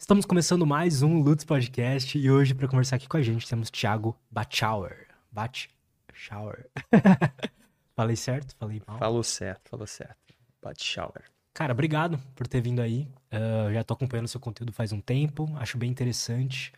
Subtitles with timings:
[0.00, 3.70] Estamos começando mais um Lutz Podcast e hoje para conversar aqui com a gente temos
[3.70, 5.06] Thiago Batschauer.
[5.30, 6.70] Batschauer.
[7.94, 8.56] Falei certo?
[8.56, 8.98] Falei mal?
[8.98, 10.34] Falou certo, falou certo.
[10.62, 11.24] Batschauer.
[11.52, 13.06] Cara, obrigado por ter vindo aí.
[13.30, 16.72] Uh, já tô acompanhando seu conteúdo faz um tempo, acho bem interessante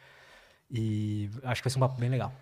[0.68, 2.34] e acho que vai ser um papo bem legal.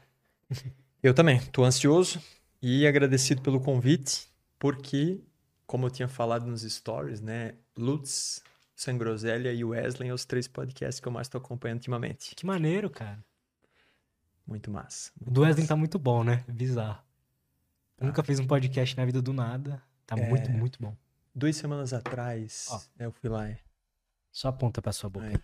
[1.03, 2.23] Eu também, tô ansioso
[2.61, 4.29] e agradecido pelo convite,
[4.59, 5.21] porque,
[5.67, 8.43] como eu tinha falado nos stories, né, Lutz
[8.81, 12.35] sem Groselha e Wesley é os três podcasts que eu mais estou acompanhando ultimamente.
[12.35, 13.23] Que maneiro, cara.
[14.47, 15.13] Muito massa.
[15.21, 16.43] o do Wesley tá muito bom, né?
[16.49, 16.99] Bizarro.
[17.99, 18.07] Tá.
[18.07, 19.83] Nunca fez um podcast na vida do nada.
[20.07, 20.27] Tá é...
[20.27, 20.97] muito, muito bom.
[21.35, 23.51] Duas semanas atrás, Ó, eu fui lá.
[23.51, 23.59] É.
[24.33, 25.27] Só aponta pra sua boca.
[25.27, 25.39] É.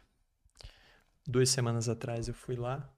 [1.26, 2.90] Duas semanas atrás eu fui lá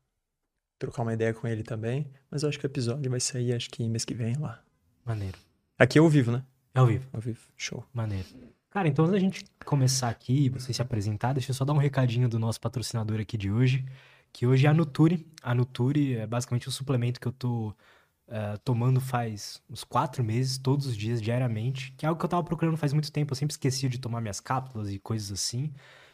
[0.78, 2.08] trocar uma ideia com ele também.
[2.30, 4.62] Mas eu acho que o episódio vai sair, acho que mês que vem lá.
[5.04, 5.36] Maneiro.
[5.76, 6.44] Aqui é ao vivo, né?
[6.72, 7.08] É ao vivo.
[7.12, 7.40] Ao vivo.
[7.56, 7.84] Show.
[7.92, 8.28] Maneiro.
[8.70, 11.78] Cara, então antes da gente começar aqui, você se apresentar, deixa eu só dar um
[11.78, 13.84] recadinho do nosso patrocinador aqui de hoje,
[14.32, 15.26] que hoje é a Nuturi.
[15.42, 17.68] A Nuturi é basicamente o suplemento que eu tô
[18.28, 22.28] uh, tomando faz uns quatro meses, todos os dias, diariamente, que é algo que eu
[22.28, 25.72] tava procurando faz muito tempo, eu sempre esquecia de tomar minhas cápsulas e coisas assim.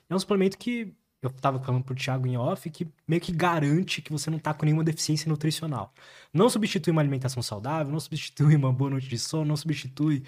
[0.09, 4.01] É um suplemento que eu tava falando pro Thiago em off, que meio que garante
[4.01, 5.93] que você não tá com nenhuma deficiência nutricional.
[6.33, 10.23] Não substitui uma alimentação saudável, não substitui uma boa noite de sono, não substitui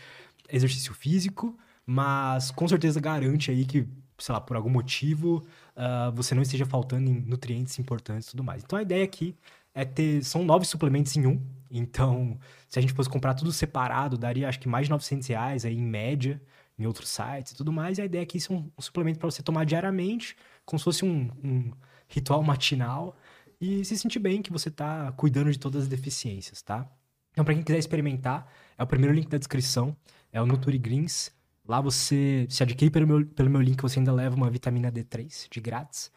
[0.51, 1.57] exercício físico,
[1.87, 3.87] mas com certeza garante aí que,
[4.19, 8.43] sei lá, por algum motivo, uh, você não esteja faltando em nutrientes importantes e tudo
[8.43, 8.65] mais.
[8.65, 9.37] Então a ideia aqui
[9.75, 10.25] é ter.
[10.25, 11.41] São nove suplementos em um.
[11.71, 15.65] Então, se a gente fosse comprar tudo separado, daria acho que mais de 900 reais
[15.65, 16.41] aí em média,
[16.79, 17.99] em outros sites e tudo mais.
[17.99, 21.05] E a ideia aqui é um, um suplemento para você tomar diariamente, como se fosse
[21.05, 21.73] um, um
[22.09, 23.17] ritual matinal
[23.61, 26.89] e se sentir bem que você está cuidando de todas as deficiências, tá?
[27.33, 29.95] Então, para quem quiser experimentar, é o primeiro link da descrição,
[30.33, 31.31] é o Nutri Greens.
[31.69, 35.49] Lá você se adquire pelo meu, pelo meu link, você ainda leva uma vitamina D3
[35.51, 36.11] de grátis.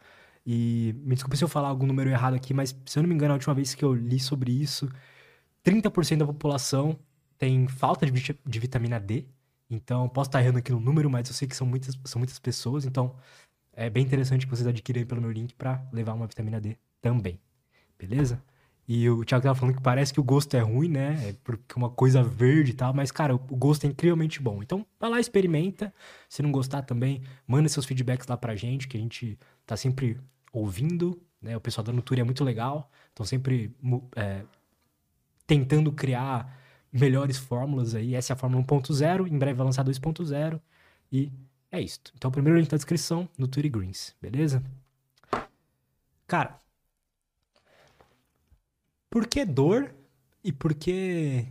[0.46, 3.14] E me desculpe se eu falar algum número errado aqui, mas se eu não me
[3.14, 4.88] engano, a última vez que eu li sobre isso,
[5.64, 6.98] 30% da população
[7.38, 8.12] tem falta de,
[8.46, 9.26] de vitamina D.
[9.68, 12.38] Então, posso estar errando aqui no número, mas eu sei que são muitas, são muitas
[12.38, 12.84] pessoas.
[12.84, 13.16] Então,
[13.72, 17.40] é bem interessante que vocês adquirem pelo meu link para levar uma vitamina D também.
[17.98, 18.42] Beleza?
[18.92, 21.28] E o Thiago tava falando que parece que o gosto é ruim, né?
[21.28, 24.60] É porque uma coisa verde e tal, mas, cara, o gosto é incrivelmente bom.
[24.64, 25.94] Então, vai lá, experimenta.
[26.28, 30.18] Se não gostar também, manda seus feedbacks lá pra gente, que a gente tá sempre
[30.52, 31.56] ouvindo, né?
[31.56, 33.72] O pessoal da Nutura é muito legal, estão sempre
[34.16, 34.42] é,
[35.46, 36.52] tentando criar
[36.92, 38.16] melhores fórmulas aí.
[38.16, 40.60] Essa é a fórmula 1.0, em breve vai lançar 2.0
[41.12, 41.30] e
[41.70, 42.00] é isso.
[42.16, 44.60] Então, o primeiro link na descrição, Nutura Greens, beleza?
[46.26, 46.60] Cara,
[49.10, 49.94] por que dor
[50.42, 51.46] e por que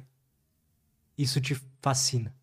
[1.17, 2.33] isso te fascina?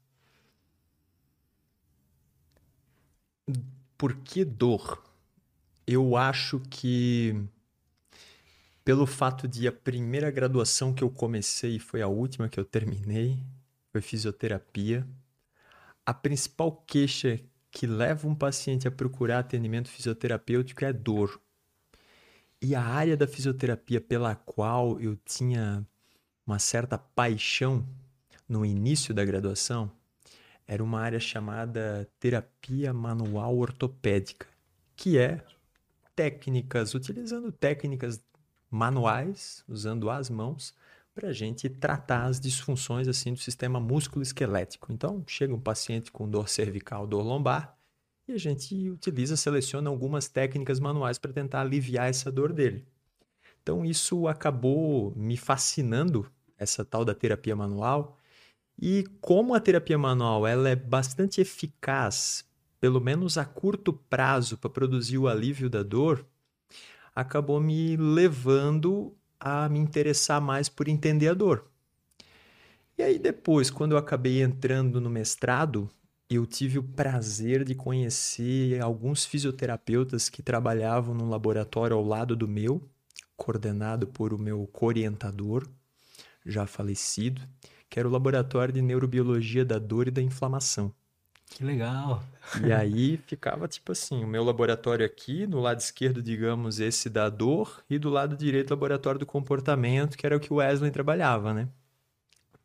[3.96, 5.02] Por que dor?
[5.86, 7.34] Eu acho que
[8.84, 13.42] pelo fato de a primeira graduação que eu comecei foi a última que eu terminei,
[13.90, 15.06] foi fisioterapia.
[16.04, 17.40] A principal queixa
[17.70, 21.40] que leva um paciente a procurar atendimento fisioterapêutico é dor.
[22.68, 25.86] E a área da fisioterapia pela qual eu tinha
[26.44, 27.86] uma certa paixão
[28.48, 29.88] no início da graduação
[30.66, 34.48] era uma área chamada terapia manual ortopédica,
[34.96, 35.44] que é
[36.16, 38.20] técnicas, utilizando técnicas
[38.68, 40.74] manuais, usando as mãos,
[41.14, 44.92] para a gente tratar as disfunções assim do sistema músculo-esquelético.
[44.92, 47.75] Então, chega um paciente com dor cervical, dor lombar,
[48.28, 52.84] e a gente utiliza, seleciona algumas técnicas manuais para tentar aliviar essa dor dele.
[53.62, 58.18] Então isso acabou me fascinando, essa tal da terapia manual.
[58.80, 62.44] E como a terapia manual ela é bastante eficaz,
[62.80, 66.26] pelo menos a curto prazo, para produzir o alívio da dor,
[67.14, 71.70] acabou me levando a me interessar mais por entender a dor.
[72.98, 75.88] E aí depois, quando eu acabei entrando no mestrado,
[76.28, 82.48] eu tive o prazer de conhecer alguns fisioterapeutas que trabalhavam num laboratório ao lado do
[82.48, 82.82] meu,
[83.36, 85.68] coordenado por o meu orientador,
[86.44, 87.40] já falecido,
[87.88, 90.92] que era o laboratório de neurobiologia da dor e da inflamação.
[91.48, 92.24] Que legal!
[92.64, 97.28] E aí ficava tipo assim, o meu laboratório aqui, no lado esquerdo, digamos, esse da
[97.28, 100.90] dor, e do lado direito, o laboratório do comportamento, que era o que o Wesley
[100.90, 101.68] trabalhava, né?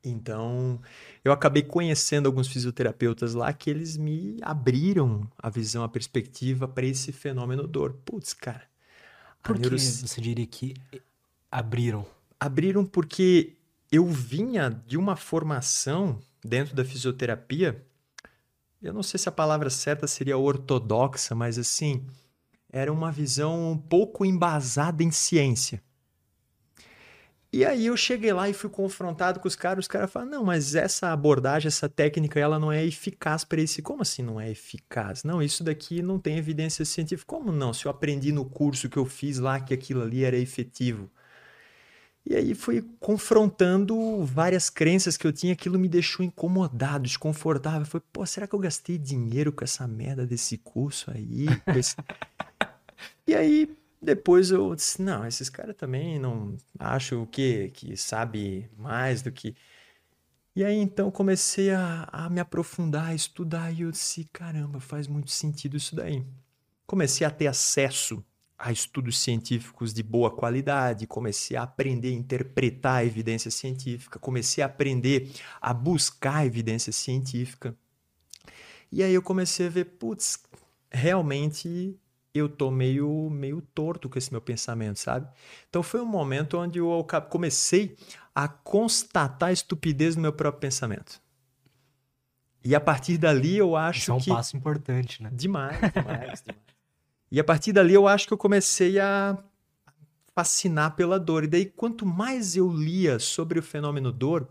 [0.04, 0.82] Então,
[1.24, 6.86] eu acabei conhecendo alguns fisioterapeutas lá que eles me abriram a visão, a perspectiva para
[6.86, 7.94] esse fenômeno dor.
[8.04, 8.64] Putz, cara.
[9.44, 10.76] Por que você diria que
[11.52, 12.06] abriram?
[12.40, 13.56] Abriram porque
[13.92, 17.86] eu vinha de uma formação dentro da fisioterapia.
[18.82, 22.06] Eu não sei se a palavra certa seria ortodoxa, mas assim,
[22.72, 25.84] era uma visão um pouco embasada em ciência.
[27.54, 30.46] E aí eu cheguei lá e fui confrontado com os caras, os caras falaram, não,
[30.46, 33.82] mas essa abordagem, essa técnica, ela não é eficaz para esse...
[33.82, 35.26] Como assim não é eficaz?
[35.26, 37.28] Não, isso daqui não tem evidência científica.
[37.28, 37.74] Como não?
[37.74, 41.10] Se eu aprendi no curso que eu fiz lá que aquilo ali era efetivo.
[42.26, 47.86] E aí fui confrontando várias crenças que eu tinha, aquilo me deixou incomodado, desconfortável.
[47.86, 51.48] Foi, pô, será que eu gastei dinheiro com essa merda desse curso aí?
[53.28, 53.70] E aí
[54.02, 57.72] depois eu disse, não, esses caras também não acho o quê?
[57.74, 59.56] Que sabe mais do que.
[60.56, 65.08] E aí então comecei a, a me aprofundar, a estudar, e eu disse, caramba, faz
[65.08, 66.26] muito sentido isso daí.
[66.88, 68.24] Comecei a ter acesso
[68.58, 74.64] a estudos científicos de boa qualidade, comecei a aprender a interpretar a evidência científica, comecei
[74.64, 77.76] a aprender a buscar evidência científica.
[78.92, 80.40] E aí eu comecei a ver, putz,
[80.92, 81.98] realmente
[82.34, 85.28] eu tô meio, meio torto com esse meu pensamento, sabe?
[85.70, 87.96] Então foi um momento onde eu comecei
[88.34, 91.22] a constatar a estupidez do meu próprio pensamento.
[92.64, 94.30] E a partir dali eu acho Isso é um que...
[94.30, 95.30] passo importante, né?
[95.34, 96.62] Demais, demais, demais.
[97.32, 99.38] E a partir dali eu acho que eu comecei a
[100.34, 101.44] fascinar pela dor.
[101.44, 104.50] E daí, quanto mais eu lia sobre o fenômeno dor,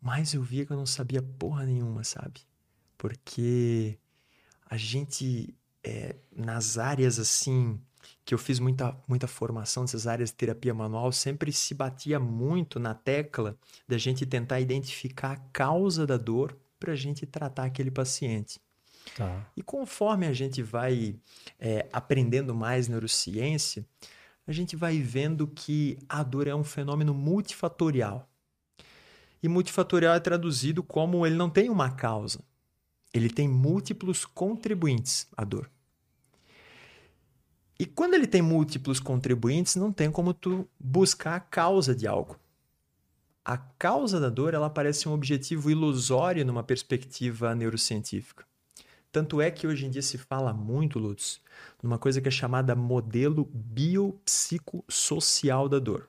[0.00, 2.40] mais eu via que eu não sabia porra nenhuma, sabe?
[2.96, 3.98] Porque
[4.68, 5.54] a gente
[5.84, 7.80] é, nas áreas assim
[8.24, 12.78] que eu fiz muita, muita formação nessas áreas de terapia manual, sempre se batia muito
[12.78, 13.56] na tecla
[13.86, 18.60] da gente tentar identificar a causa da dor para a gente tratar aquele paciente.
[19.16, 19.44] Tá.
[19.56, 21.16] E conforme a gente vai
[21.58, 23.84] é, aprendendo mais neurociência,
[24.46, 28.28] a gente vai vendo que a dor é um fenômeno multifatorial.
[29.42, 32.40] E multifatorial é traduzido como ele não tem uma causa,
[33.12, 35.68] ele tem múltiplos contribuintes à dor.
[37.78, 42.38] E quando ele tem múltiplos contribuintes, não tem como tu buscar a causa de algo.
[43.44, 48.46] A causa da dor, ela parece um objetivo ilusório numa perspectiva neurocientífica.
[49.10, 51.40] Tanto é que hoje em dia se fala muito, Lutz,
[51.82, 56.08] numa coisa que é chamada modelo biopsicossocial da dor.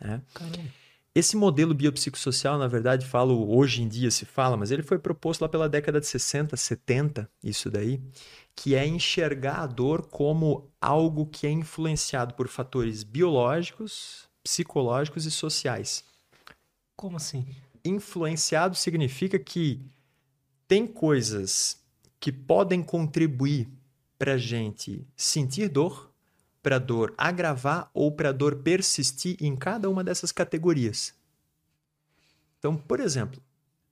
[0.00, 0.20] Né?
[0.34, 0.83] Caramba.
[1.14, 5.42] Esse modelo biopsicossocial, na verdade, falo hoje em dia se fala, mas ele foi proposto
[5.42, 8.00] lá pela década de 60, 70, isso daí,
[8.56, 15.30] que é enxergar a dor como algo que é influenciado por fatores biológicos, psicológicos e
[15.30, 16.04] sociais.
[16.96, 17.46] Como assim?
[17.84, 19.80] Influenciado significa que
[20.66, 21.80] tem coisas
[22.18, 23.68] que podem contribuir
[24.18, 26.10] para a gente sentir dor,
[26.64, 31.12] para dor agravar ou para dor persistir em cada uma dessas categorias.
[32.58, 33.40] Então, por exemplo,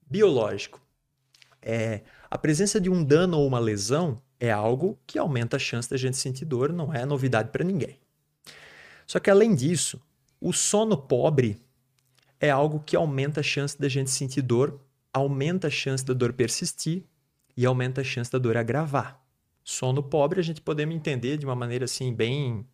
[0.01, 0.81] biológico.
[1.61, 5.87] É, a presença de um dano ou uma lesão é algo que aumenta a chance
[5.87, 7.99] da gente sentir dor, não é novidade para ninguém.
[9.05, 10.01] Só que além disso,
[10.41, 11.61] o sono pobre
[12.39, 14.81] é algo que aumenta a chance da gente sentir dor,
[15.13, 17.05] aumenta a chance da dor persistir
[17.55, 19.22] e aumenta a chance da dor agravar.
[19.63, 22.65] Sono pobre a gente podemos entender de uma maneira assim bem,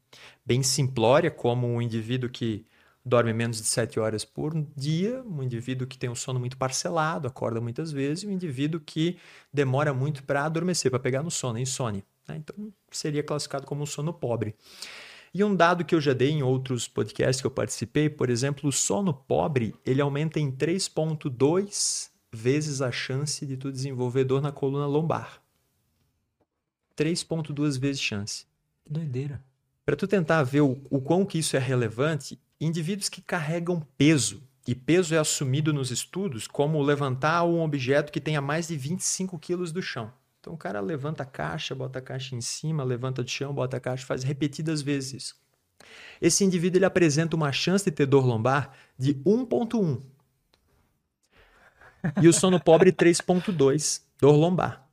[0.46, 2.66] bem simplória, como um indivíduo que
[3.06, 7.28] dorme menos de 7 horas por dia, um indivíduo que tem um sono muito parcelado,
[7.28, 9.18] acorda muitas vezes, e um indivíduo que
[9.54, 12.04] demora muito para adormecer, para pegar no sono, insônia.
[12.28, 12.38] Né?
[12.38, 14.56] Então, seria classificado como um sono pobre.
[15.34, 18.68] E um dado que eu já dei em outros podcasts que eu participei, por exemplo,
[18.68, 24.52] o sono pobre, ele aumenta em 3.2 vezes a chance de tu desenvolver dor na
[24.52, 25.42] coluna lombar.
[27.00, 28.46] 3.2 vezes chance.
[28.84, 29.42] Que doideira.
[29.86, 34.44] Para tu tentar ver o, o quão que isso é relevante, indivíduos que carregam peso,
[34.68, 39.40] e peso é assumido nos estudos como levantar um objeto que tenha mais de 25
[39.40, 40.12] quilos do chão.
[40.40, 43.78] Então o cara levanta a caixa, bota a caixa em cima, levanta do chão, bota
[43.78, 45.36] a caixa, faz repetidas vezes isso.
[46.22, 50.02] Esse indivíduo ele apresenta uma chance de ter dor lombar de 1.1.
[52.22, 54.89] E o sono pobre 3.2, dor lombar.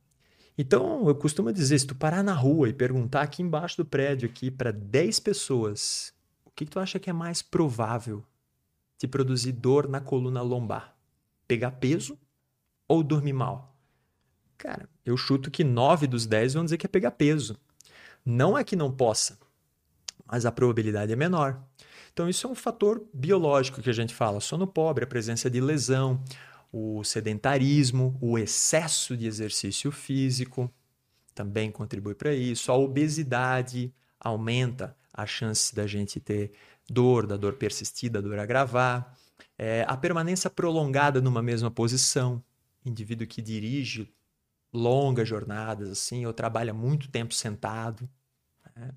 [0.59, 4.29] Então, eu costumo dizer, se tu parar na rua e perguntar aqui embaixo do prédio
[4.29, 8.25] aqui para 10 pessoas, o que, que tu acha que é mais provável
[8.99, 10.97] de produzir dor na coluna lombar?
[11.47, 12.19] Pegar peso
[12.89, 13.77] ou dormir mal?
[14.57, 17.59] Cara, eu chuto que 9 dos 10 vão dizer que é pegar peso.
[18.25, 19.39] Não é que não possa,
[20.27, 21.63] mas a probabilidade é menor.
[22.13, 24.41] Então, isso é um fator biológico que a gente fala.
[24.41, 26.19] Sono pobre, a presença de lesão,
[26.79, 30.71] o sedentarismo, o excesso de exercício físico
[31.35, 32.71] também contribui para isso.
[32.71, 36.53] A obesidade aumenta a chance da gente ter
[36.87, 39.17] dor, da dor persistir, da dor agravar.
[39.57, 42.45] É, a permanência prolongada numa mesma posição,
[42.85, 44.13] indivíduo que dirige
[44.71, 48.07] longas jornadas assim, ou trabalha muito tempo sentado,
[48.75, 48.93] Né?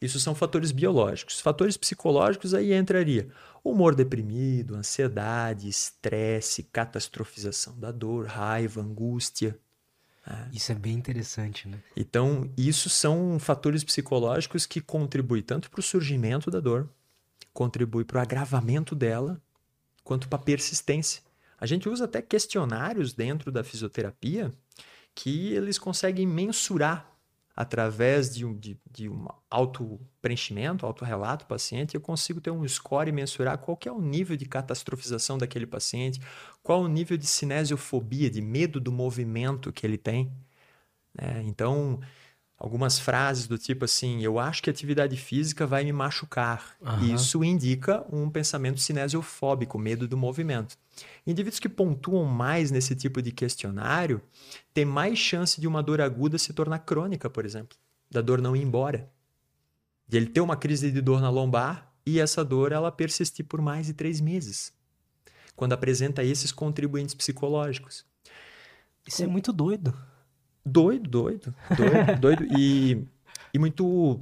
[0.00, 1.40] Isso são fatores biológicos.
[1.40, 3.28] Fatores psicológicos aí entraria
[3.62, 9.58] humor deprimido, ansiedade, estresse, catastrofização da dor, raiva, angústia.
[10.26, 10.50] Né?
[10.52, 11.78] Isso é bem interessante, né?
[11.94, 16.88] Então, isso são fatores psicológicos que contribuem tanto para o surgimento da dor,
[17.52, 19.40] contribui para o agravamento dela,
[20.02, 21.22] quanto para a persistência.
[21.58, 24.50] A gente usa até questionários dentro da fisioterapia
[25.14, 27.09] que eles conseguem mensurar
[27.54, 33.08] através de um, de, de um auto-preenchimento, auto-relato do paciente, eu consigo ter um score
[33.08, 36.20] e mensurar qual é o nível de catastrofização daquele paciente,
[36.62, 40.32] qual o nível de cinesiofobia, de medo do movimento que ele tem.
[41.14, 41.42] Né?
[41.44, 42.00] Então,
[42.56, 46.76] algumas frases do tipo assim: eu acho que atividade física vai me machucar.
[46.80, 47.14] Uhum.
[47.14, 50.76] Isso indica um pensamento cinesiofóbico, medo do movimento.
[51.26, 54.20] Indivíduos que pontuam mais nesse tipo de questionário
[54.72, 57.76] têm mais chance de uma dor aguda se tornar crônica, por exemplo,
[58.10, 59.10] da dor não ir embora.
[60.06, 63.60] De ele ter uma crise de dor na lombar e essa dor ela persistir por
[63.60, 64.72] mais de três meses,
[65.54, 68.04] quando apresenta esses contribuintes psicológicos.
[69.06, 69.96] Isso é muito doido.
[70.64, 72.44] Doido, doido, doido, doido.
[72.58, 73.06] E,
[73.54, 74.20] e muito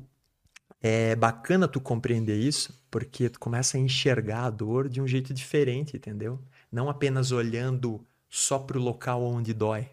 [0.81, 5.35] é bacana tu compreender isso, porque tu começa a enxergar a dor de um jeito
[5.35, 6.39] diferente, entendeu?
[6.71, 9.89] Não apenas olhando só para o local onde dói.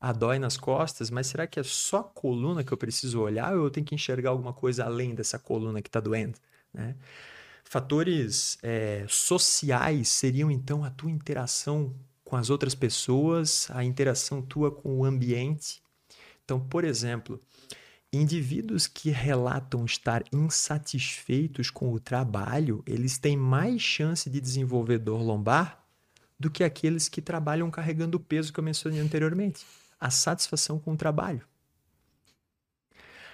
[0.00, 3.56] Ah, dói nas costas, mas será que é só a coluna que eu preciso olhar
[3.56, 6.38] ou eu tenho que enxergar alguma coisa além dessa coluna que está doendo?
[6.74, 6.96] Né?
[7.64, 14.70] Fatores é, sociais seriam então a tua interação com as outras pessoas, a interação tua
[14.70, 15.80] com o ambiente.
[16.44, 17.40] Então, por exemplo,
[18.12, 25.22] indivíduos que relatam estar insatisfeitos com o trabalho, eles têm mais chance de desenvolver dor
[25.22, 25.81] lombar
[26.42, 29.64] do que aqueles que trabalham carregando o peso que eu mencionei anteriormente.
[29.98, 31.46] A satisfação com o trabalho.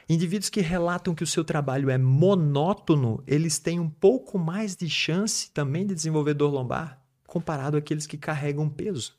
[0.08, 4.88] Indivíduos que relatam que o seu trabalho é monótono, eles têm um pouco mais de
[4.88, 9.14] chance também de desenvolver dor lombar comparado àqueles que carregam peso.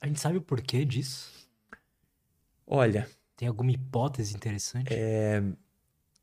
[0.00, 1.48] A gente sabe o porquê disso?
[2.64, 3.08] Olha.
[3.36, 4.92] Tem alguma hipótese interessante?
[4.92, 5.42] É,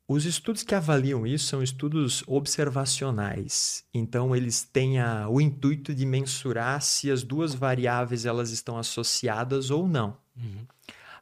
[0.08, 3.84] os estudos que avaliam isso são estudos observacionais.
[3.92, 9.70] Então, eles têm a, o intuito de mensurar se as duas variáveis elas estão associadas
[9.70, 10.16] ou não.
[10.34, 10.66] Uhum.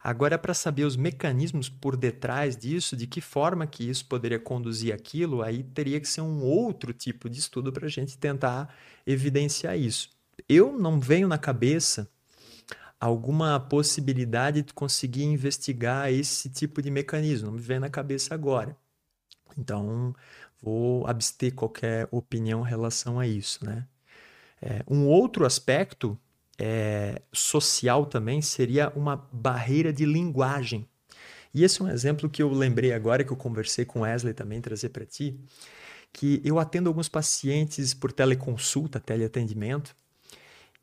[0.00, 4.94] Agora, para saber os mecanismos por detrás disso, de que forma que isso poderia conduzir
[4.94, 8.72] aquilo, aí teria que ser um outro tipo de estudo para a gente tentar
[9.04, 10.10] evidenciar isso.
[10.48, 12.08] Eu não venho na cabeça
[13.00, 18.76] alguma possibilidade de conseguir investigar esse tipo de mecanismo, não me vem na cabeça agora.
[19.58, 20.14] Então,
[20.60, 23.86] vou abster qualquer opinião em relação a isso, né?
[24.60, 26.18] É, um outro aspecto
[26.58, 30.88] é, social também seria uma barreira de linguagem.
[31.52, 34.60] E esse é um exemplo que eu lembrei agora, que eu conversei com Wesley também,
[34.60, 35.38] trazer para ti,
[36.12, 39.94] que eu atendo alguns pacientes por teleconsulta, teleatendimento,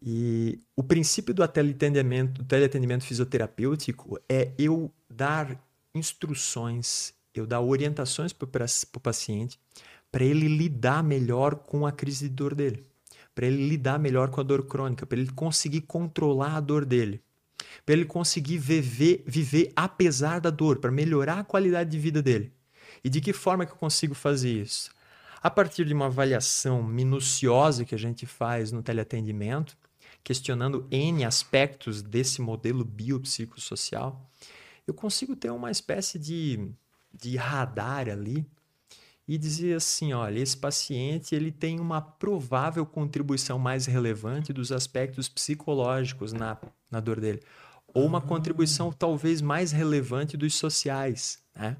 [0.05, 5.57] e o princípio do teleatendimento, do teleatendimento fisioterapêutico é eu dar
[5.95, 9.59] instruções, eu dar orientações para o paciente
[10.11, 12.83] para ele lidar melhor com a crise de dor dele
[13.35, 17.21] para ele lidar melhor com a dor crônica, para ele conseguir controlar a dor dele,
[17.85, 22.51] para ele conseguir viver, viver apesar da dor, para melhorar a qualidade de vida dele.
[23.03, 24.91] E de que forma que eu consigo fazer isso?
[25.41, 29.75] A partir de uma avaliação minuciosa que a gente faz no teleatendimento,
[30.23, 34.29] questionando N aspectos desse modelo biopsicossocial,
[34.87, 36.71] eu consigo ter uma espécie de,
[37.13, 38.45] de radar ali
[39.27, 45.29] e dizer assim, olha, esse paciente ele tem uma provável contribuição mais relevante dos aspectos
[45.29, 46.57] psicológicos na,
[46.91, 47.41] na dor dele,
[47.93, 48.95] ou uma contribuição ah.
[48.97, 51.77] talvez mais relevante dos sociais, né?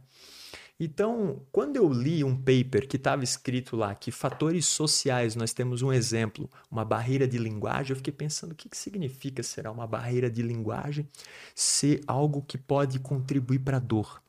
[0.84, 5.82] Então, quando eu li um paper que estava escrito lá que fatores sociais nós temos
[5.82, 9.88] um exemplo, uma barreira de linguagem, eu fiquei pensando o que, que significa será uma
[9.88, 11.08] barreira de linguagem
[11.56, 14.22] ser algo que pode contribuir para a dor.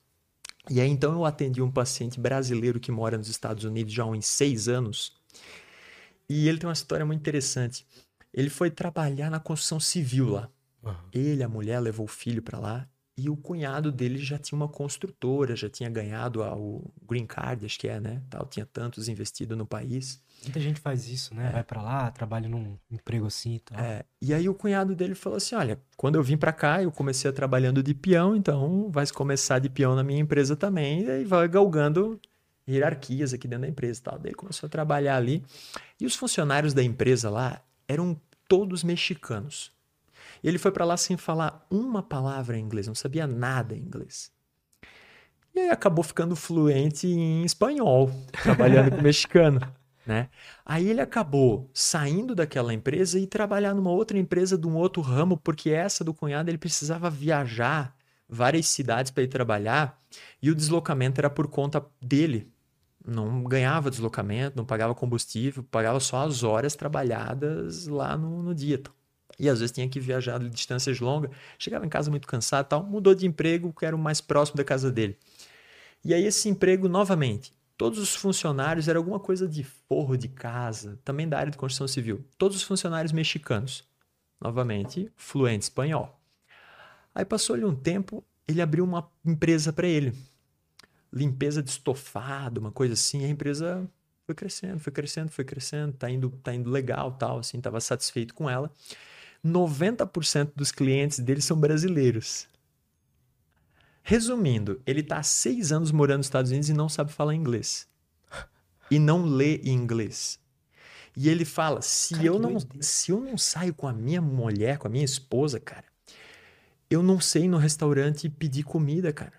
[0.70, 4.06] E aí então eu atendi um paciente brasileiro que mora nos Estados Unidos já há
[4.06, 5.12] uns seis anos.
[6.28, 7.84] E ele tem uma história muito interessante.
[8.32, 10.48] Ele foi trabalhar na construção civil lá.
[11.12, 12.88] Ele, a mulher, levou o filho para lá.
[13.16, 17.78] E o cunhado dele já tinha uma construtora, já tinha ganhado o green card, acho
[17.78, 18.20] que é, né?
[18.28, 20.20] Tal, tinha tantos investido no país.
[20.42, 21.48] Muita gente faz isso, né?
[21.48, 21.52] É.
[21.52, 23.78] Vai para lá, trabalha num emprego assim e tal.
[23.78, 24.04] É.
[24.20, 27.30] E aí o cunhado dele falou assim: olha, quando eu vim para cá, eu comecei
[27.30, 31.46] trabalhando de peão, então vai começar de peão na minha empresa também, e aí vai
[31.46, 32.20] galgando
[32.68, 34.18] hierarquias aqui dentro da empresa e tal.
[34.18, 35.44] Daí ele começou a trabalhar ali.
[36.00, 39.72] E os funcionários da empresa lá eram todos mexicanos.
[40.44, 43.80] E ele foi para lá sem falar uma palavra em inglês, não sabia nada em
[43.80, 44.30] inglês.
[45.54, 48.10] E aí acabou ficando fluente em espanhol,
[48.42, 49.58] trabalhando com mexicano.
[50.06, 50.28] Né?
[50.62, 55.38] Aí ele acabou saindo daquela empresa e trabalhar numa outra empresa de um outro ramo,
[55.38, 57.96] porque essa do cunhado ele precisava viajar
[58.28, 59.98] várias cidades para ir trabalhar
[60.42, 62.52] e o deslocamento era por conta dele.
[63.06, 68.82] Não ganhava deslocamento, não pagava combustível, pagava só as horas trabalhadas lá no, no dia.
[69.38, 72.84] E às vezes tinha que viajar de distâncias longas, chegava em casa muito cansado tal,
[72.84, 75.16] mudou de emprego, que era o mais próximo da casa dele.
[76.04, 80.98] E aí esse emprego, novamente, todos os funcionários, era alguma coisa de forro de casa,
[81.04, 82.24] também da área de construção civil.
[82.38, 83.84] Todos os funcionários mexicanos,
[84.40, 86.20] novamente, fluente espanhol.
[87.14, 90.12] Aí passou-lhe um tempo, ele abriu uma empresa para ele.
[91.12, 93.24] Limpeza de estofado, uma coisa assim.
[93.24, 93.88] A empresa
[94.26, 98.34] foi crescendo, foi crescendo, foi crescendo, tá indo, tá indo legal, tal, assim, estava satisfeito
[98.34, 98.70] com ela.
[99.44, 102.48] 90% dos clientes dele são brasileiros.
[104.02, 107.88] Resumindo, ele está há seis anos morando nos Estados Unidos e não sabe falar inglês.
[108.90, 110.38] E não lê inglês.
[111.16, 114.78] E ele fala: se, cara, eu não, se eu não saio com a minha mulher,
[114.78, 115.84] com a minha esposa, cara,
[116.90, 119.32] eu não sei no restaurante pedir comida, cara.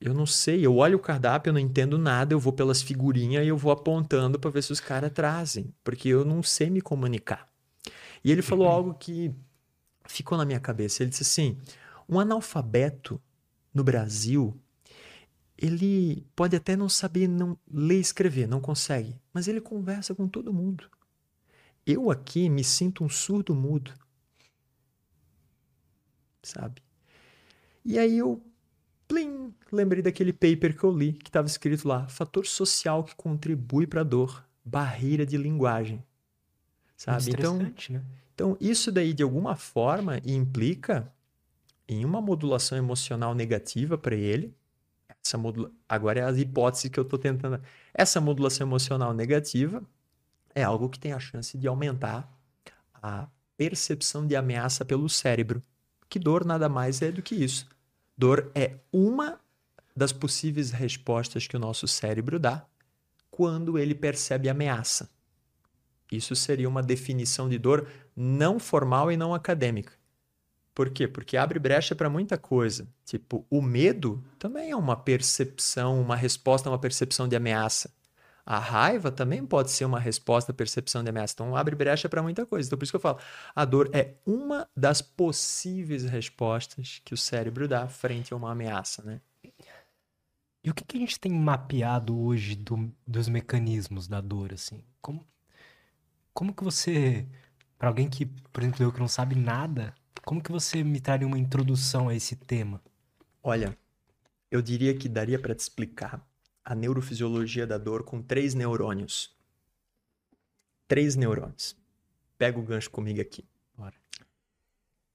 [0.00, 0.64] Eu não sei.
[0.64, 3.72] Eu olho o cardápio, eu não entendo nada, eu vou pelas figurinhas e eu vou
[3.72, 5.72] apontando para ver se os caras trazem.
[5.82, 7.48] Porque eu não sei me comunicar.
[8.24, 9.34] E ele falou algo que
[10.06, 11.02] ficou na minha cabeça.
[11.02, 11.58] Ele disse assim:
[12.08, 13.20] um analfabeto
[13.72, 14.58] no Brasil,
[15.56, 20.28] ele pode até não saber não ler e escrever, não consegue, mas ele conversa com
[20.28, 20.88] todo mundo.
[21.86, 23.92] Eu aqui me sinto um surdo mudo.
[26.42, 26.82] Sabe?
[27.84, 28.42] E aí eu
[29.06, 33.86] plim, lembrei daquele paper que eu li, que estava escrito lá: fator social que contribui
[33.86, 36.04] para a dor, barreira de linguagem.
[36.96, 37.30] Sabe?
[37.30, 38.02] Então, né?
[38.34, 41.12] então, isso daí de alguma forma implica
[41.88, 44.54] em uma modulação emocional negativa para ele.
[45.24, 45.70] Essa modula...
[45.88, 47.60] Agora é a hipótese que eu estou tentando.
[47.92, 49.82] Essa modulação emocional negativa
[50.54, 52.32] é algo que tem a chance de aumentar
[52.94, 55.62] a percepção de ameaça pelo cérebro.
[56.08, 57.66] Que dor nada mais é do que isso.
[58.16, 59.38] Dor é uma
[59.94, 62.64] das possíveis respostas que o nosso cérebro dá
[63.30, 65.10] quando ele percebe ameaça.
[66.10, 69.92] Isso seria uma definição de dor não formal e não acadêmica.
[70.74, 71.08] Por quê?
[71.08, 72.86] Porque abre brecha para muita coisa.
[73.04, 77.90] Tipo, o medo também é uma percepção, uma resposta a uma percepção de ameaça.
[78.44, 81.32] A raiva também pode ser uma resposta à percepção de ameaça.
[81.34, 82.68] Então, abre brecha para muita coisa.
[82.68, 83.18] Então, por isso que eu falo,
[83.54, 89.02] a dor é uma das possíveis respostas que o cérebro dá frente a uma ameaça,
[89.02, 89.20] né?
[90.62, 94.84] E o que, que a gente tem mapeado hoje do, dos mecanismos da dor, assim?
[95.00, 95.26] Como,
[96.36, 97.26] como que você,
[97.78, 101.26] para alguém que, por exemplo, eu que não sabe nada, como que você me traria
[101.26, 102.78] uma introdução a esse tema?
[103.42, 103.74] Olha,
[104.50, 106.22] eu diria que daria para te explicar
[106.62, 109.34] a neurofisiologia da dor com três neurônios.
[110.86, 111.74] Três neurônios.
[112.36, 113.42] Pega o gancho comigo aqui.
[113.74, 113.94] Bora.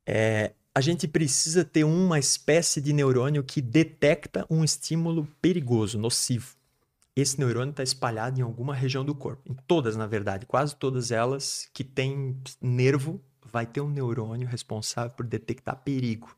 [0.07, 6.55] É, a gente precisa ter uma espécie de neurônio que detecta um estímulo perigoso, nocivo.
[7.15, 11.11] Esse neurônio está espalhado em alguma região do corpo, em todas, na verdade, quase todas
[11.11, 16.35] elas que têm nervo vai ter um neurônio responsável por detectar perigo.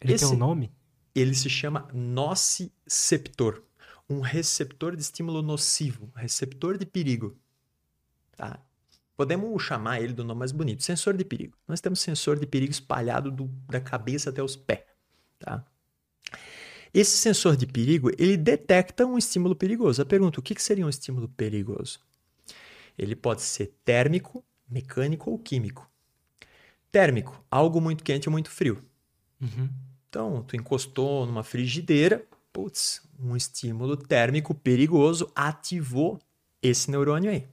[0.00, 0.72] Ele Esse, tem um nome?
[1.14, 3.62] Ele se chama nociceptor,
[4.08, 7.36] um receptor de estímulo nocivo, receptor de perigo.
[8.36, 8.60] Tá?
[9.16, 11.58] Podemos chamar ele do nome mais bonito, sensor de perigo.
[11.66, 14.84] Nós temos sensor de perigo espalhado do, da cabeça até os pés.
[15.40, 15.64] Tá?
[16.92, 20.02] Esse sensor de perigo, ele detecta um estímulo perigoso.
[20.02, 22.00] A pergunta, o que seria um estímulo perigoso?
[22.98, 25.88] Ele pode ser térmico, mecânico ou químico.
[26.90, 28.84] Térmico, algo muito quente ou muito frio.
[29.40, 29.68] Uhum.
[30.08, 36.18] Então, tu encostou numa frigideira, putz, um estímulo térmico perigoso ativou
[36.60, 37.46] esse neurônio aí.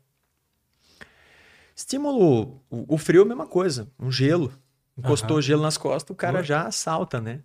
[1.75, 4.51] Estímulo, o, o frio é a mesma coisa, um gelo.
[4.97, 5.41] Encostou uhum.
[5.43, 6.43] gelo nas costas, o cara uhum.
[6.43, 7.43] já salta, né?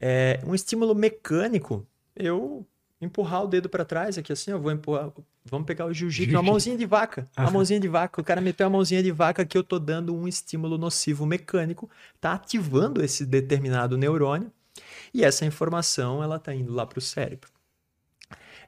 [0.00, 2.66] É, um estímulo mecânico, eu
[3.00, 5.10] empurrar o dedo para trás aqui assim, eu vou empurrar,
[5.44, 8.40] vamos pegar o jiu-jitsu, jiu uma mãozinha de vaca, uma mãozinha de vaca, o cara
[8.40, 13.02] meteu a mãozinha de vaca que eu tô dando um estímulo nocivo mecânico, tá ativando
[13.02, 14.50] esse determinado neurônio
[15.12, 17.50] e essa informação ela tá indo lá para o cérebro.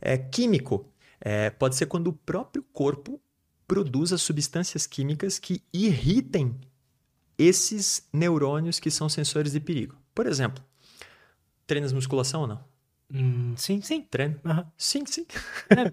[0.00, 0.86] É químico,
[1.20, 3.20] é, pode ser quando o próprio corpo
[3.66, 6.54] produza substâncias químicas que irritem
[7.36, 9.94] esses neurônios que são sensores de perigo.
[10.14, 10.64] Por exemplo,
[11.68, 12.64] treinas musculação ou não?
[13.14, 14.02] Hum, sim, sim.
[14.02, 14.40] Treino?
[14.44, 14.64] Uhum.
[14.76, 15.24] Sim, sim.
[15.70, 15.84] É,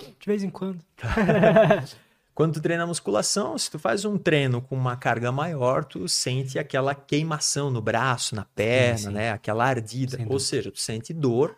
[0.00, 0.80] de vez em quando.
[2.34, 6.56] Quando tu treina musculação, se tu faz um treino com uma carga maior, tu sente
[6.56, 9.12] aquela queimação no braço, na perna, sim, sim.
[9.12, 9.32] né?
[9.32, 10.24] Aquela ardida.
[10.28, 11.56] Ou seja, tu sente dor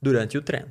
[0.00, 0.70] durante o treino.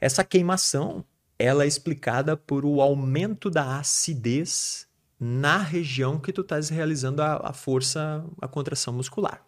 [0.00, 1.04] Essa queimação
[1.36, 4.86] ela é explicada por o aumento da acidez
[5.18, 9.44] na região que tu estás realizando a, a força, a contração muscular.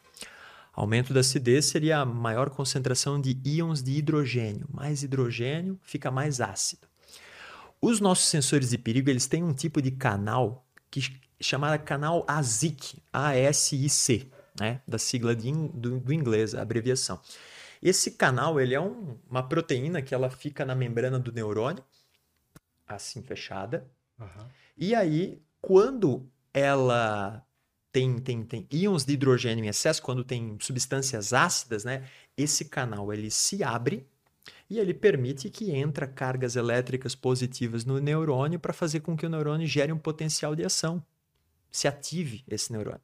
[0.72, 4.66] Aumento da acidez seria a maior concentração de íons de hidrogênio.
[4.72, 6.88] Mais hidrogênio fica mais ácido.
[7.80, 13.02] Os nossos sensores de perigo eles têm um tipo de canal que chamado canal ASIC,
[13.12, 14.80] A-S-I-C, né?
[14.86, 17.20] da sigla de, do, do, inglês, a abreviação.
[17.82, 21.84] Esse canal ele é um, uma proteína que ela fica na membrana do neurônio,
[22.86, 23.90] assim fechada.
[24.18, 24.46] Uhum.
[24.76, 27.44] E aí, quando ela
[27.92, 32.08] tem, tem, tem íons de hidrogênio em excesso, quando tem substâncias ácidas, né?
[32.36, 34.06] Esse canal ele se abre
[34.68, 39.28] e ele permite que entra cargas elétricas positivas no neurônio para fazer com que o
[39.28, 41.04] neurônio gere um potencial de ação,
[41.70, 43.02] se ative esse neurônio.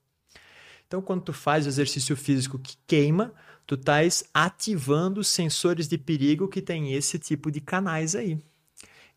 [0.87, 3.35] Então, quando tu faz o exercício físico que queima,
[3.67, 8.43] tu estás ativando sensores de perigo que tem esse tipo de canais aí.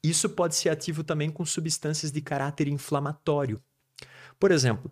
[0.03, 3.61] Isso pode ser ativo também com substâncias de caráter inflamatório.
[4.37, 4.91] Por exemplo,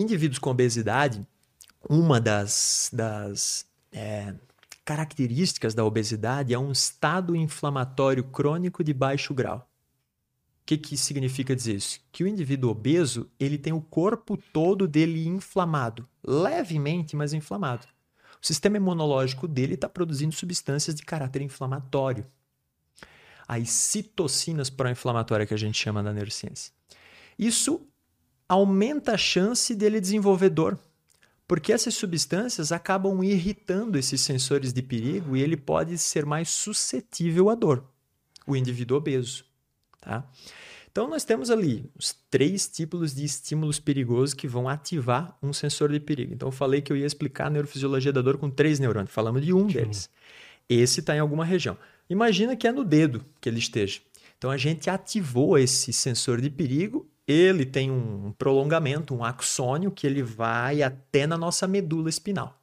[0.00, 1.26] indivíduos com obesidade,
[1.88, 4.34] uma das, das é,
[4.84, 9.58] características da obesidade é um estado inflamatório crônico de baixo grau.
[10.62, 12.00] O que, que significa dizer isso?
[12.12, 17.86] Que o indivíduo obeso ele tem o corpo todo dele inflamado, levemente, mas inflamado.
[18.42, 22.26] O sistema imunológico dele está produzindo substâncias de caráter inflamatório.
[23.46, 26.72] As citocinas pró-inflamatórias que a gente chama na neurociência.
[27.38, 27.86] Isso
[28.48, 30.78] aumenta a chance dele desenvolver dor,
[31.46, 37.50] porque essas substâncias acabam irritando esses sensores de perigo e ele pode ser mais suscetível
[37.50, 37.84] à dor,
[38.46, 39.44] o indivíduo obeso.
[40.00, 40.24] Tá?
[40.90, 45.92] Então, nós temos ali os três tipos de estímulos perigosos que vão ativar um sensor
[45.92, 46.34] de perigo.
[46.34, 49.12] Então, eu falei que eu ia explicar a neurofisiologia da dor com três neurônios.
[49.12, 50.10] Falamos de um deles.
[50.68, 51.78] Esse está em alguma região.
[52.10, 54.00] Imagina que é no dedo que ele esteja.
[54.36, 60.06] Então, a gente ativou esse sensor de perigo ele tem um prolongamento, um axônio, que
[60.06, 62.58] ele vai até na nossa medula espinal.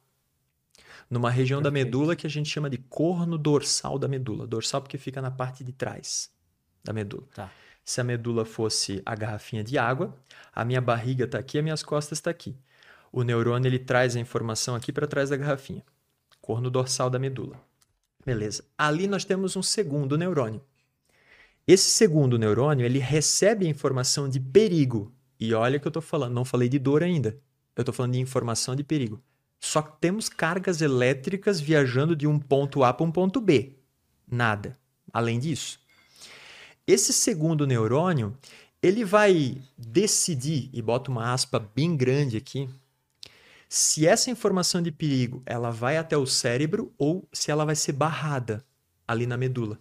[1.08, 1.84] Numa região Perfeito.
[1.84, 4.44] da medula que a gente chama de corno dorsal da medula.
[4.44, 6.32] Dorsal porque fica na parte de trás
[6.82, 7.22] da medula.
[7.32, 7.48] Tá.
[7.84, 10.12] Se a medula fosse a garrafinha de água,
[10.52, 12.56] a minha barriga está aqui, as minhas costas estão tá aqui.
[13.12, 15.84] O neurônio ele traz a informação aqui para trás da garrafinha.
[16.40, 17.56] Corno dorsal da medula.
[18.24, 18.64] Beleza.
[18.76, 20.60] Ali nós temos um segundo neurônio,
[21.66, 25.12] esse segundo neurônio, ele recebe a informação de perigo.
[25.38, 27.38] E olha que eu estou falando, não falei de dor ainda.
[27.74, 29.20] Eu estou falando de informação de perigo.
[29.58, 33.74] Só que temos cargas elétricas viajando de um ponto A para um ponto B.
[34.30, 34.78] Nada.
[35.12, 35.80] Além disso.
[36.86, 38.36] Esse segundo neurônio,
[38.80, 42.68] ele vai decidir, e bota uma aspa bem grande aqui,
[43.68, 47.92] se essa informação de perigo ela vai até o cérebro ou se ela vai ser
[47.92, 48.64] barrada
[49.06, 49.78] ali na medula.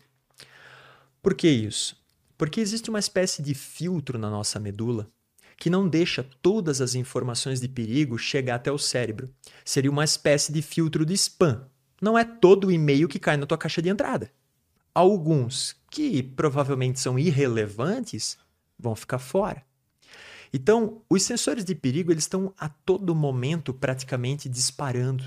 [1.25, 1.97] Por que isso?
[2.38, 5.09] Porque existe uma espécie de filtro na nossa medula
[5.57, 9.33] que não deixa todas as informações de perigo chegar até o cérebro.
[9.63, 11.67] Seria uma espécie de filtro de spam.
[11.99, 14.31] Não é todo o e-mail que cai na tua caixa de entrada.
[14.93, 18.38] Alguns que provavelmente são irrelevantes
[18.77, 19.65] vão ficar fora.
[20.53, 25.23] Então, os sensores de perigo eles estão a todo momento praticamente disparando.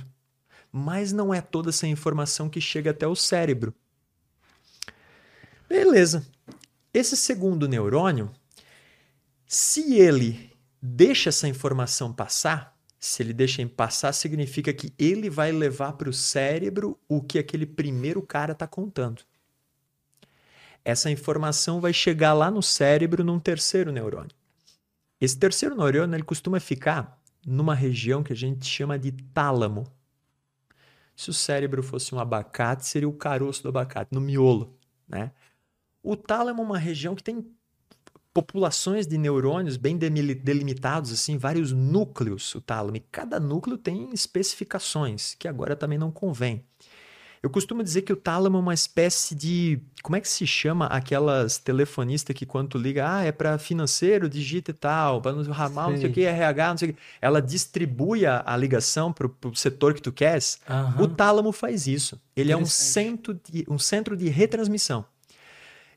[0.70, 3.74] Mas não é toda essa informação que chega até o cérebro.
[5.68, 6.26] Beleza.
[6.94, 8.30] Esse segundo neurônio,
[9.46, 15.52] se ele deixa essa informação passar, se ele deixa em passar, significa que ele vai
[15.52, 19.22] levar para o cérebro o que aquele primeiro cara está contando.
[20.84, 24.34] Essa informação vai chegar lá no cérebro num terceiro neurônio.
[25.20, 29.86] Esse terceiro neurônio ele costuma ficar numa região que a gente chama de tálamo.
[31.14, 35.32] Se o cérebro fosse um abacate, seria o caroço do abacate, no miolo, né?
[36.08, 37.44] O tálamo é uma região que tem
[38.32, 42.96] populações de neurônios bem delimitados, assim, vários núcleos, o tálamo.
[42.96, 46.64] E cada núcleo tem especificações, que agora também não convém.
[47.42, 49.82] Eu costumo dizer que o tálamo é uma espécie de.
[50.02, 54.30] Como é que se chama aquelas telefonistas que quando tu liga, ah, é para financeiro,
[54.30, 56.98] digita e tal, para no ramal, não sei o que, RH, não sei o que.
[57.20, 60.58] Ela distribui a, a ligação para o setor que tu queres.
[60.70, 61.04] Uhum.
[61.04, 62.18] O tálamo faz isso.
[62.34, 65.04] Ele é um centro, de, um centro de retransmissão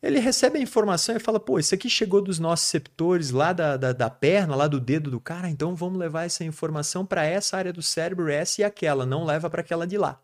[0.01, 3.77] ele recebe a informação e fala: pô, isso aqui chegou dos nossos receptores lá da,
[3.77, 7.57] da, da perna, lá do dedo do cara, então vamos levar essa informação para essa
[7.57, 10.19] área do cérebro, essa e aquela, não leva para aquela de lá.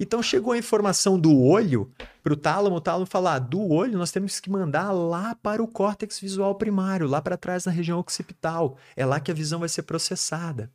[0.00, 1.90] Então chegou a informação do olho
[2.22, 5.62] para o tálamo, o tálamo fala: ah, do olho nós temos que mandar lá para
[5.62, 8.76] o córtex visual primário, lá para trás na região occipital.
[8.94, 10.70] É lá que a visão vai ser processada.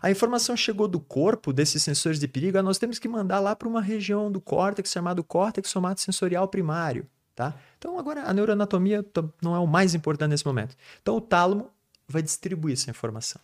[0.00, 3.68] A informação chegou do corpo, desses sensores de perigo, nós temos que mandar lá para
[3.68, 7.06] uma região do córtex chamado córtex somatosensorial primário.
[7.34, 7.54] Tá?
[7.78, 9.04] Então, agora, a neuroanatomia
[9.40, 10.76] não é o mais importante nesse momento.
[11.00, 11.70] Então, o tálamo
[12.08, 13.40] vai distribuir essa informação.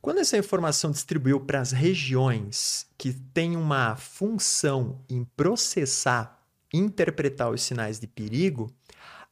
[0.00, 6.40] Quando essa informação distribuiu para as regiões que têm uma função em processar,
[6.72, 8.72] interpretar os sinais de perigo,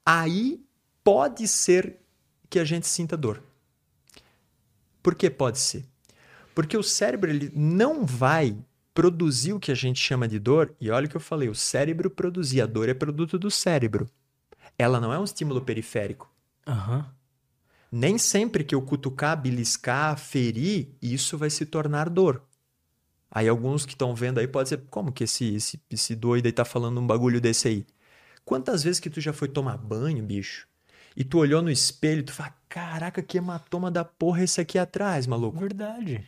[0.05, 0.65] aí
[1.05, 1.97] pode ser
[2.51, 3.43] que a gente sinta dor.
[5.03, 5.85] Por que pode ser?
[6.57, 8.57] Porque o cérebro ele não vai
[8.95, 11.55] produzir o que a gente chama de dor, e olha o que eu falei, o
[11.55, 14.09] cérebro produzir, a dor é produto do cérebro.
[14.79, 16.33] Ela não é um estímulo periférico.
[16.67, 17.05] Uhum.
[17.93, 22.43] Nem sempre que eu cutucar, beliscar, ferir, isso vai se tornar dor.
[23.31, 26.53] Aí alguns que estão vendo aí podem dizer, como que esse, esse, esse doido aí
[26.53, 27.87] tá falando um bagulho desse aí?
[28.47, 30.67] Quantas vezes que tu já foi tomar banho, bicho,
[31.15, 34.79] e tu olhou no espelho e tu fala, caraca, que hematoma da porra esse aqui
[34.79, 35.59] atrás, maluco?
[35.59, 36.27] Verdade.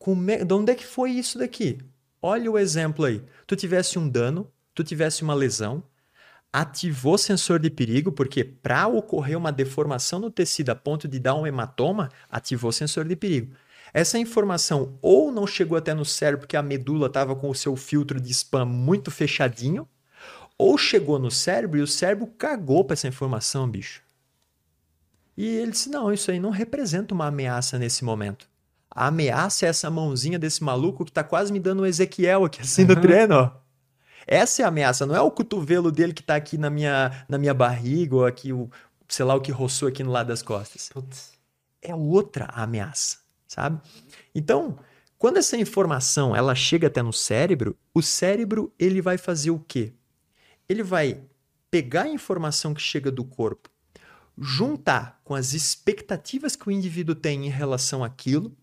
[0.00, 1.78] Como De onde é que foi isso daqui?
[2.22, 3.22] Olha o exemplo aí.
[3.46, 5.84] Tu tivesse um dano, tu tivesse uma lesão,
[6.50, 11.34] ativou sensor de perigo, porque para ocorrer uma deformação no tecido a ponto de dar
[11.34, 13.54] um hematoma, ativou sensor de perigo.
[13.92, 17.76] Essa informação ou não chegou até no cérebro porque a medula estava com o seu
[17.76, 19.86] filtro de spam muito fechadinho,
[20.56, 24.02] ou chegou no cérebro e o cérebro cagou para essa informação, bicho.
[25.36, 28.49] E ele disse: não, isso aí não representa uma ameaça nesse momento.
[28.90, 32.60] A ameaça é essa mãozinha desse maluco que tá quase me dando um Ezequiel aqui
[32.60, 33.50] assim no treino, ó.
[34.26, 37.38] Essa é a ameaça, não é o cotovelo dele que tá aqui na minha, na
[37.38, 38.70] minha barriga ou aqui, o,
[39.08, 40.88] sei lá, o que roçou aqui no lado das costas.
[40.88, 41.32] Putz.
[41.80, 43.80] É outra ameaça, sabe?
[44.34, 44.78] Então,
[45.18, 49.92] quando essa informação ela chega até no cérebro, o cérebro ele vai fazer o quê?
[50.68, 51.22] Ele vai
[51.70, 53.70] pegar a informação que chega do corpo,
[54.38, 58.56] juntar com as expectativas que o indivíduo tem em relação àquilo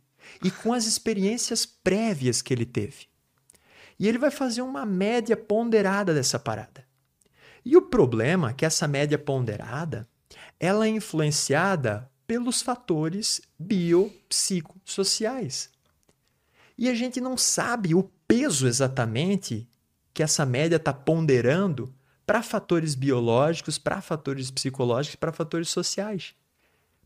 [0.43, 3.07] e com as experiências prévias que ele teve.
[3.99, 6.85] E ele vai fazer uma média ponderada dessa parada.
[7.65, 10.07] E o problema é que essa média ponderada,
[10.59, 15.71] ela é influenciada pelos fatores biopsicossociais.
[16.77, 19.67] E a gente não sabe o peso exatamente
[20.13, 21.93] que essa média está ponderando
[22.25, 26.35] para fatores biológicos, para fatores psicológicos, para fatores sociais.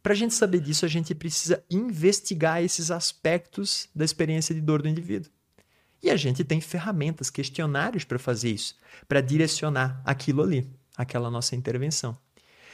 [0.01, 4.81] Para a gente saber disso, a gente precisa investigar esses aspectos da experiência de dor
[4.81, 5.31] do indivíduo.
[6.01, 8.75] E a gente tem ferramentas, questionários para fazer isso,
[9.07, 12.17] para direcionar aquilo ali, aquela nossa intervenção.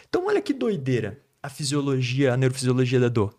[0.08, 3.38] Então, olha que doideira a fisiologia, a neurofisiologia da dor.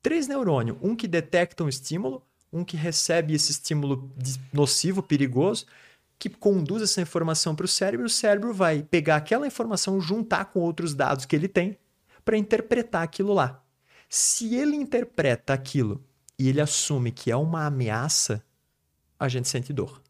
[0.00, 4.12] Três neurônios, um que detecta um estímulo, um que recebe esse estímulo
[4.52, 5.66] nocivo, perigoso,
[6.16, 10.60] que conduz essa informação para o cérebro, o cérebro vai pegar aquela informação, juntar com
[10.60, 11.76] outros dados que ele tem
[12.24, 13.62] para interpretar aquilo lá.
[14.08, 16.04] Se ele interpreta aquilo
[16.38, 18.44] e ele assume que é uma ameaça,
[19.18, 20.02] a gente sente dor.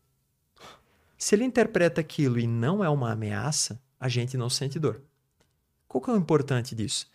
[1.17, 5.01] Se ele interpreta aquilo e não é uma ameaça, a gente não sente dor.
[5.89, 7.11] Qual que é o importante disso?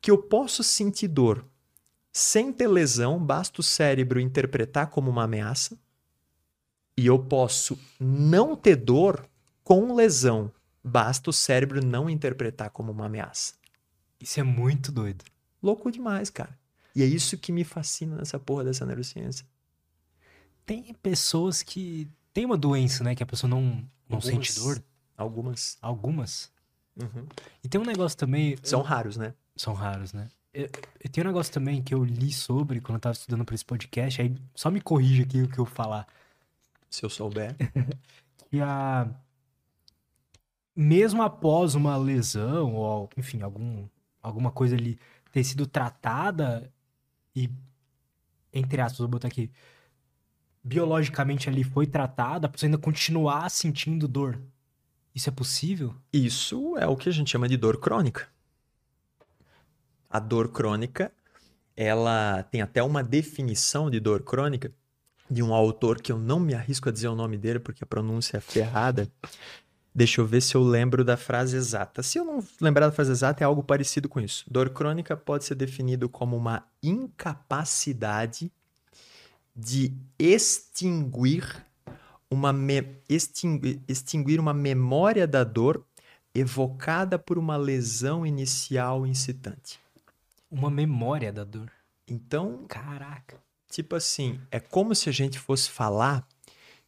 [0.00, 1.44] Que eu posso sentir dor
[2.12, 5.78] sem ter lesão, basta o cérebro interpretar como uma ameaça,
[6.96, 9.28] e eu posso não ter dor
[9.62, 10.50] com lesão,
[10.82, 13.52] basta o cérebro não interpretar como uma ameaça.
[14.26, 15.24] Isso é muito doido.
[15.62, 16.58] Louco demais, cara.
[16.96, 19.46] E é isso que me fascina nessa porra dessa neurociência.
[20.64, 23.14] Tem pessoas que tem uma doença, né?
[23.14, 24.82] Que a pessoa não, não sente dor.
[25.16, 25.78] Algumas.
[25.80, 26.50] Algumas.
[27.00, 27.24] Uhum.
[27.62, 28.56] E tem um negócio também.
[28.64, 28.84] São eu...
[28.84, 29.32] raros, né?
[29.54, 30.28] São raros, né?
[30.52, 30.68] Eu,
[31.04, 33.64] eu tenho um negócio também que eu li sobre quando eu tava estudando para esse
[33.64, 34.20] podcast.
[34.20, 36.04] Aí só me corrija aqui o que eu falar.
[36.90, 37.54] Se eu souber.
[38.50, 39.08] que a.
[40.74, 43.86] Mesmo após uma lesão, ou enfim, algum
[44.26, 44.98] alguma coisa ali
[45.32, 46.72] ter sido tratada
[47.34, 47.50] e,
[48.52, 49.50] entre aspas, vou botar aqui,
[50.62, 54.40] biologicamente ali foi tratada, a pessoa ainda continuar sentindo dor.
[55.14, 55.94] Isso é possível?
[56.12, 58.28] Isso é o que a gente chama de dor crônica.
[60.10, 61.12] A dor crônica,
[61.76, 64.72] ela tem até uma definição de dor crônica
[65.30, 67.86] de um autor que eu não me arrisco a dizer o nome dele porque a
[67.86, 69.10] pronúncia é ferrada,
[69.96, 72.02] Deixa eu ver se eu lembro da frase exata.
[72.02, 74.44] Se eu não lembrar da frase exata, é algo parecido com isso.
[74.46, 78.52] Dor crônica pode ser definido como uma incapacidade
[79.56, 81.64] de extinguir
[82.30, 82.84] uma, me...
[83.08, 85.82] extinguir, extinguir uma memória da dor
[86.34, 89.80] evocada por uma lesão inicial incitante.
[90.50, 91.72] Uma memória da dor.
[92.06, 93.38] Então, caraca.
[93.70, 96.28] Tipo assim, é como se a gente fosse falar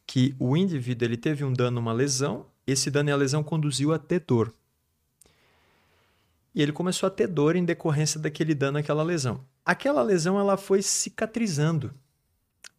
[0.05, 3.93] que o indivíduo ele teve um dano, uma lesão, esse dano e a lesão conduziu
[3.93, 4.53] a ter dor.
[6.53, 9.45] E ele começou a ter dor em decorrência daquele dano, aquela lesão.
[9.65, 11.93] aquela lesão ela foi cicatrizando,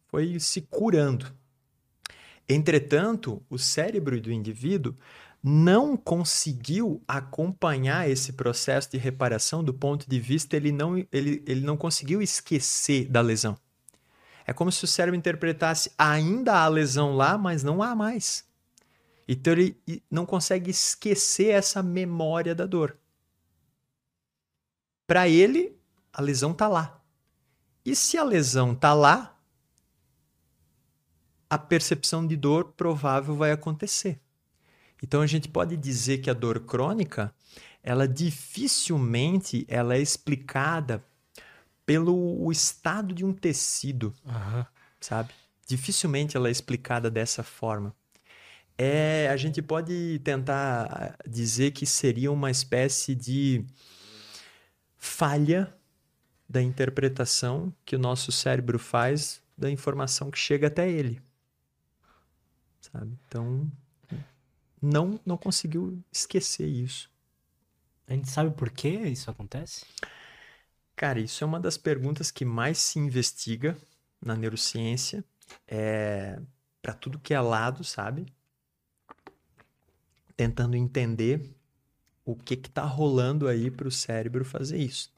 [0.07, 1.31] foi se curando.
[2.47, 4.95] Entretanto, o cérebro do indivíduo
[5.43, 11.61] não conseguiu acompanhar esse processo de reparação do ponto de vista, ele não, ele, ele
[11.61, 13.57] não conseguiu esquecer da lesão.
[14.45, 18.45] É como se o cérebro interpretasse ainda há lesão lá, mas não há mais.
[19.27, 22.97] Então ele não consegue esquecer essa memória da dor.
[25.07, 25.77] Para ele,
[26.13, 27.01] a lesão tá lá.
[27.85, 29.37] E se a lesão tá lá,
[31.49, 34.19] a percepção de dor provável vai acontecer.
[35.03, 37.33] Então a gente pode dizer que a dor crônica,
[37.83, 41.03] ela dificilmente ela é explicada
[41.85, 44.65] pelo estado de um tecido, Aham.
[44.99, 45.33] sabe?
[45.67, 47.93] Dificilmente ela é explicada dessa forma.
[48.77, 53.65] É, a gente pode tentar dizer que seria uma espécie de
[54.97, 55.73] falha
[56.49, 61.21] da interpretação que o nosso cérebro faz da informação que chega até ele.
[62.81, 63.17] Sabe?
[63.27, 63.71] Então,
[64.81, 67.09] não não conseguiu esquecer isso.
[68.07, 69.85] A gente sabe por que isso acontece?
[70.95, 73.77] Cara, isso é uma das perguntas que mais se investiga
[74.19, 75.23] na neurociência.
[75.67, 76.39] É
[76.81, 78.25] para tudo que é lado, sabe?
[80.41, 81.55] Tentando entender
[82.25, 85.13] o que que tá rolando aí para o cérebro fazer isso.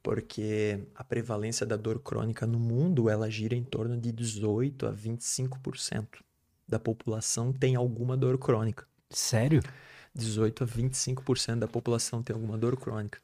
[0.00, 4.92] Porque a prevalência da dor crônica no mundo, ela gira em torno de 18 a
[4.92, 6.20] 25%
[6.68, 8.86] da população tem alguma dor crônica.
[9.10, 9.60] Sério?
[10.14, 13.18] 18 a 25% da população tem alguma dor crônica.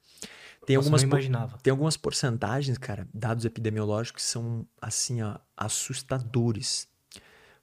[0.66, 1.58] Tem Nossa, algumas não imaginava.
[1.58, 6.88] tem algumas porcentagens, cara, dados epidemiológicos que são assim, ó, assustadores.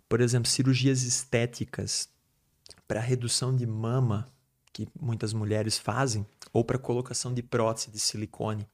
[0.08, 2.13] Por exemplo, cirurgias estéticas
[2.94, 4.32] para redução de mama
[4.72, 8.70] que muitas mulheres fazem ou para colocação de prótese de silicone.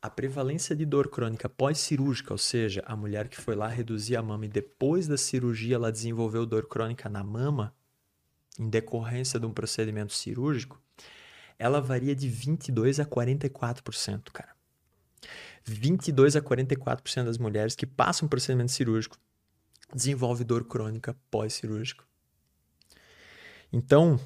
[0.00, 4.22] A prevalência de dor crônica pós-cirúrgica, ou seja, a mulher que foi lá reduzir a
[4.22, 7.74] mama e depois da cirurgia ela desenvolveu dor crônica na mama,
[8.56, 10.80] em decorrência de um procedimento cirúrgico,
[11.58, 14.54] ela varia de 22 a 44%, cara.
[15.64, 19.18] 22 a 44% das mulheres que passam um procedimento cirúrgico
[19.92, 22.06] desenvolve dor crônica pós-cirúrgico.
[23.72, 24.18] Então,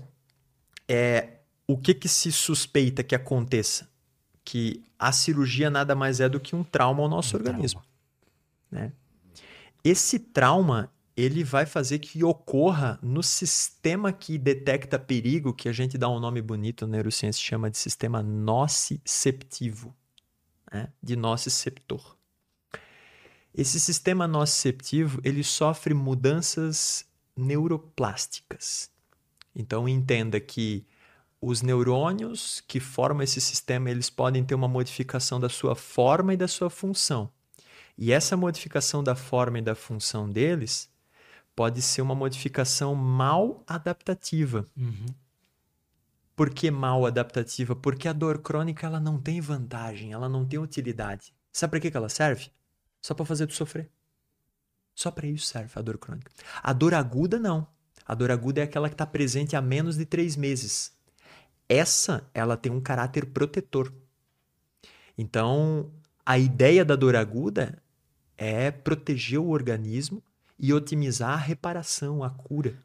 [0.88, 3.88] é, o que que se suspeita que aconteça?
[4.44, 7.82] Que a cirurgia nada mais é do que um trauma ao nosso Um organismo.
[8.70, 8.92] Né?
[9.84, 15.98] Esse trauma ele vai fazer que ocorra no sistema que detecta perigo, que a gente
[15.98, 19.92] dá um nome bonito na neurociência, chama de sistema nociceptivo,
[20.72, 20.92] né?
[21.02, 22.16] de nociceptor.
[23.52, 27.04] Esse sistema nociceptivo, ele sofre mudanças
[27.36, 28.88] neuroplásticas.
[29.58, 30.86] Então entenda que
[31.40, 36.36] os neurônios que formam esse sistema, eles podem ter uma modificação da sua forma e
[36.36, 37.30] da sua função.
[37.96, 40.88] E essa modificação da forma e da função deles
[41.54, 44.64] pode ser uma modificação mal adaptativa.
[44.76, 45.06] Uhum.
[46.36, 47.74] Por que mal adaptativa?
[47.74, 51.34] Porque a dor crônica ela não tem vantagem, ela não tem utilidade.
[51.50, 52.52] Sabe para que que ela serve?
[53.02, 53.90] Só para fazer tu sofrer.
[54.94, 56.30] Só para isso serve a dor crônica.
[56.62, 57.66] A dor aguda não.
[58.08, 60.96] A dor aguda é aquela que está presente há menos de três meses.
[61.68, 63.92] Essa ela tem um caráter protetor.
[65.16, 65.92] Então
[66.24, 67.82] a ideia da dor aguda
[68.38, 70.22] é proteger o organismo
[70.58, 72.82] e otimizar a reparação, a cura.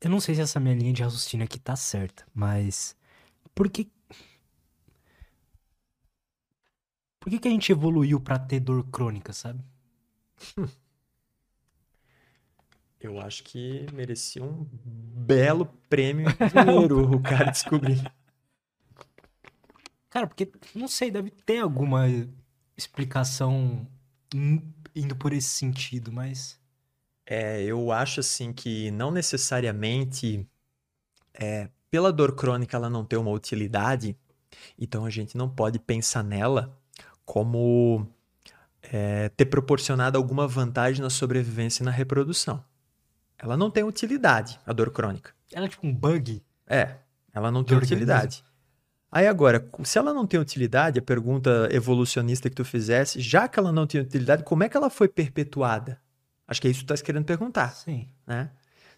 [0.00, 2.96] Eu não sei se essa minha linha de raciocínio aqui tá certa, mas
[3.54, 3.90] por que
[7.20, 9.64] Por que que a gente evoluiu pra ter dor crônica, sabe?
[13.04, 18.10] Eu acho que merecia um belo prêmio dinheiro o cara descobrir.
[20.10, 22.04] Cara, porque não sei, deve ter alguma
[22.76, 23.86] explicação
[24.32, 24.62] in-
[24.94, 26.58] indo por esse sentido, mas
[27.26, 30.46] É, eu acho assim que não necessariamente
[31.34, 34.16] é, pela dor crônica ela não ter uma utilidade,
[34.78, 36.78] então a gente não pode pensar nela
[37.24, 38.06] como
[38.82, 42.64] é, ter proporcionado alguma vantagem na sobrevivência e na reprodução.
[43.44, 45.32] Ela não tem utilidade, a dor crônica.
[45.52, 46.42] ela é tipo um bug.
[46.66, 46.96] É,
[47.32, 47.96] ela não tem organismo.
[47.96, 48.44] utilidade.
[49.12, 53.58] Aí agora, se ela não tem utilidade, a pergunta evolucionista que tu fizesse, já que
[53.58, 56.00] ela não tem utilidade, como é que ela foi perpetuada?
[56.48, 58.08] Acho que é isso que tu tá querendo perguntar, Sim.
[58.26, 58.50] né?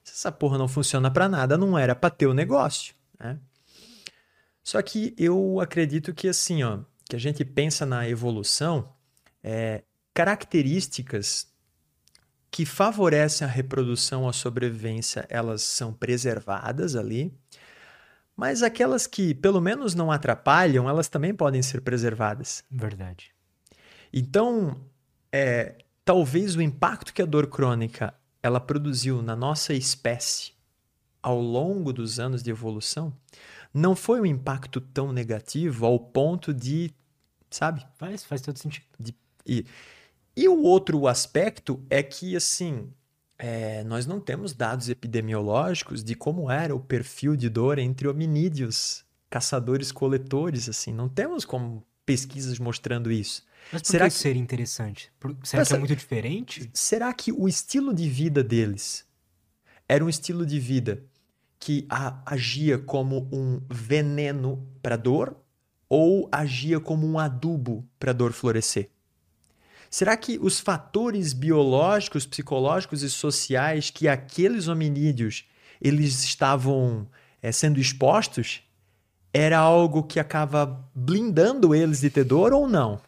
[0.04, 3.38] Se essa porra não funciona pra nada, não era pra ter o negócio, né?
[4.62, 6.78] Só que eu acredito que assim, ó,
[7.08, 8.92] que a gente pensa na evolução,
[9.42, 9.82] é,
[10.14, 11.48] características
[12.56, 17.30] que favorecem a reprodução, a sobrevivência, elas são preservadas ali,
[18.34, 22.64] Mas aquelas que pelo menos não atrapalham, elas também podem ser preservadas.
[22.70, 23.34] Verdade.
[24.10, 24.80] Então,
[25.30, 30.52] é, talvez o impacto que a dor crônica ela produziu na nossa espécie
[31.22, 33.12] ao longo dos anos de evolução
[33.72, 36.90] não foi um impacto tão negativo ao ponto de,
[37.50, 37.86] sabe?
[37.98, 38.86] Faz, faz todo sentido.
[38.98, 39.14] De,
[39.46, 39.66] e,
[40.36, 42.90] e o outro aspecto é que, assim,
[43.38, 49.04] é, nós não temos dados epidemiológicos de como era o perfil de dor entre hominídeos,
[49.30, 50.92] caçadores-coletores, assim.
[50.92, 53.44] Não temos como pesquisas mostrando isso.
[53.72, 55.10] Mas por será que, que seria interessante?
[55.42, 55.70] Será Essa...
[55.70, 56.70] que é muito diferente?
[56.72, 59.06] Será que o estilo de vida deles
[59.88, 61.02] era um estilo de vida
[61.58, 65.36] que a, agia como um veneno para dor
[65.88, 68.90] ou agia como um adubo para dor florescer?
[69.96, 75.46] Será que os fatores biológicos, psicológicos e sociais que aqueles hominídeos
[75.80, 77.08] eles estavam
[77.40, 78.62] é, sendo expostos
[79.32, 83.00] era algo que acaba blindando eles de ter dor ou não?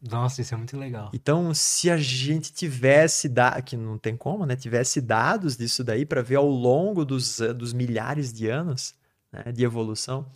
[0.00, 1.10] Nossa, isso é muito legal.
[1.12, 3.60] Então, se a gente tivesse, da...
[3.60, 4.56] que não tem como, né?
[4.56, 8.94] Tivesse dados disso daí para ver ao longo dos, dos milhares de anos
[9.30, 10.26] né, de evolução,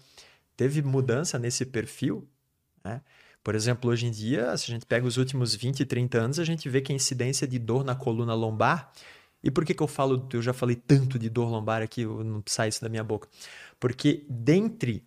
[0.59, 2.29] teve mudança nesse perfil,
[2.85, 3.01] né?
[3.43, 6.45] Por exemplo, hoje em dia, se a gente pega os últimos 20, 30 anos, a
[6.45, 8.93] gente vê que a incidência de dor na coluna lombar.
[9.43, 12.43] E por que, que eu falo, eu já falei tanto de dor lombar aqui, não
[12.47, 13.29] sai isso da minha boca?
[13.79, 15.03] Porque dentre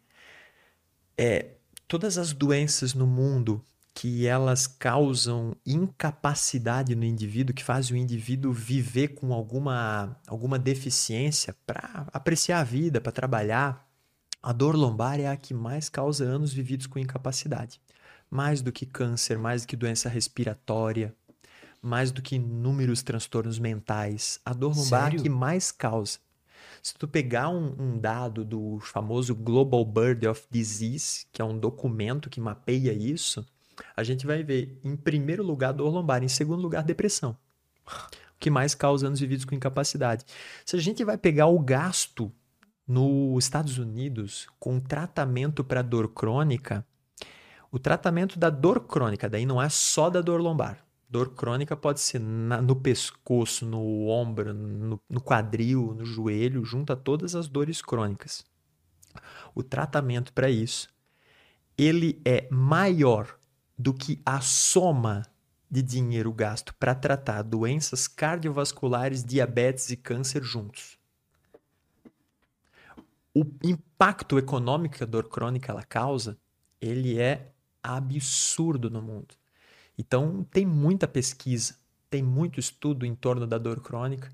[1.16, 1.52] é,
[1.88, 3.64] todas as doenças no mundo
[3.94, 11.56] que elas causam incapacidade no indivíduo, que fazem o indivíduo viver com alguma, alguma deficiência
[11.68, 13.88] para apreciar a vida, para trabalhar,
[14.42, 17.80] a dor lombar é a que mais causa anos vividos com incapacidade
[18.34, 21.14] mais do que câncer, mais do que doença respiratória,
[21.80, 24.40] mais do que inúmeros transtornos mentais.
[24.44, 26.18] A dor lombar é a que mais causa.
[26.82, 31.56] Se tu pegar um, um, dado do famoso Global Burden of Disease, que é um
[31.56, 33.46] documento que mapeia isso,
[33.96, 37.38] a gente vai ver, em primeiro lugar, dor lombar, em segundo lugar, depressão.
[37.86, 40.26] O que mais causa anos vividos com incapacidade.
[40.66, 42.32] Se a gente vai pegar o gasto
[42.88, 46.84] nos Estados Unidos com tratamento para dor crônica,
[47.74, 50.86] o tratamento da dor crônica, daí não é só da dor lombar.
[51.10, 56.94] Dor crônica pode ser na, no pescoço, no ombro, no, no quadril, no joelho, junto
[56.94, 58.46] a todas as dores crônicas.
[59.56, 60.88] O tratamento para isso,
[61.76, 63.40] ele é maior
[63.76, 65.24] do que a soma
[65.68, 71.00] de dinheiro gasto para tratar doenças cardiovasculares, diabetes e câncer juntos.
[73.34, 76.38] O impacto econômico que a dor crônica ela causa,
[76.80, 77.53] ele é
[77.84, 79.36] absurdo no mundo.
[79.98, 81.76] Então, tem muita pesquisa,
[82.10, 84.32] tem muito estudo em torno da dor crônica.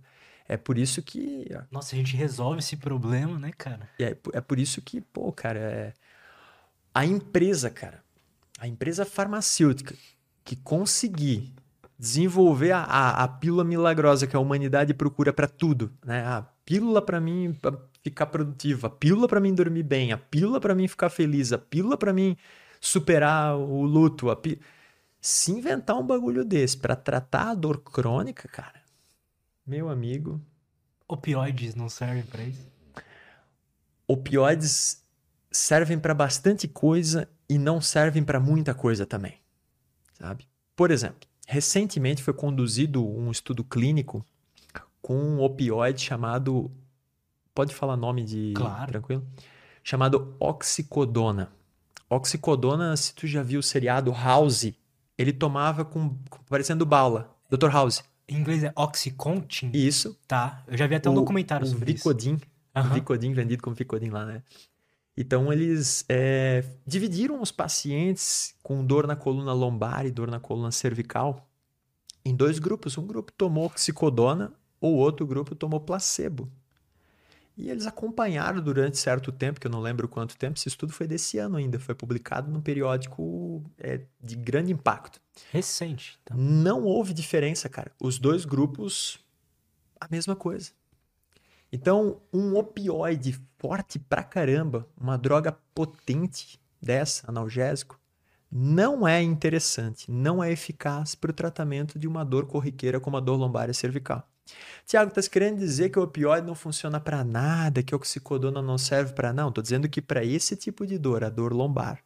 [0.48, 1.48] É por isso que.
[1.72, 3.90] Nossa, a gente resolve esse problema, né, cara?
[4.00, 5.94] É, é por isso que, pô, cara, é...
[6.94, 8.04] a empresa, cara,
[8.58, 9.96] a empresa farmacêutica
[10.44, 11.54] que conseguir
[12.00, 16.26] desenvolver a, a, a pílula milagrosa que a humanidade procura para tudo, né?
[16.26, 17.56] A pílula para mim
[18.02, 21.58] ficar produtiva, a pílula para mim dormir bem, a pílula para mim ficar feliz, a
[21.58, 22.38] pílula para mim
[22.80, 24.30] superar o luto.
[24.30, 24.60] A pi...
[25.22, 28.82] Se inventar um bagulho desse para tratar a dor crônica, cara,
[29.66, 30.42] meu amigo.
[31.08, 32.68] Opioides não servem para isso?
[34.08, 35.04] Opioides
[35.52, 39.40] servem para bastante coisa e não servem para muita coisa também,
[40.14, 40.48] sabe?
[40.76, 44.26] Por exemplo, recentemente foi conduzido um estudo clínico
[45.02, 46.72] com um opioide chamado
[47.54, 48.92] pode falar nome de claro.
[48.92, 49.28] tranquilo?
[49.84, 51.52] Chamado oxicodona.
[52.10, 54.74] Oxicodona, se tu já viu o seriado House,
[55.18, 56.18] ele tomava com,
[56.50, 57.36] parecendo bala.
[57.50, 57.70] Dr.
[57.70, 58.04] House.
[58.28, 59.72] Em inglês é Oxycontin?
[59.74, 60.18] Isso.
[60.28, 60.64] Tá.
[60.68, 62.88] Eu já vi até um o, documentário sobre Vicodin, isso.
[62.88, 62.94] Uhum.
[62.94, 64.44] Vicodin, vendido como Vicodin lá, né?
[65.18, 70.72] Então, eles é, dividiram os pacientes com dor na coluna lombar e dor na coluna
[70.72, 71.50] cervical
[72.24, 72.98] em dois grupos.
[72.98, 76.50] Um grupo tomou oxicodona, o outro grupo tomou placebo.
[77.60, 81.06] E eles acompanharam durante certo tempo, que eu não lembro quanto tempo, esse estudo foi
[81.06, 85.20] desse ano ainda, foi publicado num periódico é, de grande impacto.
[85.52, 86.18] Recente.
[86.24, 86.38] Então.
[86.38, 87.92] Não houve diferença, cara.
[88.00, 89.20] Os dois grupos,
[90.00, 90.72] a mesma coisa.
[91.70, 98.00] Então, um opioide forte pra caramba, uma droga potente dessa, analgésico,
[98.50, 103.20] não é interessante, não é eficaz para o tratamento de uma dor corriqueira como a
[103.20, 104.26] dor lombar e cervical.
[104.86, 108.78] Tiago, tá querendo dizer que o opioide não funciona para nada, que o oxicodona não
[108.78, 109.52] serve para não?
[109.52, 112.04] Tô dizendo que para esse tipo de dor, a dor lombar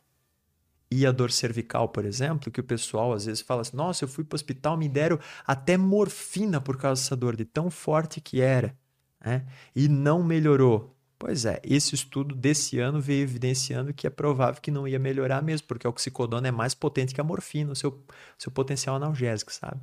[0.92, 4.08] e a dor cervical, por exemplo, que o pessoal às vezes fala assim: "Nossa, eu
[4.08, 8.22] fui para o hospital, me deram até morfina por causa dessa dor de tão forte
[8.22, 8.78] que era",
[9.24, 9.46] né?
[9.76, 10.96] E não melhorou.
[11.18, 15.42] Pois é, esse estudo desse ano veio evidenciando que é provável que não ia melhorar
[15.42, 18.04] mesmo, porque a oxicodona é mais potente que a morfina, o seu,
[18.38, 19.80] seu potencial analgésico, sabe?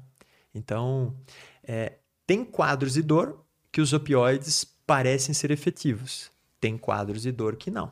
[0.54, 1.16] Então,
[1.64, 1.98] é,
[2.31, 6.31] tem quadros de dor que os opioides parecem ser efetivos.
[6.61, 7.91] Tem quadros de dor que não.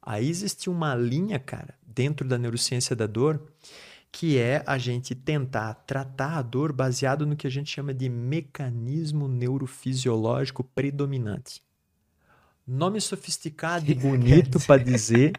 [0.00, 3.42] Aí existe uma linha, cara, dentro da neurociência da dor,
[4.12, 8.08] que é a gente tentar tratar a dor baseado no que a gente chama de
[8.08, 11.60] mecanismo neurofisiológico predominante.
[12.64, 15.32] Nome sofisticado e bonito para dizer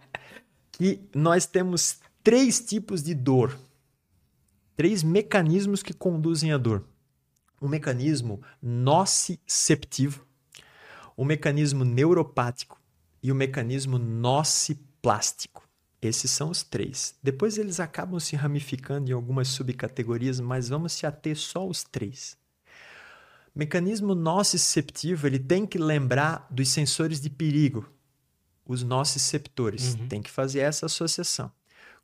[0.69, 3.57] que nós temos três tipos de dor.
[4.75, 6.85] Três mecanismos que conduzem a dor.
[7.65, 10.23] Um mecanismo nociceptivo,
[11.17, 12.79] um mecanismo neuropático
[13.23, 15.67] e o um mecanismo nociplástico.
[15.99, 17.15] Esses são os três.
[17.23, 22.37] Depois eles acabam se ramificando em algumas subcategorias, mas vamos se ater só aos três.
[23.55, 27.89] O mecanismo nociceptivo ele tem que lembrar dos sensores de perigo,
[28.63, 29.95] os nociceptores.
[29.95, 30.07] Uhum.
[30.07, 31.51] Tem que fazer essa associação.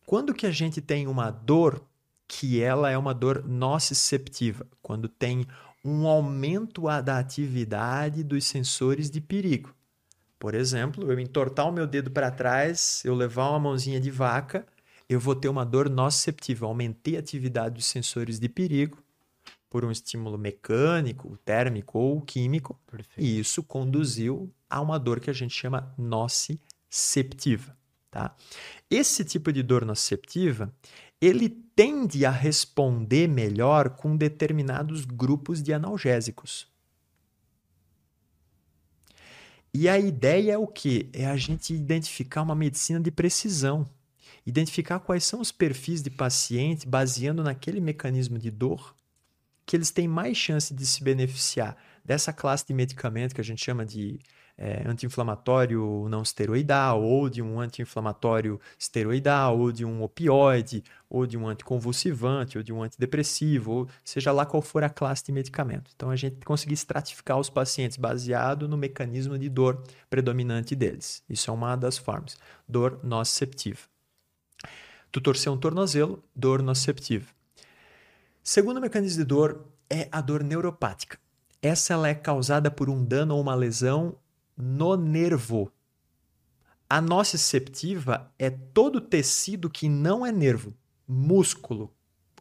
[0.08, 1.86] Quando que a gente tem uma dor
[2.32, 4.66] que ela é uma dor nociceptiva?
[4.82, 5.46] Quando tem
[5.84, 9.76] um aumento da atividade dos sensores de perigo.
[10.40, 14.66] Por exemplo, eu entortar o meu dedo para trás, eu levar uma mãozinha de vaca,
[15.10, 16.66] eu vou ter uma dor nociceptiva.
[16.66, 18.98] Aumentei a atividade dos sensores de perigo
[19.70, 23.20] por um estímulo mecânico, térmico ou químico, Perfeito.
[23.20, 27.76] e isso conduziu a uma dor que a gente chama nociceptiva.
[28.10, 28.34] Tá?
[28.90, 30.74] Esse tipo de dor nociceptiva,
[31.22, 36.68] ele tende a responder melhor com determinados grupos de analgésicos.
[39.74, 41.10] E a ideia é o que?
[41.14, 43.88] É a gente identificar uma medicina de precisão.
[44.46, 48.96] Identificar quais são os perfis de paciente baseando naquele mecanismo de dor
[49.66, 53.64] que eles têm mais chance de se beneficiar dessa classe de medicamento que a gente
[53.64, 54.20] chama de
[54.64, 61.36] é, anti-inflamatório não esteroidal, ou de um anti-inflamatório esteroidal, ou de um opioide, ou de
[61.36, 65.90] um anticonvulsivante, ou de um antidepressivo, ou seja lá qual for a classe de medicamento.
[65.96, 69.82] Então a gente conseguir estratificar os pacientes baseado no mecanismo de dor
[70.12, 71.24] predominante deles.
[71.28, 72.38] Isso é uma das formas.
[72.70, 73.80] Dor nociceptiva.
[75.12, 77.26] Tu torcer um tornozelo, dor nociceptiva.
[78.44, 81.18] Segundo mecanismo de dor é a dor neuropática.
[81.64, 84.16] Essa ela é causada por um dano ou uma lesão
[84.58, 85.72] no nervo.
[86.90, 90.74] A nociceptiva é todo tecido que não é nervo,
[91.08, 91.94] músculo,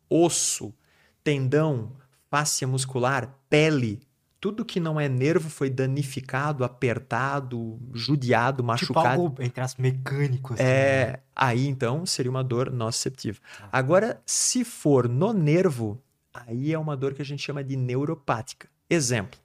[0.08, 0.74] osso,
[1.22, 1.92] tendão,
[2.28, 4.00] fáscia muscular, pele,
[4.40, 9.08] tudo que não é nervo foi danificado, apertado, judiado, machucado.
[9.08, 10.58] Tipo algo, entre as mecânicos.
[10.58, 11.18] Assim, é, né?
[11.36, 13.38] aí então seria uma dor nociceptiva.
[13.70, 16.02] Agora, se for no nervo,
[16.32, 18.66] aí é uma dor que a gente chama de neuropática.
[18.88, 19.38] Exemplo,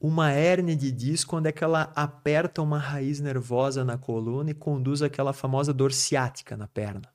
[0.00, 4.54] uma hérnia de disco, quando é que ela aperta uma raiz nervosa na coluna e
[4.54, 7.12] conduz aquela famosa dor ciática na perna.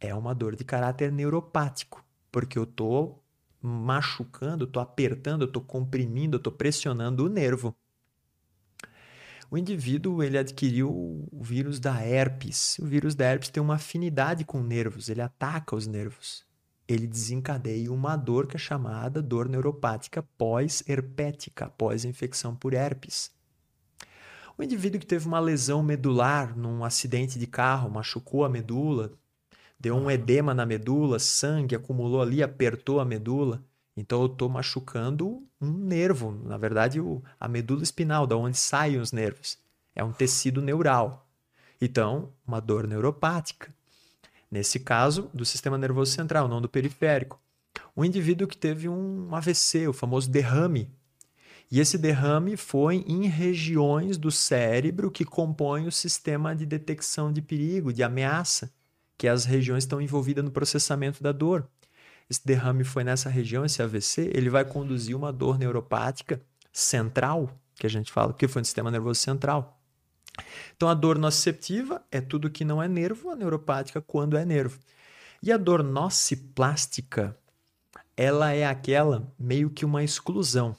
[0.00, 2.02] É uma dor de caráter neuropático,
[2.32, 3.22] porque eu estou
[3.60, 7.76] machucando, estou apertando, estou comprimindo, estou pressionando o nervo.
[9.50, 12.78] O indivíduo ele adquiriu o vírus da herpes.
[12.78, 16.47] O vírus da herpes tem uma afinidade com nervos, ele ataca os nervos
[16.88, 23.30] ele desencadeia uma dor que é chamada dor neuropática pós-herpética, pós-infecção por herpes.
[24.56, 29.12] O indivíduo que teve uma lesão medular num acidente de carro, machucou a medula,
[29.78, 33.62] deu um edema na medula, sangue acumulou ali, apertou a medula.
[33.94, 36.98] Então eu estou machucando um nervo, na verdade
[37.38, 39.58] a medula espinal, da onde saem os nervos.
[39.94, 41.28] É um tecido neural.
[41.80, 43.72] Então, uma dor neuropática.
[44.50, 47.40] Nesse caso, do sistema nervoso central, não do periférico.
[47.96, 50.90] Um indivíduo que teve um AVC, o famoso derrame.
[51.70, 57.42] E esse derrame foi em regiões do cérebro que compõem o sistema de detecção de
[57.42, 58.72] perigo, de ameaça,
[59.18, 61.68] que as regiões estão envolvidas no processamento da dor.
[62.30, 66.40] Esse derrame foi nessa região, esse AVC, ele vai conduzir uma dor neuropática
[66.72, 69.77] central, que a gente fala, que foi no sistema nervoso central.
[70.76, 74.78] Então, a dor nociceptiva é tudo que não é nervo, a neuropática quando é nervo.
[75.42, 77.36] E a dor nociplástica,
[78.16, 80.76] ela é aquela meio que uma exclusão.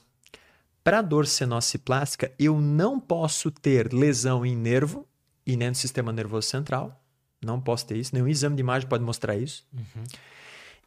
[0.84, 5.08] Para a dor ser nociplástica, eu não posso ter lesão em nervo
[5.46, 7.04] e nem no sistema nervoso central.
[7.42, 9.66] Não posso ter isso, nenhum exame de imagem pode mostrar isso.
[9.74, 10.04] Uhum.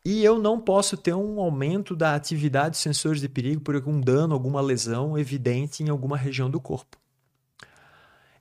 [0.05, 4.01] E eu não posso ter um aumento da atividade dos sensores de perigo por algum
[4.01, 6.99] dano, alguma lesão evidente em alguma região do corpo.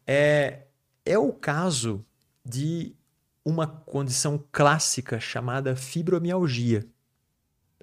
[0.06, 0.64] É,
[1.06, 2.06] é o caso
[2.44, 2.96] de
[3.44, 6.86] uma condição clássica chamada fibromialgia.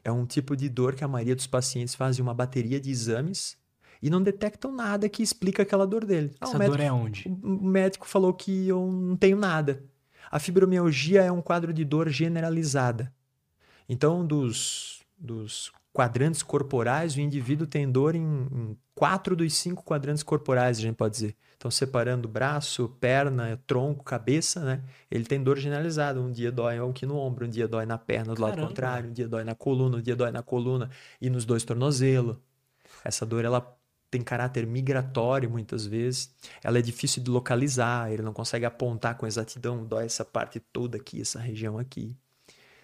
[0.04, 3.56] É um tipo de dor que a maioria dos pacientes fazem uma bateria de exames
[4.00, 6.34] e não detectam nada que explica aquela dor dele.
[6.40, 7.28] Ah, Essa médico, dor é onde?
[7.42, 9.82] O médico falou que eu não tenho nada.
[10.30, 13.12] A fibromialgia é um quadro de dor generalizada.
[13.88, 20.22] Então, dos, dos quadrantes corporais, o indivíduo tem dor em, em quatro dos cinco quadrantes
[20.22, 21.36] corporais, a gente pode dizer.
[21.58, 24.80] Então, separando braço, perna, tronco, cabeça, né?
[25.10, 26.20] Ele tem dor generalizada.
[26.20, 28.60] Um dia dói aqui no ombro, um dia dói na perna do Caramba.
[28.60, 30.88] lado contrário, um dia dói na coluna, um dia dói na coluna
[31.20, 32.36] e nos dois tornozelos.
[33.04, 33.76] Essa dor, ela
[34.08, 36.32] tem caráter migratório muitas vezes.
[36.62, 40.96] Ela é difícil de localizar, ele não consegue apontar com exatidão, dói essa parte toda
[40.96, 42.14] aqui, essa região aqui.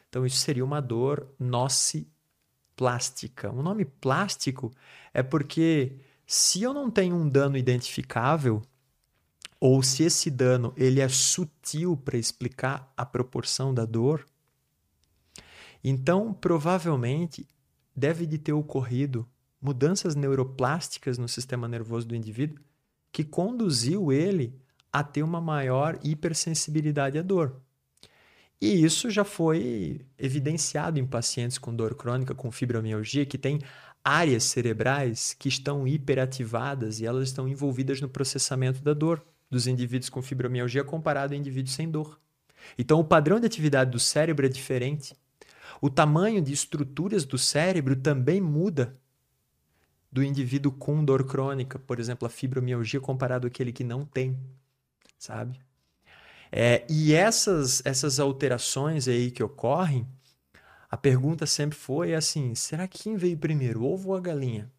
[0.09, 3.53] Então, isso seria uma dor nociplástica.
[3.53, 4.72] O nome plástico
[5.12, 5.93] é porque
[6.27, 8.62] se eu não tenho um dano identificável,
[9.61, 14.27] ou se esse dano ele é sutil para explicar a proporção da dor,
[15.83, 17.47] então provavelmente
[17.95, 19.29] deve de ter ocorrido
[19.61, 22.59] mudanças neuroplásticas no sistema nervoso do indivíduo
[23.11, 24.59] que conduziu ele
[24.93, 27.61] a ter uma maior hipersensibilidade à dor.
[28.61, 33.61] E isso já foi evidenciado em pacientes com dor crônica, com fibromialgia, que tem
[34.05, 40.11] áreas cerebrais que estão hiperativadas e elas estão envolvidas no processamento da dor dos indivíduos
[40.11, 42.21] com fibromialgia comparado a indivíduos sem dor.
[42.79, 45.17] Então, o padrão de atividade do cérebro é diferente.
[45.81, 48.97] O tamanho de estruturas do cérebro também muda
[50.11, 54.39] do indivíduo com dor crônica, por exemplo, a fibromialgia comparado àquele que não tem,
[55.19, 55.61] sabe?
[56.53, 60.07] É, e essas, essas alterações aí que ocorrem,
[60.95, 64.71] a pergunta sempre foi assim: será que quem veio primeiro, o ovo ou a galinha?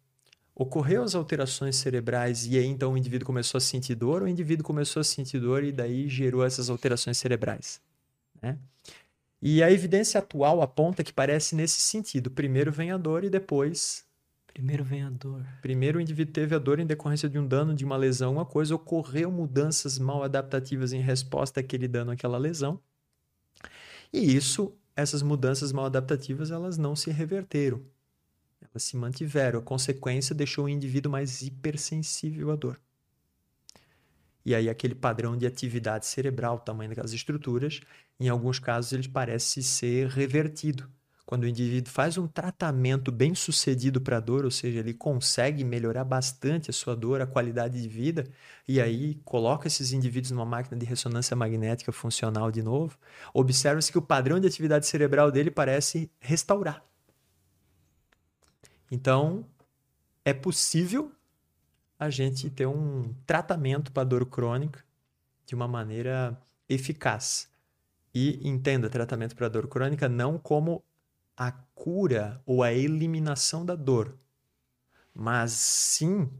[0.54, 4.30] Ocorreu as alterações cerebrais e aí então o indivíduo começou a sentir dor, ou o
[4.30, 7.82] indivíduo começou a sentir dor e daí gerou essas alterações cerebrais?
[8.40, 8.56] Né?
[9.42, 14.02] E a evidência atual aponta que parece nesse sentido: primeiro vem a dor e depois.
[14.46, 15.44] Primeiro vem a dor.
[15.60, 18.46] Primeiro o indivíduo teve a dor em decorrência de um dano, de uma lesão, uma
[18.46, 22.80] coisa, ocorreu mudanças mal adaptativas em resposta àquele dano, àquela lesão.
[24.10, 27.82] E isso essas mudanças mal adaptativas elas não se reverteram.
[28.60, 29.58] Elas se mantiveram.
[29.58, 32.80] A consequência deixou o indivíduo mais hipersensível à dor.
[34.44, 37.80] E aí aquele padrão de atividade cerebral, tamanho daquelas estruturas,
[38.18, 40.88] em alguns casos ele parece ser revertido
[41.26, 45.64] quando o indivíduo faz um tratamento bem sucedido para a dor, ou seja, ele consegue
[45.64, 48.24] melhorar bastante a sua dor, a qualidade de vida,
[48.66, 52.96] e aí coloca esses indivíduos numa máquina de ressonância magnética funcional de novo,
[53.34, 56.84] observa-se que o padrão de atividade cerebral dele parece restaurar.
[58.88, 59.44] Então,
[60.24, 61.10] é possível
[61.98, 64.84] a gente ter um tratamento para dor crônica
[65.44, 67.48] de uma maneira eficaz.
[68.14, 70.82] E entenda tratamento para dor crônica não como
[71.36, 74.16] a cura ou a eliminação da dor,
[75.14, 76.30] mas sim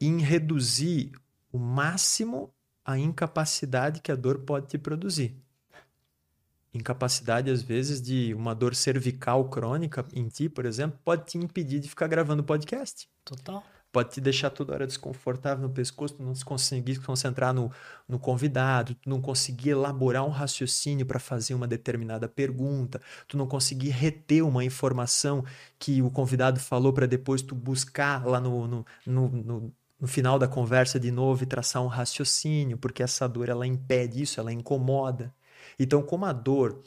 [0.00, 1.12] em reduzir
[1.52, 2.52] o máximo
[2.84, 5.34] a incapacidade que a dor pode te produzir.
[6.72, 11.80] Incapacidade, às vezes, de uma dor cervical crônica em ti, por exemplo, pode te impedir
[11.80, 13.08] de ficar gravando podcast.
[13.24, 13.64] Total
[13.94, 17.70] pode te deixar toda hora desconfortável no pescoço, tu não se conseguir concentrar no,
[18.08, 23.46] no convidado, tu não conseguir elaborar um raciocínio para fazer uma determinada pergunta, tu não
[23.46, 25.44] conseguir reter uma informação
[25.78, 30.38] que o convidado falou para depois tu buscar lá no, no, no, no no final
[30.38, 34.52] da conversa de novo e traçar um raciocínio, porque essa dor ela impede isso, ela
[34.52, 35.32] incomoda.
[35.78, 36.82] Então, como a dor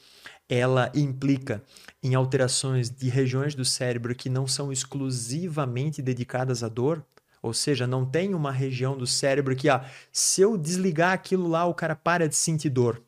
[0.49, 1.63] ela implica
[2.01, 7.05] em alterações de regiões do cérebro que não são exclusivamente dedicadas à dor,
[7.41, 11.65] ou seja, não tem uma região do cérebro que, ah, se eu desligar aquilo lá,
[11.65, 13.01] o cara para de sentir dor.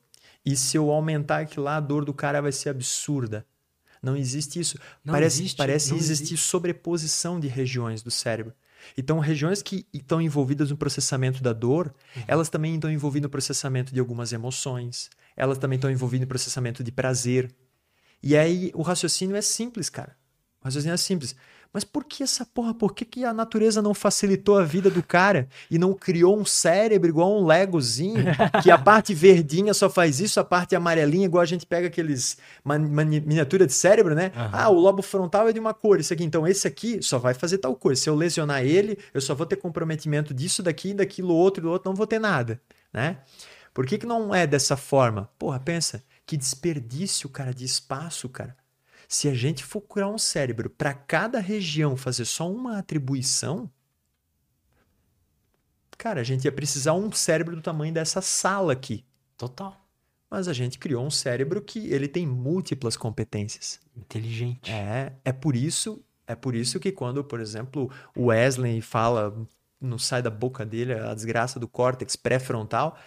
[0.45, 3.45] E se eu aumentar aquilo lá, a dor do cara vai ser absurda.
[4.01, 4.77] Não existe isso.
[5.03, 6.49] Não parece existe, parece existir existe.
[6.49, 8.53] sobreposição de regiões do cérebro.
[8.97, 12.23] Então, regiões que estão envolvidas no processamento da dor, uhum.
[12.27, 15.09] elas também estão envolvidas no processamento de algumas emoções,
[15.39, 17.49] elas também estão envolvidas no processamento de prazer.
[18.21, 20.15] E aí o raciocínio é simples, cara.
[20.61, 21.35] O raciocínio é simples.
[21.71, 22.73] Mas por que essa porra?
[22.73, 26.43] Por que, que a natureza não facilitou a vida do cara e não criou um
[26.43, 28.25] cérebro igual um Legozinho,
[28.63, 32.37] que a parte verdinha só faz isso, a parte amarelinha, igual a gente pega aqueles
[32.65, 34.31] miniatura de cérebro, né?
[34.35, 34.49] Uhum.
[34.51, 36.23] Ah, o lobo frontal é de uma cor, isso aqui.
[36.23, 38.01] Então, esse aqui só vai fazer tal coisa.
[38.01, 41.87] Se eu lesionar ele, eu só vou ter comprometimento disso daqui, daquilo outro, do outro,
[41.87, 42.59] não vou ter nada,
[42.91, 43.17] né?
[43.79, 45.29] Por que, que não é dessa forma?
[45.39, 48.53] Porra, pensa, que desperdício, cara, de espaço, cara.
[49.07, 53.71] Se a gente for curar um cérebro para cada região fazer só uma atribuição,
[55.97, 59.05] cara, a gente ia precisar um cérebro do tamanho dessa sala aqui.
[59.37, 59.73] Total.
[60.29, 63.79] Mas a gente criou um cérebro que ele tem múltiplas competências.
[63.95, 64.69] Inteligente.
[64.69, 69.33] É, é por isso É por isso que quando, por exemplo, o Wesley fala,
[69.79, 72.97] não sai da boca dele a desgraça do córtex pré-frontal,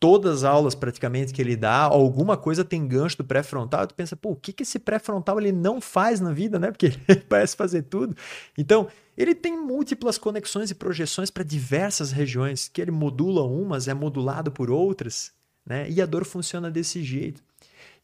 [0.00, 4.14] todas as aulas praticamente que ele dá, alguma coisa tem gancho do pré-frontal, tu pensa,
[4.16, 6.70] pô, o que, que esse pré-frontal ele não faz na vida, né?
[6.70, 8.16] Porque ele parece fazer tudo.
[8.56, 13.94] Então, ele tem múltiplas conexões e projeções para diversas regiões, que ele modula umas, é
[13.94, 15.32] modulado por outras,
[15.66, 15.90] né?
[15.90, 17.42] E a dor funciona desse jeito.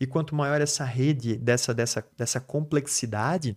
[0.01, 3.57] E quanto maior essa rede dessa, dessa, dessa complexidade,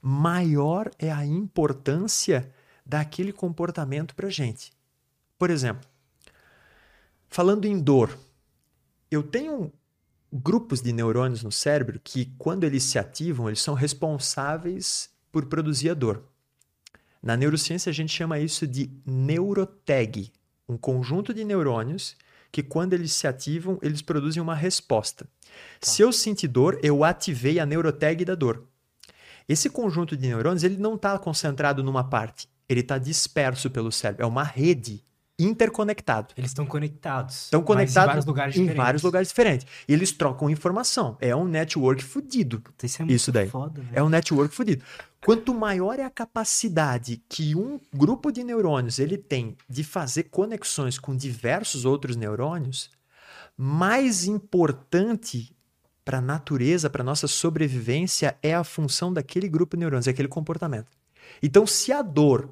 [0.00, 2.50] maior é a importância
[2.84, 4.72] daquele comportamento para gente.
[5.38, 5.86] Por exemplo,
[7.34, 8.16] falando em dor,
[9.10, 9.72] eu tenho
[10.32, 15.90] grupos de neurônios no cérebro que, quando eles se ativam, eles são responsáveis por produzir
[15.90, 16.22] a dor.
[17.20, 20.32] Na neurociência, a gente chama isso de neurotag,
[20.68, 22.16] um conjunto de neurônios
[22.52, 25.24] que, quando eles se ativam, eles produzem uma resposta.
[25.24, 25.50] Tá.
[25.80, 28.62] Se eu sentir dor, eu ativei a neurotag da dor.
[29.48, 34.22] Esse conjunto de neurônios ele não está concentrado numa parte, ele está disperso pelo cérebro.
[34.22, 35.04] É uma rede
[35.38, 36.34] interconectado.
[36.36, 37.44] Eles estão conectados.
[37.44, 38.84] Estão conectados em vários lugares em diferentes.
[38.84, 39.66] vários lugares diferentes.
[39.88, 41.16] E eles trocam informação.
[41.20, 42.62] É um network fudido.
[42.82, 43.48] Isso, é Isso daí.
[43.48, 44.84] Foda, é um network fudido.
[45.24, 50.98] Quanto maior é a capacidade que um grupo de neurônios ele tem de fazer conexões
[50.98, 52.90] com diversos outros neurônios,
[53.56, 55.54] mais importante
[56.04, 60.28] para a natureza, para nossa sobrevivência é a função daquele grupo de neurônios, é aquele
[60.28, 60.88] comportamento.
[61.42, 62.50] Então, se a dor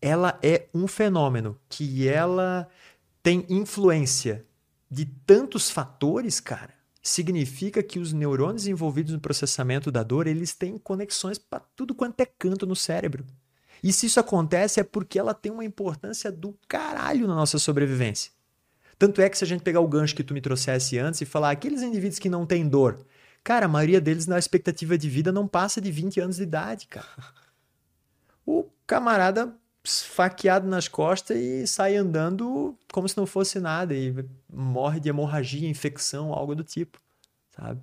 [0.00, 2.68] ela é um fenômeno que ela
[3.22, 4.46] tem influência
[4.90, 6.72] de tantos fatores, cara,
[7.02, 12.20] significa que os neurônios envolvidos no processamento da dor, eles têm conexões para tudo quanto
[12.20, 13.24] é canto no cérebro.
[13.82, 18.32] E se isso acontece é porque ela tem uma importância do caralho na nossa sobrevivência.
[18.98, 21.24] Tanto é que se a gente pegar o gancho que tu me trouxesse antes e
[21.24, 23.06] falar aqueles indivíduos que não têm dor,
[23.44, 26.86] cara, a maioria deles na expectativa de vida não passa de 20 anos de idade,
[26.86, 27.06] cara.
[28.50, 29.54] O camarada
[29.88, 34.14] esfaqueado nas costas e sai andando como se não fosse nada e
[34.52, 37.00] morre de hemorragia, infecção, algo do tipo,
[37.50, 37.80] sabe?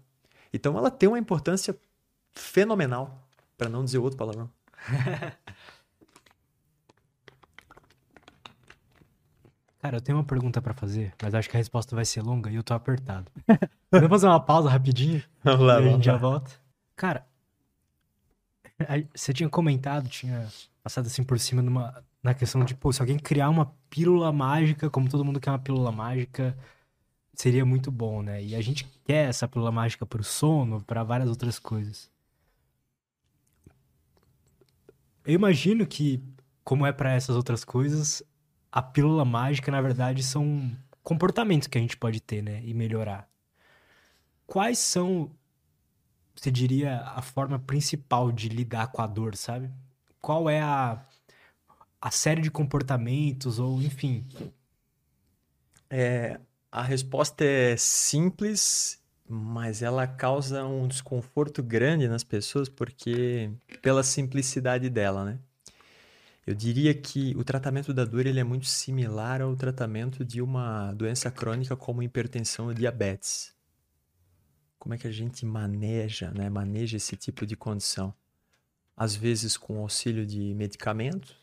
[0.54, 1.76] Então ela tem uma importância
[2.34, 3.28] fenomenal,
[3.58, 4.50] para não dizer outro palavrão.
[9.80, 12.50] Cara, eu tenho uma pergunta para fazer, mas acho que a resposta vai ser longa
[12.50, 13.32] e eu tô apertado.
[13.92, 15.24] Vamos fazer uma pausa rapidinho?
[15.44, 16.52] Vamos lá, e a gente já volta.
[16.96, 17.26] Cara,
[19.14, 20.48] você tinha comentado, tinha
[20.86, 24.88] passado assim por cima numa, na questão de, pô, se alguém criar uma pílula mágica,
[24.88, 26.56] como todo mundo quer uma pílula mágica,
[27.34, 28.44] seria muito bom, né?
[28.44, 32.12] E a gente quer essa pílula mágica pro sono, para várias outras coisas.
[35.26, 36.24] Eu imagino que,
[36.64, 38.22] como é para essas outras coisas,
[38.72, 40.72] a pílula mágica, na verdade, são
[41.02, 42.62] comportamentos que a gente pode ter, né?
[42.64, 43.28] E melhorar.
[44.46, 45.32] Quais são,
[46.36, 49.74] você diria, a forma principal de lidar com a dor, sabe?
[50.26, 51.06] Qual é a,
[52.02, 54.26] a série de comportamentos, ou enfim.
[55.88, 56.40] É,
[56.72, 59.00] a resposta é simples,
[59.30, 63.52] mas ela causa um desconforto grande nas pessoas porque
[63.84, 65.40] pela simplicidade dela, né?
[66.44, 70.92] Eu diria que o tratamento da dor ele é muito similar ao tratamento de uma
[70.94, 73.54] doença crônica como hipertensão ou diabetes.
[74.80, 76.50] Como é que a gente maneja, né?
[76.50, 78.12] Maneja esse tipo de condição?
[78.96, 81.36] Às vezes com auxílio de medicamentos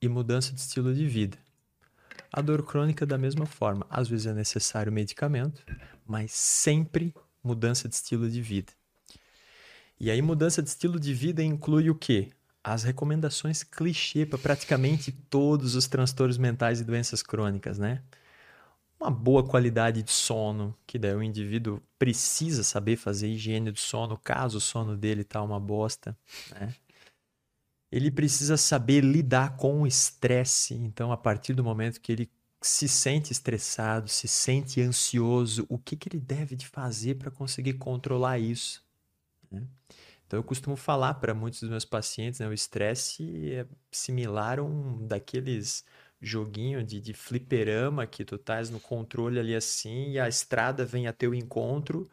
[0.00, 1.38] e mudança de estilo de vida.
[2.32, 3.86] A dor crônica da mesma forma.
[3.88, 5.62] Às vezes é necessário medicamento,
[6.06, 8.72] mas sempre mudança de estilo de vida.
[10.00, 12.30] E aí mudança de estilo de vida inclui o quê?
[12.64, 18.02] As recomendações clichê para praticamente todos os transtornos mentais e doenças crônicas, né?
[19.02, 24.16] Uma boa qualidade de sono, que daí o indivíduo precisa saber fazer higiene do sono,
[24.16, 26.16] caso o sono dele tá uma bosta,
[26.52, 26.72] né?
[27.90, 30.74] Ele precisa saber lidar com o estresse.
[30.74, 32.30] Então, a partir do momento que ele
[32.62, 37.74] se sente estressado, se sente ansioso, o que, que ele deve de fazer para conseguir
[37.74, 38.84] controlar isso?
[39.50, 39.66] né?
[40.26, 44.62] Então, eu costumo falar para muitos dos meus pacientes, né, o estresse é similar a
[44.62, 45.84] um daqueles
[46.22, 51.06] joguinho de, de fliperama que tu estás no controle ali assim e a estrada vem
[51.08, 52.10] a teu encontro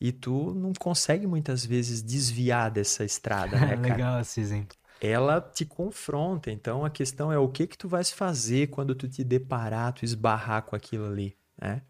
[0.00, 4.00] e tu não consegue muitas vezes desviar dessa estrada, né, cara?
[4.00, 4.76] Legal esse exemplo.
[5.00, 6.50] ela te confronta.
[6.50, 10.04] Então a questão é o que que tu vais fazer quando tu te deparar, tu
[10.04, 11.82] esbarrar com aquilo ali, né?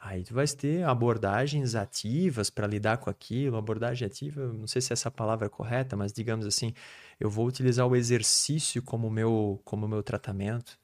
[0.00, 3.56] Aí tu vais ter abordagens ativas para lidar com aquilo.
[3.56, 6.72] Abordagem ativa, não sei se essa palavra é correta, mas digamos assim,
[7.20, 10.78] eu vou utilizar o exercício como meu como meu tratamento.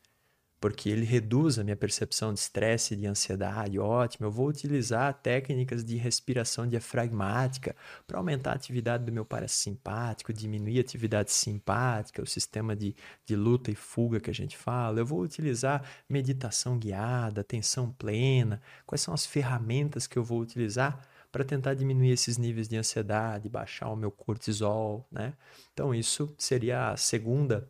[0.61, 4.27] Porque ele reduz a minha percepção de estresse de ansiedade, ótimo.
[4.27, 7.77] Eu vou utilizar técnicas de respiração diafragmática
[8.07, 12.95] para aumentar a atividade do meu parasimpático, diminuir a atividade simpática, o sistema de,
[13.25, 14.99] de luta e fuga que a gente fala.
[14.99, 18.61] Eu vou utilizar meditação guiada, atenção plena.
[18.87, 21.07] Quais são as ferramentas que eu vou utilizar?
[21.37, 25.35] para tentar diminuir esses níveis de ansiedade, baixar o meu cortisol, né?
[25.75, 27.69] Então isso seria a segunda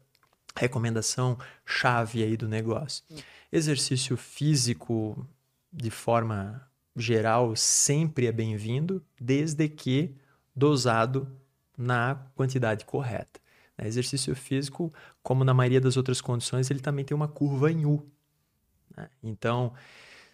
[0.57, 3.05] recomendação chave aí do negócio.
[3.53, 5.27] Exercício físico
[5.73, 10.15] de forma geral sempre é bem-vindo, desde que
[10.55, 11.31] dosado
[11.77, 13.39] na quantidade correta.
[13.79, 14.93] Exercício físico,
[15.23, 18.11] como na maioria das outras condições, ele também tem uma curva em U.
[18.97, 19.09] Né?
[19.23, 19.75] Então,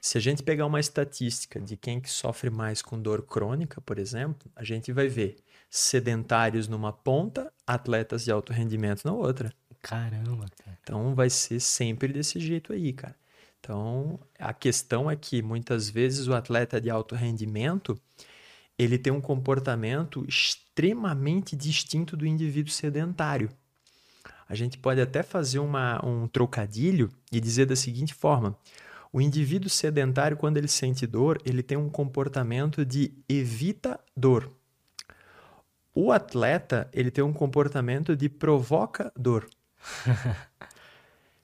[0.01, 3.99] se a gente pegar uma estatística de quem que sofre mais com dor crônica, por
[3.99, 5.37] exemplo, a gente vai ver
[5.68, 9.53] sedentários numa ponta, atletas de alto rendimento na outra.
[9.83, 10.78] Caramba, cara.
[10.83, 13.16] Então vai ser sempre desse jeito aí, cara.
[13.61, 18.01] Então a questão é que muitas vezes o atleta de alto rendimento
[18.78, 23.51] ele tem um comportamento extremamente distinto do indivíduo sedentário.
[24.49, 28.57] A gente pode até fazer uma, um trocadilho e dizer da seguinte forma:
[29.12, 34.51] o indivíduo sedentário, quando ele sente dor, ele tem um comportamento de evita dor.
[35.95, 39.47] O atleta, ele tem um comportamento de provoca dor.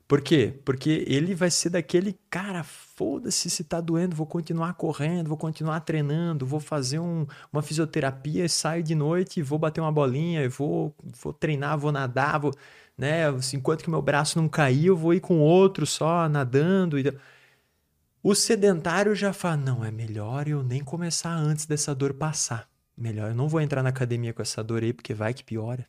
[0.08, 0.58] Por quê?
[0.64, 5.80] Porque ele vai ser daquele cara, foda-se se tá doendo, vou continuar correndo, vou continuar
[5.80, 11.34] treinando, vou fazer um, uma fisioterapia, saio de noite, vou bater uma bolinha, vou, vou
[11.34, 12.54] treinar, vou nadar, vou,
[12.96, 13.24] né?
[13.52, 16.98] Enquanto que meu braço não cair, eu vou ir com outro só nadando.
[16.98, 17.04] E...
[18.22, 22.68] O sedentário já fala: não, é melhor eu nem começar antes dessa dor passar.
[22.96, 25.86] Melhor eu não vou entrar na academia com essa dor aí, porque vai que piora.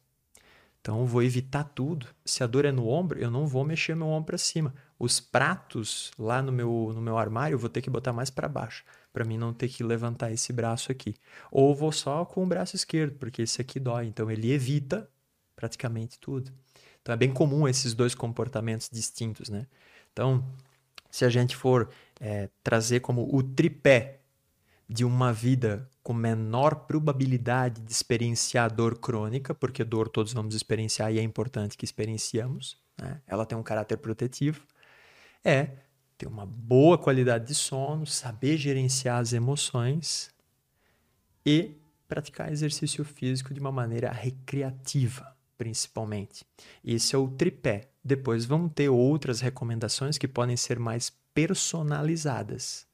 [0.90, 2.08] Então, vou evitar tudo.
[2.26, 4.74] Se a dor é no ombro, eu não vou mexer meu ombro para cima.
[4.98, 8.50] Os pratos lá no meu, no meu armário, eu vou ter que botar mais para
[8.50, 8.84] baixo,
[9.14, 11.14] para mim não ter que levantar esse braço aqui.
[11.52, 14.08] Ou vou só com o braço esquerdo, porque esse aqui dói.
[14.08, 15.08] Então, ele evita
[15.56, 16.52] praticamente tudo.
[17.04, 19.68] Então, é bem comum esses dois comportamentos distintos, né?
[20.12, 20.44] Então,
[21.12, 21.88] se a gente for
[22.20, 24.19] é, trazer como o tripé
[24.90, 31.14] de uma vida com menor probabilidade de experienciar dor crônica, porque dor todos vamos experienciar
[31.14, 33.22] e é importante que experienciamos, né?
[33.28, 34.62] ela tem um caráter protetivo,
[35.46, 35.70] é
[36.18, 40.34] ter uma boa qualidade de sono, saber gerenciar as emoções
[41.46, 41.78] e
[42.08, 46.44] praticar exercício físico de uma maneira recreativa, principalmente.
[46.84, 47.92] Esse é o tripé.
[48.04, 52.88] Depois vão ter outras recomendações que podem ser mais personalizadas,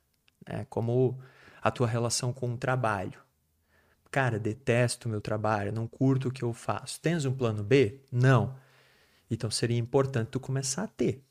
[0.45, 0.67] né?
[0.69, 1.17] como
[1.65, 3.19] a tua relação com o trabalho.
[4.11, 7.01] Cara, detesto o meu trabalho, não curto o que eu faço.
[7.01, 8.01] Tens um plano B?
[8.11, 8.55] Não.
[9.31, 11.23] Então seria importante tu começar a ter.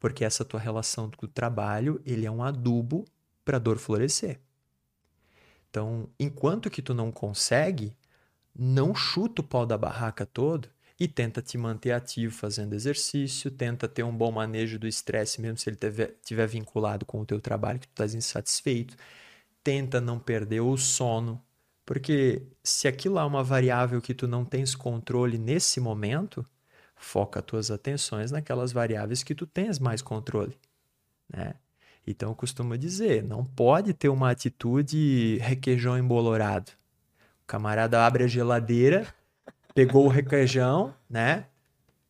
[0.00, 3.04] Porque essa tua relação com o trabalho, ele é um adubo
[3.44, 4.40] para a dor florescer.
[5.70, 7.96] Então, enquanto que tu não consegue,
[8.52, 10.68] não chuta o pau da barraca todo
[11.00, 15.56] e tenta te manter ativo fazendo exercício, tenta ter um bom manejo do estresse, mesmo
[15.56, 15.78] se ele
[16.20, 18.96] estiver vinculado com o teu trabalho, que tu estás insatisfeito
[19.62, 21.42] tenta não perder o sono,
[21.84, 26.44] porque se aquilo é uma variável que tu não tens controle nesse momento,
[26.96, 30.56] foca tuas atenções naquelas variáveis que tu tens mais controle,
[31.28, 31.54] né?
[32.06, 36.72] Então eu costumo dizer, não pode ter uma atitude requeijão embolorado.
[37.42, 39.06] O camarada abre a geladeira,
[39.74, 41.46] pegou o requeijão, né?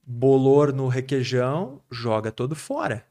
[0.07, 3.07] Bolor no requeijão, joga todo fora.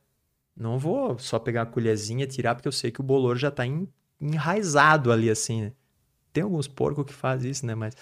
[0.56, 3.54] Não vou só pegar a colherzinha e tirar, porque eu sei que o bolor já
[3.66, 3.88] em
[4.20, 5.64] enraizado ali, assim.
[5.64, 5.72] Né?
[6.34, 7.76] Tem alguns porcos que fazem isso, né?
[7.76, 7.96] Mas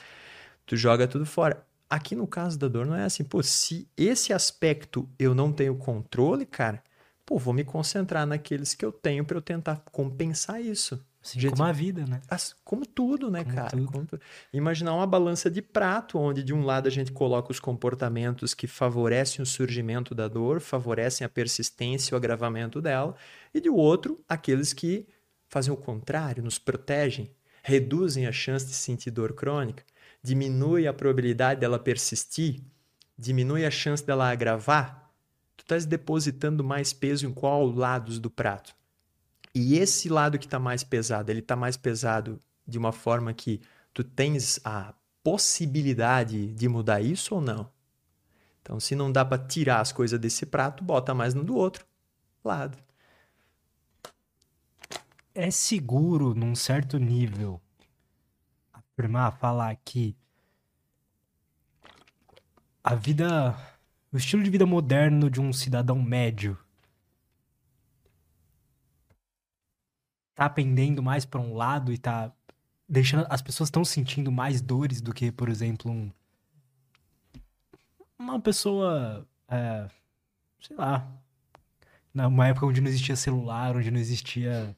[0.65, 1.65] tu joga tudo fora.
[1.89, 5.75] Aqui no caso da dor não é assim, pô, se esse aspecto eu não tenho
[5.75, 6.83] controle, cara,
[7.25, 10.99] pô, vou me concentrar naqueles que eu tenho para eu tentar compensar isso.
[11.24, 12.22] Assim Gente, como a vida, né?
[12.63, 13.70] Como tudo, né, como cara?
[13.70, 13.91] Tudo.
[13.91, 14.07] Como
[14.53, 18.68] Imaginar uma balança de prato, onde de um lado a gente coloca os comportamentos que
[18.68, 23.15] favorecem o surgimento da dor, favorecem a persistência e o agravamento dela,
[23.53, 25.07] e de outro, aqueles que
[25.49, 27.32] fazem o contrário, nos protegem,
[27.63, 29.84] reduzem a chance de sentir dor crônica,
[30.22, 32.61] diminui a probabilidade dela persistir,
[33.18, 35.11] diminui a chance dela agravar,
[35.55, 38.76] tu estás depositando mais peso em qual lados do prato.
[39.57, 43.61] E esse lado que está mais pesado, ele está mais pesado de uma forma que
[43.93, 44.93] tu tens a
[45.23, 47.69] possibilidade de mudar isso ou não?
[48.61, 51.85] Então, se não dá para tirar as coisas desse prato, bota mais no do outro
[52.43, 52.77] lado
[55.37, 57.61] é seguro, num certo nível,
[58.73, 60.17] afirmar, falar que
[62.83, 63.55] a vida
[64.11, 66.57] o estilo de vida moderno de um cidadão médio
[70.38, 72.31] tá pendendo mais para um lado e tá
[72.88, 76.11] deixando as pessoas estão sentindo mais dores do que, por exemplo, um,
[78.17, 79.89] uma pessoa, é,
[80.61, 81.11] sei lá,
[82.13, 84.77] numa época onde não existia celular, onde não existia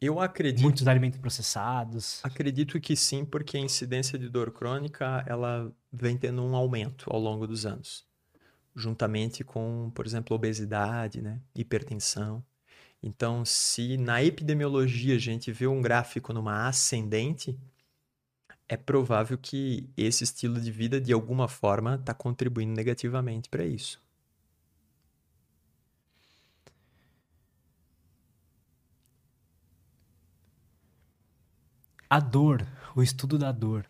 [0.00, 0.62] eu acredito.
[0.62, 2.20] Muitos alimentos processados.
[2.22, 7.18] Acredito que sim, porque a incidência de dor crônica ela vem tendo um aumento ao
[7.18, 8.04] longo dos anos,
[8.74, 12.44] juntamente com, por exemplo, obesidade, né, hipertensão.
[13.06, 17.56] Então, se na epidemiologia a gente vê um gráfico numa ascendente,
[18.68, 24.02] é provável que esse estilo de vida, de alguma forma, está contribuindo negativamente para isso.
[32.10, 33.86] A dor, o estudo da dor,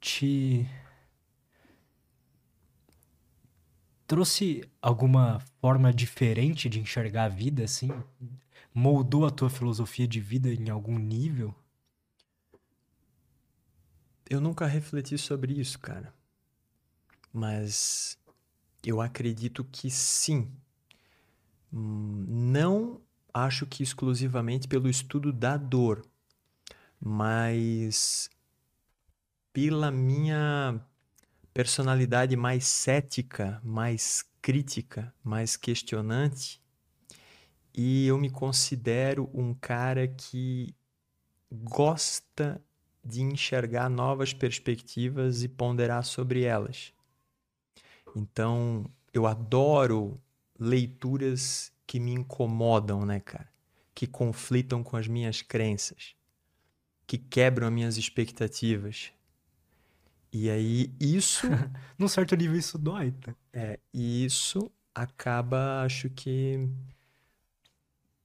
[0.00, 0.66] te
[4.08, 7.90] trouxe alguma forma diferente de enxergar a vida, assim?
[8.74, 11.54] Moldou a tua filosofia de vida em algum nível?
[14.28, 16.12] Eu nunca refleti sobre isso, cara.
[17.32, 18.18] Mas
[18.82, 20.50] eu acredito que sim.
[21.70, 23.02] Não
[23.32, 26.02] acho que exclusivamente pelo estudo da dor,
[26.98, 28.30] mas
[29.52, 30.80] pela minha
[31.58, 36.62] personalidade mais cética, mais crítica, mais questionante.
[37.74, 40.72] E eu me considero um cara que
[41.50, 42.62] gosta
[43.04, 46.92] de enxergar novas perspectivas e ponderar sobre elas.
[48.14, 50.22] Então, eu adoro
[50.60, 53.52] leituras que me incomodam, né, cara?
[53.96, 56.14] Que conflitam com as minhas crenças,
[57.04, 59.12] que quebram as minhas expectativas,
[60.32, 61.46] e aí isso.
[61.98, 63.34] Num certo nível isso dói, tá?
[63.52, 66.68] É, e isso acaba, acho que,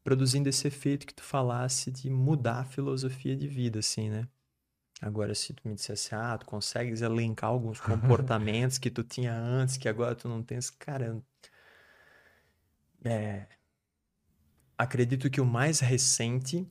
[0.03, 4.27] produzindo esse efeito que tu falasse de mudar a filosofia de vida, assim, né?
[5.01, 9.77] Agora, se tu me dissesse, ah, tu consegues elencar alguns comportamentos que tu tinha antes,
[9.77, 11.21] que agora tu não tens, cara.
[13.03, 13.47] É...
[14.77, 16.67] Acredito que o mais recente,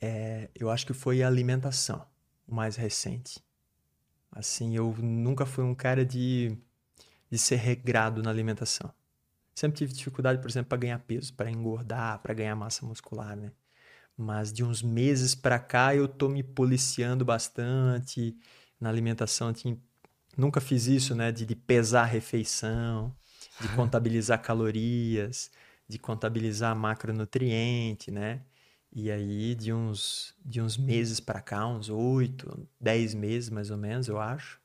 [0.00, 0.50] é...
[0.54, 2.06] eu acho que foi a alimentação,
[2.46, 3.40] o mais recente.
[4.30, 6.56] Assim, eu nunca fui um cara de,
[7.30, 8.92] de ser regrado na alimentação.
[9.54, 13.52] Sempre tive dificuldade, por exemplo, para ganhar peso, para engordar, para ganhar massa muscular, né?
[14.16, 18.36] Mas de uns meses para cá eu tô me policiando bastante
[18.80, 19.52] na alimentação.
[19.52, 19.78] Tinha,
[20.36, 21.32] nunca fiz isso, né?
[21.32, 23.14] De, de pesar a refeição,
[23.60, 25.50] de contabilizar calorias,
[25.88, 28.42] de contabilizar macronutriente, né?
[28.92, 33.76] E aí, de uns, de uns meses para cá, uns oito, dez meses mais ou
[33.76, 34.60] menos, eu acho,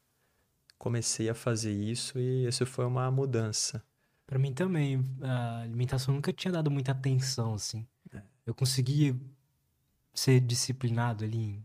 [0.77, 3.83] comecei a fazer isso e isso foi uma mudança.
[4.25, 7.85] Para mim também, a alimentação nunca tinha dado muita atenção, assim.
[8.13, 8.21] É.
[8.45, 9.15] Eu conseguia
[10.13, 11.61] ser disciplinado ali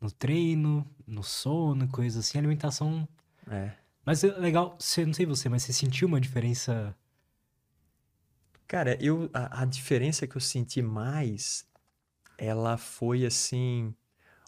[0.00, 2.38] no treino, no sono, coisas assim.
[2.38, 3.08] A alimentação.
[3.50, 3.72] É.
[4.04, 6.94] Mas é legal, você, não sei você, mas você sentiu uma diferença?
[8.68, 11.66] Cara, eu, a, a diferença que eu senti mais
[12.38, 13.94] ela foi assim.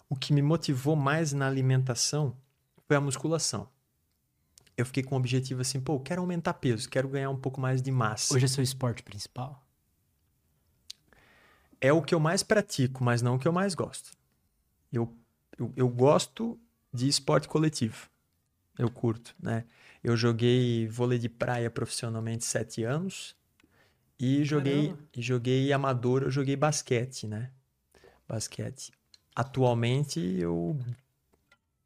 [0.09, 2.35] O que me motivou mais na alimentação
[2.87, 3.69] foi a musculação.
[4.75, 7.81] Eu fiquei com o objetivo assim, pô, quero aumentar peso, quero ganhar um pouco mais
[7.81, 8.33] de massa.
[8.33, 9.63] Hoje é seu esporte principal?
[11.81, 14.11] É o que eu mais pratico, mas não o que eu mais gosto.
[14.91, 15.13] Eu,
[15.57, 16.59] eu, eu gosto
[16.93, 18.09] de esporte coletivo.
[18.77, 19.65] Eu curto, né?
[20.03, 23.35] Eu joguei vôlei de praia profissionalmente sete anos
[24.17, 27.51] e joguei, e joguei amador, eu joguei basquete, né?
[28.29, 28.91] Basquete.
[29.35, 30.79] Atualmente eu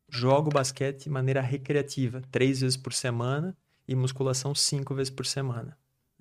[0.10, 3.56] jogo basquete de maneira recreativa, três vezes por semana
[3.88, 5.78] e musculação cinco vezes por semana.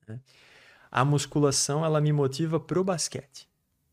[0.07, 0.21] Né?
[0.91, 3.49] A musculação ela me motiva pro basquete.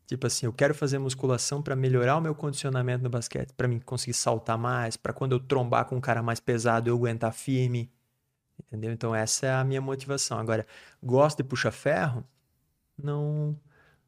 [0.06, 3.78] Tipo assim, eu quero fazer musculação para melhorar o meu condicionamento no basquete, para mim
[3.78, 7.92] conseguir saltar mais, para quando eu trombar com um cara mais pesado eu aguentar firme.
[8.58, 8.92] Entendeu?
[8.92, 10.38] Então essa é a minha motivação.
[10.38, 10.66] Agora,
[11.02, 12.24] gosto de puxar ferro?
[12.98, 13.56] Não,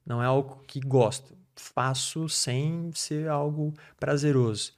[0.05, 4.73] não é algo que gosto faço sem ser algo prazeroso.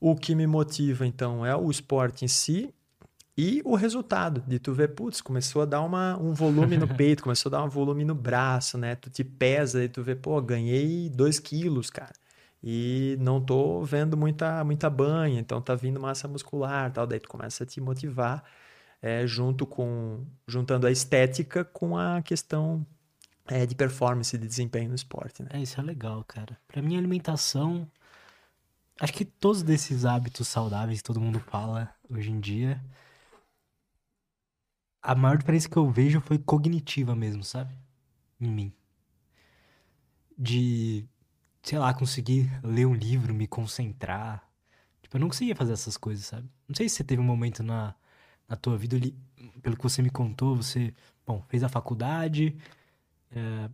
[0.00, 2.72] O que me motiva, então, é o esporte em si
[3.36, 7.22] e o resultado de tu ver, putz, começou a dar uma, um volume no peito,
[7.22, 8.96] começou a dar um volume no braço, né?
[8.96, 12.14] Tu te pesa e tu vê, pô, ganhei 2 quilos, cara.
[12.62, 17.06] E não tô vendo muita, muita banha, então tá vindo massa muscular tal.
[17.06, 18.42] Daí tu começa a te motivar
[19.00, 22.84] é, junto com, juntando a estética com a questão
[23.48, 25.42] é, de performance, de desempenho no esporte.
[25.42, 25.48] Né?
[25.54, 26.56] É, isso é legal, cara.
[26.68, 27.90] Pra mim, alimentação.
[29.00, 32.82] Acho que todos desses hábitos saudáveis que todo mundo fala hoje em dia.
[35.02, 37.74] A maior diferença que eu vejo foi cognitiva mesmo, sabe?
[38.40, 38.72] Em mim.
[40.36, 41.06] De,
[41.62, 44.46] sei lá, conseguir ler um livro, me concentrar.
[45.00, 46.48] Tipo, eu não conseguia fazer essas coisas, sabe?
[46.68, 47.94] Não sei se você teve um momento na,
[48.48, 48.98] na tua vida,
[49.62, 50.92] pelo que você me contou, você,
[51.26, 52.56] bom, fez a faculdade,
[53.30, 53.70] é,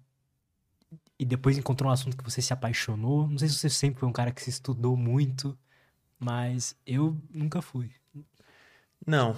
[1.18, 3.28] e depois encontrou um assunto que você se apaixonou.
[3.28, 5.56] Não sei se você sempre foi um cara que se estudou muito,
[6.18, 7.90] mas eu nunca fui.
[9.06, 9.36] Não,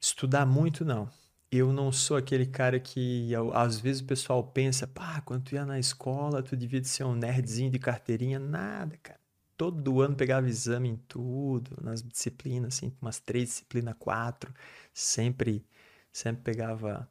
[0.00, 1.08] estudar muito não.
[1.50, 5.66] Eu não sou aquele cara que às vezes o pessoal pensa, pá, quando tu ia
[5.66, 8.38] na escola, tu devia ser um nerdzinho de carteirinha.
[8.38, 9.20] Nada, cara.
[9.56, 14.54] Todo ano pegava exame em tudo, nas disciplinas, assim, umas três disciplinas, quatro.
[14.94, 15.66] Sempre,
[16.12, 17.08] sempre pegava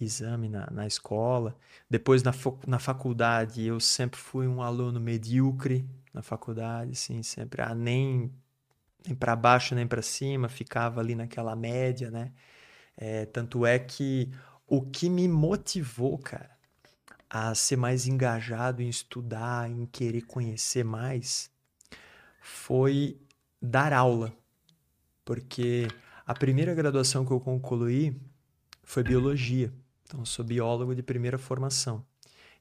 [0.00, 1.56] exame na, na escola.
[1.88, 2.32] Depois, na,
[2.66, 8.32] na faculdade, eu sempre fui um aluno medíocre na faculdade, assim, sempre ah, nem,
[9.06, 12.32] nem para baixo nem para cima, ficava ali naquela média, né?
[12.96, 14.30] É, tanto é que
[14.66, 16.50] o que me motivou, cara,
[17.30, 21.50] a ser mais engajado em estudar, em querer conhecer mais,
[22.40, 23.20] foi
[23.60, 24.32] dar aula.
[25.24, 25.88] Porque
[26.26, 28.18] a primeira graduação que eu concluí
[28.82, 29.72] foi biologia.
[30.08, 32.02] Então, sou biólogo de primeira formação.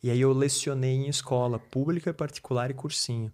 [0.03, 3.31] E aí eu lecionei em escola pública, particular e cursinho.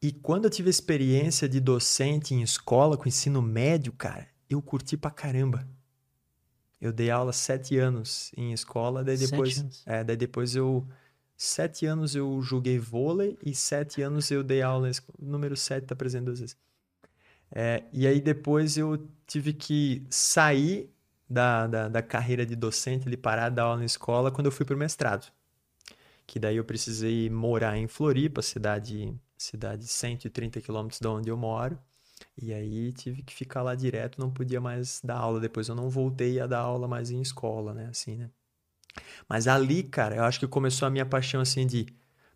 [0.00, 4.96] E quando eu tive experiência de docente em escola com ensino médio, cara, eu curti
[4.96, 5.68] pra caramba.
[6.80, 10.86] Eu dei aula sete anos em escola, daí depois, é, daí depois eu
[11.36, 14.88] sete anos eu joguei vôlei e sete anos eu dei aula.
[15.18, 16.56] Número sete tá presente duas vezes.
[17.50, 20.88] É, e aí depois eu tive que sair
[21.28, 24.52] da, da, da carreira de docente, ele parar de dar aula na escola quando eu
[24.52, 25.30] fui para o mestrado.
[26.26, 31.78] Que daí eu precisei morar em Floripa, cidade, cidade 130 quilômetros de onde eu moro.
[32.36, 35.40] E aí tive que ficar lá direto, não podia mais dar aula.
[35.40, 37.86] Depois eu não voltei a dar aula mais em escola, né?
[37.90, 38.30] Assim, né?
[39.28, 41.86] Mas ali, cara, eu acho que começou a minha paixão assim de,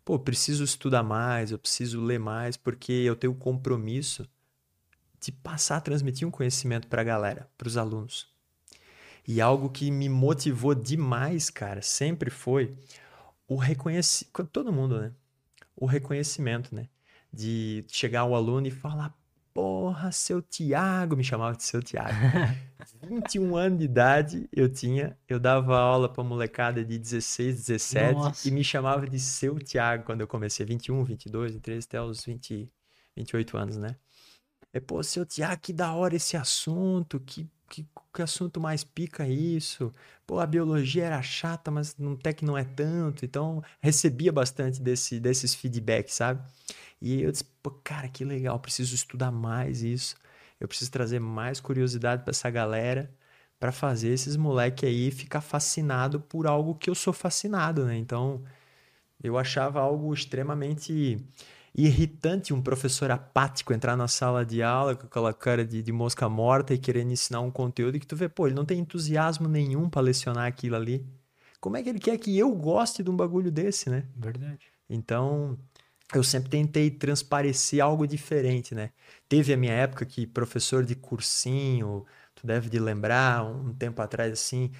[0.05, 4.27] pô, preciso estudar mais, eu preciso ler mais, porque eu tenho o compromisso
[5.19, 8.32] de passar a transmitir um conhecimento para a galera, para os alunos.
[9.27, 12.75] E algo que me motivou demais, cara, sempre foi
[13.47, 14.45] o reconhecimento.
[14.51, 15.11] Todo mundo, né?
[15.75, 16.87] O reconhecimento, né?
[17.31, 19.15] De chegar ao aluno e falar:
[19.53, 22.13] Porra, seu Tiago, me chamava de seu Tiago.
[23.07, 28.47] 21 anos de idade eu tinha, eu dava aula para molecada de 16, 17 Nossa.
[28.47, 32.69] e me chamava de seu Tiago quando eu comecei, 21, 22, 23 até os 20,
[33.15, 33.95] 28 anos, né?
[34.73, 39.27] É, pô, seu Tiago, que da hora esse assunto, que que, que assunto mais pica
[39.27, 39.93] isso?
[40.25, 43.25] Pô, a biologia era chata, mas no tech não é tanto.
[43.25, 46.41] Então, recebia bastante desse, desses feedbacks, sabe?
[47.01, 50.15] E eu disse, pô, cara, que legal, preciso estudar mais isso.
[50.59, 53.13] Eu preciso trazer mais curiosidade para essa galera
[53.59, 57.97] para fazer esses moleque aí ficar fascinado por algo que eu sou fascinado, né?
[57.97, 58.43] Então,
[59.23, 61.17] eu achava algo extremamente
[61.75, 66.29] irritante um professor apático entrar na sala de aula com aquela cara de, de mosca
[66.29, 69.89] morta e querendo ensinar um conteúdo que tu vê, pô, ele não tem entusiasmo nenhum
[69.89, 71.05] para lecionar aquilo ali.
[71.59, 74.05] Como é que ele quer que eu goste de um bagulho desse, né?
[74.15, 74.67] Verdade.
[74.89, 75.57] Então,
[76.13, 78.91] eu sempre tentei transparecer algo diferente, né?
[79.27, 82.05] Teve a minha época que professor de cursinho,
[82.35, 84.71] tu deve de lembrar, um tempo atrás assim,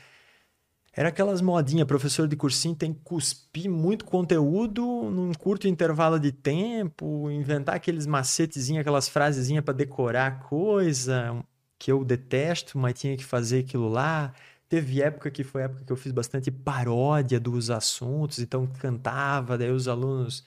[0.95, 6.31] era aquelas modinhas, professor de cursinho tem que cuspir muito conteúdo num curto intervalo de
[6.31, 11.43] tempo, inventar aqueles macetezinhos, aquelas frasezinhas para decorar coisa
[11.79, 14.33] que eu detesto, mas tinha que fazer aquilo lá.
[14.69, 19.71] Teve época que foi época que eu fiz bastante paródia dos assuntos, então cantava, daí
[19.71, 20.43] os alunos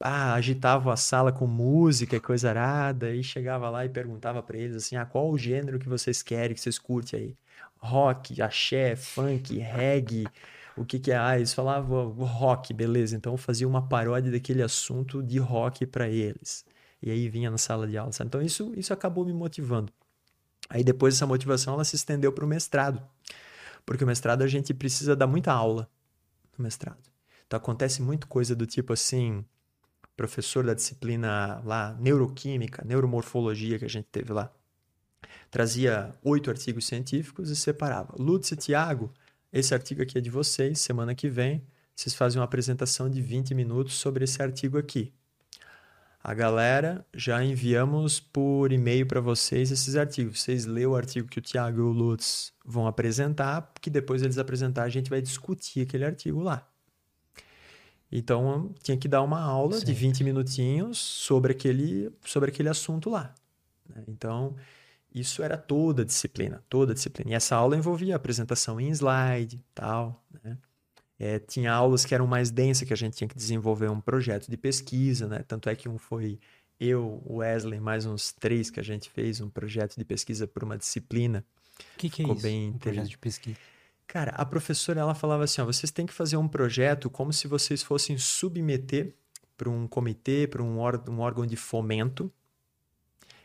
[0.00, 4.56] ah, agitavam a sala com música e coisa arada, e chegava lá e perguntava para
[4.58, 7.36] eles assim: ah, qual o gênero que vocês querem, que vocês curtem aí?
[7.78, 10.26] Rock, axé, funk, reggae,
[10.76, 11.18] o que que é?
[11.18, 13.16] Ah, eles falavam rock, beleza.
[13.16, 16.64] Então eu fazia uma paródia daquele assunto de rock para eles.
[17.02, 18.12] E aí vinha na sala de aula.
[18.12, 18.28] Sabe?
[18.28, 19.92] Então isso, isso acabou me motivando.
[20.70, 23.02] Aí depois essa motivação ela se estendeu para o mestrado.
[23.84, 25.88] Porque o mestrado a gente precisa dar muita aula
[26.56, 27.02] no mestrado.
[27.46, 29.44] Então acontece muito coisa do tipo assim,
[30.16, 34.52] professor da disciplina lá, neuroquímica, neuromorfologia que a gente teve lá
[35.50, 38.14] trazia oito artigos científicos e separava.
[38.18, 39.12] Lutz e Tiago,
[39.52, 41.64] esse artigo aqui é de vocês, semana que vem,
[41.94, 45.12] vocês fazem uma apresentação de 20 minutos sobre esse artigo aqui.
[46.22, 50.42] A galera, já enviamos por e-mail para vocês esses artigos.
[50.42, 54.36] Vocês lêem o artigo que o Tiago e o Lutz vão apresentar, que depois eles
[54.36, 56.68] apresentar a gente vai discutir aquele artigo lá.
[58.10, 59.86] Então, tinha que dar uma aula Sim.
[59.86, 63.34] de 20 minutinhos sobre aquele, sobre aquele assunto lá.
[63.88, 64.04] Né?
[64.08, 64.56] Então,
[65.14, 67.30] Isso era toda a disciplina, toda a disciplina.
[67.30, 70.58] E essa aula envolvia apresentação em slide, tal, né?
[71.20, 74.48] É, tinha aulas que eram mais densas, que a gente tinha que desenvolver um projeto
[74.48, 75.42] de pesquisa, né?
[75.48, 76.38] Tanto é que um foi
[76.78, 80.78] eu, Wesley, mais uns três que a gente fez um projeto de pesquisa por uma
[80.78, 81.44] disciplina.
[81.94, 82.42] O que, que é Ficou isso?
[82.42, 83.58] bem um projeto de pesquisa.
[84.06, 87.48] Cara, a professora ela falava assim: ó, vocês têm que fazer um projeto como se
[87.48, 89.14] vocês fossem submeter
[89.56, 92.32] para um comitê, para um, um órgão de fomento.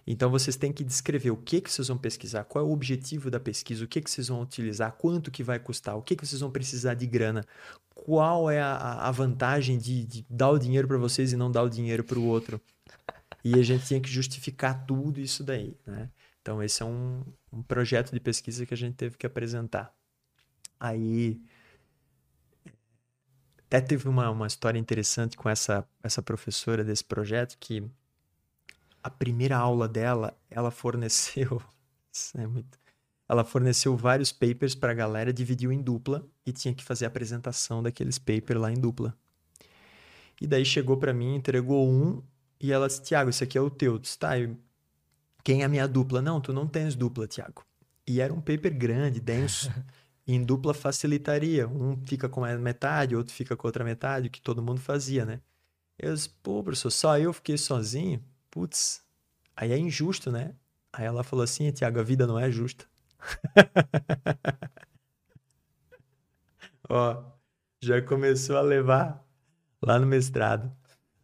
[0.06, 3.32] Então vocês têm que descrever o que, que vocês vão pesquisar, qual é o objetivo
[3.32, 6.26] da pesquisa, o que, que vocês vão utilizar, quanto que vai custar, o que, que
[6.26, 7.46] vocês vão precisar de grana,
[7.96, 11.64] qual é a, a vantagem de, de dar o dinheiro para vocês e não dar
[11.64, 12.60] o dinheiro para o outro.
[13.44, 16.10] E a gente tinha que justificar tudo isso daí, né?
[16.42, 19.94] Então esse é um, um projeto de pesquisa que a gente teve que apresentar.
[20.78, 21.42] Aí
[23.68, 27.84] até teve uma, uma história interessante com essa, essa professora desse projeto que
[29.04, 31.62] a primeira aula dela, ela forneceu.
[32.38, 32.78] É muito,
[33.28, 37.08] ela forneceu vários papers para a galera, dividiu em dupla e tinha que fazer a
[37.08, 39.18] apresentação daqueles papers lá em dupla.
[40.40, 42.22] E daí chegou para mim, entregou um
[42.60, 43.94] e ela disse: Tiago, esse aqui é o teu.
[43.94, 44.56] Eu disse, tá, eu...
[45.44, 46.22] quem é a minha dupla?
[46.22, 47.66] Não, tu não tens dupla, Tiago.
[48.06, 49.72] E era um paper grande, denso.
[50.28, 51.68] em dupla facilitaria.
[51.68, 55.26] Um fica com a metade, outro fica com a outra metade, que todo mundo fazia,
[55.26, 55.42] né?
[55.98, 58.24] Eu disse, pô, professor, só eu fiquei sozinho?
[58.54, 59.02] Putz,
[59.58, 60.54] aí é injusto, né?
[60.92, 62.86] Aí ela falou assim, Tiago, a vida não é justa.
[66.90, 67.24] Ó,
[67.82, 69.26] já começou a levar
[69.82, 70.72] lá no mestrado.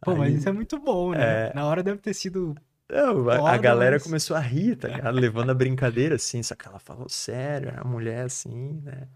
[0.00, 1.48] Pô, Aí- mas isso é muito bom, né?
[1.50, 1.54] É.
[1.54, 2.56] Na hora deve ter sido.
[2.88, 5.14] Não, a- a galera mas- começou a rir, tá ligado?
[5.14, 9.06] Levando a brincadeira, assim, só que ela falou sério, era uma mulher assim, né?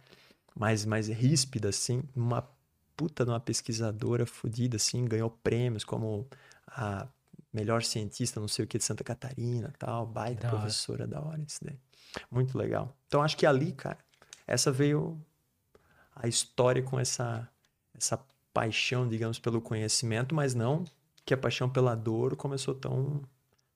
[0.55, 2.49] Mais, mais ríspida, assim, uma
[2.97, 6.29] puta de uma pesquisadora fodida, assim, ganhou prêmios como
[6.69, 7.09] a
[7.55, 10.57] melhor cientista, não sei o que, de Santa Catarina tal, baita da hora.
[10.59, 11.79] professora da hora, isso daí.
[12.31, 12.95] Muito legal.
[13.07, 13.99] Então, acho que ali, cara,
[14.47, 15.21] essa veio
[16.15, 17.49] a história com essa,
[17.97, 18.19] essa
[18.53, 20.85] paixão, digamos, pelo conhecimento, mas não
[21.25, 23.23] que a paixão pela dor começou tão,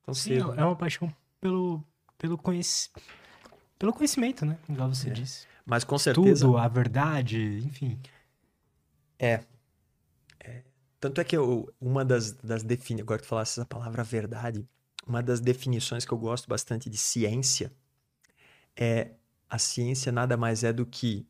[0.03, 0.53] tão Sim, cedo.
[0.53, 0.65] é né?
[0.65, 1.83] uma paixão pelo,
[2.19, 2.91] pelo, conheci...
[3.79, 4.59] pelo conhecimento, né?
[4.69, 5.13] Igual você É.
[5.13, 5.47] disse.
[5.65, 6.47] Mas com certeza.
[6.47, 7.99] Tudo, a verdade, enfim.
[11.01, 13.03] Tanto é que eu, uma das, das definições.
[13.03, 14.69] Agora que tu falasse essa palavra verdade,
[15.07, 17.73] uma das definições que eu gosto bastante de ciência
[18.77, 19.15] é
[19.49, 21.27] a ciência nada mais é do que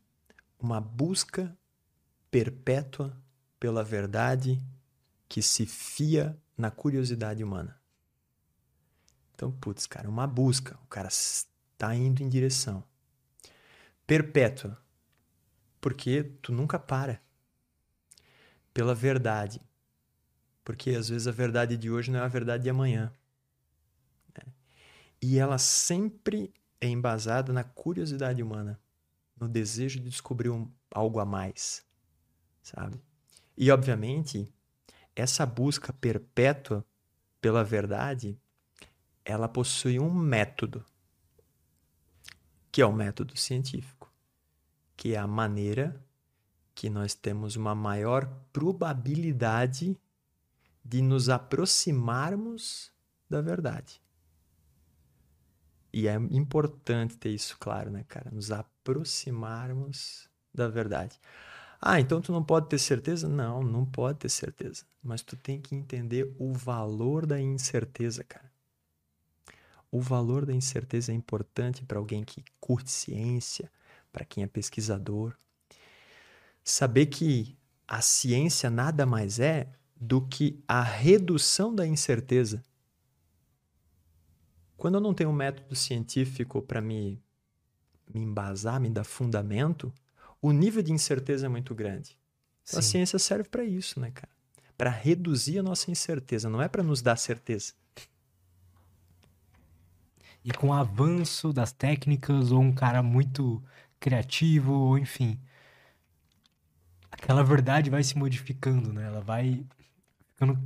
[0.59, 1.57] uma busca
[2.29, 3.15] perpétua
[3.59, 4.61] pela verdade
[5.27, 7.79] que se fia na curiosidade humana.
[9.33, 10.77] Então, putz, cara, uma busca.
[10.83, 12.83] O cara está indo em direção.
[14.05, 14.77] Perpétua.
[15.79, 17.21] Porque tu nunca para.
[18.79, 19.61] Pela verdade.
[20.63, 23.11] Porque às vezes a verdade de hoje não é a verdade de amanhã.
[24.33, 24.53] né?
[25.21, 28.79] E ela sempre é embasada na curiosidade humana,
[29.37, 31.85] no desejo de descobrir um- algo a mais,
[32.61, 33.01] sabe?
[33.57, 34.49] E obviamente,
[35.13, 36.85] essa busca perpétua
[37.41, 38.39] pela verdade,
[39.25, 40.85] ela possui um método,
[42.71, 44.09] que é o método científico,
[44.95, 46.01] que é a maneira
[46.79, 49.99] que nós temos uma maior probabilidade
[50.81, 52.89] de nos aproximarmos
[53.29, 54.01] da verdade.
[55.91, 58.31] E é importante ter isso claro, né, cara?
[58.31, 61.19] Nos aproximarmos da verdade.
[61.81, 63.27] Ah, então tu não pode ter certeza?
[63.27, 64.85] Não, não pode ter certeza.
[65.03, 68.49] Mas tu tem que entender o valor da incerteza, cara.
[69.91, 73.69] O valor da incerteza é importante para alguém que curte ciência,
[74.13, 75.35] para quem é pesquisador.
[76.63, 77.57] Saber que
[77.87, 82.63] a ciência nada mais é do que a redução da incerteza.
[84.77, 87.21] Quando eu não tenho um método científico para me,
[88.13, 89.93] me embasar, me dar fundamento,
[90.41, 92.17] o nível de incerteza é muito grande.
[92.63, 94.31] Então, a ciência serve para isso, né, cara?
[94.77, 97.73] Para reduzir a nossa incerteza, não é para nos dar certeza.
[100.45, 103.61] E com o avanço das técnicas, ou um cara muito
[103.99, 105.37] criativo, ou enfim.
[107.21, 109.05] Aquela verdade vai se modificando, né?
[109.05, 109.65] Ela vai
[110.31, 110.59] ficando.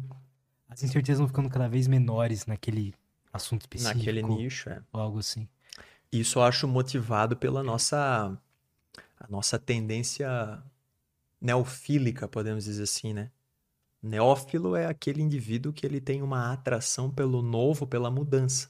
[0.70, 2.94] As incertezas vão ficando cada vez menores naquele
[3.32, 3.98] assunto específico.
[3.98, 4.82] Naquele nicho, é.
[4.92, 5.48] Ou algo assim.
[6.12, 8.38] Isso eu acho motivado pela nossa
[9.20, 10.62] a nossa tendência
[11.40, 13.32] neofílica, podemos dizer assim, né?
[14.02, 18.70] Neófilo é aquele indivíduo que ele tem uma atração pelo novo, pela mudança.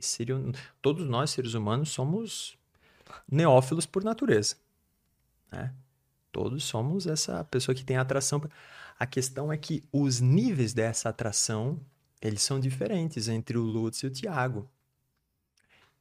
[0.00, 0.36] Seria
[0.82, 2.58] Todos nós, seres humanos, somos
[3.30, 4.56] neófilos por natureza.
[5.52, 5.72] Né?
[6.34, 8.42] Todos somos essa pessoa que tem atração.
[8.98, 11.80] A questão é que os níveis dessa atração,
[12.20, 14.68] eles são diferentes entre o Lutz e o Tiago.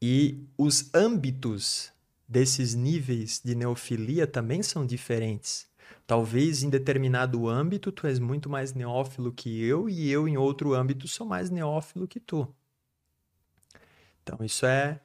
[0.01, 1.93] E os âmbitos
[2.27, 5.67] desses níveis de neofilia também são diferentes.
[6.07, 10.73] Talvez em determinado âmbito tu és muito mais neófilo que eu e eu em outro
[10.73, 12.51] âmbito sou mais neófilo que tu.
[14.23, 14.99] Então isso é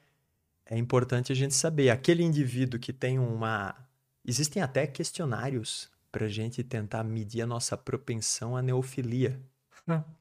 [0.64, 1.90] é importante a gente saber.
[1.90, 3.88] Aquele indivíduo que tem uma
[4.28, 9.40] existem até questionários para a gente tentar medir a nossa propensão à neofilia.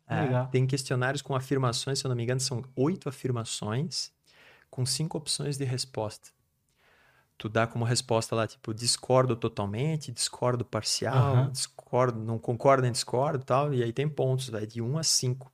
[0.07, 4.11] Ah, é, tem questionários com afirmações, se eu não me engano, são oito afirmações
[4.69, 6.29] com cinco opções de resposta
[7.37, 11.51] tu dá como resposta lá, tipo, discordo totalmente, discordo parcial, uhum.
[11.51, 15.51] discordo, não concordo nem discordo tal, e aí tem pontos, vai de 1 a 5.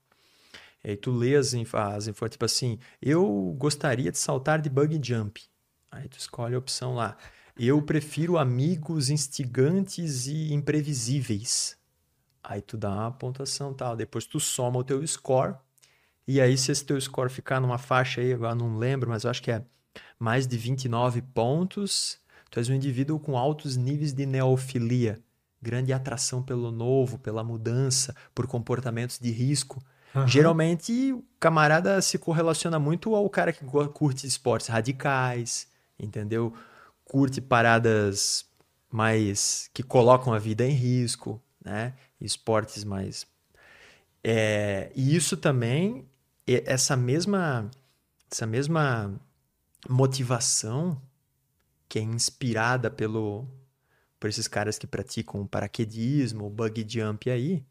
[0.82, 4.98] E aí tu lê as, as info, tipo assim, eu gostaria de saltar de bug
[5.02, 5.42] jump.
[5.90, 7.16] Aí tu escolhe a opção lá.
[7.56, 11.76] Eu prefiro amigos instigantes e imprevisíveis.
[12.42, 13.94] Aí tu dá uma pontuação tal.
[13.94, 15.54] Depois tu soma o teu score.
[16.26, 19.30] E aí, se esse teu score ficar numa faixa aí, agora não lembro, mas eu
[19.30, 19.62] acho que é
[20.18, 22.18] mais de 29 pontos.
[22.50, 25.20] Tu és um indivíduo com altos níveis de neofilia,
[25.60, 29.82] grande atração pelo novo, pela mudança, por comportamentos de risco.
[30.14, 30.26] Uhum.
[30.26, 35.68] Geralmente, o camarada se correlaciona muito ao cara que curte esportes radicais,
[35.98, 36.54] entendeu?
[37.14, 38.44] Curte paradas
[38.90, 41.94] mais que colocam a vida em risco, né?
[42.20, 43.24] Esportes mais.
[44.20, 46.08] É, e isso também,
[46.44, 47.70] essa mesma,
[48.28, 49.14] essa mesma
[49.88, 51.00] motivação
[51.88, 53.46] que é inspirada pelo
[54.18, 57.64] por esses caras que praticam paraquedismo, bug jump aí,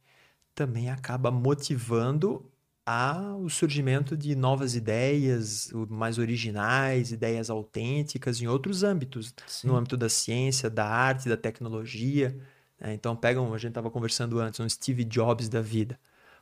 [0.55, 2.49] também acaba motivando
[2.85, 9.67] a, o surgimento de novas ideias mais originais, ideias autênticas em outros âmbitos, Sim.
[9.67, 12.37] no âmbito da ciência, da arte, da tecnologia.
[12.79, 12.93] Né?
[12.93, 15.97] Então, pegam, a gente estava conversando antes, um Steve Jobs da vida.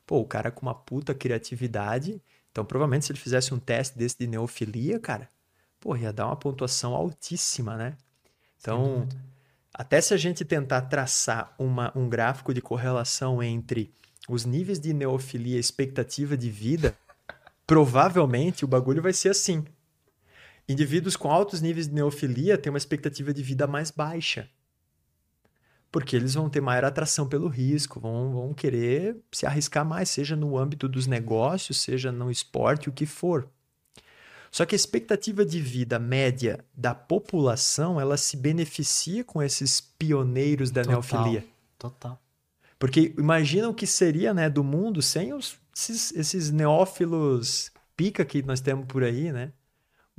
[0.06, 2.22] Pô, o cara com uma puta criatividade.
[2.52, 5.30] Então, provavelmente, se ele fizesse um teste desse de neofilia, cara,
[5.80, 7.96] pô, ia dar uma pontuação altíssima, né?
[8.60, 9.08] Então,
[9.74, 13.94] até se a gente tentar traçar uma, um gráfico de correlação entre
[14.34, 16.98] os níveis de neofilia e expectativa de vida,
[17.68, 19.66] provavelmente o bagulho vai ser assim.
[20.68, 24.50] Indivíduos com altos níveis de neofilia têm uma expectativa de vida mais baixa.
[25.92, 30.36] Porque eles vão ter maior atração pelo risco, vão, vão querer se arriscar mais, seja
[30.36, 33.50] no âmbito dos negócios, seja no esporte, o que for.
[34.50, 40.72] Só que a expectativa de vida média da população, ela se beneficia com esses pioneiros
[40.72, 41.46] da total, neofilia.
[41.78, 42.22] Total.
[42.82, 48.42] Porque imagina o que seria, né, do mundo sem os, esses, esses neófilos pica que
[48.42, 49.52] nós temos por aí, né?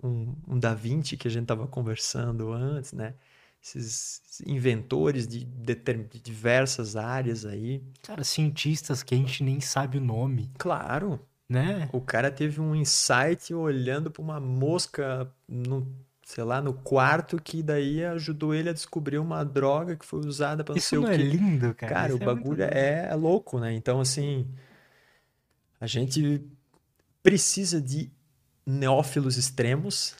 [0.00, 3.14] Um, um Da Vinci que a gente estava conversando antes, né?
[3.60, 7.82] Esses inventores de, de, de diversas áreas aí.
[8.00, 10.48] Cara, cientistas que a gente nem sabe o nome.
[10.56, 11.18] Claro.
[11.48, 11.88] Né?
[11.92, 15.92] O cara teve um insight olhando para uma mosca no,
[16.32, 20.64] sei lá, no quarto que daí ajudou ele a descobrir uma droga que foi usada
[20.64, 21.92] para não Isso sei não o é lindo, cara.
[21.92, 23.74] Cara, Isso o é bagulho é, é louco, né?
[23.74, 24.48] Então, assim,
[25.78, 26.42] a gente
[27.22, 28.10] precisa de
[28.64, 30.16] neófilos extremos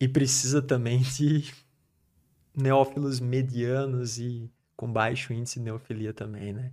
[0.00, 1.52] e precisa também de
[2.56, 6.72] neófilos medianos e com baixo índice de neofilia também, né?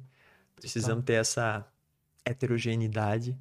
[0.56, 1.68] Precisamos ter essa
[2.24, 3.38] heterogeneidade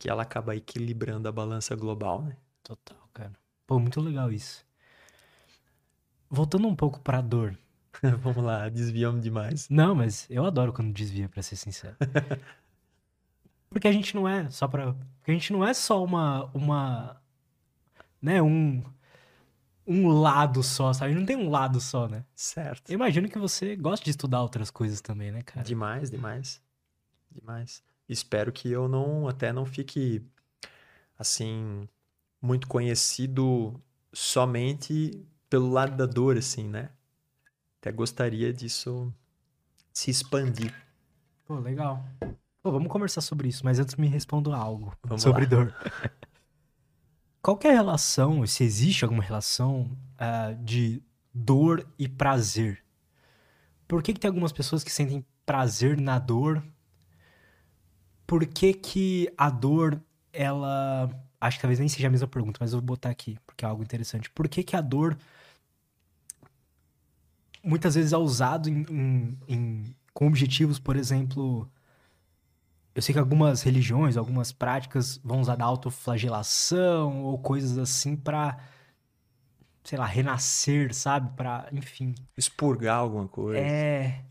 [0.00, 2.36] que ela acaba equilibrando a balança global, né?
[2.64, 3.41] Total, cara.
[3.72, 4.66] Pô, muito legal isso.
[6.28, 7.58] Voltando um pouco pra dor.
[8.20, 9.66] Vamos lá, desviamos demais.
[9.70, 11.96] Não, mas eu adoro quando desvia, pra ser sincero.
[13.70, 14.92] Porque a gente não é só pra.
[14.92, 16.50] Porque a gente não é só uma.
[16.52, 17.18] uma
[18.20, 18.82] né, um.
[19.86, 21.14] Um lado só, sabe?
[21.14, 22.26] Não tem um lado só, né?
[22.36, 22.90] Certo.
[22.90, 25.64] Eu imagino que você gosta de estudar outras coisas também, né, cara?
[25.64, 26.60] Demais, demais.
[27.30, 27.82] Demais.
[28.06, 30.22] Espero que eu não até não fique
[31.18, 31.88] assim
[32.42, 33.80] muito conhecido
[34.12, 36.90] somente pelo lado da dor assim, né?
[37.80, 39.12] Até gostaria disso
[39.92, 40.74] se expandir.
[41.46, 42.04] Pô, legal.
[42.62, 45.48] Pô, vamos conversar sobre isso, mas antes me responda algo Vamos sobre lá.
[45.48, 45.74] dor.
[47.42, 51.02] Qual é a relação, se existe alguma relação ah, de
[51.34, 52.84] dor e prazer?
[53.88, 56.62] Por que, que tem algumas pessoas que sentem prazer na dor?
[58.26, 60.00] Por que, que a dor,
[60.32, 61.10] ela.
[61.42, 63.68] Acho que talvez nem seja a mesma pergunta, mas eu vou botar aqui, porque é
[63.68, 64.30] algo interessante.
[64.30, 65.18] Por que, que a dor
[67.62, 71.70] muitas vezes é usado em, em- em- com objetivos, por exemplo.
[72.94, 78.58] Eu sei que algumas religiões, algumas práticas vão usar da autoflagelação ou coisas assim pra,
[79.84, 81.34] sei lá, renascer, sabe?
[81.36, 82.14] Pra, enfim.
[82.36, 83.66] Expurgar alguma coisa.
[83.66, 84.24] É.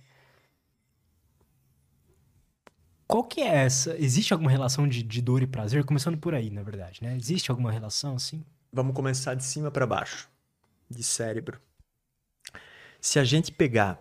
[3.11, 3.95] Qual que é essa?
[3.99, 5.83] Existe alguma relação de, de dor e prazer?
[5.83, 7.15] Começando por aí, na verdade, né?
[7.17, 8.43] Existe alguma relação assim?
[8.71, 10.29] vamos começar de cima para baixo,
[10.89, 11.59] de cérebro.
[12.99, 13.99] Se a gente pegar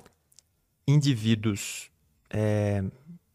[0.87, 1.91] indivíduos
[2.28, 2.85] é,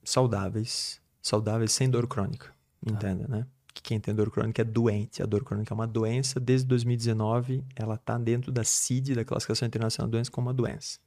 [0.03, 2.53] saudáveis, saudáveis sem dor crônica,
[2.85, 2.93] tá.
[2.93, 3.45] entenda, né?
[3.73, 5.21] Que quem tem dor crônica é doente.
[5.21, 6.39] A dor crônica é uma doença.
[6.39, 10.97] Desde 2019, ela está dentro da CID, da Classificação Internacional de Doenças, como uma doença.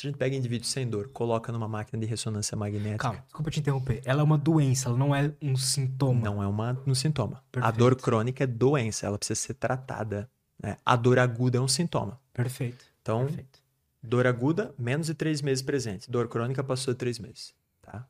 [0.00, 2.96] Se a gente pega indivíduos sem dor, coloca numa máquina de ressonância magnética.
[2.96, 4.00] Calma, desculpa te interromper.
[4.06, 6.22] Ela é uma doença, ela não é um sintoma.
[6.22, 7.44] Não é uma, um sintoma.
[7.52, 7.74] Perfeito.
[7.74, 10.26] A dor crônica é doença, ela precisa ser tratada.
[10.58, 10.78] Né?
[10.86, 12.18] A dor aguda é um sintoma.
[12.32, 12.82] Perfeito.
[13.02, 13.60] Então, Perfeito.
[14.02, 16.10] dor aguda, menos de três meses presente.
[16.10, 17.52] Dor crônica passou de três meses.
[17.82, 18.06] Tá?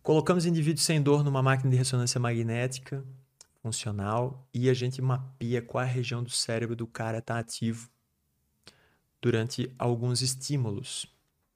[0.00, 3.02] Colocamos indivíduos sem dor numa máquina de ressonância magnética
[3.60, 7.90] funcional e a gente mapeia qual a região do cérebro do cara está ativo
[9.20, 11.06] durante alguns estímulos.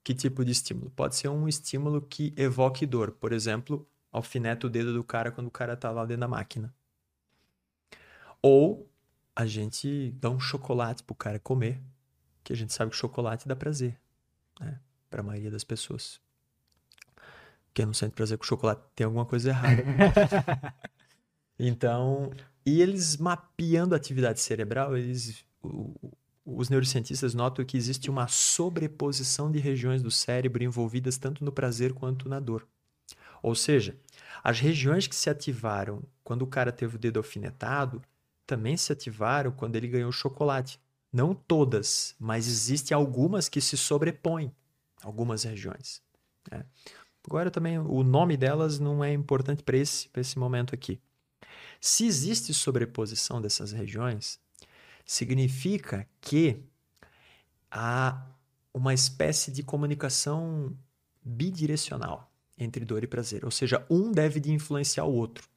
[0.04, 0.90] Que tipo de estímulo?
[0.90, 3.12] Pode ser um estímulo que evoque dor.
[3.12, 6.74] Por exemplo, alfineta o dedo do cara quando o cara está lá dentro da máquina.
[8.40, 8.90] Ou
[9.34, 11.80] a gente dá um chocolate pro cara comer,
[12.42, 13.98] que a gente sabe que chocolate dá prazer,
[14.60, 14.80] né?
[15.08, 16.20] Para a maioria das pessoas.
[17.72, 19.82] Quem não sente prazer com chocolate tem alguma coisa errada.
[21.58, 22.30] então,
[22.66, 25.44] e eles mapeando a atividade cerebral, eles
[26.44, 31.92] os neurocientistas notam que existe uma sobreposição de regiões do cérebro envolvidas tanto no prazer
[31.92, 32.66] quanto na dor.
[33.42, 33.96] Ou seja,
[34.42, 38.02] as regiões que se ativaram quando o cara teve o dedo alfinetado
[38.46, 40.80] também se ativaram quando ele ganhou chocolate.
[41.12, 44.52] Não todas, mas existem algumas que se sobrepõem,
[45.02, 46.02] algumas regiões.
[46.50, 46.64] Né?
[47.24, 51.00] Agora também o nome delas não é importante para esse, esse momento aqui.
[51.80, 54.40] Se existe sobreposição dessas regiões,
[55.04, 56.62] significa que
[57.70, 58.26] há
[58.72, 60.76] uma espécie de comunicação
[61.22, 65.48] bidirecional entre dor e prazer, ou seja, um deve de influenciar o outro.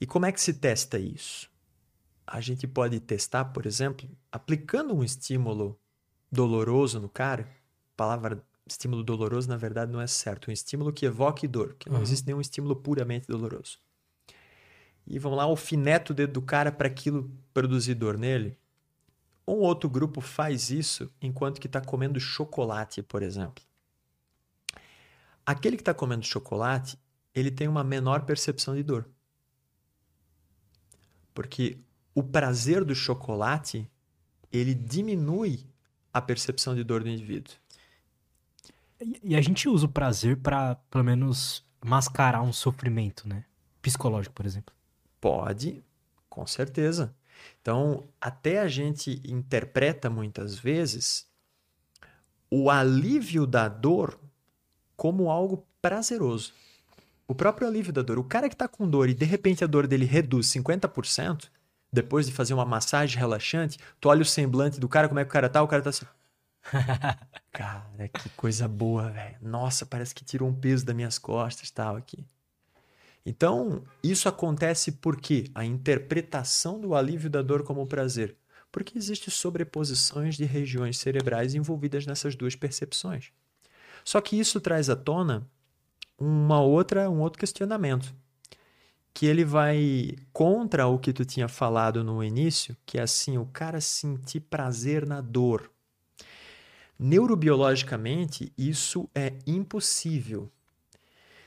[0.00, 1.50] E como é que se testa isso?
[2.26, 5.78] A gente pode testar, por exemplo, aplicando um estímulo
[6.30, 7.42] doloroso no cara.
[7.42, 10.50] A palavra estímulo doloroso, na verdade, não é certo.
[10.50, 12.02] Um estímulo que evoque dor, porque não uhum.
[12.02, 13.78] existe nenhum estímulo puramente doloroso
[15.06, 18.56] e vamos lá, alfineta o dedo do cara para aquilo produzir dor nele.
[19.46, 23.62] Um outro grupo faz isso enquanto que está comendo chocolate, por exemplo.
[25.44, 26.98] Aquele que está comendo chocolate,
[27.34, 29.06] ele tem uma menor percepção de dor.
[31.34, 31.78] Porque
[32.14, 33.90] o prazer do chocolate,
[34.50, 35.66] ele diminui
[36.12, 37.54] a percepção de dor do indivíduo.
[39.22, 43.44] E a gente usa o prazer para, pelo menos, mascarar um sofrimento, né?
[43.82, 44.74] Psicológico, por exemplo.
[45.24, 45.82] Pode,
[46.28, 47.16] com certeza.
[47.62, 51.26] Então, até a gente interpreta muitas vezes
[52.50, 54.20] o alívio da dor
[54.94, 56.52] como algo prazeroso.
[57.26, 58.18] O próprio alívio da dor.
[58.18, 61.48] O cara que está com dor e de repente a dor dele reduz 50%,
[61.90, 65.30] depois de fazer uma massagem relaxante, tu olha o semblante do cara, como é que
[65.30, 65.62] o cara tá?
[65.62, 66.04] O cara tá assim.
[67.50, 69.38] cara, que coisa boa, velho.
[69.40, 72.26] Nossa, parece que tirou um peso das minhas costas tal aqui.
[73.26, 78.36] Então, isso acontece porque a interpretação do alívio da dor como prazer,
[78.70, 83.32] porque existe sobreposições de regiões cerebrais envolvidas nessas duas percepções.
[84.04, 85.48] Só que isso traz à tona
[86.18, 88.14] uma outra, um outro questionamento,
[89.14, 93.46] que ele vai contra o que tu tinha falado no início, que é assim, o
[93.46, 95.70] cara sentir prazer na dor.
[96.98, 100.50] Neurobiologicamente, isso é impossível.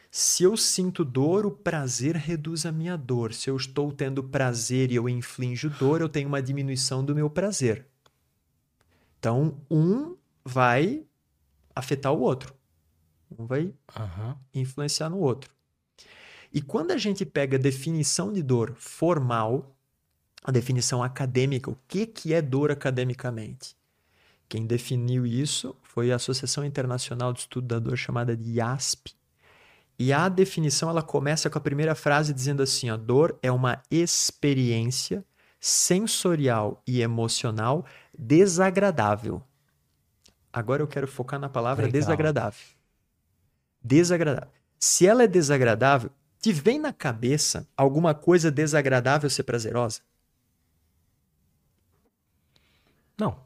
[0.10, 3.34] Se eu sinto dor, o prazer reduz a minha dor.
[3.34, 7.30] Se eu estou tendo prazer e eu inflijo dor, eu tenho uma diminuição do meu
[7.30, 7.86] prazer.
[9.20, 11.04] Então, um vai
[11.76, 12.56] afetar o outro.
[13.38, 14.36] Um vai uhum.
[14.54, 15.52] influenciar no outro.
[16.54, 19.76] E quando a gente pega a definição de dor formal,
[20.44, 23.76] a definição acadêmica, o que, que é dor academicamente?
[24.48, 29.14] Quem definiu isso foi a Associação Internacional de Estudo da Dor, chamada de IASP,
[30.00, 33.82] e a definição ela começa com a primeira frase dizendo assim: a dor é uma
[33.90, 35.26] experiência
[35.60, 37.86] sensorial e emocional
[38.18, 39.42] desagradável.
[40.54, 42.00] Agora eu quero focar na palavra Legal.
[42.00, 42.66] desagradável.
[43.84, 44.50] Desagradável.
[44.80, 50.02] Se ela é desagradável, te vem na cabeça alguma coisa desagradável ser prazerosa?
[53.18, 53.40] Não.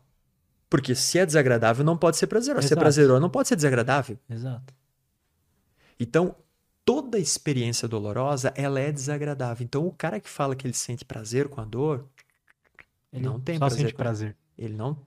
[0.70, 2.68] Porque se é desagradável, não pode ser prazeroso.
[2.68, 4.18] Se é prazeroso, não pode ser desagradável.
[4.30, 4.74] Exato.
[6.02, 6.36] Então,
[6.84, 9.64] toda experiência dolorosa, ela é desagradável.
[9.64, 12.06] Então, o cara que fala que ele sente prazer com a dor,
[13.14, 13.80] ele não tem só prazer.
[13.80, 14.38] Sente prazer.
[14.58, 14.98] Ele não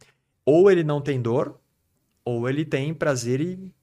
[0.45, 1.59] ou ele não tem dor,
[2.25, 3.75] ou ele tem prazer e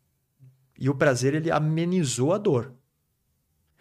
[0.80, 2.74] e o prazer ele amenizou a dor.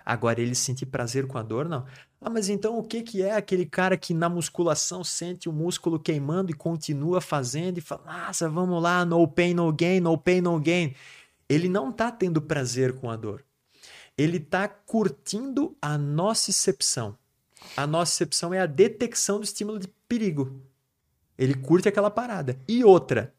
[0.05, 1.87] Agora ele sentir prazer com a dor não.
[2.21, 5.99] Ah, mas então o que, que é aquele cara que na musculação sente o músculo
[5.99, 10.43] queimando e continua fazendo e fala, nossa, vamos lá, no pain, no gain, no pain,
[10.43, 10.95] no gain.
[11.51, 13.45] Ele não tá tendo prazer com a dor.
[14.17, 17.19] Ele tá curtindo a nocicepção.
[17.77, 20.63] A nocicepção é a detecção do estímulo de perigo.
[21.37, 22.57] Ele curte aquela parada.
[22.69, 23.35] E outra,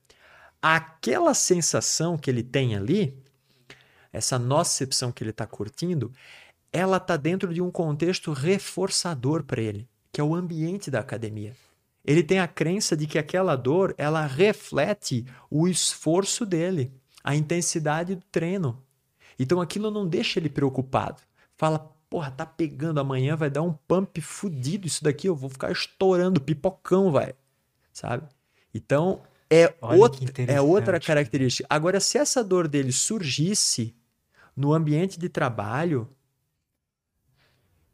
[0.62, 3.18] aquela sensação que ele tem ali,
[4.12, 6.12] essa nocicepção que ele está curtindo,
[6.70, 11.56] ela está dentro de um contexto reforçador para ele, que é o ambiente da academia.
[12.04, 16.92] Ele tem a crença de que aquela dor ela reflete o esforço dele,
[17.23, 18.81] a intensidade do treino.
[19.38, 21.22] Então aquilo não deixa ele preocupado.
[21.57, 21.80] Fala,
[22.10, 26.41] porra, tá pegando amanhã, vai dar um pump fudido isso daqui, eu vou ficar estourando
[26.41, 27.34] pipocão, vai.
[27.93, 28.27] Sabe?
[28.73, 31.68] Então é, outra, é outra característica.
[31.69, 33.93] Agora, se essa dor dele surgisse
[34.56, 36.10] no ambiente de trabalho,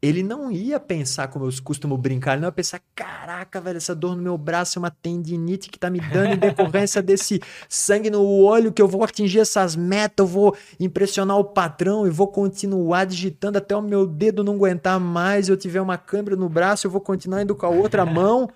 [0.00, 3.94] ele não ia pensar, como eu costumo brincar, ele não ia pensar, caraca, velho, essa
[3.94, 8.08] dor no meu braço é uma tendinite que tá me dando em decorrência desse sangue
[8.08, 12.28] no olho, que eu vou atingir essas metas, eu vou impressionar o patrão e vou
[12.28, 16.86] continuar digitando até o meu dedo não aguentar mais, eu tiver uma câmera no braço,
[16.86, 18.48] eu vou continuar indo com a outra mão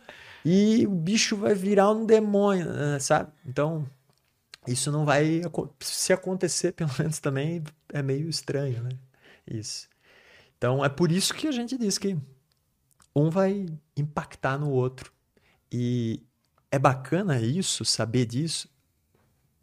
[0.44, 3.32] e o bicho vai virar um demônio, né, sabe?
[3.44, 3.84] Então,
[4.66, 5.42] isso não vai
[5.80, 8.90] se acontecer, pelo menos também é meio estranho, né?
[9.44, 9.91] Isso.
[10.62, 12.16] Então é por isso que a gente diz que
[13.16, 13.66] um vai
[13.96, 15.12] impactar no outro.
[15.72, 16.22] E
[16.70, 18.68] é bacana isso, saber disso,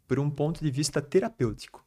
[0.06, 1.82] por um ponto de vista terapêutico.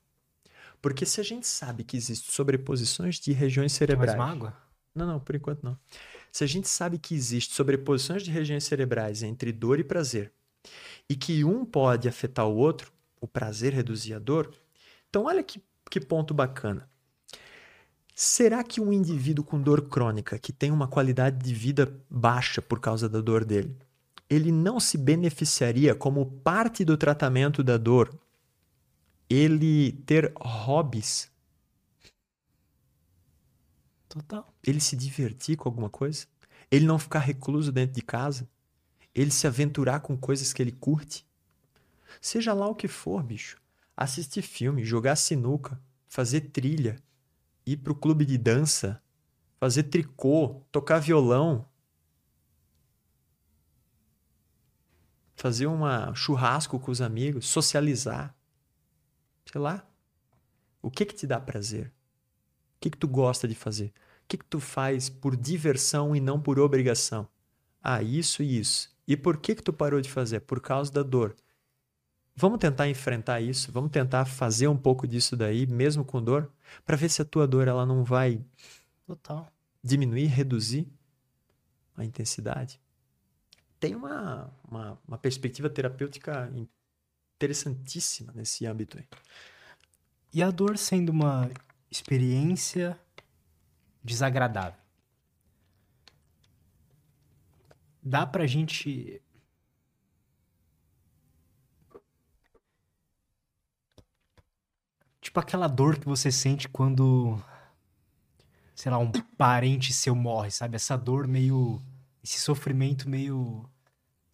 [0.82, 4.18] Porque se a gente sabe que existem sobreposições de regiões cerebrais.
[4.18, 4.58] mais mágoa?
[4.96, 5.78] Não, não, por enquanto não.
[6.32, 10.34] Se a gente sabe que existe sobreposições de regiões cerebrais entre dor e prazer,
[11.08, 12.92] e que um pode afetar o outro,
[13.22, 14.52] o prazer reduzir a dor,
[15.08, 16.90] então olha que, que ponto bacana.
[18.16, 22.80] Será que um indivíduo com dor crônica, que tem uma qualidade de vida baixa por
[22.80, 23.76] causa da dor dele,
[24.30, 28.18] ele não se beneficiaria como parte do tratamento da dor
[29.30, 31.32] ele ter hobbies?
[34.08, 34.54] Total.
[34.64, 36.28] Ele se divertir com alguma coisa?
[36.70, 38.48] Ele não ficar recluso dentro de casa?
[39.14, 41.26] Ele se aventurar com coisas que ele curte?
[42.22, 43.60] Seja lá o que for, bicho.
[43.98, 46.96] Assistir filme, jogar sinuca, fazer trilha,
[47.66, 49.02] ir pro clube de dança,
[49.60, 51.66] fazer tricô, tocar violão,
[55.36, 58.36] fazer uma churrasco com os amigos, socializar.
[59.52, 59.86] Sei lá.
[60.82, 61.88] O que que te dá prazer?
[61.88, 63.94] O que que tu gosta de fazer?
[64.24, 67.28] O que que tu faz por diversão e não por obrigação?
[67.82, 68.94] Ah, isso e isso.
[69.08, 70.40] E por que que tu parou de fazer?
[70.42, 71.36] Por causa da dor.
[72.36, 76.52] Vamos tentar enfrentar isso, vamos tentar fazer um pouco disso daí, mesmo com dor,
[76.84, 78.44] para ver se a tua dor ela não vai
[79.06, 79.48] Total.
[79.84, 80.88] diminuir, reduzir
[81.96, 82.82] a intensidade.
[83.80, 86.52] Tem uma, uma, uma perspectiva terapêutica
[87.36, 89.08] interessantíssima nesse âmbito aí.
[90.34, 91.50] E a dor sendo uma
[91.92, 93.00] experiência
[94.04, 94.80] desagradável.
[98.02, 99.22] Dá pra gente
[105.34, 107.42] Tipo aquela dor que você sente quando,
[108.76, 110.76] sei lá, um parente seu morre, sabe?
[110.76, 111.82] Essa dor meio.
[112.24, 113.68] Esse sofrimento meio.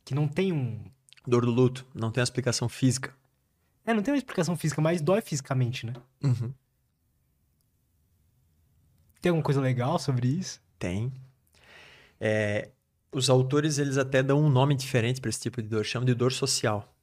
[0.04, 0.92] que não tem um.
[1.26, 3.16] Dor do luto, não tem uma explicação física.
[3.86, 5.94] É, não tem uma explicação física, mas dói fisicamente, né?
[6.22, 6.54] Uhum.
[9.22, 10.62] Tem alguma coisa legal sobre isso?
[10.78, 11.14] Tem.
[12.20, 12.72] É,
[13.10, 16.14] os autores eles até dão um nome diferente para esse tipo de dor, chamam de
[16.14, 16.94] dor social.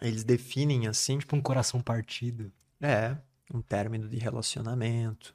[0.00, 1.18] Eles definem assim.
[1.18, 2.52] Tipo um coração partido.
[2.80, 3.16] É,
[3.52, 5.34] um término de relacionamento,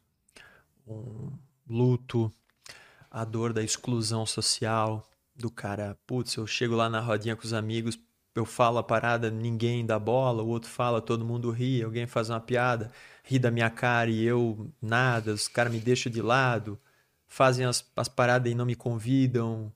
[0.86, 1.32] um
[1.68, 2.32] luto,
[3.10, 5.04] a dor da exclusão social,
[5.36, 7.98] do cara, putz, eu chego lá na rodinha com os amigos,
[8.36, 12.30] eu falo a parada, ninguém dá bola, o outro fala, todo mundo ri, alguém faz
[12.30, 12.92] uma piada,
[13.24, 16.80] ri da minha cara e eu nada, os caras me deixam de lado,
[17.28, 19.72] fazem as, as paradas e não me convidam,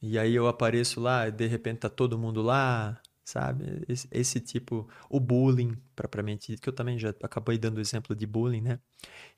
[0.00, 3.84] e aí eu apareço lá e de repente tá todo mundo lá, sabe?
[3.86, 8.26] Esse, esse, tipo, o bullying, propriamente dito, que eu também já acabei dando exemplo de
[8.26, 8.80] bullying, né?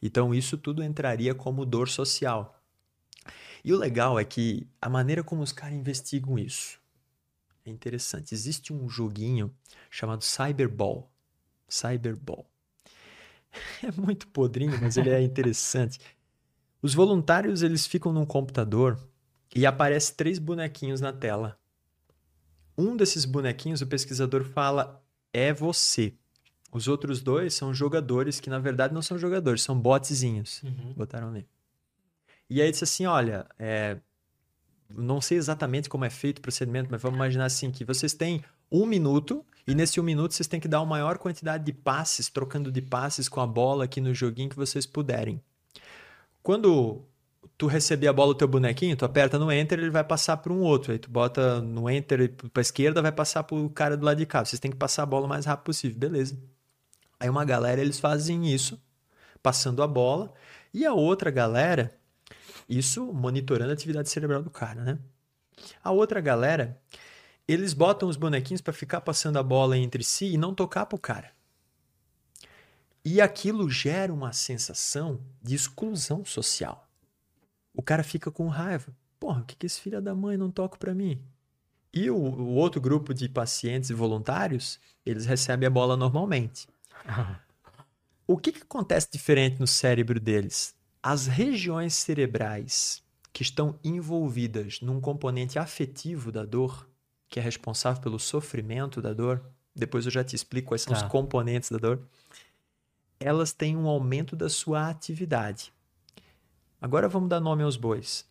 [0.01, 2.63] Então, isso tudo entraria como dor social.
[3.65, 6.81] E o legal é que a maneira como os caras investigam isso
[7.67, 8.33] é interessante.
[8.33, 9.53] Existe um joguinho
[9.91, 11.11] chamado Cyberball.
[11.69, 12.47] Cyberball.
[13.83, 15.99] É muito podrinho, mas ele é interessante.
[16.81, 18.97] Os voluntários, eles ficam num computador
[19.53, 21.60] e aparece três bonequinhos na tela.
[22.77, 25.03] Um desses bonequinhos, o pesquisador fala,
[25.33, 26.15] é você.
[26.73, 30.63] Os outros dois são jogadores que, na verdade, não são jogadores, são botzinhos.
[30.63, 30.93] Uhum.
[30.97, 31.47] Botaram ali.
[32.49, 33.99] E aí disse assim: olha, é,
[34.89, 38.43] não sei exatamente como é feito o procedimento, mas vamos imaginar assim: que vocês têm
[38.71, 42.29] um minuto, e nesse um minuto vocês têm que dar a maior quantidade de passes,
[42.29, 45.43] trocando de passes com a bola aqui no joguinho que vocês puderem.
[46.43, 47.05] Quando
[47.57, 50.53] tu receber a bola do teu bonequinho, tu aperta no Enter, ele vai passar para
[50.53, 50.93] um outro.
[50.93, 54.27] Aí tu bota no Enter para esquerda, vai passar para o cara do lado de
[54.27, 54.45] cá.
[54.45, 55.99] Vocês têm que passar a bola o mais rápido possível.
[55.99, 56.39] Beleza.
[57.19, 58.81] Aí uma galera, eles fazem isso,
[59.43, 60.33] passando a bola.
[60.73, 61.95] E a outra galera,
[62.69, 64.99] isso monitorando a atividade cerebral do cara, né?
[65.85, 66.81] A outra galera,
[67.47, 70.99] eles botam os bonequinhos para ficar passando a bola entre si e não tocar pro
[70.99, 71.31] cara.
[73.05, 76.90] E aquilo gera uma sensação de exclusão social.
[77.75, 78.93] O cara fica com raiva.
[79.19, 81.21] Porra, o que, que esse filho da mãe não toca para mim?
[81.93, 86.69] E o, o, outro grupo de pacientes e voluntários, eles recebem a bola normalmente.
[88.27, 90.75] o que, que acontece diferente no cérebro deles?
[91.03, 93.03] As regiões cerebrais
[93.33, 96.89] que estão envolvidas num componente afetivo da dor,
[97.29, 99.43] que é responsável pelo sofrimento da dor,
[99.75, 101.05] depois eu já te explico quais são tá.
[101.05, 102.03] os componentes da dor,
[103.19, 105.73] elas têm um aumento da sua atividade.
[106.81, 108.27] Agora vamos dar nome aos bois.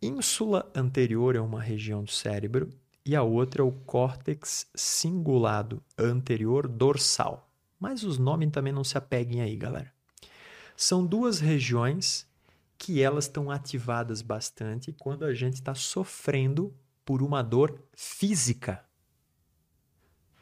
[0.00, 2.70] Ínsula anterior é uma região do cérebro
[3.04, 7.50] e a outra é o córtex cingulado anterior dorsal.
[7.80, 9.92] Mas os nomes também não se apeguem aí, galera.
[10.76, 12.24] São duas regiões
[12.78, 16.72] que elas estão ativadas bastante quando a gente está sofrendo
[17.04, 18.84] por uma dor física.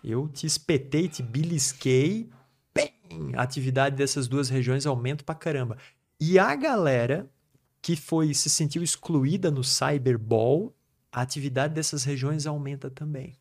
[0.03, 2.29] Eu te espetei, te belisquei,
[2.75, 2.93] bem,
[3.35, 5.79] a atividade dessas duas regiões aumenta pra caramba.
[6.21, 7.31] E a galera
[7.83, 10.75] que foi se sentiu excluída no cyberball,
[11.13, 13.37] a atividade dessas regiões aumenta também.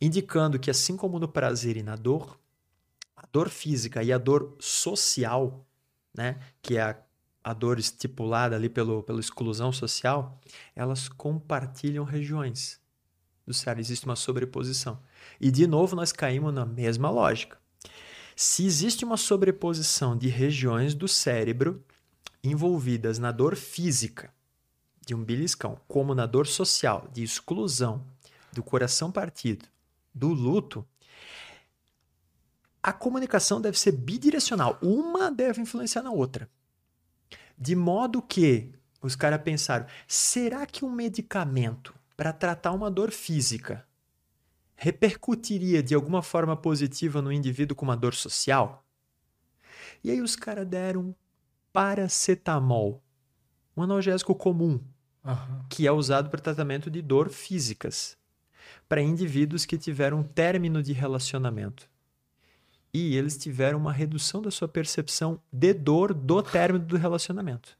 [0.00, 2.38] Indicando que assim como no prazer e na dor,
[3.16, 5.64] a dor física e a dor social,
[6.14, 6.98] né, que é a,
[7.44, 10.40] a dor estipulada ali pelo, pela exclusão social,
[10.74, 12.80] elas compartilham regiões
[13.46, 15.00] do cérebro, existe uma sobreposição.
[15.40, 17.58] E de novo nós caímos na mesma lógica.
[18.40, 21.84] Se existe uma sobreposição de regiões do cérebro
[22.40, 24.32] envolvidas na dor física
[25.04, 28.06] de um beliscão, como na dor social, de exclusão,
[28.52, 29.66] do coração partido,
[30.14, 30.86] do luto,
[32.80, 34.78] a comunicação deve ser bidirecional.
[34.80, 36.48] Uma deve influenciar na outra.
[37.58, 38.70] De modo que
[39.02, 43.84] os caras pensaram: será que um medicamento para tratar uma dor física
[44.80, 48.84] repercutiria de alguma forma positiva no indivíduo com uma dor social?
[50.04, 51.14] E aí os caras deram
[51.72, 53.02] paracetamol,
[53.76, 54.80] um analgésico comum,
[55.24, 55.64] uhum.
[55.68, 58.16] que é usado para tratamento de dor físicas,
[58.88, 61.90] para indivíduos que tiveram um término de relacionamento.
[62.94, 67.76] E eles tiveram uma redução da sua percepção de dor do término do relacionamento.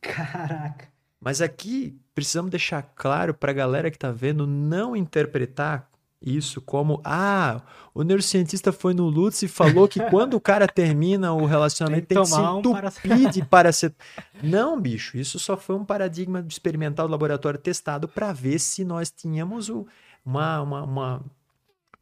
[0.00, 0.88] Caraca!
[1.20, 5.91] Mas aqui precisamos deixar claro para a galera que está vendo não interpretar
[6.24, 7.62] isso como ah,
[7.92, 12.16] o neurocientista foi no Lutz e falou que quando o cara termina o relacionamento tem,
[12.16, 14.06] tem que se entupir um de paracetamol.
[14.42, 19.10] Não, bicho, isso só foi um paradigma experimental do laboratório testado para ver se nós
[19.10, 19.86] tínhamos o,
[20.24, 21.24] uma, uma, uma,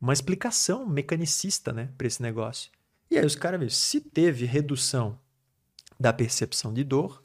[0.00, 2.70] uma explicação mecanicista né, para esse negócio.
[3.10, 5.18] E aí os caras viram, se teve redução
[5.98, 7.22] da percepção de dor,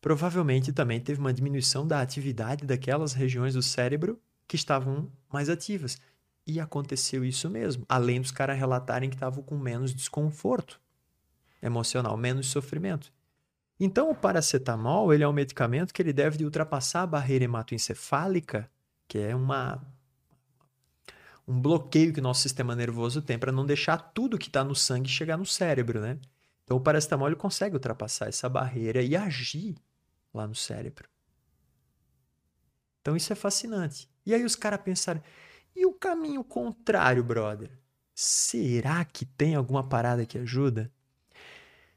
[0.00, 5.98] provavelmente também teve uma diminuição da atividade daquelas regiões do cérebro que estavam mais ativas.
[6.46, 7.84] E aconteceu isso mesmo.
[7.88, 10.80] Além dos caras relatarem que estavam com menos desconforto
[11.62, 13.12] emocional, menos sofrimento.
[13.78, 18.70] Então, o paracetamol ele é um medicamento que ele deve de ultrapassar a barreira hematoencefálica,
[19.08, 19.80] que é uma
[21.48, 24.74] um bloqueio que o nosso sistema nervoso tem para não deixar tudo que está no
[24.74, 26.18] sangue chegar no cérebro, né?
[26.62, 29.74] Então, o paracetamol ele consegue ultrapassar essa barreira e agir
[30.32, 31.08] lá no cérebro.
[33.00, 34.08] Então, isso é fascinante.
[34.24, 35.20] E aí os caras pensaram,
[35.74, 37.70] e o caminho contrário, brother?
[38.14, 40.92] Será que tem alguma parada que ajuda?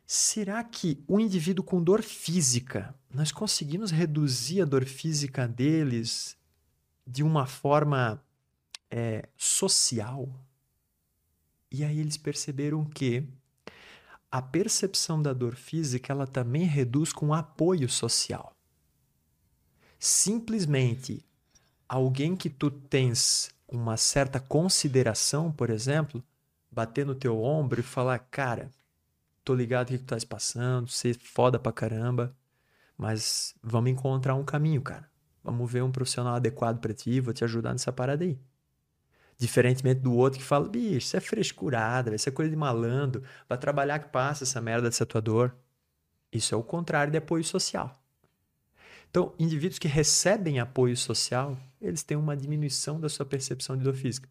[0.06, 6.38] Será que o indivíduo com dor física, nós conseguimos reduzir a dor física deles
[7.06, 8.24] de uma forma
[8.92, 10.30] é, social?
[11.72, 13.28] E aí eles perceberam que
[14.32, 18.56] a percepção da dor física ela também reduz com apoio social.
[19.98, 21.26] Simplesmente
[21.88, 26.24] alguém que tu tens uma certa consideração, por exemplo,
[26.72, 28.70] bater no teu ombro e falar, cara,
[29.44, 32.36] tô ligado o que tu estás passando, ser foda pra caramba,
[32.98, 35.10] mas vamos encontrar um caminho, cara.
[35.44, 38.40] Vamos ver um profissional adequado para ti, vou te ajudar nessa parada aí.
[39.38, 43.58] Diferentemente do outro que fala, bicho, isso é frescurada, isso é coisa de malandro, vai
[43.58, 45.56] trabalhar que passa essa merda dessa tua dor.
[46.32, 48.03] Isso é o contrário de apoio social.
[49.14, 53.94] Então, indivíduos que recebem apoio social, eles têm uma diminuição da sua percepção de dor
[53.94, 54.28] física.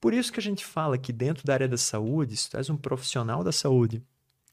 [0.00, 2.70] Por isso que a gente fala que dentro da área da saúde, se tu és
[2.70, 4.00] um profissional da saúde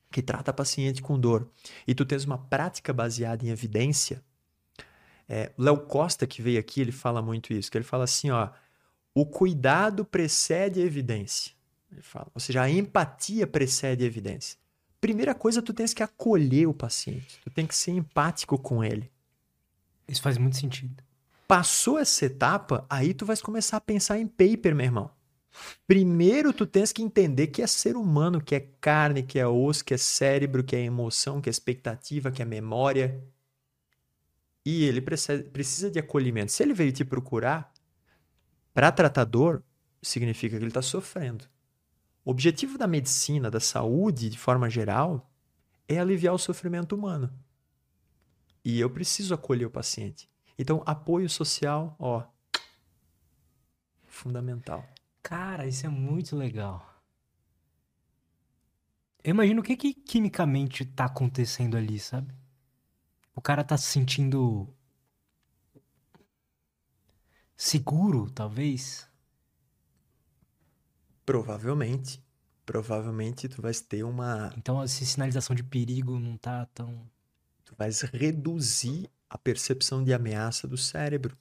[0.10, 1.48] que trata paciente com dor
[1.86, 4.24] e tu tens uma prática baseada em evidência,
[5.28, 8.50] é, Léo Costa, que veio aqui, ele fala muito isso, que ele fala assim, ó,
[9.14, 11.54] o cuidado precede a evidência.
[11.92, 14.58] Ele fala, ou seja, a empatia precede a evidência.
[15.00, 19.12] Primeira coisa, tu tens que acolher o paciente, tu tem que ser empático com ele.
[20.10, 21.04] Isso faz muito sentido.
[21.48, 25.12] Passou essa etapa, aí tu vais começar a pensar em paper, meu irmão.
[25.88, 29.84] Primeiro tu tens que entender que é ser humano, que é carne, que é osso,
[29.84, 33.24] que é cérebro, que é emoção, que é expectativa, que é memória.
[34.66, 36.52] E ele precisa de acolhimento.
[36.52, 37.74] Se ele veio te procurar,
[38.74, 39.64] para tratador,
[40.02, 41.46] significa que ele está sofrendo.
[42.24, 45.32] O objetivo da medicina, da saúde, de forma geral,
[45.88, 47.34] é aliviar o sofrimento humano.
[48.64, 50.30] E eu preciso acolher o paciente.
[50.58, 52.24] Então, apoio social, ó,
[54.06, 54.86] fundamental.
[55.24, 56.86] Cara, isso é muito legal.
[59.24, 62.34] Eu imagino o que, que quimicamente tá acontecendo ali, sabe?
[63.36, 64.68] O cara tá se sentindo
[67.56, 69.08] seguro, talvez.
[71.26, 72.24] Provavelmente.
[72.66, 74.54] Provavelmente tu vais ter uma.
[74.58, 77.10] Então, essa sinalização de perigo não tá tão.
[77.80, 81.38] Vais reduzir a percepção de ameaça do cérebro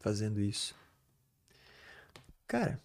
[0.00, 0.74] fazendo isso.
[2.48, 2.80] Cara,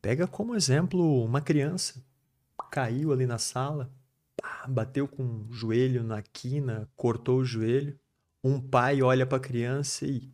[0.00, 2.00] pega como exemplo uma criança.
[2.70, 3.90] Caiu ali na sala,
[4.68, 7.98] bateu com o joelho na quina, cortou o joelho.
[8.44, 10.32] Um pai olha para a criança e.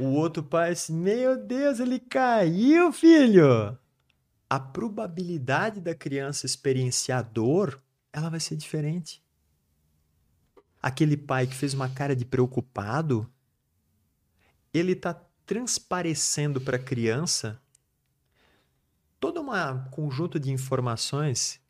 [0.00, 3.78] o outro pai assim: Meu Deus, ele caiu, filho!
[4.48, 7.82] A probabilidade da criança experienciar dor
[8.16, 9.22] ela vai ser diferente.
[10.82, 13.30] Aquele pai que fez uma cara de preocupado,
[14.72, 15.12] ele está
[15.44, 17.60] transparecendo para a criança
[19.20, 21.60] todo um conjunto de informações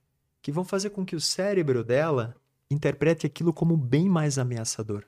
[0.41, 2.37] que vão fazer com que o cérebro dela
[2.71, 5.05] interprete aquilo como bem mais ameaçador.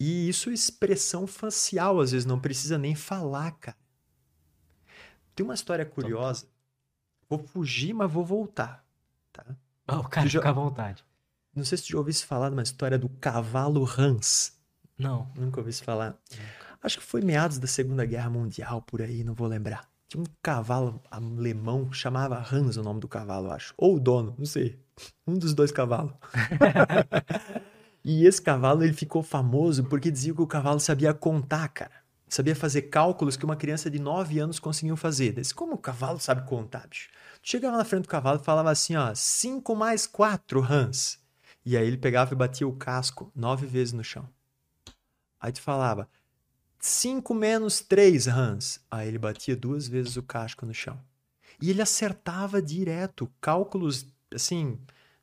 [0.00, 3.78] E isso é expressão facial, às vezes não precisa nem falar, cara.
[5.32, 6.48] Tem uma história curiosa
[7.28, 8.84] Vou fugir, mas vou voltar.
[9.32, 9.44] Tá?
[9.88, 10.40] Oh, cara, já...
[10.40, 11.04] fica à vontade.
[11.54, 14.56] Não sei se tu já ouviste falar de uma história do cavalo Hans.
[14.98, 15.30] Não.
[15.36, 16.16] Nunca ouvi falar.
[16.82, 19.88] Acho que foi meados da Segunda Guerra Mundial, por aí, não vou lembrar.
[20.08, 23.72] Tinha um cavalo alemão, chamava Hans o nome do cavalo, acho.
[23.76, 24.78] Ou o dono, não sei.
[25.26, 26.12] Um dos dois cavalos.
[28.04, 32.03] e esse cavalo, ele ficou famoso porque dizia que o cavalo sabia contar, cara
[32.34, 35.32] sabia fazer cálculos que uma criança de 9 anos conseguiu fazer.
[35.32, 37.08] Desse, como o cavalo sabe contar, bicho?
[37.40, 41.18] Tu chegava na frente do cavalo e falava assim, ó, 5 mais 4, Hans.
[41.64, 44.28] E aí ele pegava e batia o casco nove vezes no chão.
[45.40, 46.08] Aí tu falava,
[46.80, 48.80] 5 menos 3, Hans.
[48.90, 51.00] Aí ele batia duas vezes o casco no chão.
[51.62, 54.80] E ele acertava direto cálculos, assim,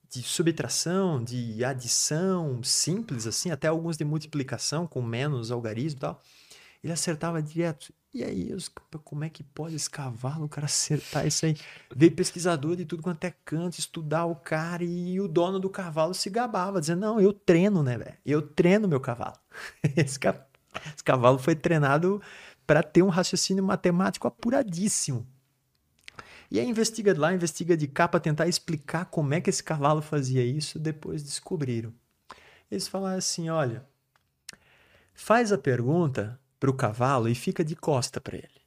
[0.09, 6.21] de subtração, de adição, simples, assim, até alguns de multiplicação com menos algarismo e tal.
[6.83, 7.93] Ele acertava direto.
[8.13, 8.69] E aí, os,
[9.03, 11.55] como é que pode esse cavalo, o cara acertar isso aí?
[11.95, 16.13] Veio pesquisador de tudo quanto é canto, estudar o cara, e o dono do cavalo
[16.13, 18.17] se gabava, dizendo: Não, eu treino, né, velho?
[18.25, 19.37] Eu treino meu cavalo.
[19.95, 20.45] Esse, ca...
[20.93, 22.21] esse cavalo foi treinado
[22.67, 25.25] para ter um raciocínio matemático apuradíssimo.
[26.49, 30.01] E aí investiga lá, investiga de cá para tentar explicar como é que esse cavalo
[30.01, 31.93] fazia isso, depois descobriram.
[32.69, 33.85] Eles falaram assim: olha,
[35.13, 38.61] faz a pergunta para o cavalo e fica de costa para ele.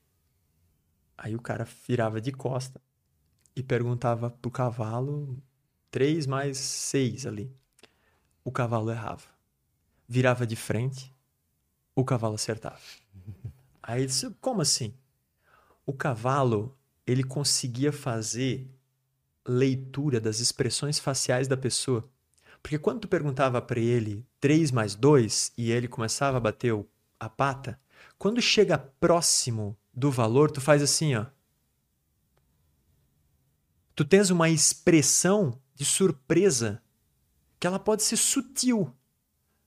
[1.17, 2.81] Aí o cara virava de costa
[3.55, 5.41] e perguntava pro cavalo
[5.93, 7.57] três mais seis ali.
[8.43, 9.29] O cavalo errava.
[10.09, 11.15] Virava de frente,
[11.95, 12.81] o cavalo acertava.
[13.81, 14.93] Aí ele disse, como assim?
[15.87, 16.77] O cavalo,
[17.07, 18.69] ele conseguia fazer
[19.47, 22.11] leitura das expressões faciais da pessoa.
[22.61, 26.75] Porque quando tu perguntava para ele 3 mais 2 e ele começava a bater
[27.21, 27.79] a pata,
[28.19, 31.27] quando chega próximo do valor, tu faz assim, ó.
[33.95, 36.83] Tu tens uma expressão de surpresa
[37.61, 38.93] que ela pode ser sutil,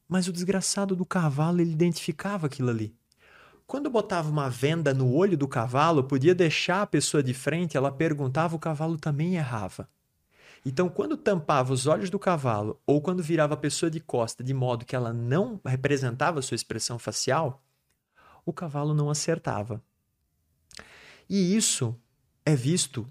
[0.08, 2.96] mas o desgraçado do cavalo ele identificava aquilo ali.
[3.66, 7.92] Quando botava uma venda no olho do cavalo, podia deixar a pessoa de frente, ela
[7.92, 9.90] perguntava, o cavalo também errava.
[10.66, 14.54] Então, quando tampava os olhos do cavalo ou quando virava a pessoa de costa de
[14.54, 17.62] modo que ela não representava a sua expressão facial,
[18.48, 19.84] o cavalo não acertava.
[21.30, 21.94] E isso
[22.46, 23.06] é visto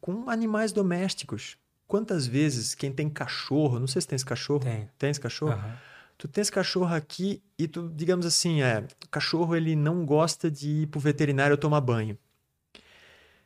[0.00, 1.56] com animais domésticos.
[1.86, 4.60] Quantas vezes quem tem cachorro, não sei se tem esse cachorro,
[4.98, 5.10] Tem.
[5.10, 5.52] esse cachorro?
[5.52, 5.78] Aham.
[6.18, 10.50] Tu tem esse cachorro aqui e tu, digamos assim, é, o cachorro ele não gosta
[10.50, 12.16] de ir pro veterinário tomar banho.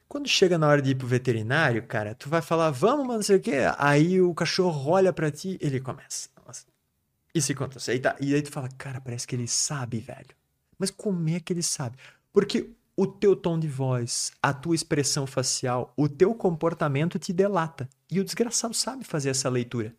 [0.08, 3.22] Quando chega na hora de ir pro veterinário, cara, tu vai falar, vamos, mano, não
[3.22, 3.60] sei o quê.
[3.78, 6.28] Aí o cachorro olha pra ti, ele começa.
[6.44, 6.66] Nossa.
[7.34, 10.34] E se conta, e, tá, e aí tu fala, cara, parece que ele sabe, velho.
[10.78, 11.96] Mas como é que ele sabe?
[12.32, 17.88] Porque o teu tom de voz, a tua expressão facial, o teu comportamento te delata.
[18.10, 19.94] E o desgraçado sabe fazer essa leitura.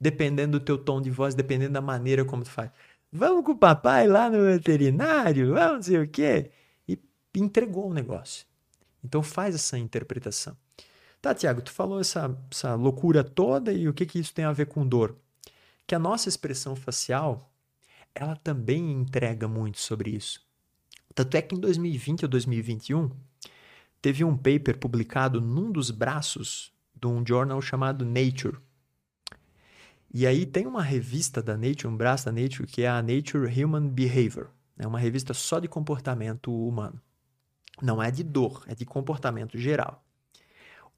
[0.00, 2.70] Dependendo do teu tom de voz, dependendo da maneira como tu faz.
[3.12, 6.50] Vamos com o papai lá no veterinário, vamos não sei o quê.
[6.88, 6.98] E
[7.34, 8.46] entregou o negócio.
[9.04, 10.56] Então faz essa interpretação.
[11.20, 14.52] Tá, Tiago, tu falou essa, essa loucura toda e o que, que isso tem a
[14.52, 15.16] ver com dor?
[15.86, 17.49] Que a nossa expressão facial,
[18.14, 20.40] ela também entrega muito sobre isso.
[21.14, 23.10] Tanto é que em 2020 ou 2021,
[24.00, 28.58] teve um paper publicado num dos braços de um jornal chamado Nature.
[30.12, 33.46] E aí tem uma revista da Nature, um braço da Nature, que é a Nature
[33.46, 34.50] Human Behavior.
[34.76, 37.00] É uma revista só de comportamento humano.
[37.80, 40.04] Não é de dor, é de comportamento geral.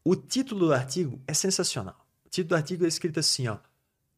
[0.05, 2.07] O título do artigo é sensacional.
[2.25, 3.59] O título do artigo é escrito assim, ó.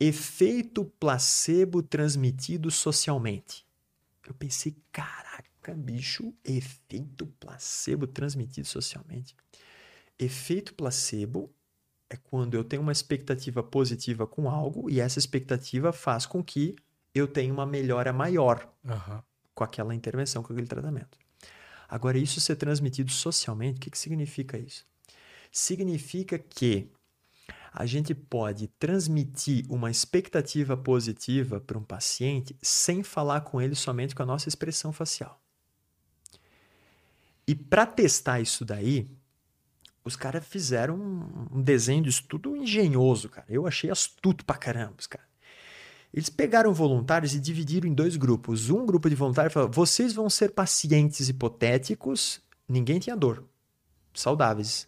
[0.06, 3.66] Efeito placebo transmitido socialmente.
[4.26, 9.35] Eu pensei, caraca, bicho, efeito placebo transmitido socialmente.
[10.18, 11.51] Efeito placebo
[12.10, 16.76] é quando eu tenho uma expectativa positiva com algo e essa expectativa faz com que
[17.14, 19.24] eu tenha uma melhora maior Aham.
[19.55, 21.18] com aquela intervenção, com aquele tratamento.
[21.89, 24.85] Agora, isso ser transmitido socialmente, o que, que significa isso?
[25.51, 26.90] Significa que
[27.76, 34.14] a gente pode transmitir uma expectativa positiva para um paciente sem falar com ele somente
[34.14, 35.42] com a nossa expressão facial.
[37.48, 39.10] E para testar isso daí,
[40.05, 40.94] os caras fizeram
[41.51, 43.46] um, desenho de estudo engenhoso, cara.
[43.51, 45.26] Eu achei astuto pra caramba, os caras.
[46.12, 48.70] Eles pegaram voluntários e dividiram em dois grupos.
[48.70, 53.44] Um grupo de voluntários falou: vocês vão ser pacientes hipotéticos, ninguém tinha dor,
[54.14, 54.86] saudáveis.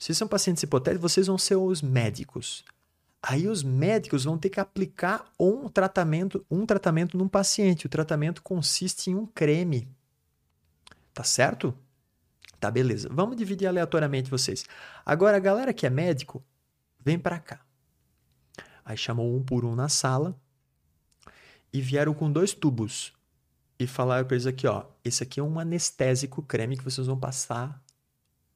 [0.00, 2.64] Vocês são pacientes hipotéticos, vocês vão ser os médicos.
[3.22, 7.84] Aí os médicos vão ter que aplicar um tratamento, um tratamento num paciente.
[7.84, 9.86] O tratamento consiste em um creme.
[11.12, 11.76] Tá certo?
[12.58, 13.10] Tá, beleza.
[13.12, 14.64] Vamos dividir aleatoriamente vocês.
[15.04, 16.42] Agora, a galera que é médico,
[16.98, 17.60] vem para cá.
[18.82, 20.34] Aí chamou um por um na sala
[21.70, 23.12] e vieram com dois tubos
[23.78, 27.20] e falaram para eles aqui, ó, esse aqui é um anestésico creme que vocês vão
[27.20, 27.82] passar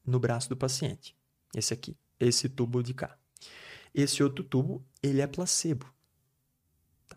[0.07, 1.15] no braço do paciente.
[1.55, 3.17] Esse aqui, esse tubo de cá.
[3.95, 5.87] Esse outro tubo, ele é placebo.
[7.09, 7.17] Tá?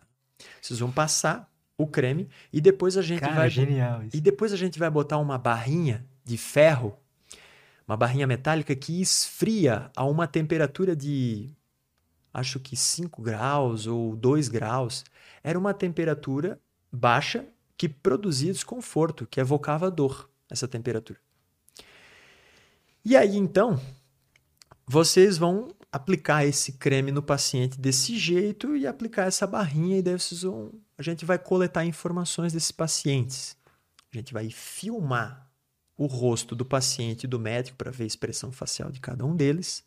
[0.60, 4.16] Vocês vão passar o creme e depois a gente Cara, vai genial isso.
[4.16, 6.98] e depois a gente vai botar uma barrinha de ferro,
[7.86, 11.50] uma barrinha metálica que esfria a uma temperatura de
[12.32, 15.04] acho que 5 graus ou 2 graus.
[15.42, 16.60] Era uma temperatura
[16.92, 17.46] baixa
[17.76, 21.18] que produzia desconforto, que evocava dor, essa temperatura.
[23.04, 23.80] E aí então,
[24.88, 30.18] vocês vão aplicar esse creme no paciente desse jeito e aplicar essa barrinha e daí
[30.18, 33.54] vocês vão, a gente vai coletar informações desses pacientes.
[34.10, 35.46] A gente vai filmar
[35.94, 39.36] o rosto do paciente e do médico para ver a expressão facial de cada um
[39.36, 39.84] deles.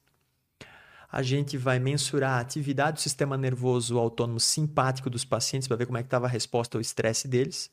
[1.11, 5.87] A gente vai mensurar a atividade do sistema nervoso autônomo simpático dos pacientes para ver
[5.87, 7.71] como é que estava a resposta ao estresse deles.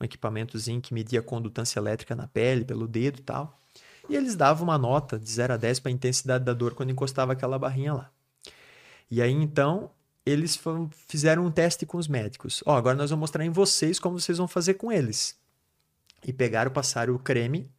[0.00, 3.58] Um equipamentozinho que media a condutância elétrica na pele, pelo dedo e tal.
[4.08, 6.90] E eles davam uma nota de 0 a 10 para a intensidade da dor quando
[6.90, 8.10] encostava aquela barrinha lá.
[9.10, 9.90] E aí então
[10.24, 10.58] eles
[11.06, 12.62] fizeram um teste com os médicos.
[12.66, 15.36] Ó, agora nós vamos mostrar em vocês como vocês vão fazer com eles.
[16.26, 17.70] E pegaram, passaram o creme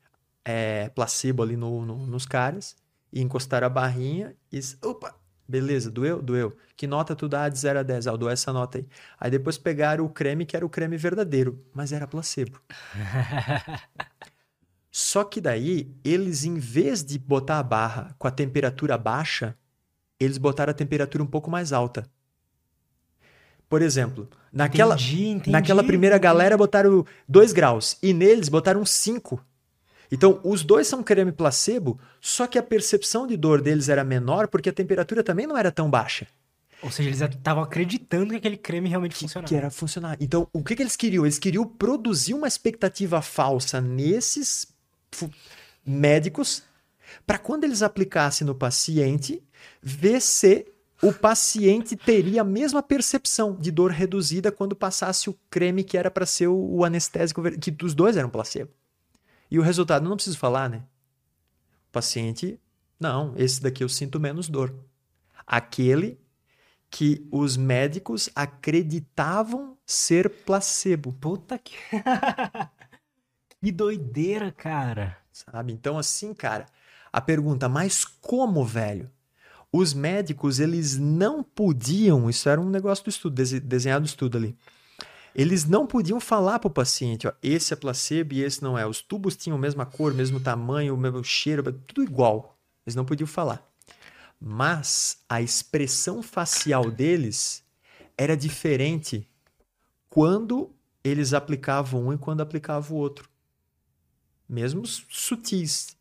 [0.45, 2.75] é, placebo ali no, no- nos caras
[3.13, 5.15] e encostaram a barrinha e opa,
[5.47, 6.21] beleza, doeu?
[6.21, 6.55] Doeu.
[6.75, 8.07] Que nota tu dá de 0 a 10?
[8.07, 8.87] Ah, eu dou essa nota aí.
[9.19, 12.59] Aí depois pegaram o creme que era o creme verdadeiro, mas era placebo.
[14.91, 19.55] Só que daí, eles, em vez de botar a barra com a temperatura baixa,
[20.19, 22.09] eles botaram a temperatura um pouco mais alta.
[23.69, 26.23] Por exemplo, naquela, Entendi, entendi, naquela primeira entendi.
[26.23, 29.39] galera botaram 2 graus e neles botaram 5.
[30.11, 34.47] Então, os dois são creme placebo, só que a percepção de dor deles era menor
[34.47, 36.25] porque a temperatura também não era tão baixa.
[36.81, 39.47] Ou seja, eles estavam acreditando que aquele creme realmente funcionava.
[39.47, 40.17] Que era funcionar.
[40.19, 41.25] Então, o que, que eles queriam?
[41.25, 44.65] Eles queriam produzir uma expectativa falsa nesses
[45.85, 46.63] médicos
[47.25, 49.41] para quando eles aplicassem no paciente,
[49.81, 50.67] ver se
[51.01, 56.11] o paciente teria a mesma percepção de dor reduzida quando passasse o creme que era
[56.11, 58.71] para ser o, anestésico, que dos dois eram placebo.
[59.49, 60.83] E o resultado, não preciso falar, né?
[61.89, 62.59] O paciente
[62.99, 64.75] Não, esse daqui eu sinto menos dor.
[65.47, 66.19] Aquele
[66.91, 71.13] que os médicos acreditavam ser placebo.
[71.13, 71.75] Puta que.
[73.61, 75.17] que doideira, cara.
[75.31, 75.73] Sabe?
[75.73, 76.65] Então, assim, cara,
[77.11, 79.09] a pergunta, mas como, velho?
[79.71, 84.57] Os médicos, eles não podiam, isso era um negócio do estudo, desenhado do estudo ali.
[85.35, 88.85] Eles não podiam falar para o paciente, ó, esse é placebo e esse não é.
[88.85, 92.57] Os tubos tinham a mesma cor, mesmo tamanho, o mesmo cheiro, tudo igual.
[92.85, 93.63] Eles não podiam falar.
[94.41, 97.63] Mas a expressão facial deles
[98.17, 99.27] era diferente
[100.09, 100.71] quando
[101.03, 103.29] eles aplicavam um e quando aplicavam o outro.
[104.49, 105.95] Mesmo sutis.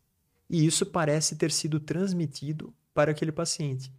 [0.49, 3.93] E isso parece ter sido transmitido para aquele paciente.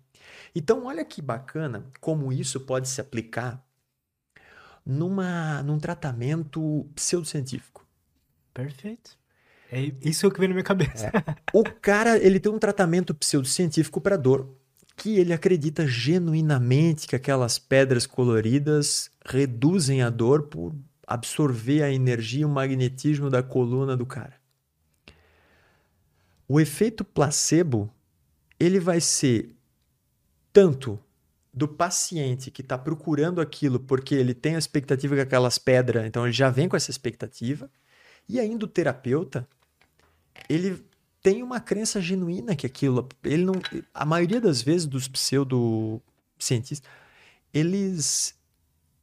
[0.55, 3.65] Então, olha que bacana como isso pode se aplicar
[4.85, 7.87] numa, num tratamento pseudocientífico.
[8.53, 9.19] Perfeito.
[9.71, 11.07] É isso é o que vem na minha cabeça.
[11.07, 11.13] É.
[11.53, 14.53] O cara, ele tem um tratamento pseudocientífico para dor,
[14.97, 20.75] que ele acredita genuinamente que aquelas pedras coloridas reduzem a dor por
[21.07, 24.40] absorver a energia e o magnetismo da coluna do cara.
[26.53, 27.89] O efeito placebo,
[28.59, 29.55] ele vai ser
[30.53, 30.99] tanto
[31.55, 36.25] do paciente que está procurando aquilo porque ele tem a expectativa com aquelas pedras, então
[36.25, 37.71] ele já vem com essa expectativa,
[38.29, 39.49] e ainda o terapeuta
[40.49, 40.85] ele
[41.23, 43.55] tem uma crença genuína que aquilo, ele não,
[43.95, 46.83] a maioria das vezes dos pseudocientistas,
[47.55, 48.35] eles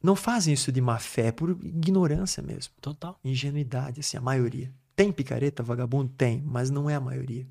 [0.03, 2.73] não fazem isso de má fé, é por ignorância mesmo.
[2.81, 3.17] Total.
[3.23, 4.69] Ingenuidade, assim, a maioria.
[4.97, 6.11] Tem picareta, vagabundo?
[6.17, 7.47] Tem, mas não é a maioria.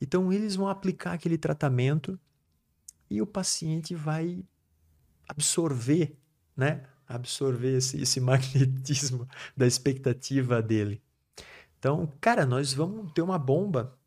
[0.00, 2.16] Então eles vão aplicar aquele tratamento
[3.10, 4.44] e o paciente vai
[5.28, 6.16] absorver,
[6.56, 6.84] né?
[7.08, 11.02] Absorver esse, esse magnetismo da expectativa dele.
[11.80, 13.98] Então, cara, nós vamos ter uma bomba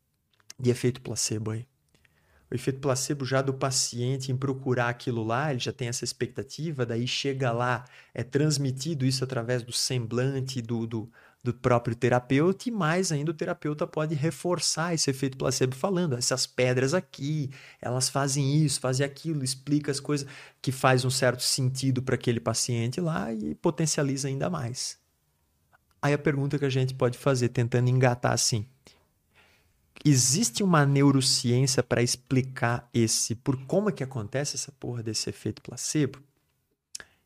[0.58, 1.68] de efeito placebo aí.
[2.50, 6.86] O efeito placebo já do paciente em procurar aquilo lá, ele já tem essa expectativa,
[6.86, 11.12] daí chega lá, é transmitido isso através do semblante do, do,
[11.42, 16.46] do próprio terapeuta, e mais ainda o terapeuta pode reforçar esse efeito placebo falando, essas
[16.46, 17.50] pedras aqui,
[17.80, 20.28] elas fazem isso, fazem aquilo, explica as coisas
[20.60, 24.98] que faz um certo sentido para aquele paciente lá e potencializa ainda mais.
[26.02, 28.66] Aí a pergunta que a gente pode fazer, tentando engatar assim:
[30.04, 35.62] existe uma neurociência para explicar esse, por como é que acontece essa porra desse efeito
[35.62, 36.20] placebo?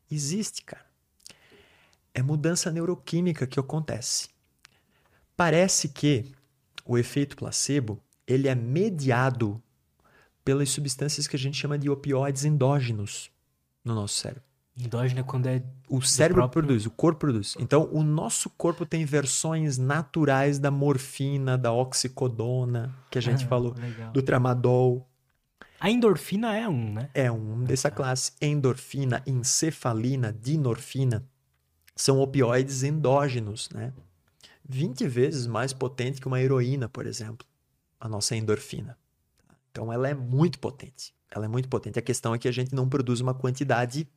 [0.09, 0.92] Existe, cara.
[2.13, 4.29] É mudança neuroquímica que acontece.
[5.35, 6.31] Parece que
[6.85, 9.61] o efeito placebo, ele é mediado
[10.45, 13.31] pelas substâncias que a gente chama de opioides endógenos
[13.83, 14.43] no nosso cérebro.
[14.75, 15.63] Endógeno é quando é.
[15.87, 16.63] O cérebro próprio...
[16.63, 17.55] produz, o corpo produz.
[17.59, 23.47] Então, o nosso corpo tem versões naturais da morfina, da oxicodona, que a gente ah,
[23.47, 24.11] falou, legal.
[24.11, 25.07] do tramadol.
[25.79, 27.09] A endorfina é um, né?
[27.13, 28.31] É um dessa classe.
[28.41, 31.23] Endorfina, encefalina, dinorfina
[31.95, 33.93] são opioides endógenos, né?
[34.67, 37.45] 20 vezes mais potente que uma heroína, por exemplo,
[37.99, 38.97] a nossa endorfina.
[39.71, 41.13] Então, ela é muito potente.
[41.29, 41.99] Ela é muito potente.
[41.99, 44.07] A questão é que a gente não produz uma quantidade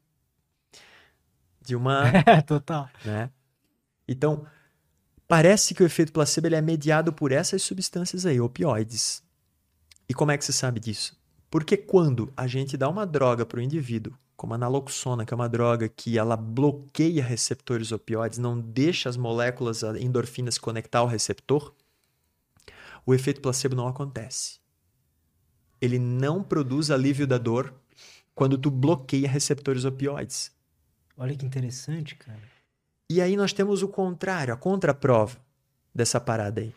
[1.61, 2.05] de uma.
[2.09, 2.89] É, total.
[3.05, 3.31] Né?
[4.07, 4.47] Então,
[5.27, 9.23] parece que o efeito placebo ele é mediado por essas substâncias aí, opioides.
[10.09, 11.19] E como é que se sabe disso?
[11.51, 15.37] Porque quando a gente dá uma droga para o indivíduo, como a naloxona, que é
[15.37, 21.07] uma droga que ela bloqueia receptores opioides, não deixa as moléculas endorfinas se conectar ao
[21.07, 21.75] receptor,
[23.05, 24.59] o efeito placebo não acontece.
[25.81, 27.73] Ele não produz alívio da dor
[28.35, 30.53] quando tu bloqueia receptores opioides.
[31.17, 32.43] Olha que interessante, cara.
[33.09, 35.39] E aí nós temos o contrário, a contraprova
[35.95, 36.75] dessa parada aí.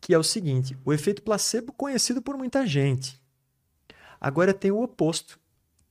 [0.00, 3.18] Que é o seguinte: o efeito placebo conhecido por muita gente.
[4.20, 5.38] Agora tem o oposto.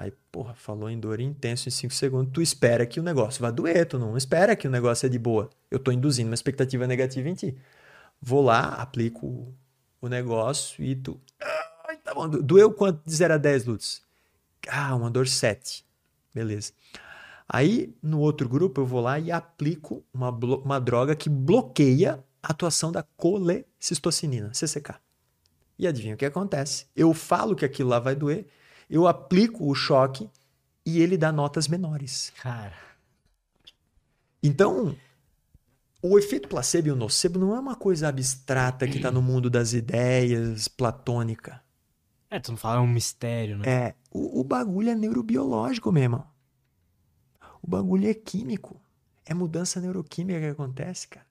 [0.00, 2.32] Aí, porra, falou em dor intenso em 5 segundos.
[2.32, 5.18] Tu espera que o negócio vá doer, tu não espera que o negócio é de
[5.18, 5.50] boa.
[5.70, 7.54] Eu tô induzindo uma expectativa negativa em ti.
[8.18, 9.54] Vou lá, aplico
[10.00, 11.20] o negócio e tu.
[12.02, 12.26] Tá bom.
[12.30, 14.02] Doeu quanto de 0 a 10, Lutz?
[14.68, 15.84] Ah, uma dor 7.
[16.34, 16.72] Beleza.
[17.46, 22.52] Aí, no outro grupo, eu vou lá e aplico uma, uma droga que bloqueia a
[22.52, 24.94] atuação da colecistocinina, CCK.
[25.78, 26.86] E adivinha o que acontece?
[26.96, 28.46] Eu falo que aquilo lá vai doer,
[28.90, 30.28] eu aplico o choque
[30.84, 32.32] e ele dá notas menores.
[32.42, 32.76] Cara.
[34.42, 34.96] Então,
[36.02, 39.48] o efeito placebo e o nocebo não é uma coisa abstrata que está no mundo
[39.48, 41.62] das ideias, platônica.
[42.28, 43.68] É, tu não fala é um mistério, né?
[43.68, 46.24] É, o, o bagulho é neurobiológico mesmo.
[47.62, 48.80] O bagulho é químico.
[49.24, 51.26] É mudança neuroquímica que acontece, cara.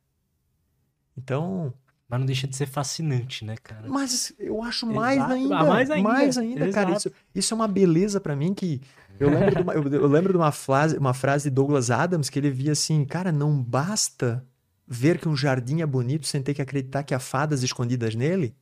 [1.17, 1.73] Então,
[2.09, 3.87] mas não deixa de ser fascinante, né, cara?
[3.87, 5.33] Mas eu acho mais Exato.
[5.33, 5.57] ainda.
[5.57, 6.09] Ah, mais ainda.
[6.09, 6.93] Mais ainda, cara.
[6.93, 8.81] Isso, isso é uma beleza para mim que.
[9.19, 12.39] Eu lembro, de uma, eu lembro de uma frase, uma frase de Douglas Adams que
[12.39, 14.43] ele via assim, cara, não basta
[14.87, 18.55] ver que um jardim é bonito sem ter que acreditar que há fadas escondidas nele.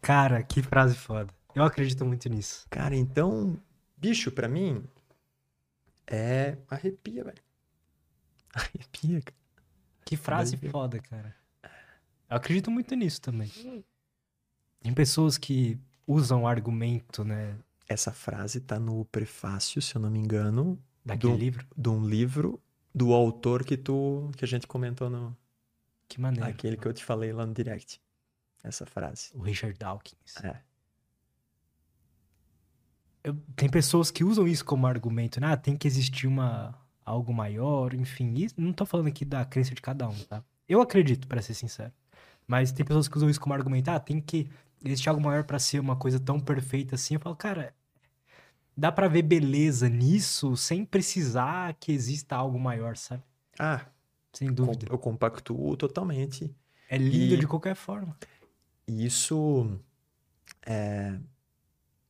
[0.00, 1.28] Cara, que frase foda.
[1.54, 2.64] Eu acredito muito nisso.
[2.70, 3.58] Cara, então,
[3.96, 4.84] bicho, para mim
[6.06, 7.42] é arrepia, velho.
[8.54, 9.36] Arrepia, cara.
[10.04, 10.70] Que frase arrepia.
[10.70, 11.34] foda, cara.
[12.28, 13.50] Eu acredito muito nisso também.
[14.80, 17.56] Tem pessoas que usam argumento, né?
[17.88, 20.78] Essa frase tá no prefácio, se eu não me engano.
[21.04, 21.66] Daquele do, livro?
[21.76, 22.60] De um livro
[22.94, 25.36] do autor que tu que a gente comentou no.
[26.08, 26.48] Que maneiro.
[26.48, 28.00] Aquele que eu te falei lá no direct.
[28.62, 29.30] Essa frase.
[29.34, 30.36] O Richard Dawkins.
[30.42, 30.60] É.
[33.22, 35.52] Eu, tem pessoas que usam isso como argumento, né?
[35.52, 36.74] Ah, tem que existir uma
[37.04, 38.34] algo maior, enfim.
[38.34, 40.44] Isso, não tô falando aqui da crença de cada um, tá?
[40.68, 41.92] Eu acredito, para ser sincero.
[42.46, 43.88] Mas tem pessoas que usam isso como argumento.
[43.88, 44.48] Ah, tem que
[44.84, 47.14] existir algo maior para ser uma coisa tão perfeita assim.
[47.14, 47.74] Eu falo, cara,
[48.76, 53.22] dá para ver beleza nisso sem precisar que exista algo maior, sabe?
[53.58, 53.86] Ah,
[54.32, 54.86] sem dúvida.
[54.90, 56.54] Eu compactuo totalmente.
[56.88, 58.16] É lindo e de qualquer forma.
[58.86, 59.78] Isso
[60.64, 61.18] é...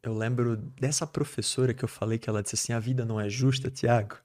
[0.03, 3.29] Eu lembro dessa professora que eu falei que ela disse assim: a vida não é
[3.29, 4.17] justa, Tiago.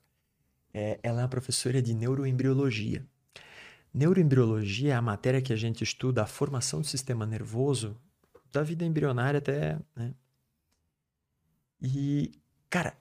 [0.74, 3.04] É, ela é uma professora de neuroembriologia.
[3.94, 7.98] Neuroembriologia é a matéria que a gente estuda a formação do sistema nervoso
[8.52, 10.14] da vida embrionária até, né?
[11.82, 12.32] E,
[12.70, 12.96] cara,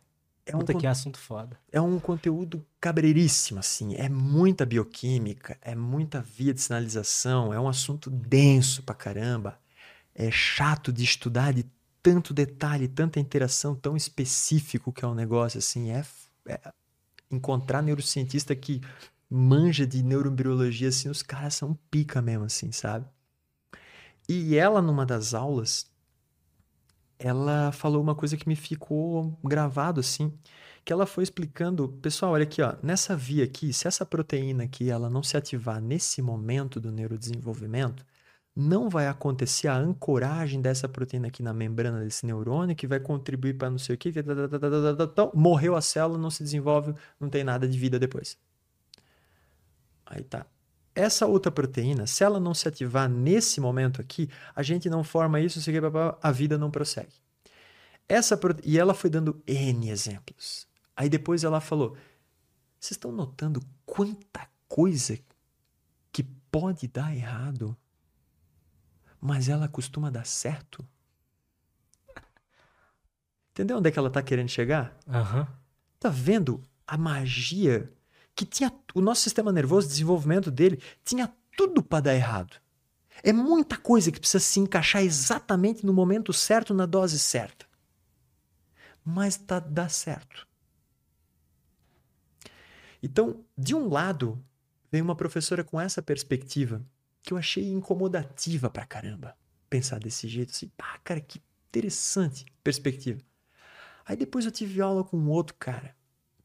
[0.47, 1.59] é um, que assunto foda.
[1.71, 3.95] É um conteúdo cabreiríssimo, assim.
[3.95, 9.59] É muita bioquímica, é muita via de sinalização, é um assunto denso pra caramba.
[10.15, 11.65] É chato de estudar de
[12.03, 15.91] tanto detalhe, tanta interação tão específico que é um negócio, assim.
[15.91, 16.05] É,
[16.47, 16.61] é
[17.31, 18.81] encontrar neurocientista que
[19.31, 23.07] manja de neuroembriologia, assim, os caras são pica mesmo, assim, sabe?
[24.29, 25.91] E ela, numa das aulas,
[27.19, 30.33] ela falou uma coisa que me ficou gravado, assim,
[30.85, 34.91] que ela foi explicando, pessoal, olha aqui, ó, nessa via aqui, se essa proteína aqui,
[34.91, 38.05] ela não se ativar nesse momento do neurodesenvolvimento,
[38.57, 43.55] não vai acontecer a ancoragem dessa proteína aqui na membrana desse neurônio, que vai contribuir
[43.55, 44.13] para não sei o que,
[45.35, 48.37] morreu a célula, não se desenvolve, não tem nada de vida depois.
[50.11, 50.45] Aí tá.
[50.93, 55.41] Essa outra proteína, se ela não se ativar nesse momento aqui, a gente não forma
[55.41, 55.61] isso,
[56.21, 57.15] a vida não prossegue.
[58.09, 58.61] Essa prote...
[58.69, 60.67] E ela foi dando N exemplos.
[60.97, 61.97] Aí depois ela falou:
[62.79, 65.17] Vocês estão notando quanta coisa
[66.11, 67.77] que pode dar errado,
[69.21, 70.85] mas ela costuma dar certo?
[73.53, 74.99] Entendeu onde é que ela está querendo chegar?
[75.07, 75.47] Uhum.
[76.01, 77.93] Tá vendo a magia
[78.41, 82.57] que tinha o nosso sistema nervoso, o desenvolvimento dele, tinha tudo para dar errado.
[83.23, 87.67] É muita coisa que precisa se encaixar exatamente no momento certo, na dose certa.
[89.05, 90.49] Mas tá, dá certo.
[93.03, 94.43] Então, de um lado,
[94.91, 96.83] vem uma professora com essa perspectiva
[97.23, 99.37] que eu achei incomodativa pra caramba.
[99.69, 103.21] Pensar desse jeito, assim, pá, cara, que interessante perspectiva.
[104.07, 105.95] Aí depois eu tive aula com um outro cara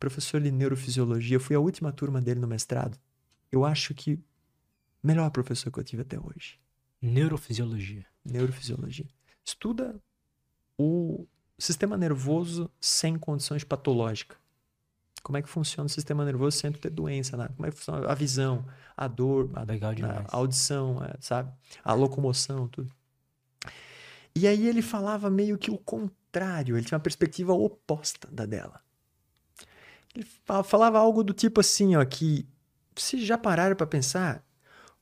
[0.06, 2.96] professor de neurofisiologia, eu fui a última turma dele no mestrado.
[3.52, 4.20] Eu acho que
[5.02, 6.60] melhor professor que eu tive até hoje.
[7.02, 8.06] Neurofisiologia.
[8.24, 9.08] Neurofisiologia.
[9.44, 10.00] Estuda
[10.78, 11.26] o
[11.58, 14.38] sistema nervoso sem condições patológicas.
[15.24, 17.50] Como é que funciona o sistema nervoso sem ter doença, né?
[17.56, 18.64] Como é que funciona a visão,
[18.96, 19.62] a dor, a,
[20.32, 21.52] a audição, é, sabe?
[21.84, 22.92] A locomoção, tudo.
[24.36, 28.85] E aí ele falava meio que o contrário, ele tinha uma perspectiva oposta da dela.
[30.16, 30.26] Ele
[30.64, 32.48] falava algo do tipo assim, ó, que
[32.96, 34.44] vocês já pararam para pensar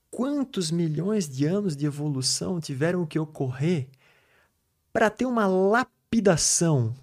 [0.10, 3.88] quantos milhões de anos de evolução tiveram que ocorrer
[4.92, 6.96] para ter uma lapidação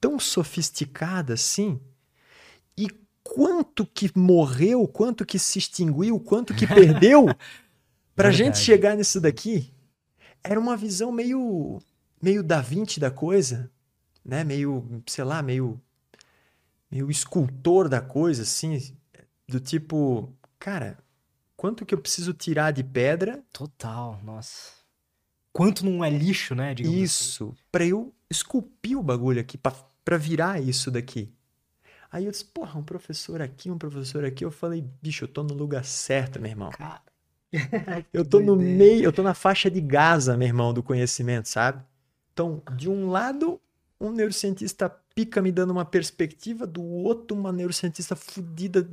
[0.00, 1.80] tão sofisticada assim?
[2.76, 2.88] E
[3.22, 7.26] quanto que morreu, quanto que se extinguiu, quanto que perdeu
[8.16, 8.36] pra Verdade.
[8.36, 9.72] gente chegar nisso daqui?
[10.42, 11.80] Era uma visão meio
[12.20, 13.70] meio da Vinci da coisa,
[14.24, 14.42] né?
[14.44, 15.80] Meio, sei lá, meio
[16.92, 18.94] meio escultor da coisa assim,
[19.48, 20.98] do tipo, cara,
[21.56, 24.72] quanto que eu preciso tirar de pedra Total, nossa.
[25.52, 26.72] Quanto não é lixo, né?
[26.72, 27.00] assim.
[27.00, 29.72] Isso, pra eu esculpir o bagulho aqui, pra,
[30.04, 31.32] pra virar isso daqui.
[32.10, 34.44] Aí eu disse, porra, um professor aqui, um professor aqui.
[34.44, 36.70] Eu falei, bicho, eu tô no lugar certo, meu irmão.
[36.70, 37.02] Cara,
[38.12, 41.82] Eu tô no meio, eu tô na faixa de Gaza, meu irmão, do conhecimento, sabe?
[42.32, 43.60] Então, de um lado,
[44.02, 48.88] um neurocientista pica me dando uma perspectiva, do outro, uma neurocientista fodida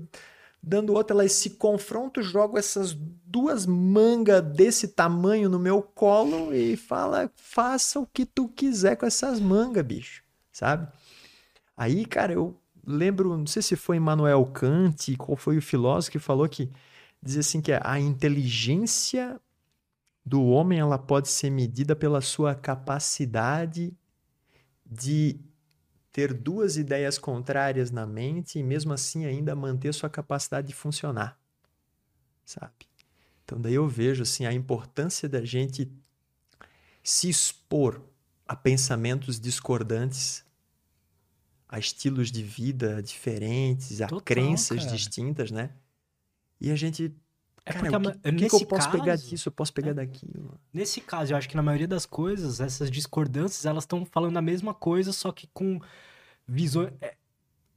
[0.61, 1.15] dando outra.
[1.15, 2.93] Elas se confrontam, jogo essas
[3.25, 9.05] duas mangas desse tamanho no meu colo e fala: faça o que tu quiser com
[9.05, 10.87] essas mangas, bicho, sabe?
[11.75, 12.55] Aí, cara, eu
[12.85, 16.69] lembro, não sei se foi Immanuel Kant, qual foi o filósofo que falou que
[17.21, 19.39] dizia assim que a inteligência
[20.25, 23.97] do homem ela pode ser medida pela sua capacidade
[24.89, 25.39] de
[26.11, 31.39] ter duas ideias contrárias na mente e mesmo assim ainda manter sua capacidade de funcionar,
[32.43, 32.87] sabe?
[33.43, 35.91] Então daí eu vejo assim a importância da gente
[37.03, 38.01] se expor
[38.47, 40.43] a pensamentos discordantes,
[41.67, 44.95] a estilos de vida diferentes, a Total, crenças cara.
[44.95, 45.71] distintas, né?
[46.59, 47.15] E a gente
[47.69, 49.47] É Cara, porque o a que, ma- o que que eu posso pegar caso- disso?
[49.49, 49.93] Eu posso pegar É.
[49.93, 50.59] daquilo.
[50.73, 54.41] Nesse caso, eu acho que na maioria das coisas, essas discordâncias, elas estão falando a
[54.41, 55.79] mesma coisa, só que com
[56.47, 56.91] visões,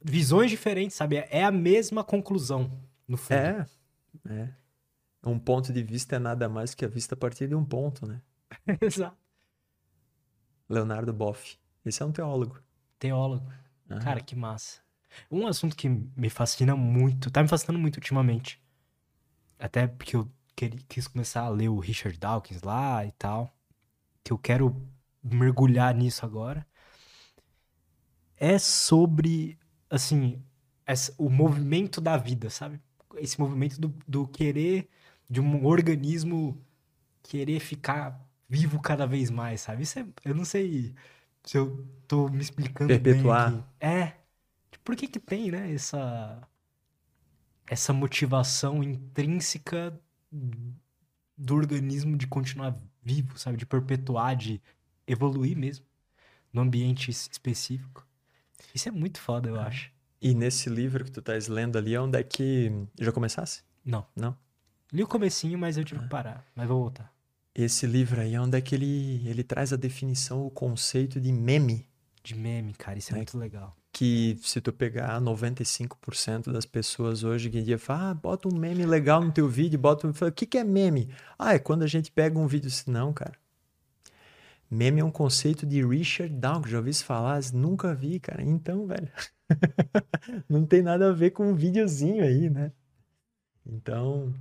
[0.02, 1.16] visões diferentes, sabe?
[1.30, 2.70] É a mesma conclusão,
[3.06, 3.36] no fundo.
[3.38, 3.66] É,
[4.28, 4.48] é.
[5.24, 8.06] Um ponto de vista é nada mais que a vista a partir de um ponto,
[8.06, 8.20] né?
[8.80, 9.16] Exato.
[10.68, 11.58] Leonardo Boff.
[11.84, 12.58] Esse é um teólogo.
[12.98, 13.46] Teólogo.
[13.90, 14.00] Aham.
[14.00, 14.80] Cara, que massa.
[15.30, 18.61] Um assunto que me fascina muito, tá me fascinando muito ultimamente.
[19.62, 20.30] Até porque eu
[20.88, 23.52] quis começar a ler o Richard Dawkins lá e tal.
[24.24, 24.76] Que eu quero
[25.24, 26.66] mergulhar nisso agora.
[28.36, 29.58] É sobre,
[29.88, 30.42] assim,
[30.86, 32.80] essa- o movimento da vida, sabe?
[33.16, 34.88] Esse movimento do, do querer,
[35.30, 36.60] de um organismo
[37.22, 39.82] querer ficar vivo cada vez mais, sabe?
[39.84, 40.94] Isso é, eu não sei
[41.44, 43.34] se eu tô me explicando bem Perpetuar.
[43.34, 43.64] aqui.
[43.80, 44.14] É.
[44.84, 46.46] Por que que tem, né, essa
[47.72, 49.98] essa motivação intrínseca
[51.36, 53.56] do organismo de continuar vivo, sabe?
[53.56, 54.60] De perpetuar, de
[55.06, 55.84] evoluir mesmo
[56.52, 58.06] no ambiente es- específico.
[58.74, 59.90] Isso é muito foda, eu acho.
[60.20, 62.70] E nesse livro que tu estás lendo ali, onde é que.
[63.00, 63.62] Já começasse?
[63.84, 64.06] Não.
[64.14, 64.36] Não.
[64.92, 66.46] Li o comecinho, mas eu tive que parar.
[66.54, 67.10] Mas vou voltar.
[67.54, 71.32] Esse livro aí é onde é que ele, ele traz a definição, o conceito de
[71.32, 71.88] meme.
[72.22, 73.16] De meme, cara, isso é É.
[73.16, 73.74] muito legal.
[73.92, 78.86] Que se tu pegar 95% das pessoas hoje que dia fala, ah, bota um meme
[78.86, 80.10] legal no teu vídeo, bota um.
[80.10, 81.10] O que, que é meme?
[81.38, 83.34] Ah, é quando a gente pega um vídeo assim, não, cara.
[84.70, 87.38] Meme é um conceito de Richard Dawkins, já ouvi isso falar?
[87.52, 88.42] Nunca vi, cara.
[88.42, 89.10] Então, velho,
[90.48, 92.72] não tem nada a ver com um videozinho aí, né?
[93.66, 94.32] Então,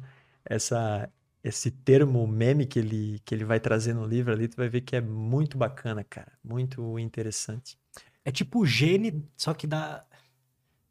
[0.45, 1.09] essa,
[1.43, 4.81] esse termo meme que ele, que ele vai trazer no livro ali, tu vai ver
[4.81, 6.31] que é muito bacana, cara.
[6.43, 7.77] Muito interessante.
[8.23, 10.03] É tipo o gene, só que da,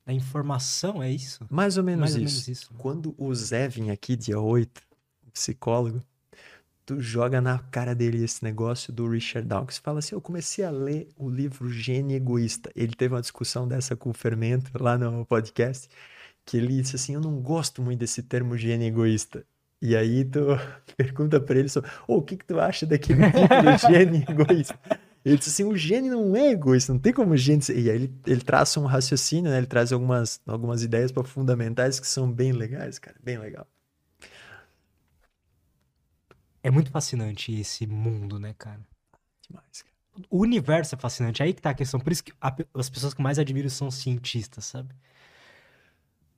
[0.05, 1.47] da informação, é isso?
[1.51, 2.35] Mais ou menos Mais ou isso.
[2.35, 2.75] menos isso.
[2.79, 4.83] Quando o Zé vir aqui, dia 8,
[5.27, 6.03] o psicólogo,
[6.85, 9.79] tu joga na cara dele esse negócio do Richard Dawkins.
[9.79, 12.71] Fala assim, eu comecei a ler o livro Gene Egoísta.
[12.75, 15.89] Ele teve uma discussão dessa com o Fermento lá no podcast,
[16.45, 19.45] que ele disse assim, eu não gosto muito desse termo gene egoísta.
[19.81, 20.41] E aí tu
[20.97, 24.79] pergunta pra ele só, "Ô, o que que tu acha daquele título gene egoísta?
[25.25, 27.79] Ele disse assim, o gene não é egoísta, não tem como o gene ser...
[27.79, 29.59] E aí ele, ele traça um raciocínio, né?
[29.59, 33.67] Ele traz algumas, algumas ideias para fundamentais que são bem legais, cara, bem legal.
[36.63, 38.81] É muito fascinante esse mundo, né, cara?
[39.47, 39.91] Demais, cara.
[40.29, 41.43] O universo é fascinante.
[41.43, 42.01] Aí que tá a questão.
[42.01, 44.95] Por isso que a as pessoas que mais admiro são cientistas, sabe?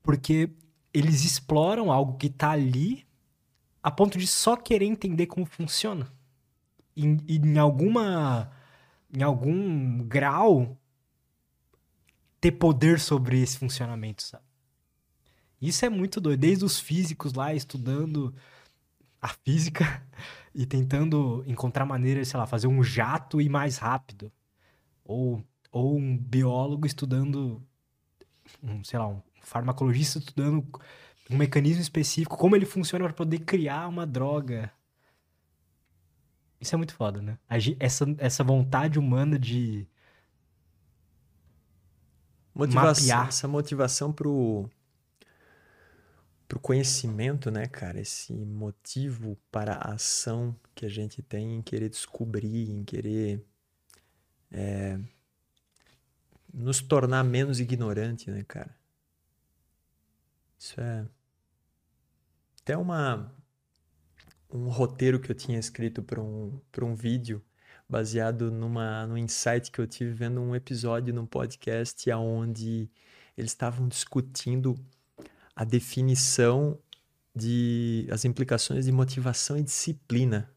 [0.02, 0.50] Porque
[0.92, 3.06] eles exploram algo que tá ali
[3.82, 6.12] a ponto de só querer entender como funciona.
[6.96, 8.50] E, e em alguma.
[9.12, 10.76] Em algum grau
[12.40, 14.44] ter poder sobre esse funcionamento, sabe?
[15.60, 16.40] Isso é muito doido.
[16.40, 18.34] Desde os físicos lá estudando
[19.20, 20.04] a física
[20.52, 24.32] e tentando encontrar maneiras, sei lá, fazer um jato e mais rápido.
[25.04, 27.62] Ou, ou um biólogo estudando,
[28.60, 30.66] um, sei lá, um farmacologista estudando
[31.30, 34.72] um mecanismo específico, como ele funciona para poder criar uma droga.
[36.62, 37.36] Isso é muito foda, né?
[37.80, 39.84] Essa, essa vontade humana de
[42.54, 43.28] Motivação, mapear.
[43.28, 44.70] essa motivação pro
[46.46, 47.98] pro conhecimento, né, cara?
[47.98, 53.44] Esse motivo para a ação que a gente tem em querer descobrir, em querer
[54.50, 55.00] é,
[56.52, 58.72] nos tornar menos ignorante, né, cara?
[60.56, 61.08] Isso é
[62.60, 63.34] até uma
[64.52, 67.42] um roteiro que eu tinha escrito para um um vídeo
[67.88, 72.90] baseado numa no insight que eu tive vendo um episódio num podcast aonde
[73.36, 74.78] eles estavam discutindo
[75.54, 76.78] a definição
[77.34, 80.50] de as implicações de motivação e disciplina.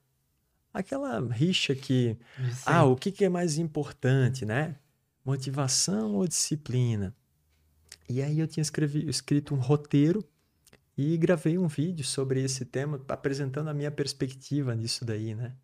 [0.74, 2.18] Aquela rixa que
[2.66, 4.76] ah, o que, que é mais importante, né?
[5.24, 7.16] Motivação ou disciplina?
[8.10, 10.24] E aí eu tinha escrevi, escrito um roteiro
[10.98, 15.56] e gravei um vídeo sobre esse tema, apresentando a minha perspectiva nisso daí, né?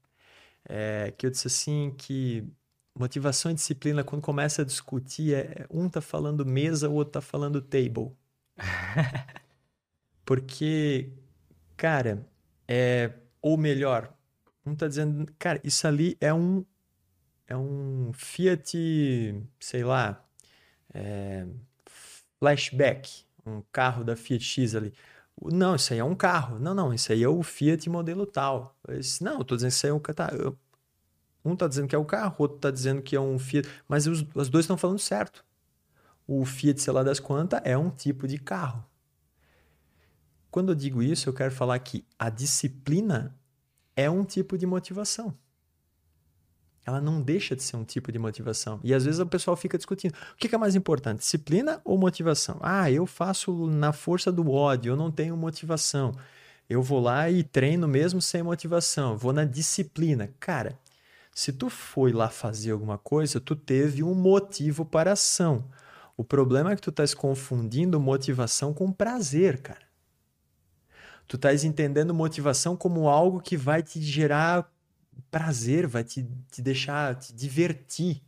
[0.65, 2.47] É, que eu disse assim que
[2.95, 7.21] motivação e disciplina, quando começa a discutir, é, um tá falando mesa, o outro tá
[7.21, 8.11] falando table.
[10.25, 11.11] Porque,
[11.77, 12.27] cara,
[12.67, 13.13] é...
[13.41, 14.13] Ou melhor,
[14.65, 16.65] um tá dizendo, cara, isso ali é um
[17.47, 18.77] é um Fiat,
[19.59, 20.23] sei lá,
[20.93, 21.45] é,
[22.39, 24.93] flashback, um carro da Fiat X ali.
[25.43, 26.59] Não, isso aí é um carro.
[26.59, 28.75] Não, não, isso aí é o Fiat modelo tal.
[28.87, 30.29] Disse, não, eu tô dizendo que isso aí é um tá,
[31.43, 34.07] um tá dizendo que é o carro, outro tá dizendo que é um Fiat, mas
[34.07, 35.43] os, os dois estão falando certo.
[36.27, 38.85] O Fiat, sei lá das quantas, é um tipo de carro.
[40.51, 43.35] Quando eu digo isso, eu quero falar que a disciplina
[43.95, 45.35] é um tipo de motivação.
[46.85, 48.79] Ela não deixa de ser um tipo de motivação.
[48.83, 52.57] E às vezes o pessoal fica discutindo: o que é mais importante, disciplina ou motivação?
[52.61, 56.13] Ah, eu faço na força do ódio, eu não tenho motivação.
[56.69, 60.33] Eu vou lá e treino mesmo sem motivação, vou na disciplina.
[60.39, 60.79] Cara,
[61.33, 65.65] se tu foi lá fazer alguma coisa, tu teve um motivo para a ação.
[66.17, 69.81] O problema é que tu estás confundindo motivação com prazer, cara.
[71.27, 74.69] Tu estás entendendo motivação como algo que vai te gerar
[75.29, 78.21] prazer, vai te, te deixar te divertir.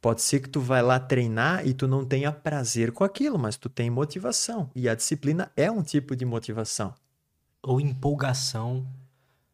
[0.00, 3.56] Pode ser que tu vai lá treinar e tu não tenha prazer com aquilo, mas
[3.56, 4.70] tu tem motivação.
[4.74, 6.94] E a disciplina é um tipo de motivação.
[7.62, 8.86] Ou empolgação.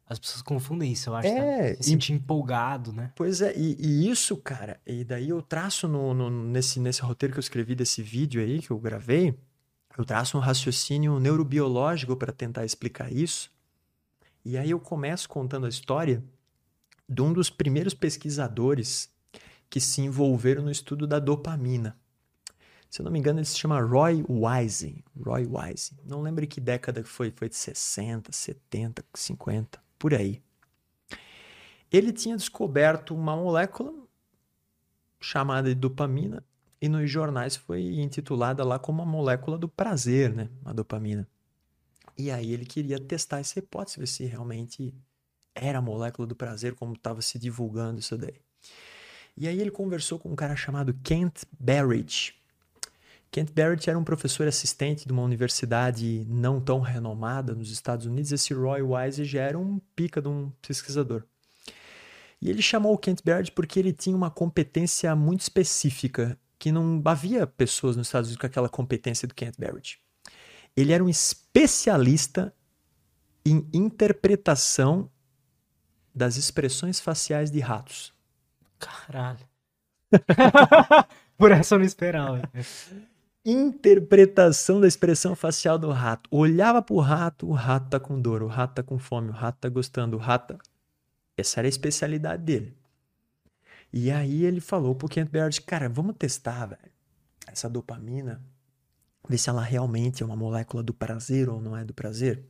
[0.06, 1.28] As pessoas confundem isso, eu acho.
[1.28, 1.82] É, tá?
[1.82, 3.10] Se sentir empolgado, né?
[3.16, 7.32] Pois é, e, e, isso, cara, e daí eu traço no, no, nesse, nesse roteiro
[7.32, 9.34] que eu escrevi desse vídeo aí que eu gravei,
[9.96, 13.50] eu traço um raciocínio neurobiológico para tentar explicar isso.
[14.44, 16.22] E aí eu começo contando a história
[17.08, 19.10] de um dos primeiros pesquisadores
[19.68, 21.98] que se envolveram no estudo da dopamina.
[22.90, 25.02] Se eu não me engano, ele se chama Roy Wise.
[25.18, 25.96] Roy Wise.
[26.04, 30.42] Não lembro que década foi, foi de 60, 70, 50, por aí.
[31.90, 33.94] Ele tinha descoberto uma molécula
[35.20, 36.44] chamada de dopamina
[36.82, 40.50] e nos jornais foi intitulada lá como a molécula do prazer, né?
[40.64, 41.26] A dopamina.
[42.18, 44.94] E aí ele queria testar essa hipótese, ver se realmente
[45.54, 48.40] era a molécula do prazer, como estava se divulgando isso daí.
[49.36, 52.34] E aí ele conversou com um cara chamado Kent Barrett.
[53.30, 58.30] Kent Barrett era um professor assistente de uma universidade não tão renomada nos Estados Unidos.
[58.30, 61.24] Esse Roy Wise já era um pica de um pesquisador.
[62.40, 67.00] E ele chamou o Kent Barrett porque ele tinha uma competência muito específica que não
[67.06, 69.98] havia pessoas nos Estados Unidos com aquela competência do Kent Barrett.
[70.76, 72.54] Ele era um especialista
[73.46, 75.10] em interpretação
[76.14, 78.12] das expressões faciais de ratos.
[78.78, 79.46] Caralho.
[81.38, 82.42] Por essa eu não esperava.
[83.44, 86.28] Interpretação da expressão facial do rato.
[86.30, 89.58] Olhava pro rato, o rato tá com dor, o rato tá com fome, o rato
[89.58, 90.54] tá gostando, o rato.
[90.54, 90.64] Tá-
[91.36, 92.76] essa era a especialidade dele.
[93.92, 96.92] E aí ele falou pro Kent Barrett, cara, vamos testar, velho,
[97.46, 98.40] essa dopamina,
[99.28, 102.44] ver se ela realmente é uma molécula do prazer ou não é do prazer.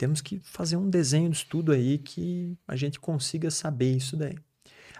[0.00, 4.34] Temos que fazer um desenho de estudo aí que a gente consiga saber isso daí.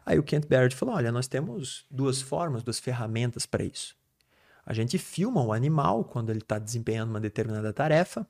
[0.05, 3.97] Aí o Kent Barrett falou, olha, nós temos duas formas, duas ferramentas para isso.
[4.63, 8.27] A gente filma o animal quando ele está desempenhando uma determinada tarefa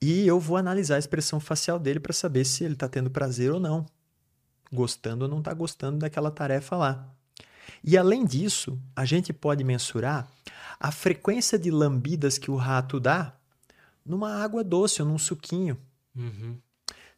[0.00, 3.52] e eu vou analisar a expressão facial dele para saber se ele está tendo prazer
[3.52, 3.86] ou não
[4.72, 7.08] gostando ou não está gostando daquela tarefa lá.
[7.84, 10.28] E além disso, a gente pode mensurar
[10.80, 13.36] a frequência de lambidas que o rato dá
[14.04, 15.78] numa água doce ou num suquinho.
[16.14, 16.58] Uhum.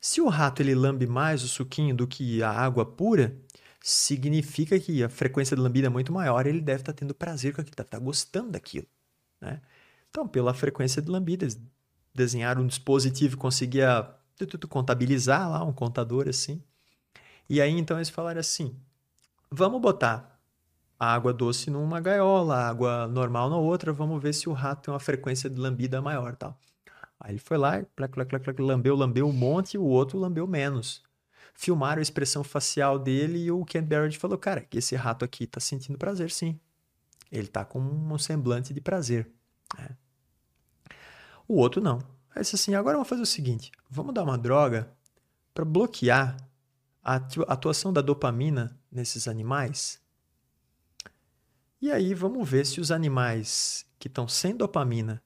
[0.00, 3.36] Se o rato ele lambe mais o suquinho do que a água pura,
[3.80, 7.54] significa que a frequência de lambida é muito maior, ele deve estar tá tendo prazer
[7.54, 8.86] com aquilo, deve estar tá gostando daquilo.
[9.40, 9.60] Né?
[10.10, 11.58] Então, pela frequência de lambidas,
[12.14, 14.08] desenhar um dispositivo conseguia
[14.68, 16.62] contabilizar lá, um contador assim.
[17.48, 18.76] E aí então eles falaram assim:
[19.50, 20.40] vamos botar
[20.98, 25.00] água doce numa gaiola, água normal na outra, vamos ver se o rato tem uma
[25.00, 26.58] frequência de lambida maior tal.
[27.24, 30.46] Aí ele foi lá, plac, plac, plac, lambeu, lambeu um monte, e o outro lambeu
[30.46, 31.02] menos.
[31.54, 35.58] Filmaram a expressão facial dele e o Ken Barrett falou, cara, esse rato aqui tá
[35.58, 36.60] sentindo prazer sim.
[37.32, 39.30] Ele tá com um semblante de prazer.
[39.78, 39.90] É.
[41.48, 41.98] O outro não.
[42.34, 44.92] Aí disse assim, agora vamos fazer o seguinte, vamos dar uma droga
[45.54, 46.36] para bloquear
[47.02, 47.16] a
[47.48, 50.04] atuação da dopamina nesses animais
[51.84, 55.22] e aí vamos ver se os animais que estão sem dopamina,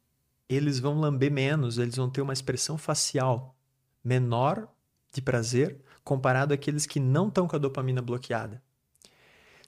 [0.49, 3.57] eles vão lamber menos, eles vão ter uma expressão facial
[4.03, 4.69] menor
[5.12, 8.62] de prazer comparado àqueles que não estão com a dopamina bloqueada.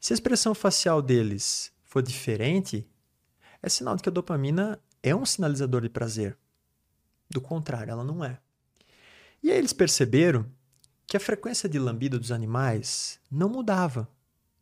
[0.01, 2.89] Se a expressão facial deles for diferente,
[3.62, 6.39] é sinal de que a dopamina é um sinalizador de prazer.
[7.28, 8.39] Do contrário, ela não é.
[9.43, 10.47] E aí eles perceberam
[11.07, 14.09] que a frequência de lambida dos animais não mudava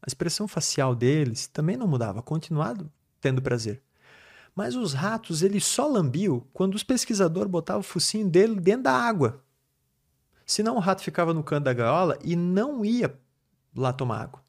[0.00, 2.90] a expressão facial deles também não mudava, continuado
[3.20, 3.82] tendo prazer.
[4.58, 8.92] Mas os ratos, ele só lambiam quando os pesquisadores botavam o focinho dele dentro da
[8.92, 9.40] água.
[10.44, 13.16] Senão o rato ficava no canto da gaiola e não ia
[13.72, 14.42] lá tomar água.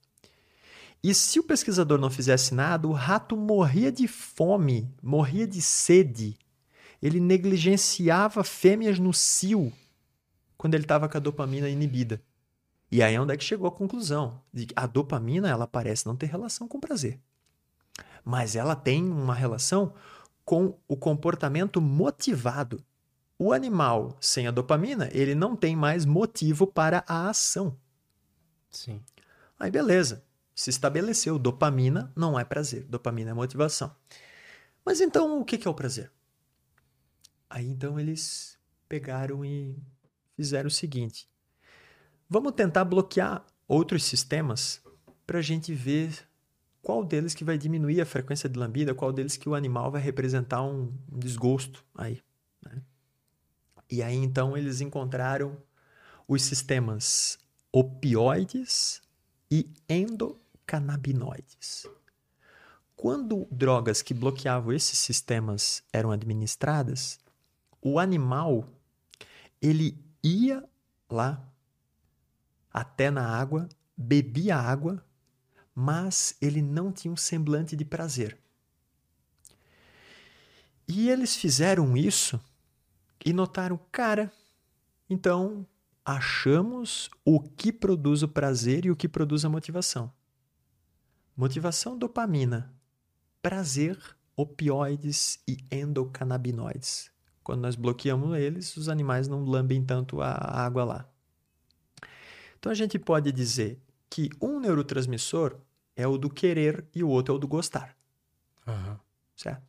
[1.04, 6.36] E se o pesquisador não fizesse nada, o rato morria de fome, morria de sede.
[7.00, 9.72] Ele negligenciava fêmeas no cio
[10.58, 12.20] quando ele estava com a dopamina inibida.
[12.92, 16.08] E aí é onde é que chegou a conclusão de que a dopamina ela parece
[16.08, 17.22] não ter relação com prazer.
[18.30, 19.92] Mas ela tem uma relação
[20.46, 22.80] com o comportamento motivado.
[23.40, 27.76] O animal sem a dopamina, ele não tem mais motivo para a ação.
[28.70, 29.02] Sim.
[29.60, 30.24] Aí beleza.
[30.54, 33.96] Se estabeleceu, dopamina não é prazer, dopamina é motivação.
[34.86, 36.12] Mas então o que é o prazer?
[37.50, 39.76] Aí então eles pegaram e
[40.36, 41.28] fizeram o seguinte:
[42.30, 44.84] Vamos tentar bloquear outros sistemas
[45.26, 46.29] para a gente ver
[46.90, 50.02] qual deles que vai diminuir a frequência de lambida, qual deles que o animal vai
[50.02, 52.20] representar um, um desgosto aí.
[52.66, 52.82] Né?
[53.92, 55.56] E aí então eles encontraram
[56.28, 57.38] os sistemas
[57.72, 59.04] opioides
[59.52, 61.86] e endocannabinoides.
[62.96, 67.20] Quando drogas que bloqueavam esses sistemas eram administradas,
[67.80, 68.68] o animal
[69.62, 70.68] ele ia
[71.08, 71.48] lá
[72.74, 75.06] até na água, bebia água,
[75.80, 78.38] mas ele não tinha um semblante de prazer.
[80.86, 82.38] E eles fizeram isso
[83.26, 84.30] e notaram, cara,
[85.10, 85.66] então
[86.04, 90.12] achamos o que produz o prazer e o que produz a motivação.
[91.34, 92.74] Motivação, dopamina.
[93.42, 93.98] Prazer,
[94.36, 97.10] opioides e endocannabinoides.
[97.42, 101.10] Quando nós bloqueamos eles, os animais não lambem tanto a água lá.
[102.60, 105.58] Então a gente pode dizer que um neurotransmissor
[106.00, 107.94] é o do querer e o outro é o do gostar.
[108.66, 108.98] Uhum.
[109.36, 109.62] Certo?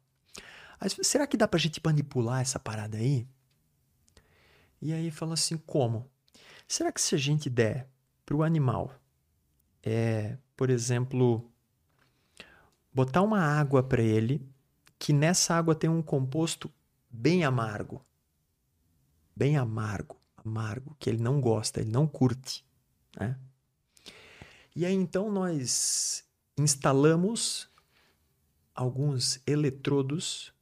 [0.81, 3.27] Mas será que dá pra gente manipular essa parada aí?
[4.81, 6.09] E aí fala assim, como?
[6.69, 7.91] Será que se a gente der
[8.25, 8.95] pro animal,
[9.83, 11.51] é, por exemplo,
[12.95, 14.49] botar uma água para ele,
[15.01, 16.73] que nessa água tem um composto
[17.11, 18.07] bem amargo,
[19.35, 22.65] bem amargo, amargo, que ele não gosta, ele não curte.
[23.19, 23.37] Né?
[24.75, 26.25] E aí então nós
[26.59, 27.69] instalamos
[28.75, 30.53] alguns eletrodos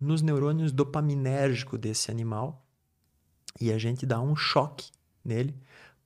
[0.00, 2.66] nos neurônios dopaminérgicos desse animal
[3.60, 4.90] e a gente dá um choque
[5.24, 5.54] nele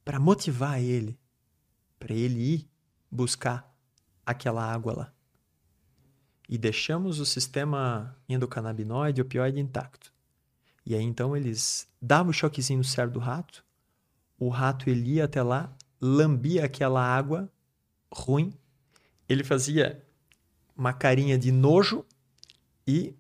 [0.04, 1.18] para motivar ele,
[1.98, 2.70] para ele ir
[3.10, 3.74] buscar
[4.24, 5.12] aquela água lá.
[6.48, 10.12] E deixamos o sistema endocannabinoide opioide intacto.
[10.84, 13.64] E aí então eles davam o choquezinho no cérebro do rato,
[14.38, 17.50] o rato ele ia até lá, lambia aquela água
[18.12, 18.52] ruim,
[19.28, 20.04] ele fazia
[20.76, 22.04] uma carinha de nojo
[22.86, 23.14] e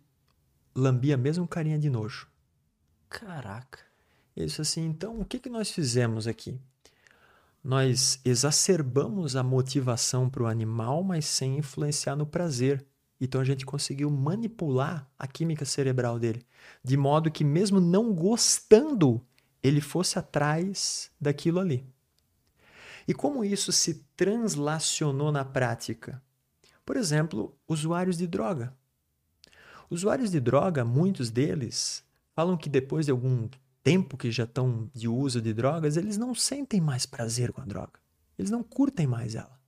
[0.74, 2.28] lambia mesmo carinha de nojo.
[3.08, 3.80] Caraca.
[4.36, 6.58] Isso assim, então o que, que nós fizemos aqui?
[7.62, 12.86] Nós exacerbamos a motivação para o animal, mas sem influenciar no prazer.
[13.20, 16.46] Então a gente conseguiu manipular a química cerebral dele,
[16.84, 19.20] de modo que mesmo não gostando,
[19.60, 21.84] ele fosse atrás daquilo ali.
[23.08, 26.22] E como isso se translacionou na prática?
[26.84, 28.76] Por exemplo, usuários de droga.
[29.88, 32.04] Usuários de droga, muitos deles,
[32.34, 33.48] falam que depois de algum
[33.82, 37.64] tempo que já estão de uso de drogas, eles não sentem mais prazer com a
[37.64, 37.98] droga.
[38.36, 39.58] Eles não curtem mais ela.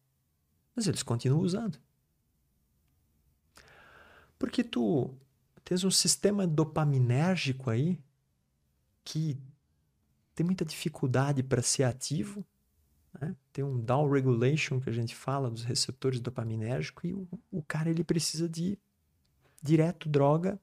[0.76, 1.78] Mas eles continuam usando.
[4.38, 5.14] Porque tu
[5.64, 7.98] tens um sistema dopaminérgico aí
[9.02, 9.40] que
[10.34, 12.44] tem muita dificuldade para ser ativo
[13.20, 13.36] né?
[13.52, 17.90] tem um down regulation que a gente fala dos receptores dopaminérgicos e o, o cara
[17.90, 18.78] ele precisa de
[19.62, 20.58] direto droga,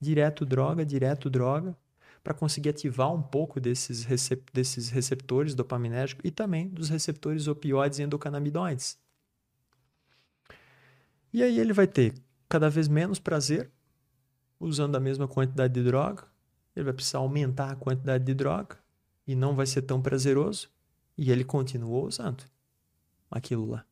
[0.00, 1.76] direto droga, direto droga,
[2.22, 7.98] para conseguir ativar um pouco desses, recep desses receptores dopaminérgicos e também dos receptores opioides
[7.98, 8.98] e endocannabinoides.
[11.32, 12.14] E aí ele vai ter
[12.48, 13.70] cada vez menos prazer
[14.58, 16.24] usando a mesma quantidade de droga,
[16.74, 18.76] ele vai precisar aumentar a quantidade de droga
[19.26, 20.70] e não vai ser tão prazeroso,
[21.18, 22.44] e ele continuou usando
[23.28, 23.84] aquilo lá.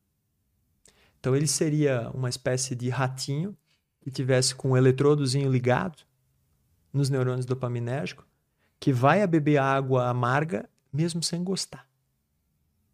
[1.18, 3.56] Então ele seria uma espécie de ratinho
[4.00, 6.04] que tivesse com um eletrodozinho ligado
[6.92, 8.24] nos neurônios dopaminérgicos,
[8.78, 11.86] que vai a beber água amarga mesmo sem gostar.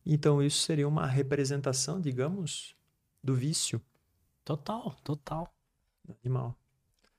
[0.05, 2.75] Então isso seria uma representação, digamos,
[3.23, 3.81] do vício.
[4.45, 5.55] Total, total.
[6.25, 6.59] Animal.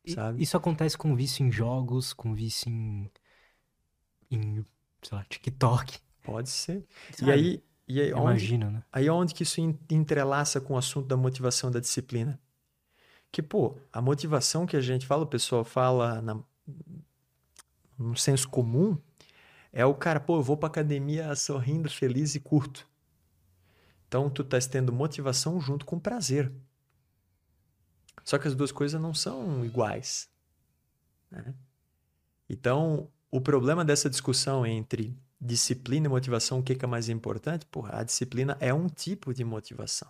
[0.08, 0.42] Sabe?
[0.42, 3.10] Isso acontece com vício em jogos, com vício em,
[4.30, 4.66] em
[5.02, 6.00] sei lá, TikTok.
[6.24, 6.86] Pode ser.
[7.12, 7.30] Sabe?
[7.30, 8.84] E aí, e aí Imagina, onde, né?
[8.92, 9.60] aí onde que isso
[9.90, 12.40] entrelaça com o assunto da motivação da disciplina?
[13.32, 16.40] Que, pô, a motivação que a gente fala, o pessoal fala na,
[17.98, 18.98] no senso comum,
[19.72, 22.88] é o cara, pô, eu vou pra academia sorrindo, feliz e curto.
[24.08, 26.52] Então, tu tá tendo motivação junto com prazer.
[28.24, 30.30] Só que as duas coisas não são iguais.
[31.32, 31.54] Né?
[32.48, 37.66] Então, o problema dessa discussão entre disciplina e motivação, o que é mais importante?
[37.66, 40.10] Porra, a disciplina é um tipo de motivação.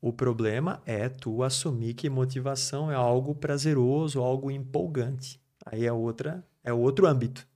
[0.00, 5.40] O problema é tu assumir que motivação é algo prazeroso, algo empolgante.
[5.64, 7.46] Aí é outra, é outro âmbito.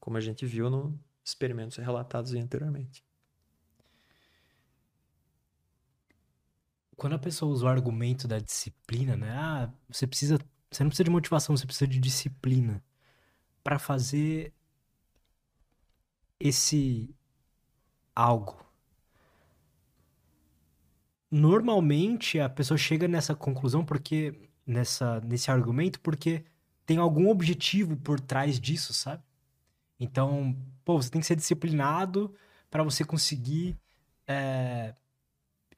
[0.00, 0.92] Como a gente viu nos
[1.24, 3.04] experimentos relatados anteriormente.
[6.96, 9.30] Quando a pessoa usa o argumento da disciplina, né?
[9.30, 10.38] Ah, você precisa,
[10.70, 12.82] você não precisa de motivação, você precisa de disciplina
[13.62, 14.52] para fazer
[16.38, 17.14] esse
[18.14, 18.64] algo.
[21.30, 24.34] Normalmente a pessoa chega nessa conclusão porque
[24.66, 26.44] nessa nesse argumento porque
[26.86, 29.22] tem algum objetivo por trás disso, sabe?
[29.98, 32.34] Então, pô, você tem que ser disciplinado
[32.70, 33.76] para você conseguir
[34.26, 34.94] é,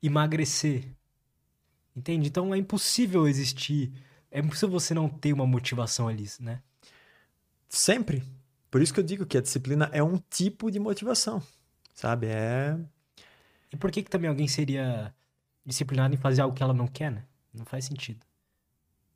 [0.02, 0.84] emagrecer.
[1.94, 2.28] Entende?
[2.28, 3.92] Então é impossível existir,
[4.30, 6.60] é impossível você não ter uma motivação ali, né?
[7.68, 8.22] Sempre.
[8.76, 11.42] Por isso que eu digo que a disciplina é um tipo de motivação,
[11.94, 12.26] sabe?
[12.26, 12.76] É.
[13.72, 15.14] E por que que também alguém seria
[15.64, 17.24] disciplinado em fazer algo que ela não quer, né?
[17.54, 18.20] Não faz sentido.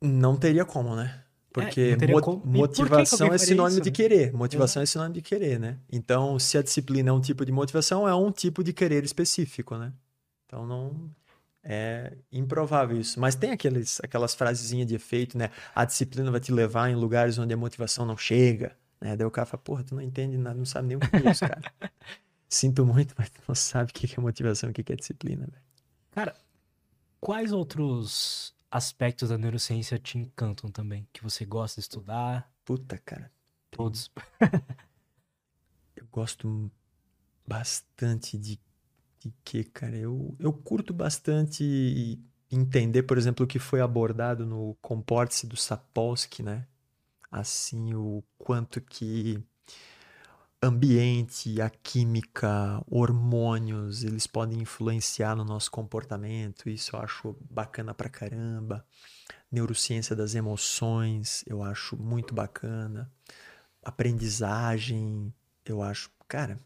[0.01, 1.21] Não teria como, né?
[1.53, 2.37] Porque não teria mo- como.
[2.37, 3.95] E por que que motivação é sinônimo isso, de né?
[3.95, 4.33] querer.
[4.33, 5.77] Motivação é sinônimo de querer, né?
[5.91, 9.77] Então, se a disciplina é um tipo de motivação, é um tipo de querer específico,
[9.77, 9.93] né?
[10.47, 11.07] Então, não.
[11.63, 13.19] É improvável isso.
[13.19, 15.51] Mas tem aqueles, aquelas frasezinhas de efeito, né?
[15.75, 19.15] A disciplina vai te levar em lugares onde a motivação não chega, né?
[19.17, 21.31] Daí o cara fala, porra, tu não entende nada, não sabe nem o que é
[21.31, 21.61] isso, cara.
[22.47, 25.63] Sinto muito, mas tu não sabe o que é motivação, o que é disciplina, velho.
[26.11, 26.35] Cara,
[27.19, 31.07] quais outros aspectos da neurociência te encantam também?
[31.11, 32.51] Que você gosta de estudar?
[32.63, 33.31] Puta, cara.
[33.71, 34.11] Todos.
[35.95, 36.71] Eu gosto
[37.47, 38.59] bastante de,
[39.19, 39.95] de que, cara?
[39.95, 42.19] Eu, eu curto bastante
[42.49, 46.65] entender, por exemplo, o que foi abordado no Comporte-se do Sapolsky, né?
[47.31, 49.41] Assim, o quanto que
[50.61, 56.69] ambiente, a química, hormônios, eles podem influenciar no nosso comportamento.
[56.69, 58.85] Isso eu acho bacana pra caramba.
[59.51, 63.11] Neurociência das emoções, eu acho muito bacana.
[63.83, 65.33] Aprendizagem,
[65.65, 66.59] eu acho, cara,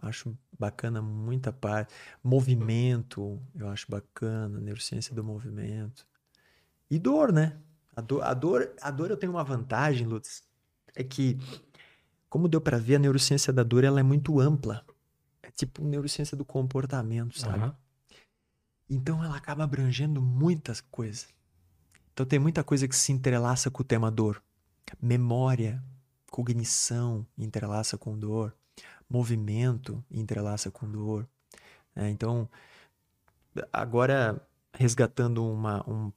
[0.00, 1.92] acho bacana muita parte.
[2.22, 6.06] Movimento, eu acho bacana, neurociência do movimento.
[6.90, 7.58] E dor, né?
[7.96, 10.42] A dor, a dor, a dor eu tenho uma vantagem, Lutz,
[10.94, 11.38] é que,
[12.28, 14.84] como deu pra ver, a neurociência da dor ela é muito ampla.
[15.42, 17.58] É tipo neurociência do comportamento, sabe?
[17.58, 17.76] Aham.
[18.88, 21.28] Então ela acaba abrangendo muitas coisas.
[22.12, 24.42] Então tem muita coisa que se entrelaça com o tema dor.
[25.00, 25.82] Memória,
[26.30, 28.54] cognição entrelaça com dor.
[29.08, 31.28] Movimento entrelaça com dor.
[31.94, 32.10] né?
[32.10, 32.48] então,
[33.72, 34.40] agora
[34.72, 35.88] resgatando uma.
[35.88, 36.12] Um...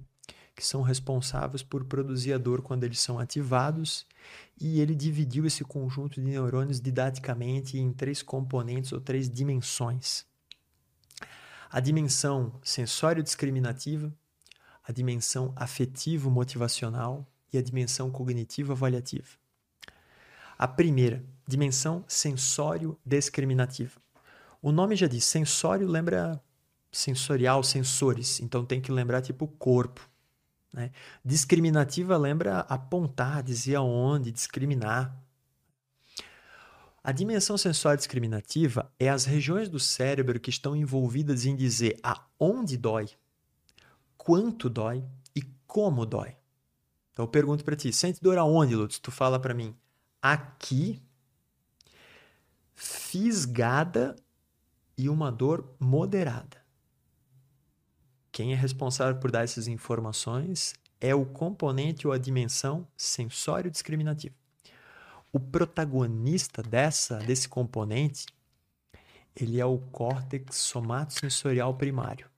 [0.55, 4.05] que são responsáveis por produzir a dor quando eles são ativados,
[4.59, 10.25] e ele dividiu esse conjunto de neurônios didaticamente em três componentes ou três dimensões.
[11.71, 14.13] A dimensão sensório-discriminativa,
[14.83, 19.29] a dimensão afetivo-motivacional e a dimensão cognitivo-avaliativa.
[20.57, 24.01] A primeira, dimensão sensório-discriminativa.
[24.61, 26.41] O nome já diz, sensório lembra
[26.91, 30.07] sensorial, sensores, então tem que lembrar tipo corpo.
[30.71, 30.91] Né?
[31.23, 35.15] Discriminativa lembra apontar, dizer aonde, discriminar.
[37.03, 42.77] A dimensão sensório discriminativa é as regiões do cérebro que estão envolvidas em dizer aonde
[42.77, 43.09] dói,
[44.17, 45.03] quanto dói
[45.35, 46.35] e como dói.
[47.11, 48.97] Então eu pergunto para ti, sente dor aonde, Lutz?
[48.97, 49.75] Tu fala para mim,
[50.21, 51.01] aqui,
[52.75, 54.15] fisgada
[54.97, 56.63] e uma dor moderada.
[58.31, 64.33] Quem é responsável por dar essas informações é o componente ou a dimensão sensório discriminativa.
[65.31, 68.25] O protagonista dessa desse componente,
[69.35, 72.29] ele é o córtex somatosensorial primário.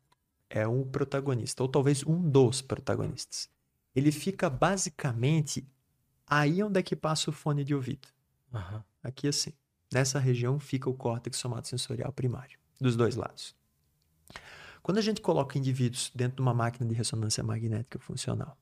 [0.49, 3.49] É um protagonista, ou talvez um dos protagonistas.
[3.95, 5.67] Ele fica basicamente
[6.27, 8.07] aí onde é que passa o fone de ouvido.
[8.53, 8.83] Aham.
[9.03, 9.53] Aqui assim.
[9.93, 13.55] Nessa região fica o córtex somatosensorial primário, dos dois lados.
[14.81, 18.57] Quando a gente coloca indivíduos dentro de uma máquina de ressonância magnética funcional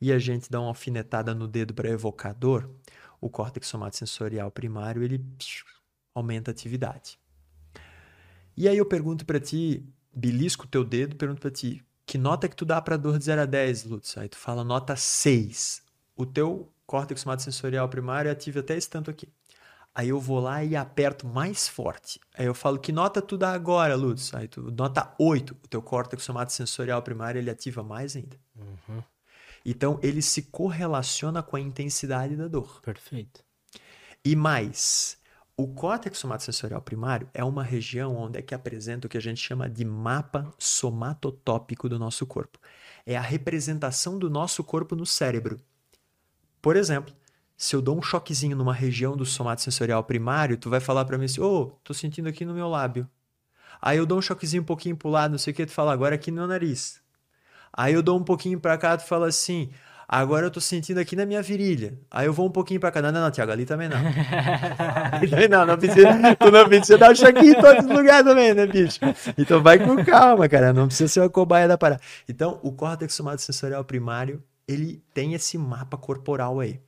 [0.00, 2.70] e a gente dá uma alfinetada no dedo para evocar dor,
[3.20, 5.24] o córtex somatosensorial primário ele
[6.14, 7.18] aumenta a atividade.
[8.56, 12.48] E aí eu pergunto para ti, belisco o teu dedo, pergunto para ti, que nota
[12.48, 14.16] que tu dá para dor de 0 a 10, Lutz?
[14.16, 15.82] Aí tu fala nota 6.
[16.14, 19.28] O teu córtex somatosensorial primário é ativo até esse tanto aqui.
[19.98, 22.20] Aí eu vou lá e aperto mais forte.
[22.36, 24.34] Aí eu falo, que nota tu dá agora, Lutz?
[24.34, 25.56] Aí tu, nota 8.
[25.64, 28.38] O teu córtex somatosensorial primário, ele ativa mais ainda.
[28.54, 29.02] Uhum.
[29.64, 32.82] Então, ele se correlaciona com a intensidade da dor.
[32.82, 33.42] Perfeito.
[34.22, 35.16] E mais,
[35.56, 39.40] o córtex somatosensorial primário é uma região onde é que apresenta o que a gente
[39.40, 42.58] chama de mapa somatotópico do nosso corpo.
[43.06, 45.58] É a representação do nosso corpo no cérebro.
[46.60, 47.14] Por exemplo,
[47.56, 51.16] se eu dou um choquezinho numa região do somato sensorial primário, tu vai falar para
[51.16, 53.08] mim assim, ô, oh, tô sentindo aqui no meu lábio.
[53.80, 55.92] Aí eu dou um choquezinho um pouquinho pro lado, não sei o que, tu fala,
[55.92, 57.00] agora aqui no meu nariz.
[57.72, 59.70] Aí eu dou um pouquinho para cá, tu fala assim,
[60.08, 61.98] agora eu tô sentindo aqui na minha virilha.
[62.10, 63.02] Aí eu vou um pouquinho para cá.
[63.02, 63.98] Não, não, não, Tiago, ali também não.
[65.12, 68.54] ali não, não precisa, tu não precisa dar um choquinho em todos os lugares também,
[68.54, 69.00] né, bicho?
[69.36, 72.00] Então vai com calma, cara, não precisa ser uma cobaia da parada.
[72.28, 76.80] Então, o córtex somato sensorial primário, ele tem esse mapa corporal aí.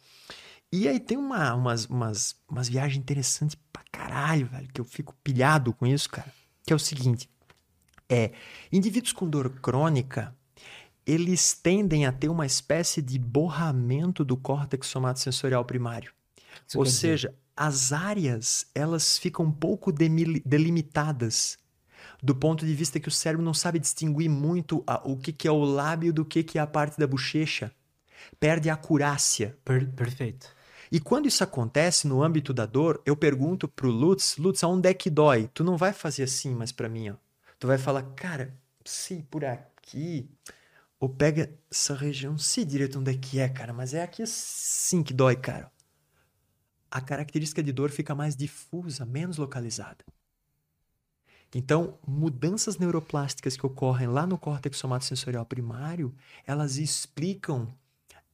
[0.72, 5.14] E aí tem uma, umas, umas, umas viagens interessantes pra caralho, velho, que eu fico
[5.24, 6.32] pilhado com isso, cara.
[6.64, 7.28] Que é o seguinte:
[8.08, 8.32] é,
[8.70, 10.34] indivíduos com dor crônica,
[11.06, 16.12] eles tendem a ter uma espécie de borramento do córtex somatosensorial primário.
[16.66, 17.40] Isso Ou seja, dizer?
[17.56, 21.58] as áreas, elas ficam um pouco delimitadas
[22.22, 25.46] do ponto de vista que o cérebro não sabe distinguir muito a, o que, que
[25.46, 27.72] é o lábio do que, que é a parte da bochecha.
[28.40, 29.56] Perde a acurácia.
[29.64, 30.57] Per perfeito.
[30.90, 34.94] E quando isso acontece no âmbito da dor, eu pergunto pro Lutz, Lutz, aonde é
[34.94, 35.48] que dói?
[35.52, 37.14] Tu não vai fazer assim, mas para mim, ó.
[37.58, 40.30] Tu vai falar, cara, sim, por aqui.
[40.98, 45.02] Ou pega essa região, sei direito onde é que é, cara, mas é aqui sim
[45.02, 45.70] que dói, cara.
[46.90, 50.04] A característica de dor fica mais difusa, menos localizada.
[51.54, 56.14] Então, mudanças neuroplásticas que ocorrem lá no córtex somatosensorial primário,
[56.46, 57.68] elas explicam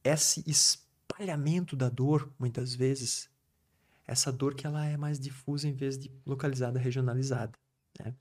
[0.03, 3.29] esse espaço espalhamento da dor, muitas vezes,
[4.05, 7.57] essa dor que ela é mais difusa em vez de localizada, regionalizada.
[7.99, 8.13] Né?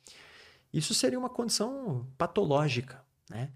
[0.73, 3.53] Isso seria uma condição patológica, né?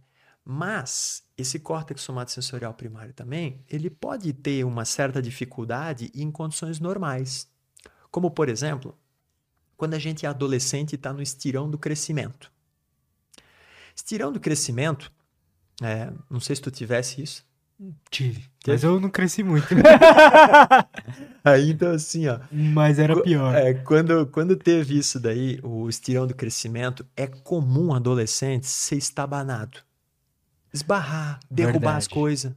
[0.50, 7.47] Mas esse córtex somatosensorial primário também, ele pode ter uma certa dificuldade em condições normais.
[8.10, 8.98] Como, por exemplo,
[9.76, 12.50] quando a gente é adolescente e está no estirão do crescimento.
[13.94, 15.12] Estirão do crescimento,
[15.82, 17.44] é, não sei se tu tivesse isso,
[18.10, 18.44] Tive.
[18.66, 19.68] Mas eu não cresci muito.
[21.44, 22.40] Aí, então, assim, ó.
[22.50, 23.55] Mas era pior.
[23.55, 29.78] É, quando, quando teve isso daí, o estirão do crescimento, é comum adolescentes ser estabanado.
[30.73, 31.98] Esbarrar, derrubar Verdade.
[31.98, 32.52] as coisas.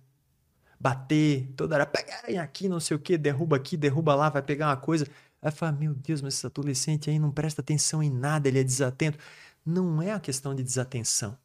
[0.79, 4.69] Bater, toda hora, pega aqui, não sei o que, derruba aqui, derruba lá, vai pegar
[4.69, 5.05] uma coisa.
[5.39, 8.63] Aí fala, meu Deus, mas esse adolescente aí não presta atenção em nada, ele é
[8.63, 9.19] desatento.
[9.63, 11.37] Não é a questão de desatenção.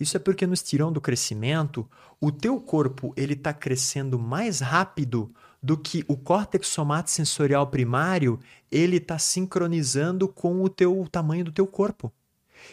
[0.00, 1.86] Isso é porque no estirão do crescimento,
[2.18, 5.30] o teu corpo ele está crescendo mais rápido
[5.62, 11.52] do que o córtex somatosensorial primário ele está sincronizando com o teu o tamanho do
[11.52, 12.10] teu corpo.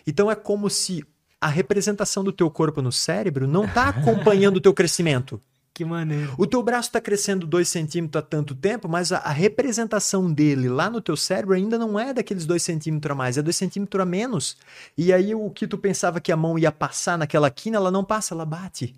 [0.05, 1.03] Então é como se
[1.39, 5.41] a representação do teu corpo no cérebro não está acompanhando o teu crescimento.
[5.77, 6.33] Que maneiro.
[6.39, 10.67] O teu braço está crescendo 2 centímetros há tanto tempo, mas a, a, representação dele
[10.67, 14.01] lá no teu cérebro ainda não é daqueles 2 centímetros a mais, é 2 centímetros
[14.01, 14.57] a menos.
[14.97, 18.03] E aí o que tu pensava que a mão ia passar naquela quina, ela não
[18.03, 18.95] passa, ela bate.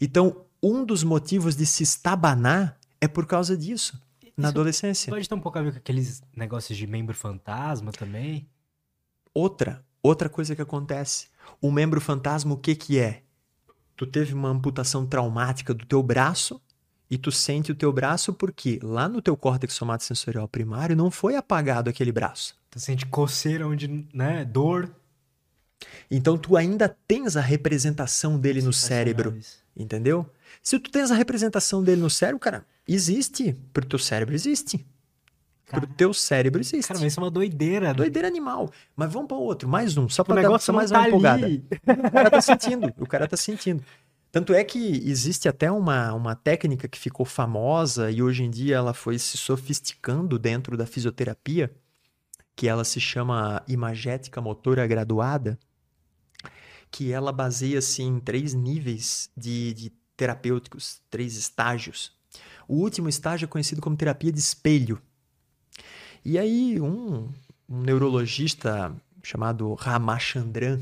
[0.00, 4.00] Então, um dos motivos de se estabanar é por causa disso,
[4.34, 5.12] na Isso adolescência.
[5.12, 8.48] Pode ter um pouco a ver com aqueles negócios de membro fantasma também?
[9.34, 11.26] Outra, outra coisa que acontece.
[11.60, 13.23] O membro fantasma, o que que é?
[13.96, 16.60] Tu teve uma amputação traumática do teu braço
[17.10, 21.36] e tu sente o teu braço porque lá no teu córtex somatosensorial primário não foi
[21.36, 22.56] apagado aquele braço.
[22.70, 24.90] Tu sente coceira onde, né, dor.
[26.10, 29.38] Então tu ainda tens a representação dele no cérebro,
[29.76, 30.28] entendeu?
[30.62, 34.84] Se tu tens a representação dele no cérebro, cara, existe, pro teu cérebro existe.
[35.66, 36.88] Cara, pro teu cérebro existe.
[36.88, 37.88] Cara, mas isso é uma doideira.
[37.88, 37.94] Né?
[37.94, 38.70] Doideira animal.
[38.94, 41.46] Mas vamos para outro, mais um, só para dar mais tá uma empolgada.
[41.48, 43.82] o cara tá sentindo, o cara tá sentindo.
[44.34, 48.74] Tanto é que existe até uma, uma técnica que ficou famosa e hoje em dia
[48.74, 51.72] ela foi se sofisticando dentro da fisioterapia,
[52.56, 55.56] que ela se chama imagética motora graduada,
[56.90, 62.12] que ela baseia-se em três níveis de, de terapêuticos, três estágios.
[62.66, 65.00] O último estágio é conhecido como terapia de espelho.
[66.24, 67.28] E aí, um,
[67.68, 70.80] um neurologista chamado Ramachandran,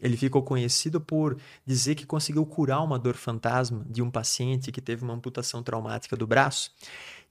[0.00, 1.36] ele ficou conhecido por
[1.66, 6.16] dizer que conseguiu curar uma dor fantasma de um paciente que teve uma amputação traumática
[6.16, 6.70] do braço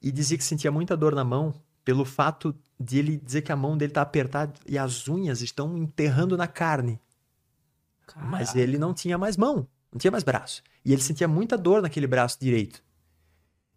[0.01, 1.53] e dizia que sentia muita dor na mão
[1.83, 5.77] pelo fato de ele dizer que a mão dele está apertada e as unhas estão
[5.77, 6.99] enterrando na carne.
[8.05, 8.29] Caralho.
[8.29, 10.61] Mas ele não tinha mais mão, não tinha mais braço.
[10.83, 12.83] E ele sentia muita dor naquele braço direito.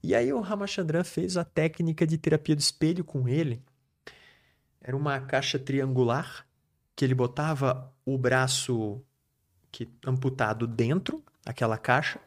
[0.02, 3.62] E aí o Ramachandran fez a técnica de terapia do espelho com ele
[4.80, 6.46] era uma caixa triangular
[6.96, 9.00] que ele botava o braço
[9.70, 12.20] que amputado dentro aquela caixa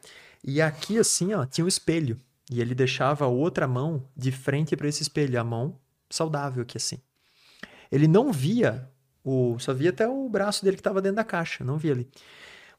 [0.44, 2.20] e aqui assim, ó, tinha um espelho
[2.52, 6.78] e ele deixava a outra mão de frente para esse espelho, a mão saudável aqui
[6.78, 7.00] assim.
[7.92, 8.90] Ele não via
[9.24, 12.10] o, só via até o braço dele que estava dentro da caixa, não via ali.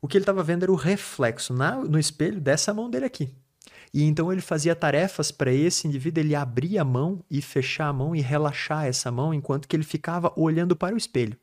[0.01, 3.35] O que ele estava vendo era o reflexo na, no espelho dessa mão dele aqui.
[3.95, 7.93] E então ele fazia tarefas para esse indivíduo, ele abrir a mão e fechar a
[7.93, 11.39] mão e relaxar essa mão enquanto que ele ficava olhando para o espelho.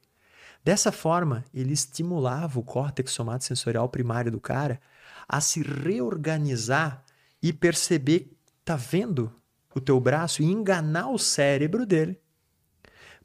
[0.62, 4.82] Dessa forma, ele estimulava o córtex somatosensorial primário do cara
[5.30, 7.06] a se reorganizar
[7.42, 8.30] e perceber,
[8.66, 9.32] tá vendo
[9.74, 12.20] o teu braço e enganar o cérebro dele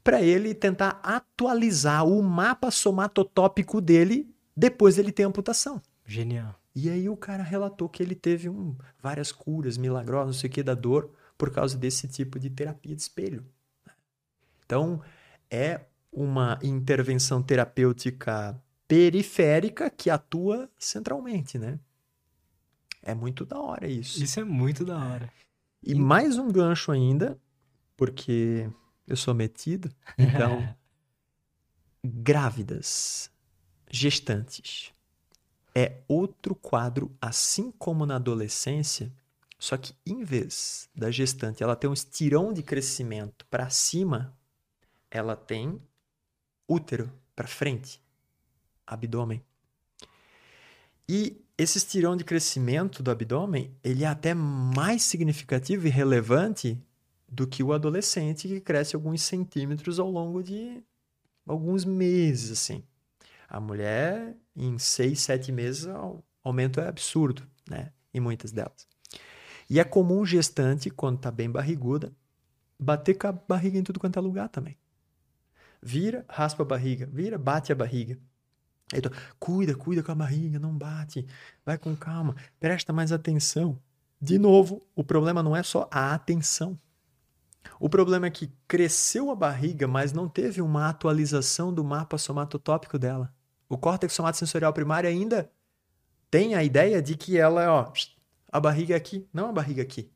[0.05, 5.83] para ele tentar atualizar o mapa somatotópico dele depois dele ter amputação.
[6.07, 6.55] Genial.
[6.79, 10.53] E aí o cara relatou que ele teve um, várias curas milagrosas, não sei o
[10.53, 13.47] que, da dor, por causa desse tipo de terapia de espelho.
[14.63, 15.01] Então,
[15.51, 21.81] é uma intervenção terapêutica periférica que atua centralmente, né?
[23.03, 24.23] É muito da hora isso.
[24.23, 25.33] Isso é muito da hora.
[25.83, 25.95] E, e...
[25.95, 27.41] mais um gancho ainda,
[27.97, 28.69] porque
[29.07, 30.77] eu sou metido, então
[32.05, 33.31] grávidas,
[33.91, 34.93] gestantes,
[35.77, 39.13] é outro quadro, assim como na adolescência,
[39.59, 44.35] só que em vez da gestante ela ter um estirão de crescimento para cima,
[45.11, 45.79] ela tem
[46.67, 48.01] útero para frente,
[48.87, 49.45] abdômen.
[51.07, 56.83] E esse estirão de crescimento do abdômen, ele é até mais significativo e relevante
[57.29, 60.83] do que o adolescente que cresce alguns centímetros ao longo de
[61.47, 62.83] alguns meses, assim.
[63.49, 67.93] A mulher, em seis, sete meses, o aumento é absurdo, né?
[68.13, 68.87] Em muitas delas.
[69.69, 72.13] E é comum gestante, quando está bem barriguda,
[72.79, 74.77] bater com a barriga em tudo quanto é lugar também.
[75.83, 78.19] Vira, raspa a barriga, vira, bate a barriga.
[78.95, 81.27] Então, cuida, cuida com a barriga, não bate,
[81.65, 83.81] vai com calma, presta mais atenção.
[84.21, 86.79] De novo, o problema não é só a atenção.
[87.81, 92.99] O problema é que cresceu a barriga, mas não teve uma atualização do mapa somatotópico
[92.99, 93.35] dela.
[93.69, 95.51] O córtex somatosensorial primário ainda
[96.31, 97.93] tem a ideia de que ela é, ó,
[98.51, 100.11] a barriga é aqui, não a barriga aqui.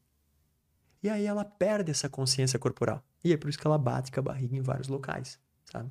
[1.02, 3.02] E aí ela perde essa consciência corporal.
[3.24, 5.90] E é por isso que ela bate com a barriga em vários locais, sabe?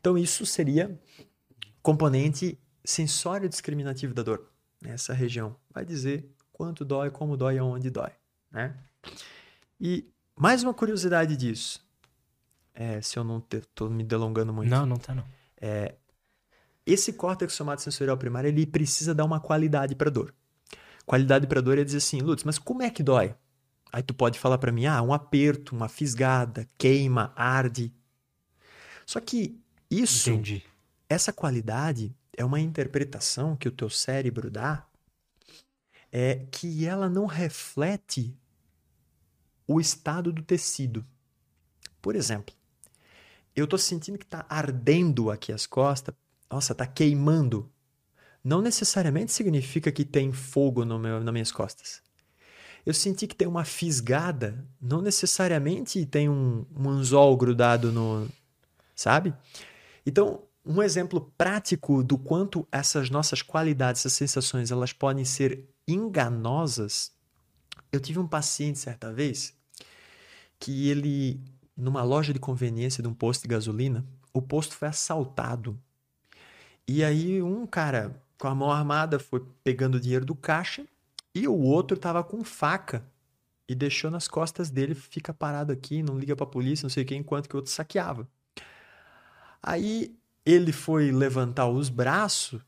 [0.00, 0.98] Então isso seria
[1.82, 5.56] componente sensório discriminativo da dor nessa região.
[5.70, 8.10] Vai dizer quanto dói, como dói e aonde dói,
[8.50, 8.76] né?
[9.80, 11.86] E mais uma curiosidade disso.
[12.72, 14.70] É, se eu não estou me delongando muito.
[14.70, 15.24] Não, não tá não.
[15.60, 15.96] É,
[16.92, 20.34] esse córtex somatosensorial primário, ele precisa dar uma qualidade para dor.
[21.04, 23.34] Qualidade para dor é dizer assim, Lutz, mas como é que dói?
[23.92, 27.92] Aí tu pode falar para mim, ah, um aperto, uma fisgada, queima, arde.
[29.06, 29.58] Só que
[29.90, 30.62] isso Entendi.
[31.08, 34.86] essa qualidade é uma interpretação que o teu cérebro dá
[36.12, 38.34] é que ela não reflete
[39.66, 41.04] o estado do tecido.
[42.00, 42.54] Por exemplo,
[43.54, 46.14] eu estou sentindo que está ardendo aqui as costas,
[46.50, 47.70] nossa, está queimando.
[48.42, 52.00] Não necessariamente significa que tem fogo no meu, nas minhas costas.
[52.86, 58.28] Eu senti que tem uma fisgada, não necessariamente tem um, um anzol grudado no.
[58.94, 59.34] Sabe?
[60.06, 67.12] Então, um exemplo prático do quanto essas nossas qualidades, essas sensações, elas podem ser enganosas.
[67.92, 69.54] Eu tive um paciente certa vez
[70.58, 71.40] que ele,
[71.76, 75.80] numa loja de conveniência de um posto de gasolina, o posto foi assaltado.
[76.88, 80.86] E aí um cara com a mão armada foi pegando o dinheiro do caixa
[81.34, 83.04] e o outro estava com faca
[83.68, 87.02] e deixou nas costas dele, fica parado aqui, não liga para a polícia, não sei
[87.02, 88.26] o que, enquanto que o outro saqueava.
[89.62, 92.62] Aí ele foi levantar os braços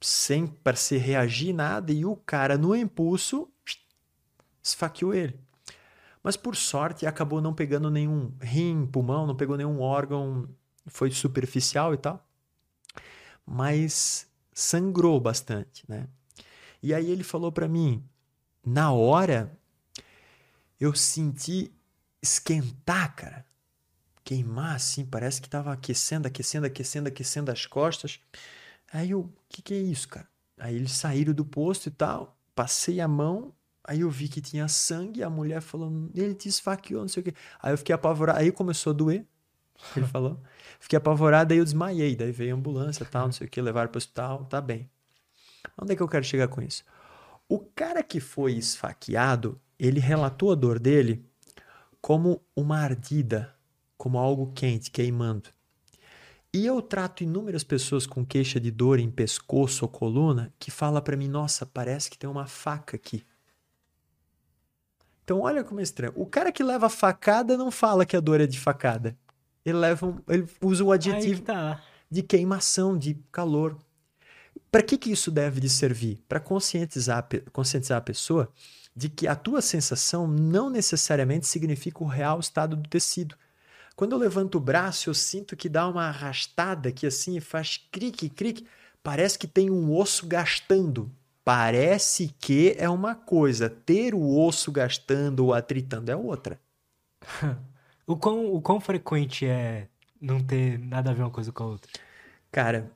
[0.00, 3.50] sem parecer reagir nada e o cara no impulso
[4.62, 5.38] esfaqueou ele.
[6.22, 10.48] Mas por sorte acabou não pegando nenhum rim, pulmão, não pegou nenhum órgão,
[10.86, 12.27] foi superficial e tal.
[13.50, 16.06] Mas sangrou bastante, né?
[16.82, 18.04] E aí ele falou para mim,
[18.64, 19.56] na hora
[20.78, 21.72] eu senti
[22.20, 23.46] esquentar, cara.
[24.22, 28.20] Queimar assim, parece que tava aquecendo, aquecendo, aquecendo, aquecendo as costas.
[28.92, 30.28] Aí eu, o que que é isso, cara?
[30.58, 34.68] Aí eles saíram do posto e tal, passei a mão, aí eu vi que tinha
[34.68, 37.34] sangue, a mulher falou, ele te esfaqueou, não sei o quê.
[37.62, 39.24] Aí eu fiquei apavorado, aí começou a doer,
[39.96, 40.38] ele falou.
[40.78, 42.14] Fiquei apavorado, aí eu desmaiei.
[42.14, 44.88] Daí veio a ambulância tal, não sei o que, levaram para o hospital, tá bem.
[45.80, 46.84] Onde é que eu quero chegar com isso?
[47.48, 51.24] O cara que foi esfaqueado, ele relatou a dor dele
[52.00, 53.54] como uma ardida,
[53.96, 55.50] como algo quente, queimando.
[56.52, 61.02] E eu trato inúmeras pessoas com queixa de dor em pescoço ou coluna que fala
[61.02, 63.24] para mim, nossa, parece que tem uma faca aqui.
[65.22, 66.14] Então olha como é estranho.
[66.16, 69.14] O cara que leva facada não fala que a dor é de facada.
[69.68, 71.82] Ele leva um, ele usa o adjetivo tá.
[72.10, 73.76] de queimação, de calor.
[74.70, 76.22] Para que, que isso deve de servir?
[76.28, 78.52] Para conscientizar, conscientizar a pessoa
[78.94, 83.36] de que a tua sensação não necessariamente significa o real estado do tecido.
[83.94, 88.28] Quando eu levanto o braço, eu sinto que dá uma arrastada que assim faz crique,
[88.28, 88.66] crique.
[89.02, 91.10] Parece que tem um osso gastando.
[91.44, 96.60] Parece que é uma coisa, ter o osso gastando ou atritando é outra.
[98.08, 99.86] O quão, o quão frequente é
[100.18, 101.92] não ter nada a ver uma coisa com a outra?
[102.50, 102.90] Cara,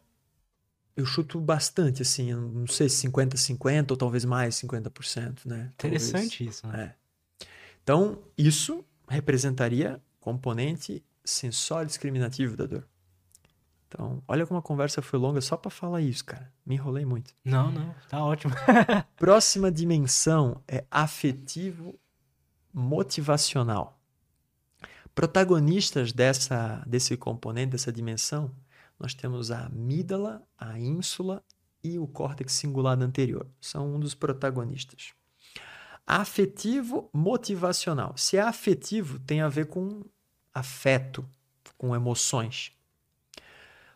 [0.96, 5.70] eu chuto bastante, assim, não sei se 50-50 ou talvez mais 50%, né?
[5.74, 6.56] Interessante talvez.
[6.56, 6.94] isso, né?
[7.38, 7.46] É.
[7.82, 12.88] Então, isso representaria componente sensório discriminativo da dor.
[13.88, 16.50] Então, olha como a conversa foi longa só para falar isso, cara.
[16.64, 17.34] Me enrolei muito.
[17.44, 18.54] Não, não, tá ótimo.
[19.16, 22.00] Próxima dimensão é afetivo
[22.72, 24.01] motivacional.
[25.14, 28.50] Protagonistas dessa, desse componente, dessa dimensão,
[28.98, 31.44] nós temos a amígdala, a ínsula
[31.84, 33.46] e o córtex cingulado anterior.
[33.60, 35.12] São um dos protagonistas.
[36.06, 38.16] Afetivo motivacional.
[38.16, 40.02] Se é afetivo, tem a ver com
[40.54, 41.28] afeto,
[41.76, 42.72] com emoções.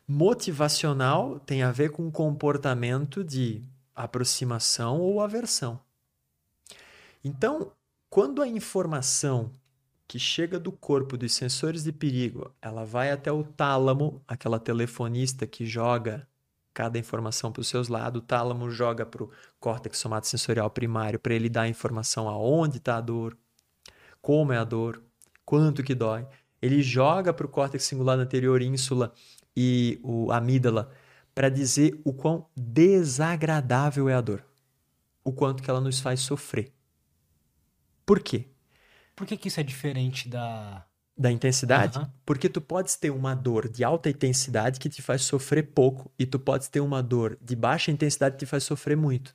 [0.06, 3.62] Motivacional tem a ver com comportamento de
[3.94, 5.80] aproximação ou aversão.
[7.24, 7.72] Então,
[8.08, 9.50] quando a informação
[10.08, 15.46] que chega do corpo dos sensores de perigo, ela vai até o tálamo, aquela telefonista
[15.46, 16.28] que joga
[16.72, 21.34] cada informação para os seus lados, o tálamo joga para o córtex somatosensorial primário para
[21.34, 23.36] ele dar a informação aonde está a dor,
[24.20, 25.02] como é a dor,
[25.44, 26.26] quanto que dói.
[26.60, 29.12] Ele joga para o córtex cingulado anterior, ínsula
[29.56, 30.92] e o amígdala
[31.34, 34.44] para dizer o quão desagradável é a dor,
[35.24, 36.72] o quanto que ela nos faz sofrer.
[38.04, 38.48] Por quê?
[39.16, 40.86] Por que, que isso é diferente da.
[41.18, 41.98] Da intensidade?
[41.98, 42.12] Aham.
[42.26, 46.26] Porque tu podes ter uma dor de alta intensidade que te faz sofrer pouco, e
[46.26, 49.34] tu podes ter uma dor de baixa intensidade que te faz sofrer muito.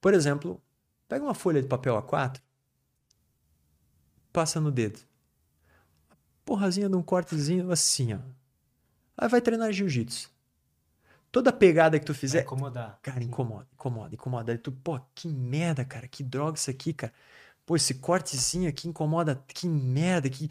[0.00, 0.62] Por exemplo,
[1.06, 2.40] pega uma folha de papel A4,
[4.32, 5.00] passa no dedo.
[6.46, 8.18] Porrazinha de um cortezinho assim, ó.
[9.18, 10.30] Aí vai treinar jiu-jitsu.
[11.30, 12.98] Toda pegada que tu Vai fizer, incomodar.
[13.02, 14.52] Cara, incomoda, incomoda, incomoda.
[14.52, 17.12] Aí tu, pô, que merda, cara, que droga isso aqui, cara.
[17.66, 20.50] Pô, esse cortezinho aqui incomoda, que merda, que...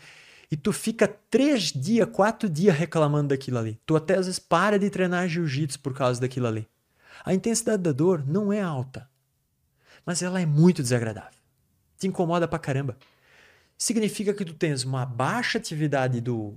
[0.52, 3.80] E tu fica três dias, quatro dias reclamando daquilo ali.
[3.85, 6.68] Tu até às vezes para de treinar jiu-jitsu por causa daquilo ali.
[7.24, 9.10] A intensidade da dor não é alta,
[10.06, 11.40] mas ela é muito desagradável.
[11.98, 12.98] Te incomoda pra caramba.
[13.77, 16.53] Significa que tu tens uma baixa atividade do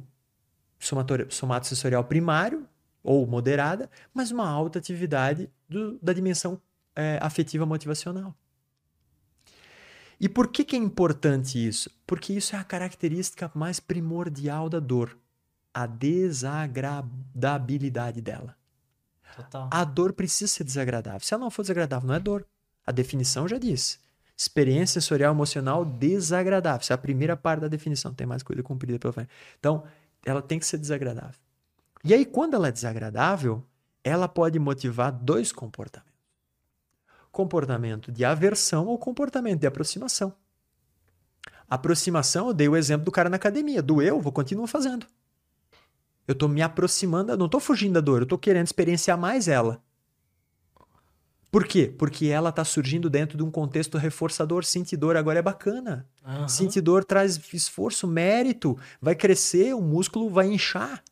[1.31, 2.69] somatosensorial primário,
[3.03, 6.61] ou moderada, mas uma alta atividade do, da dimensão
[6.95, 8.35] é, afetiva motivacional.
[10.21, 11.89] E por que, que é importante isso?
[12.07, 15.17] Porque isso é a característica mais primordial da dor,
[15.73, 18.57] a desagradabilidade dela.
[19.37, 19.69] Total.
[19.71, 21.21] A dor precisa ser desagradável.
[21.21, 22.45] Se ela não for desagradável, não é dor.
[22.85, 24.01] A definição já diz.
[24.37, 26.81] Experiência sensorial emocional desagradável.
[26.81, 28.13] Essa é a primeira parte da definição.
[28.15, 29.29] Tem mais coisa cumprida pela frente.
[29.59, 29.85] Então,
[30.25, 31.39] ela tem que ser desagradável.
[32.05, 33.65] E aí, quando ela é desagradável,
[34.03, 36.08] ela pode motivar dois comportamentos:
[37.39, 40.35] comportamento de aversão ou comportamento de aproximação.
[41.71, 43.81] Aproximação, eu dei o exemplo do cara na academia.
[43.81, 45.07] Doeu, vou continuar fazendo.
[46.27, 49.81] Eu estou me aproximando, não estou fugindo da dor, eu estou querendo experienciar mais ela.
[51.49, 51.95] Por quê?
[51.97, 54.65] Porque ela está surgindo dentro de um contexto reforçador.
[54.65, 56.09] Sentir dor agora é bacana.
[56.25, 56.49] Aham.
[56.49, 61.05] Sentir dor traz esforço, mérito, vai crescer, o músculo vai inchar.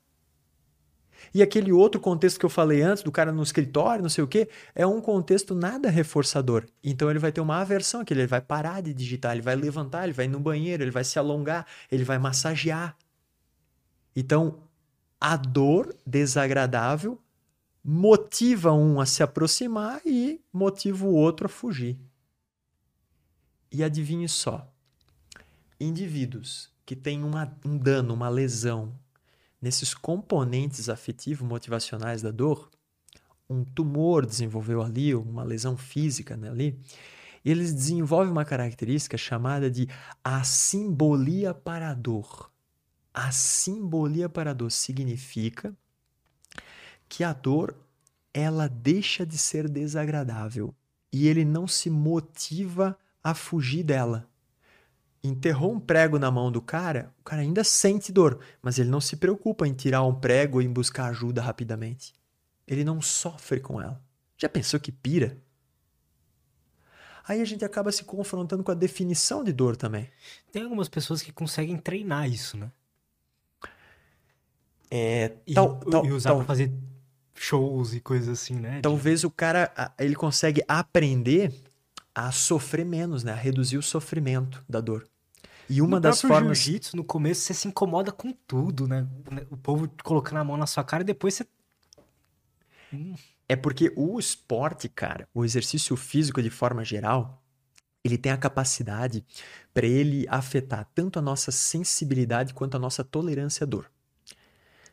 [1.36, 4.26] E aquele outro contexto que eu falei antes, do cara no escritório, não sei o
[4.26, 6.64] quê, é um contexto nada reforçador.
[6.82, 10.04] Então ele vai ter uma aversão aquele, ele vai parar de digitar, ele vai levantar,
[10.04, 12.96] ele vai ir no banheiro, ele vai se alongar, ele vai massagear.
[14.16, 14.62] Então,
[15.20, 17.20] a dor desagradável
[17.84, 21.98] motiva um a se aproximar e motiva o outro a fugir.
[23.70, 24.66] E adivinhe só,
[25.78, 28.98] indivíduos que têm uma, um dano, uma lesão
[29.60, 32.70] nesses componentes afetivos motivacionais da dor,
[33.48, 36.78] um tumor desenvolveu ali, uma lesão física né, ali,
[37.44, 39.88] eles desenvolvem uma característica chamada de
[40.24, 42.50] assimbolia para a dor.
[43.14, 45.74] A simbolia para a dor significa
[47.08, 47.76] que a dor
[48.34, 50.74] ela deixa de ser desagradável
[51.12, 54.28] e ele não se motiva a fugir dela.
[55.26, 59.00] Enterrou um prego na mão do cara, o cara ainda sente dor, mas ele não
[59.00, 62.14] se preocupa em tirar um prego e em buscar ajuda rapidamente.
[62.66, 64.00] Ele não sofre com ela.
[64.38, 65.38] Já pensou que pira?
[67.26, 70.08] Aí a gente acaba se confrontando com a definição de dor também.
[70.52, 72.70] Tem algumas pessoas que conseguem treinar isso, né?
[74.90, 76.72] É, E, tal, tal, e usar tal- pra fazer
[77.34, 78.80] shows e coisas assim, né?
[78.80, 81.52] Talvez o cara ele consegue aprender
[82.14, 83.32] a sofrer menos, né?
[83.32, 85.06] A reduzir o sofrimento da dor.
[85.68, 89.06] E uma no das formas jiu-jitsu, no começo, você se incomoda com tudo, né?
[89.50, 91.46] O povo colocando a mão na sua cara e depois você.
[93.48, 97.42] é porque o esporte, cara, o exercício físico de forma geral,
[98.04, 99.24] ele tem a capacidade
[99.74, 103.90] para ele afetar tanto a nossa sensibilidade quanto a nossa tolerância à dor.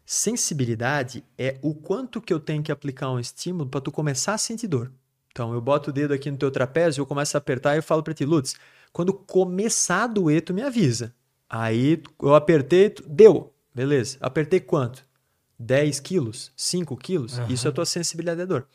[0.06, 4.38] Sensibilidade é o quanto que eu tenho que aplicar um estímulo para tu começar a
[4.38, 4.92] sentir dor.
[5.34, 7.84] Então, eu boto o dedo aqui no teu trapézio, eu começo a apertar e eu
[7.84, 8.56] falo para ti, Lutz,
[8.92, 11.12] quando começar a doer, tu me avisa.
[11.50, 14.18] Aí eu apertei, tu- deu, beleza.
[14.22, 15.04] Apertei quanto?
[15.58, 16.52] 10 quilos?
[16.56, 17.40] 5 quilos?
[17.40, 17.52] Aham.
[17.52, 18.68] Isso é a tua sensibilidade à dor.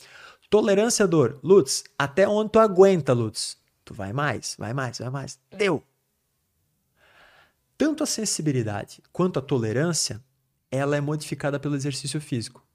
[0.51, 1.39] Tolerância à dor.
[1.45, 3.57] Lutz, até onde tu aguenta, Lutz?
[3.85, 5.39] Tu vai mais, vai mais, vai mais.
[5.57, 5.85] Deu.
[7.77, 10.21] Tanto a sensibilidade quanto a tolerância,
[10.71, 12.67] ela é modificada pelo exercício físico.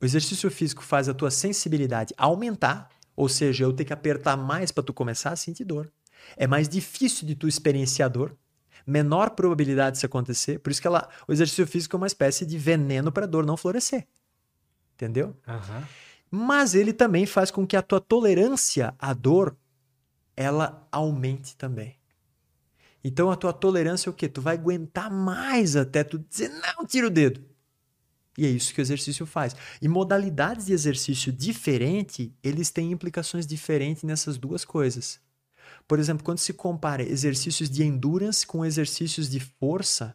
[0.00, 4.70] O exercício físico faz a tua sensibilidade aumentar, ou seja, eu ter que apertar mais
[4.70, 5.90] para tu começar a sentir dor.
[6.36, 8.36] É mais difícil de tu experienciar dor,
[8.86, 12.58] menor probabilidade disso acontecer, por isso que ela, o exercício físico é uma espécie de
[12.58, 14.06] veneno para a dor não florescer.
[14.94, 15.36] Entendeu?
[15.46, 15.86] Aham.
[16.30, 19.56] Mas ele também faz com que a tua tolerância à dor
[20.36, 21.96] ela aumente também.
[23.02, 24.28] Então a tua tolerância é o quê?
[24.28, 27.44] Tu vai aguentar mais até tu dizer não, tira o dedo.
[28.36, 29.56] E é isso que o exercício faz.
[29.80, 35.20] E modalidades de exercício diferente, eles têm implicações diferentes nessas duas coisas.
[35.88, 40.14] Por exemplo, quando se compara exercícios de endurance com exercícios de força,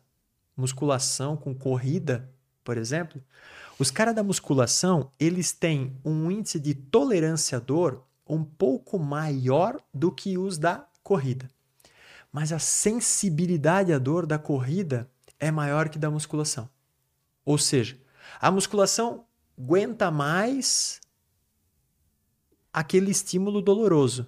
[0.55, 2.29] musculação com corrida,
[2.63, 3.21] por exemplo,
[3.79, 9.81] os caras da musculação, eles têm um índice de tolerância à dor um pouco maior
[9.93, 11.49] do que os da corrida.
[12.31, 15.09] Mas a sensibilidade à dor da corrida
[15.39, 16.69] é maior que da musculação.
[17.43, 17.97] Ou seja,
[18.41, 20.99] a musculação aguenta mais
[22.73, 24.25] aquele estímulo doloroso,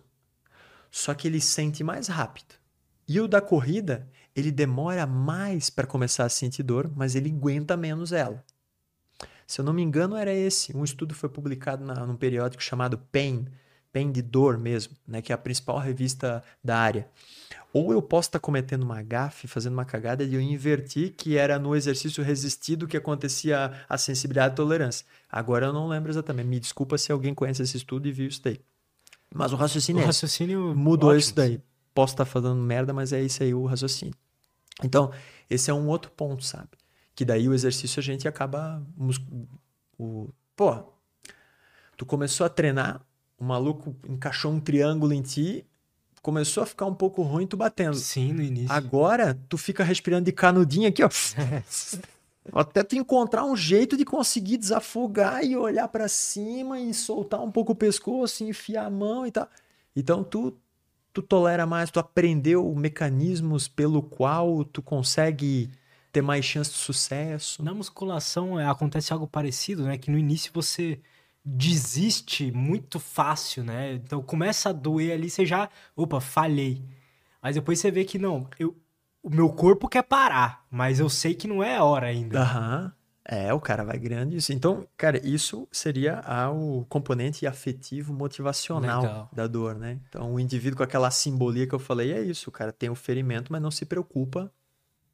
[0.92, 2.53] só que ele sente mais rápido.
[3.08, 7.75] E o da corrida, ele demora mais para começar a sentir dor, mas ele aguenta
[7.75, 8.45] menos ela.
[9.48, 10.77] Se eu não me engano, era esse.
[10.77, 13.48] Um estudo foi publicado na, num periódico chamado Pain,
[13.93, 17.07] Pain de dor mesmo, né, que é a principal revista da área.
[17.72, 21.57] Ou eu posso estar cometendo uma gafe, fazendo uma cagada de eu invertir que era
[21.57, 25.05] no exercício resistido que acontecia a sensibilidade e tolerância.
[25.31, 26.47] Agora eu não lembro exatamente.
[26.47, 28.59] Me desculpa se alguém conhece esse estudo e viu isso daí.
[29.33, 30.75] Mas o O raciocínio é esse raciocínio.
[30.75, 31.61] mudou ótimo, isso daí.
[31.93, 34.13] Posso estar falando merda, mas é isso aí o raciocínio.
[34.83, 35.11] Então,
[35.49, 36.69] esse é um outro ponto, sabe?
[37.15, 38.83] Que daí o exercício a gente acaba.
[39.97, 40.93] O Pô,
[41.97, 43.01] tu começou a treinar,
[43.43, 45.65] o maluco encaixou um triângulo em ti,
[46.22, 47.97] começou a ficar um pouco ruim tu batendo.
[47.97, 48.72] Sim, no início.
[48.72, 51.09] Agora, tu fica respirando de canudinho aqui, ó.
[52.53, 57.51] Até tu encontrar um jeito de conseguir desafogar e olhar para cima e soltar um
[57.51, 59.49] pouco o pescoço, enfiar a mão e tal.
[59.95, 60.57] Então tu
[61.13, 65.69] tu tolera mais, tu aprendeu mecanismos pelo qual tu consegue
[66.11, 67.63] ter mais chance de sucesso.
[67.63, 69.97] Na musculação é, acontece algo parecido, né?
[69.97, 70.99] Que no início você
[71.43, 73.93] desiste muito fácil, né?
[73.93, 76.83] Então começa a doer ali, você já, opa, falhei.
[77.41, 78.75] Mas depois você vê que não, eu,
[79.22, 82.41] o meu corpo quer parar, mas eu sei que não é a hora ainda.
[82.41, 82.93] Aham.
[83.25, 84.51] É, o cara vai grande isso.
[84.51, 89.30] Então, cara, isso seria a, o componente afetivo motivacional Legal.
[89.31, 89.97] da dor, né?
[90.09, 92.49] Então, o indivíduo com aquela simbolia que eu falei é isso.
[92.49, 94.51] O cara tem o ferimento, mas não se preocupa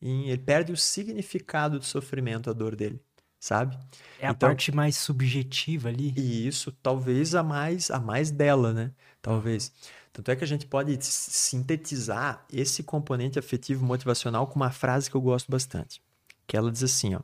[0.02, 0.30] em...
[0.30, 3.00] Ele perde o significado do sofrimento, a dor dele,
[3.40, 3.78] sabe?
[4.20, 6.14] É a Então- parte mais subjetiva ali.
[6.18, 8.92] E isso talvez a mais a mais dela, né?
[9.22, 9.72] Talvez.
[10.12, 15.16] Tanto é que a gente pode sintetizar esse componente afetivo motivacional com uma frase que
[15.16, 16.02] eu gosto bastante,
[16.48, 17.22] que ela diz assim, ó: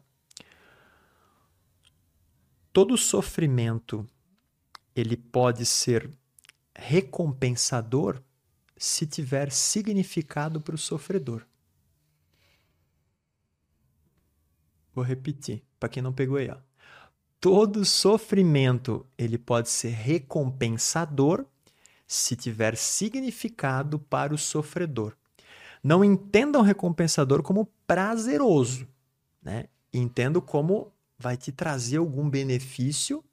[2.72, 4.08] Todo sofrimento
[4.96, 6.10] ele pode ser
[6.78, 8.22] recompensador
[8.78, 11.46] se tiver significado para o sofredor.
[14.94, 16.58] Vou repetir, para quem não pegou aí, ó.
[17.40, 21.46] Todo sofrimento ele pode ser recompensador
[22.08, 25.16] se tiver significado para o sofredor.
[25.84, 28.88] Não entendam recompensador como prazeroso,
[29.42, 29.66] né?
[29.94, 33.24] Entendo como vai te trazer algum benefício,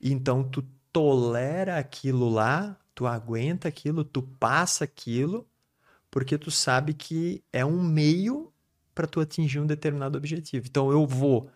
[0.00, 5.46] então tu tolera aquilo lá, tu aguenta aquilo, tu passa aquilo,
[6.10, 8.52] porque tu sabe que é um meio
[8.94, 10.66] para tu atingir um determinado objetivo.
[10.68, 11.50] Então eu vou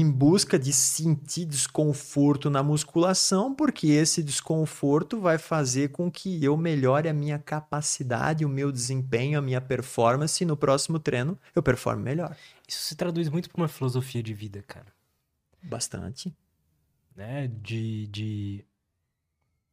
[0.00, 6.56] em busca de sentir desconforto na musculação, porque esse desconforto vai fazer com que eu
[6.56, 11.62] melhore a minha capacidade, o meu desempenho, a minha performance e no próximo treino eu
[11.62, 12.36] performe melhor.
[12.66, 14.86] Isso se traduz muito para uma filosofia de vida, cara.
[15.62, 16.34] Bastante.
[17.14, 17.48] Né?
[17.48, 18.64] De, de...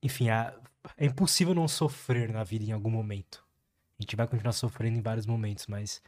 [0.04, 0.54] Enfim, a-
[0.98, 3.44] é impossível não sofrer na vida em algum momento.
[4.00, 6.02] A gente vai continuar sofrendo em vários momentos, mas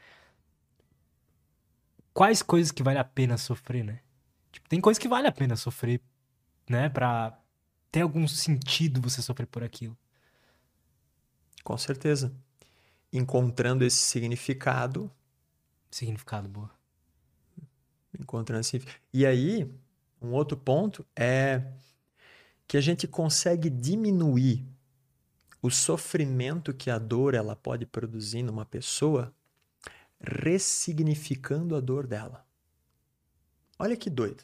[2.13, 3.99] quais coisas que vale a pena sofrer, né?
[4.51, 6.01] Tipo, tem coisas que vale a pena sofrer,
[6.69, 6.89] né?
[6.89, 7.39] Pra
[7.91, 9.97] ter algum sentido você sofrer por aquilo.
[11.63, 12.33] Com certeza.
[13.11, 15.11] Encontrando esse significado,
[15.93, 16.71] Significado, boa.
[18.19, 18.83] encontrando esse...
[19.13, 19.71] E aí,
[20.19, 21.71] um outro ponto é
[22.67, 24.65] que a gente consegue diminuir
[25.61, 29.31] o sofrimento que a dor ela pode produzir numa pessoa,
[30.23, 32.45] ressignificando a dor dela.
[33.77, 34.43] Olha que doido.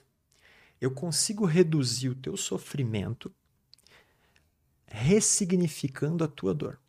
[0.81, 3.33] Eu consigo reduzir o teu sofrimento
[4.85, 6.79] ressignificando a tua dor.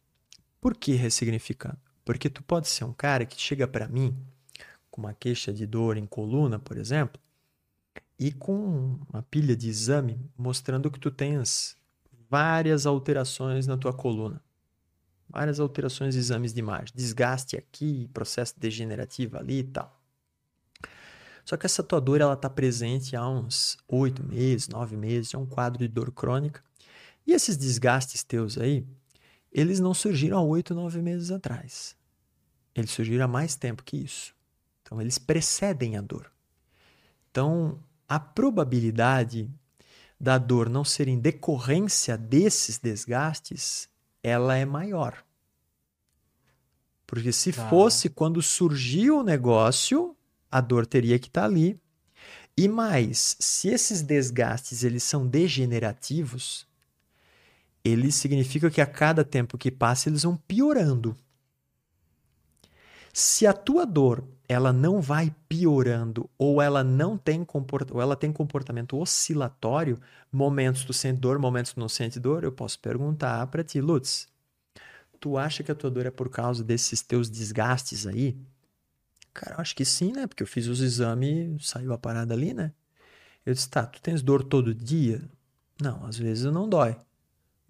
[0.61, 1.79] Por que ressignificando?
[2.05, 4.17] Porque tu pode ser um cara que chega para mim
[4.91, 7.21] com uma queixa de dor em coluna, por exemplo,
[8.19, 11.77] e com uma pilha de exame mostrando que tu tens
[12.29, 14.43] várias alterações na tua coluna.
[15.31, 16.93] Várias alterações exames de imagem.
[16.95, 20.01] Desgaste aqui, processo degenerativo ali e tal.
[21.45, 25.39] Só que essa tua dor ela está presente há uns oito meses, nove meses, é
[25.39, 26.63] um quadro de dor crônica.
[27.27, 28.87] E esses desgastes teus aí,
[29.53, 31.97] eles não surgiram há oito, nove meses atrás.
[32.75, 34.35] Eles surgiram há mais tempo que isso.
[34.83, 36.31] Então, eles precedem a dor.
[37.31, 37.79] Então,
[38.09, 39.51] a probabilidade
[40.21, 43.89] da dor não ser em decorrência desses desgastes,
[44.23, 45.25] ela é maior.
[47.07, 47.69] Porque se Tá.
[47.69, 50.17] fosse quando surgiu o negócio,
[50.51, 51.81] a dor teria que estar ali.
[52.57, 56.67] E mais, se esses desgastes eles são degenerativos,
[57.83, 61.17] eles significam que a cada tempo que passa eles vão piorando.
[63.13, 67.89] Se a tua dor ela não vai piorando ou ela não tem comport...
[67.93, 70.01] ou ela tem comportamento oscilatório,
[70.33, 74.27] momentos tu sente dor, momentos tu não sente dor, eu posso perguntar para ti, Lutz,
[75.21, 78.37] tu acha que a tua dor é por causa desses teus desgastes aí?
[79.33, 80.27] Cara, eu acho que sim, né?
[80.27, 82.73] Porque eu fiz os exames, saiu a parada ali, né?
[83.47, 85.23] Eu disse, tá, tu tens dor todo dia?
[85.81, 86.97] Não, às vezes não dói.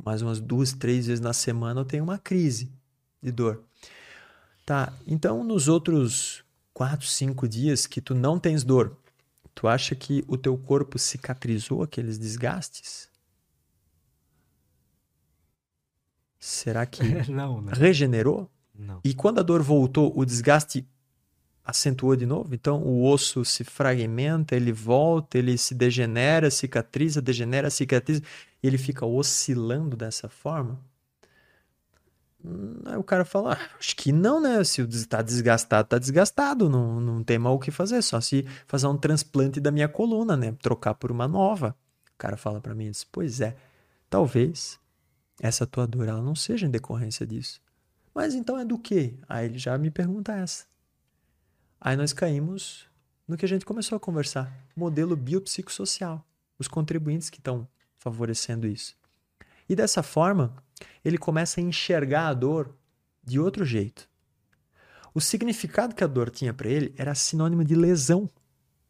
[0.02, 2.72] Mas umas duas, três vezes na semana eu tenho uma crise
[3.22, 3.62] de dor.
[4.64, 6.42] Tá, então nos outros
[6.80, 8.96] quatro, cinco dias que tu não tens dor,
[9.54, 13.06] tu acha que o teu corpo cicatrizou aqueles desgastes?
[16.38, 17.72] Será que não, né?
[17.74, 18.50] regenerou?
[18.74, 18.98] Não.
[19.04, 20.88] E quando a dor voltou, o desgaste
[21.62, 22.54] acentuou de novo.
[22.54, 28.22] Então o osso se fragmenta, ele volta, ele se degenera, cicatriza, degenera, cicatriza,
[28.62, 30.80] e ele fica oscilando dessa forma.
[32.86, 34.62] Aí o cara fala, ah, acho que não, né?
[34.64, 38.86] Se está desgastado, está desgastado, não, não tem mal o que fazer, só se fazer
[38.86, 40.52] um transplante da minha coluna, né?
[40.62, 41.76] Trocar por uma nova.
[42.14, 43.56] O cara fala para mim, diz, pois é,
[44.08, 44.78] talvez
[45.40, 47.60] essa tua dor ela não seja em decorrência disso.
[48.14, 49.14] Mas então é do quê?
[49.28, 50.64] Aí ele já me pergunta essa.
[51.80, 52.86] Aí nós caímos
[53.26, 56.26] no que a gente começou a conversar, modelo biopsicossocial,
[56.58, 58.99] os contribuintes que estão favorecendo isso.
[59.70, 60.56] E dessa forma,
[61.04, 62.76] ele começa a enxergar a dor
[63.22, 64.10] de outro jeito.
[65.14, 68.28] O significado que a dor tinha para ele era sinônimo de lesão,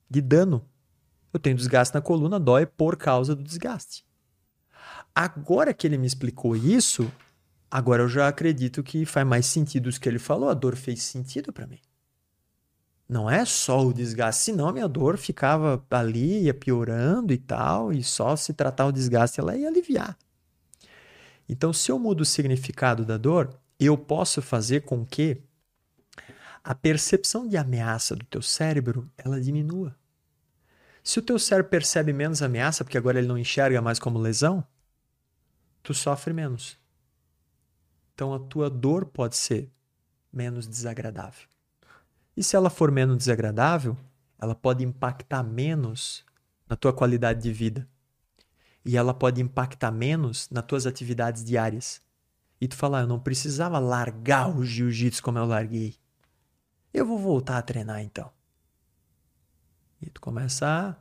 [0.09, 0.67] de dano.
[1.35, 4.07] Eu tenho desgaste na coluna, dói por causa do desgaste.
[5.15, 7.13] Agora que ele me explicou isso,
[7.71, 10.49] agora eu já acredito que faz mais sentido o que ele falou.
[10.49, 11.81] A dor fez sentido para mim.
[13.07, 18.03] Não é só o desgaste, senão minha dor ficava ali, ia piorando e tal, e
[18.03, 20.17] só se tratar o desgaste ela ia aliviar.
[21.53, 25.43] Então, se eu mudo o significado da dor, eu posso fazer com que
[26.63, 29.97] a percepção de ameaça do teu cérebro ela diminua.
[31.03, 34.65] Se o teu cérebro percebe menos ameaça, porque agora ele não enxerga mais como lesão,
[35.83, 36.79] tu sofre menos.
[38.15, 39.69] Então a tua dor pode ser
[40.33, 41.49] menos desagradável.
[42.37, 43.97] E se ela for menos desagradável,
[44.41, 46.25] ela pode impactar menos
[46.69, 47.89] na tua qualidade de vida
[48.85, 52.01] e ela pode impactar menos nas tuas atividades diárias.
[52.61, 55.97] E tu falar, ah, eu não precisava largar o jiu-jitsu como eu larguei.
[56.93, 58.31] Eu vou voltar a treinar então.
[60.01, 60.97] E tu começa a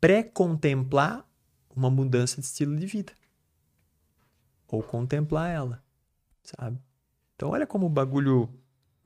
[0.00, 1.26] pré-contemplar
[1.74, 3.12] uma mudança de estilo de vida.
[4.68, 5.82] Ou contemplar ela,
[6.42, 6.78] sabe?
[7.36, 8.48] Então olha como o bagulho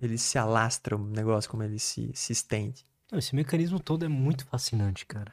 [0.00, 2.84] ele se alastra, o negócio como ele se, se estende.
[3.12, 5.32] Esse mecanismo todo é muito fascinante, cara.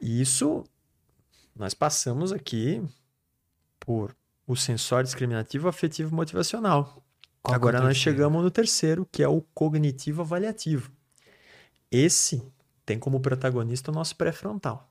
[0.00, 0.64] E isso
[1.60, 2.82] nós passamos aqui
[3.78, 4.16] por
[4.46, 7.04] o sensório discriminativo, afetivo motivacional.
[7.42, 10.90] Qual Agora é nós chegamos no terceiro, que é o cognitivo avaliativo.
[11.90, 12.42] Esse
[12.86, 14.90] tem como protagonista o nosso pré-frontal.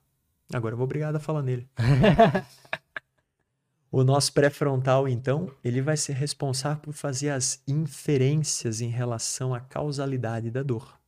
[0.54, 1.68] Agora eu vou obrigado a falar nele.
[3.92, 9.60] o nosso pré-frontal, então, ele vai ser responsável por fazer as inferências em relação à
[9.60, 11.00] causalidade da dor.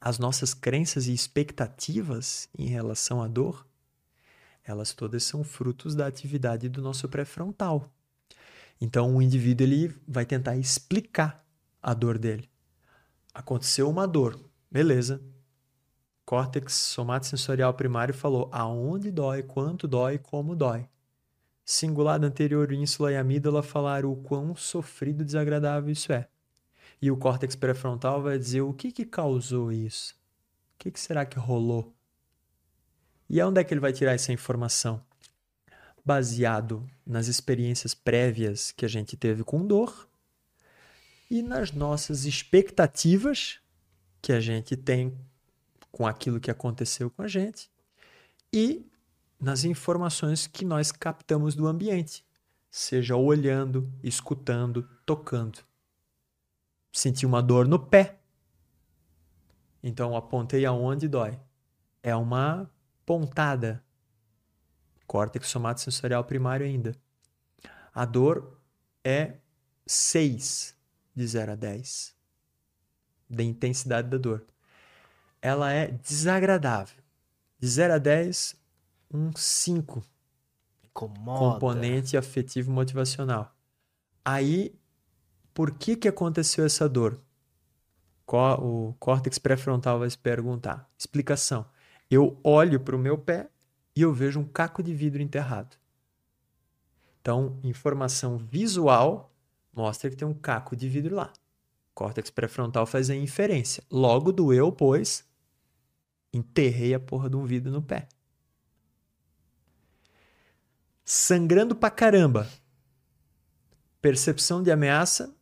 [0.00, 3.68] As nossas crenças e expectativas em relação à dor
[4.64, 7.90] elas todas são frutos da atividade do nosso pré-frontal.
[8.80, 11.44] Então, o indivíduo ele vai tentar explicar
[11.82, 12.48] a dor dele.
[13.34, 14.38] Aconteceu uma dor,
[14.70, 15.22] beleza.
[16.24, 20.88] Córtex somatosensorial primário falou aonde dói, quanto dói, como dói.
[21.64, 26.28] Cingulado anterior, ínsula e amígdala falaram o quão sofrido e desagradável isso é.
[27.02, 30.14] E o córtex pré-frontal vai dizer o que, que causou isso.
[30.74, 31.94] O que, que será que rolou?
[33.32, 35.00] E onde é que ele vai tirar essa informação?
[36.04, 40.08] Baseado nas experiências prévias que a gente teve com dor
[41.30, 43.60] e nas nossas expectativas
[44.20, 45.16] que a gente tem
[45.92, 47.70] com aquilo que aconteceu com a gente
[48.52, 48.84] e
[49.38, 52.24] nas informações que nós captamos do ambiente,
[52.68, 55.60] seja olhando, escutando, tocando.
[56.92, 58.18] Senti uma dor no pé.
[59.80, 61.38] Então apontei aonde dói.
[62.02, 62.68] É uma
[63.10, 63.82] pontada.
[65.04, 66.94] Córtex somatosensorial primário ainda.
[67.92, 68.56] A dor
[69.02, 69.38] é
[69.84, 70.76] 6
[71.12, 72.14] de 0 a 10
[73.28, 74.46] da intensidade da dor.
[75.42, 77.02] Ela é desagradável.
[77.58, 78.54] De 0 a 10,
[79.12, 80.04] um 5.
[80.84, 81.54] Incomoda.
[81.54, 83.52] Componente afetivo motivacional.
[84.24, 84.72] Aí,
[85.52, 87.20] por que, que aconteceu essa dor?
[88.60, 90.88] O córtex pré-frontal vai se perguntar.
[90.96, 91.66] Explicação.
[92.10, 93.48] Eu olho para o meu pé
[93.94, 95.76] e eu vejo um caco de vidro enterrado.
[97.20, 99.32] Então, informação visual
[99.72, 101.32] mostra que tem um caco de vidro lá.
[101.94, 103.84] Córtex pré-frontal faz a inferência.
[103.90, 105.24] Logo doeu, pois
[106.32, 108.08] enterrei a porra de um vidro no pé.
[111.04, 112.48] Sangrando pra caramba.
[114.00, 115.34] Percepção de ameaça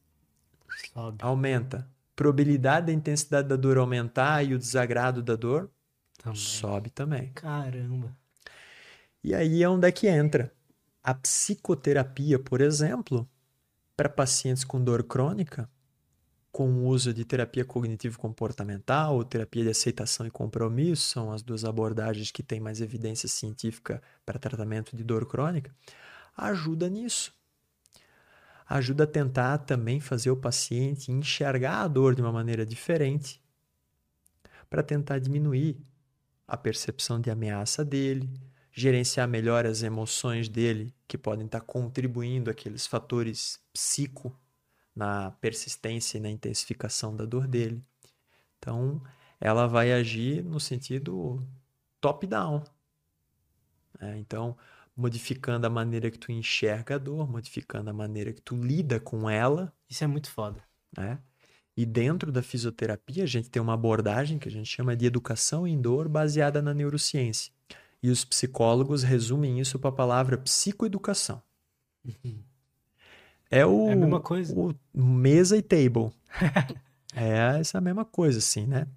[0.92, 1.18] Sobe.
[1.20, 1.88] aumenta.
[2.16, 5.70] Probabilidade da intensidade da dor aumentar e o desagrado da dor
[6.18, 6.36] também.
[6.36, 7.32] Sobe também.
[7.34, 8.14] Caramba.
[9.22, 10.52] E aí é onde é que entra.
[11.02, 13.28] A psicoterapia, por exemplo,
[13.96, 15.70] para pacientes com dor crônica,
[16.52, 21.64] com o uso de terapia cognitivo-comportamental ou terapia de aceitação e compromisso, são as duas
[21.64, 25.74] abordagens que têm mais evidência científica para tratamento de dor crônica,
[26.36, 27.32] ajuda nisso.
[28.68, 33.40] ajuda a tentar também fazer o paciente enxergar a dor de uma maneira diferente
[34.68, 35.80] para tentar diminuir
[36.48, 38.28] a percepção de ameaça dele,
[38.72, 44.34] gerenciar melhor as emoções dele, que podem estar contribuindo aqueles fatores psico
[44.96, 47.84] na persistência e na intensificação da dor dele.
[48.58, 49.02] Então,
[49.38, 51.46] ela vai agir no sentido
[52.00, 52.64] top-down.
[54.00, 54.56] É, então,
[54.96, 59.28] modificando a maneira que tu enxerga a dor, modificando a maneira que tu lida com
[59.28, 59.72] ela.
[59.88, 60.62] Isso é muito foda.
[60.96, 61.18] Né?
[61.78, 65.64] E dentro da fisioterapia, a gente tem uma abordagem que a gente chama de educação
[65.64, 67.52] em dor baseada na neurociência.
[68.02, 71.40] E os psicólogos resumem isso para a palavra psicoeducação.
[72.04, 72.42] Uhum.
[73.48, 74.52] É o, é a mesma coisa.
[74.58, 76.10] o mesa e table.
[77.14, 78.88] é essa mesma coisa, assim, né?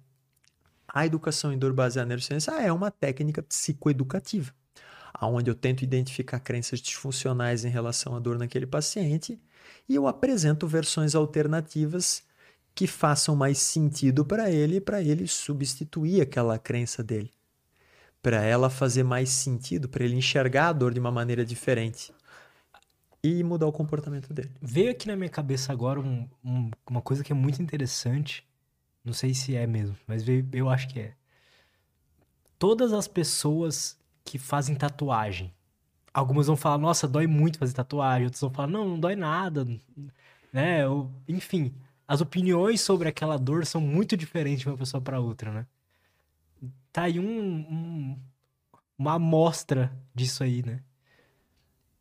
[0.88, 4.52] A educação em dor baseada na neurociência é uma técnica psicoeducativa,
[5.22, 9.40] onde eu tento identificar crenças disfuncionais em relação à dor naquele paciente
[9.88, 12.24] e eu apresento versões alternativas
[12.74, 17.30] que façam mais sentido para ele, para ele substituir aquela crença dele
[18.22, 22.14] para ela fazer mais sentido, para ele enxergar a dor de uma maneira diferente
[23.22, 24.50] e mudar o comportamento dele.
[24.60, 28.46] Veio aqui na minha cabeça agora um, um, uma coisa que é muito interessante.
[29.04, 31.14] Não sei se é mesmo, mas veio, eu acho que é.
[32.58, 35.52] Todas as pessoas que fazem tatuagem,
[36.14, 39.66] algumas vão falar, nossa, dói muito fazer tatuagem, outras vão falar, não, não dói nada,
[40.52, 40.82] né?
[41.26, 41.74] Enfim,
[42.06, 45.66] as opiniões sobre aquela dor são muito diferentes de uma pessoa para outra, né?
[46.92, 48.22] tá aí um, um,
[48.98, 50.82] uma amostra disso aí, né?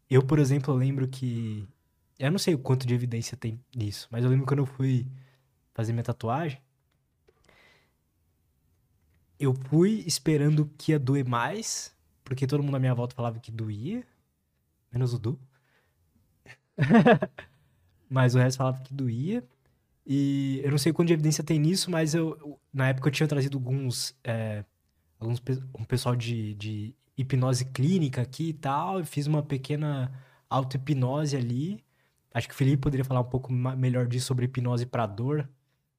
[0.09, 1.67] Eu, por exemplo, lembro que.
[2.19, 5.07] Eu não sei o quanto de evidência tem nisso, mas eu lembro quando eu fui
[5.73, 6.61] fazer minha tatuagem.
[9.39, 13.51] Eu fui esperando que ia doer mais, porque todo mundo à minha volta falava que
[13.51, 14.05] doía,
[14.91, 15.39] menos o Du.
[18.09, 19.43] mas o resto falava que doía.
[20.05, 23.27] E eu não sei quanto de evidência tem nisso, mas eu, na época eu tinha
[23.27, 24.65] trazido alguns é,
[25.19, 25.41] alguns,
[25.77, 30.11] um pessoal de, de hipnose clínica aqui e tal, e fiz uma pequena
[30.49, 31.83] auto-hipnose ali.
[32.33, 35.47] Acho que o Felipe poderia falar um pouco melhor disso sobre hipnose para dor.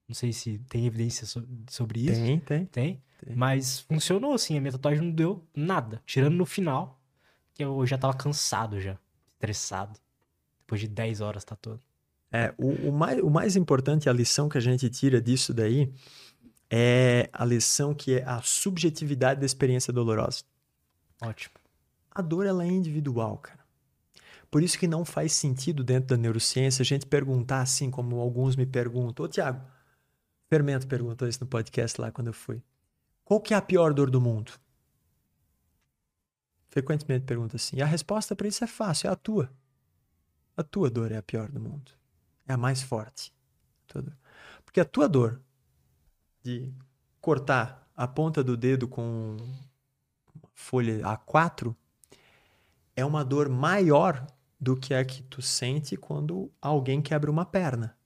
[0.08, 1.26] Não sei se tem evidência
[1.68, 2.20] sobre isso.
[2.20, 2.66] Tem, tem.
[2.66, 3.02] Tem.
[3.24, 3.36] tem.
[3.36, 4.56] Mas funcionou, assim.
[4.56, 6.02] A minha tatuagem não deu nada.
[6.04, 7.00] Tirando no final,
[7.54, 8.98] que eu já tava cansado já.
[9.34, 9.98] Estressado.
[10.60, 11.82] Depois de 10 horas tatuando.
[12.32, 15.92] É, o, o, mais, o mais importante, a lição que a gente tira disso daí,
[16.70, 20.42] é a lição que é a subjetividade da experiência dolorosa.
[21.20, 21.54] Ótimo.
[22.10, 23.60] A dor ela é individual, cara.
[24.50, 28.56] Por isso que não faz sentido dentro da neurociência a gente perguntar assim como alguns
[28.56, 29.24] me perguntam.
[29.24, 29.62] Ô, Tiago,
[30.48, 32.62] Fermento perguntou isso no podcast lá quando eu fui.
[33.24, 34.52] Qual que é a pior dor do mundo?
[36.68, 37.76] Frequentemente pergunta assim.
[37.76, 39.50] E a resposta para isso é fácil, é a tua.
[40.56, 41.92] A tua dor é a pior do mundo.
[42.46, 43.32] É a mais forte.
[44.64, 45.40] Porque a tua dor
[46.42, 46.72] de
[47.20, 49.36] cortar a ponta do dedo com
[50.34, 51.74] uma folha A4
[52.96, 54.26] é uma dor maior
[54.60, 57.96] do que a que tu sente quando alguém quebra uma perna.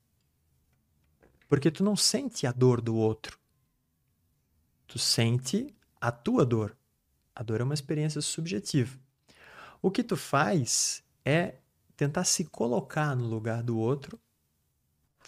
[1.49, 3.39] Porque tu não sente a dor do outro.
[4.87, 6.77] Tu sente a tua dor.
[7.35, 8.99] A dor é uma experiência subjetiva.
[9.81, 11.57] O que tu faz é
[11.97, 14.19] tentar se colocar no lugar do outro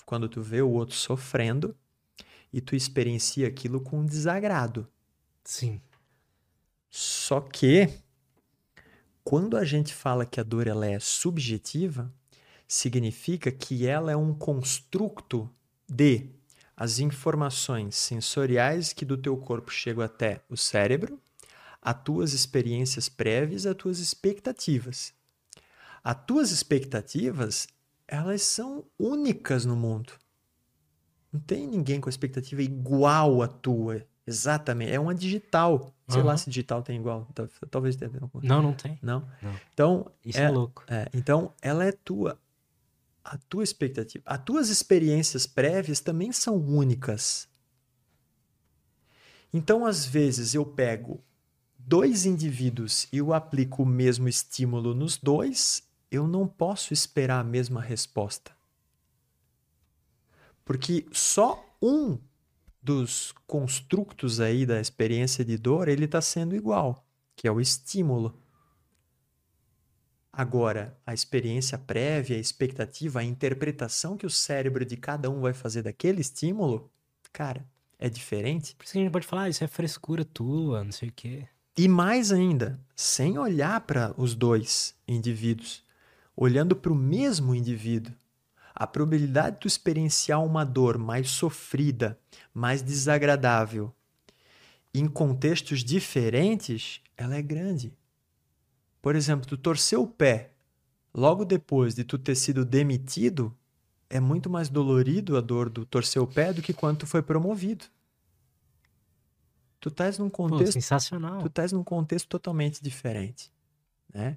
[0.08, 1.76] quando tu vê o outro sofrendo
[2.50, 4.88] e tu experiencia aquilo com desagrado.
[5.44, 5.82] Sim.
[6.88, 7.90] Só que
[9.22, 12.10] quando a gente fala que a dor ela é subjetiva,
[12.66, 15.46] significa que ela é um construto
[15.86, 16.30] de
[16.74, 21.20] as informações sensoriais que do teu corpo chegam até o cérebro,
[21.82, 25.12] as tuas experiências prévias, as tuas expectativas.
[26.02, 27.68] As tuas expectativas,
[28.08, 30.14] elas são únicas no mundo.
[31.30, 34.04] Não tem ninguém com expectativa igual à tua.
[34.26, 34.92] Exatamente.
[34.92, 35.94] É uma digital.
[36.08, 36.26] Sei uhum.
[36.26, 37.28] lá se digital tem igual.
[37.70, 38.10] Talvez tenha.
[38.42, 38.98] Não, não tem.
[39.02, 39.28] Não?
[39.42, 39.54] não.
[39.72, 40.10] Então.
[40.24, 40.84] Isso é, é louco.
[40.88, 42.38] É, então, ela é tua.
[43.22, 44.24] A tua expectativa.
[44.26, 47.46] As tuas experiências prévias também são únicas.
[49.52, 51.22] Então, às vezes, eu pego
[51.78, 57.44] dois indivíduos e eu aplico o mesmo estímulo nos dois, eu não posso esperar a
[57.44, 58.52] mesma resposta.
[60.64, 62.18] Porque só um
[62.82, 68.38] dos construtos aí da experiência de dor, ele está sendo igual, que é o estímulo.
[70.32, 75.52] Agora, a experiência prévia, a expectativa, a interpretação que o cérebro de cada um vai
[75.52, 76.90] fazer daquele estímulo,
[77.32, 77.66] cara,
[77.98, 78.74] é diferente.
[78.76, 81.12] Por isso que a gente pode falar, ah, isso é frescura tua, não sei o
[81.12, 81.48] quê.
[81.76, 85.84] E mais ainda, sem olhar para os dois indivíduos,
[86.40, 88.14] olhando para o mesmo indivíduo,
[88.72, 92.16] a probabilidade de tu experienciar uma dor mais sofrida,
[92.54, 93.92] mais desagradável,
[94.94, 97.92] em contextos diferentes, ela é grande.
[99.02, 100.52] Por exemplo, tu torcer o pé
[101.12, 103.52] logo depois de tu ter sido demitido,
[104.08, 107.20] é muito mais dolorido a dor do torcer o pé do que quando tu foi
[107.20, 107.84] promovido.
[109.80, 110.66] Tu estás num contexto.
[110.66, 111.40] Pô, sensacional.
[111.40, 113.52] Tu estás num contexto totalmente diferente.
[114.14, 114.36] Né?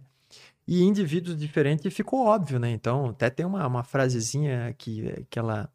[0.73, 2.71] E indivíduos diferentes ficou óbvio, né?
[2.71, 5.69] Então, até tem uma, uma frasezinha que, que ela,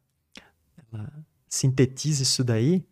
[0.91, 2.83] ela sintetiza isso daí,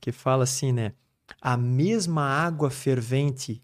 [0.00, 0.92] que fala assim, né?
[1.40, 3.60] A mesma água fervente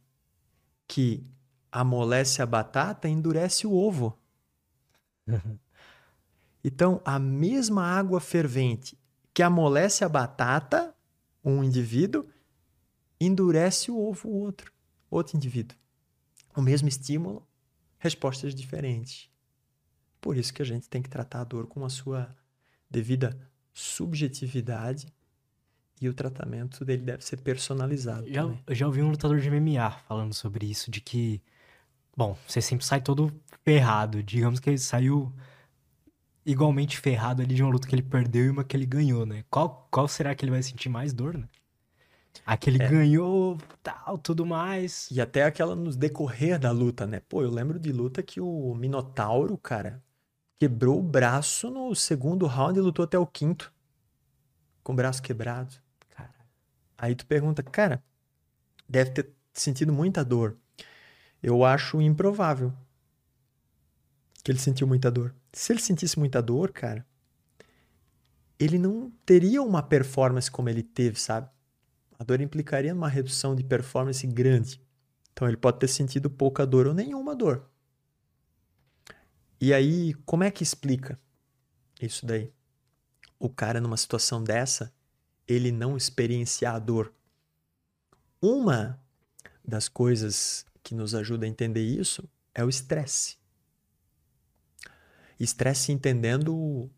[0.89, 1.23] que
[1.71, 4.19] amolece a batata endurece o ovo.
[6.67, 8.99] Então, a mesma água fervente
[9.35, 10.97] que amolece a batata,
[11.45, 12.27] um indivíduo,
[13.21, 14.73] endurece o ovo, o outro,
[15.11, 15.77] outro indivíduo.
[16.57, 17.47] O mesmo estímulo,
[18.05, 19.31] respostas diferentes.
[20.21, 22.37] Por isso que a gente tem que tratar a dor com a sua
[22.91, 23.35] devida
[23.73, 25.07] subjetividade
[26.01, 28.31] e o tratamento dele deve ser personalizado.
[28.31, 31.41] Já, eu já ouvi um lutador de MMA falando sobre isso, de que,
[32.15, 33.33] bom, você sempre sai todo
[33.65, 34.23] ferrado.
[34.23, 35.33] Digamos que ele saiu
[36.45, 39.45] igualmente ferrado ali de uma luta que ele perdeu e uma que ele ganhou, né?
[39.51, 41.49] Qual, qual será que ele vai sentir mais dor, né?
[42.45, 42.89] Aquele é.
[42.89, 45.09] ganhou, tal, tudo mais.
[45.11, 47.21] E até aquela nos decorrer da luta, né?
[47.21, 50.03] Pô, eu lembro de luta que o Minotauro, cara,
[50.59, 53.73] quebrou o braço no segundo round e lutou até o quinto.
[54.83, 55.75] Com o braço quebrado.
[56.11, 56.35] Cara.
[56.99, 58.03] Aí tu pergunta, cara,
[58.89, 60.57] deve ter sentido muita dor.
[61.43, 62.73] Eu acho improvável
[64.43, 65.35] que ele sentiu muita dor.
[65.53, 67.07] Se ele sentisse muita dor, cara,
[68.59, 71.49] ele não teria uma performance como ele teve, sabe?
[72.19, 74.81] A dor implicaria numa redução de performance grande.
[75.33, 77.69] Então ele pode ter sentido pouca dor ou nenhuma dor.
[79.61, 81.19] E aí, como é que explica
[82.01, 82.53] isso daí?
[83.39, 84.95] O cara numa situação dessa,
[85.47, 87.13] ele não experienciar a dor.
[88.41, 89.01] Uma
[89.65, 93.39] das coisas que nos ajuda a entender isso é o estresse.
[95.41, 96.91] Estresse entendendo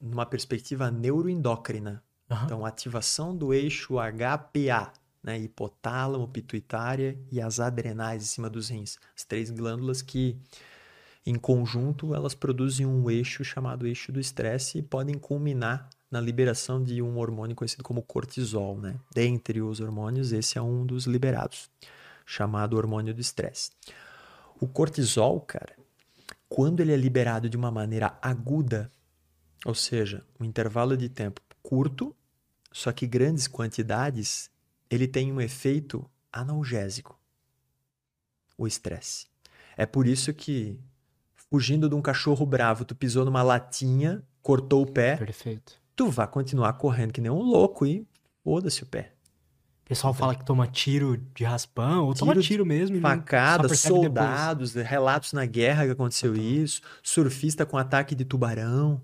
[0.00, 2.04] numa perspectiva neuroendócrina.
[2.30, 2.44] Uhum.
[2.44, 5.38] Então, ativação do eixo HPA, né?
[5.38, 8.98] hipotálamo, pituitária e as adrenais em cima dos rins.
[9.16, 10.36] As três glândulas que,
[11.24, 16.82] em conjunto, elas produzem um eixo chamado eixo do estresse e podem culminar na liberação
[16.82, 18.78] de um hormônio conhecido como cortisol.
[18.78, 18.96] Né?
[19.12, 21.70] Dentre os hormônios, esse é um dos liberados,
[22.24, 23.70] chamado hormônio do estresse.
[24.60, 25.76] O cortisol, cara,
[26.48, 28.90] quando ele é liberado de uma maneira aguda,
[29.64, 32.14] ou seja, um intervalo de tempo curto,
[32.70, 34.48] só que grandes quantidades,
[34.88, 37.18] ele tem um efeito analgésico.
[38.56, 39.26] O estresse.
[39.76, 40.78] É por isso que,
[41.34, 45.16] fugindo de um cachorro bravo, tu pisou numa latinha, cortou o pé.
[45.16, 45.74] Perfeito.
[45.96, 48.06] Tu vai continuar correndo que nem um louco e
[48.44, 49.12] foda-se o pé.
[49.84, 53.00] O pessoal fala que toma tiro de raspão, ou tiro toma tiro mesmo.
[53.00, 54.88] Facadas, soldados, depois.
[54.88, 59.02] relatos na guerra que aconteceu isso, surfista com ataque de tubarão.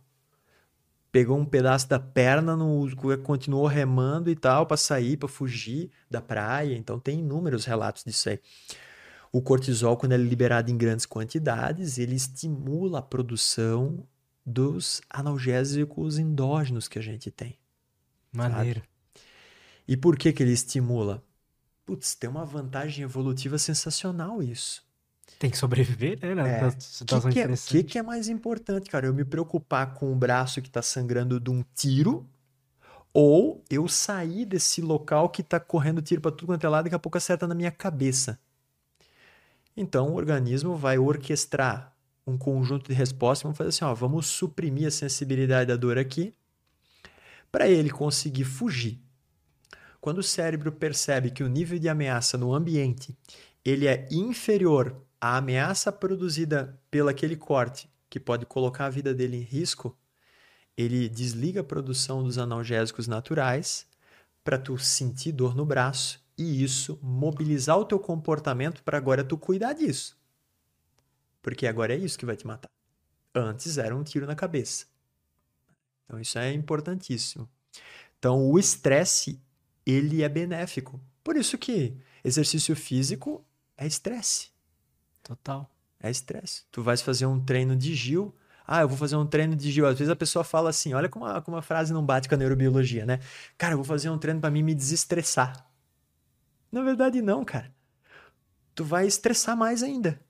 [1.12, 2.88] Pegou um pedaço da perna, no,
[3.22, 6.74] continuou remando e tal, para sair, para fugir da praia.
[6.74, 8.40] Então, tem inúmeros relatos disso aí.
[9.30, 14.06] O cortisol, quando ele é liberado em grandes quantidades, ele estimula a produção
[14.44, 17.58] dos analgésicos endógenos que a gente tem.
[18.32, 18.80] Maneiro.
[18.80, 18.92] Sabe?
[19.86, 21.22] E por que, que ele estimula?
[21.84, 24.82] Putz, tem uma vantagem evolutiva sensacional isso.
[25.42, 26.36] Tem que sobreviver, né?
[26.36, 26.70] Na é.
[26.78, 29.06] situação que que é, que, que é mais importante, cara?
[29.06, 32.24] Eu me preocupar com o braço que está sangrando de um tiro
[33.12, 36.84] ou eu sair desse local que está correndo tiro para tudo quanto é lado e
[36.84, 38.38] daqui a pouco acerta na minha cabeça.
[39.76, 41.92] Então o organismo vai orquestrar
[42.24, 46.32] um conjunto de respostas, vamos fazer assim, ó, vamos suprimir a sensibilidade da dor aqui
[47.50, 49.02] para ele conseguir fugir
[50.00, 53.12] quando o cérebro percebe que o nível de ameaça no ambiente
[53.64, 59.36] ele é inferior à ameaça produzida pelo aquele corte, que pode colocar a vida dele
[59.36, 59.96] em risco,
[60.76, 63.86] ele desliga a produção dos analgésicos naturais
[64.42, 69.38] para tu sentir dor no braço e isso mobilizar o teu comportamento para agora tu
[69.38, 70.18] cuidar disso.
[71.40, 72.68] Porque agora é isso que vai te matar.
[73.32, 74.86] Antes era um tiro na cabeça.
[76.04, 77.48] Então isso é importantíssimo.
[78.18, 79.40] Então o estresse
[79.86, 81.00] ele é benéfico.
[81.22, 83.44] Por isso que exercício físico
[83.76, 84.51] é estresse.
[85.22, 85.70] Total.
[86.00, 86.64] É estresse.
[86.70, 88.34] Tu vais fazer um treino de Gil.
[88.66, 89.86] Ah, eu vou fazer um treino de Gil.
[89.86, 92.34] Às vezes a pessoa fala assim: olha como uma, como uma frase não bate com
[92.34, 93.20] a neurobiologia, né?
[93.56, 95.68] Cara, eu vou fazer um treino para mim me desestressar.
[96.70, 97.72] Na verdade, não, cara.
[98.74, 100.20] Tu vai estressar mais ainda.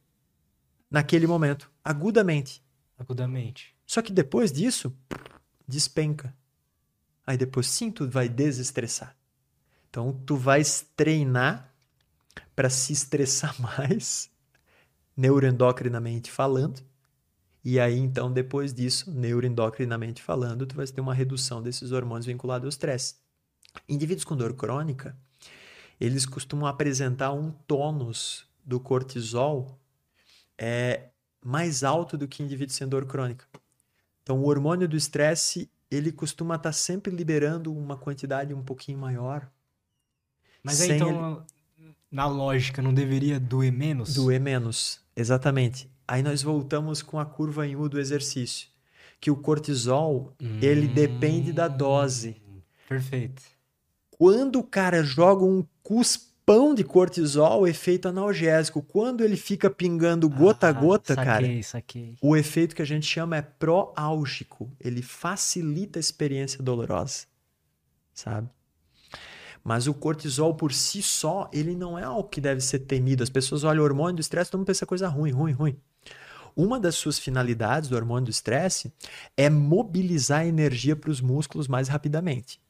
[0.90, 1.70] Naquele momento.
[1.84, 2.62] Agudamente.
[2.98, 3.74] Agudamente.
[3.86, 4.94] Só que depois disso,
[5.66, 6.34] despenca.
[7.26, 9.16] Aí depois sim tu vai desestressar.
[9.88, 11.72] Então tu vais treinar
[12.56, 14.30] para se estressar mais,
[15.16, 16.82] neuroendocrinamente falando.
[17.64, 22.64] E aí então depois disso, neuroendocrinamente falando, tu vai ter uma redução desses hormônios vinculados
[22.64, 23.16] ao estresse.
[23.88, 25.16] Indivíduos com dor crônica,
[26.00, 29.78] eles costumam apresentar um tônus do cortisol
[30.58, 31.08] é
[31.44, 33.44] mais alto do que indivíduos sem dor crônica.
[34.22, 38.98] Então, o hormônio do estresse, ele costuma estar tá sempre liberando uma quantidade um pouquinho
[38.98, 39.50] maior.
[40.62, 41.44] Mas aí, então,
[41.76, 41.94] ele...
[42.10, 44.14] na lógica, não deveria doer menos?
[44.14, 45.90] Doer menos, exatamente.
[46.06, 48.68] Aí nós voltamos com a curva em U do exercício.
[49.20, 50.58] Que o cortisol, hum...
[50.60, 52.36] ele depende da dose.
[52.88, 53.42] Perfeito.
[54.10, 58.82] Quando o cara joga um cuspão de cortisol, efeito analgésico.
[58.82, 62.16] Quando ele fica pingando gota ah, a gota, saquei, cara, saquei.
[62.20, 64.70] o efeito que a gente chama é pró-álgico.
[64.78, 67.26] Ele facilita a experiência dolorosa,
[68.12, 68.48] sabe?
[69.64, 73.22] Mas o cortisol por si só, ele não é algo que deve ser temido.
[73.22, 75.76] As pessoas olham o hormônio do estresse, todo mundo pensa coisa ruim, ruim, ruim.
[76.54, 78.92] Uma das suas finalidades do hormônio do estresse
[79.36, 82.60] é mobilizar energia para os músculos mais rapidamente.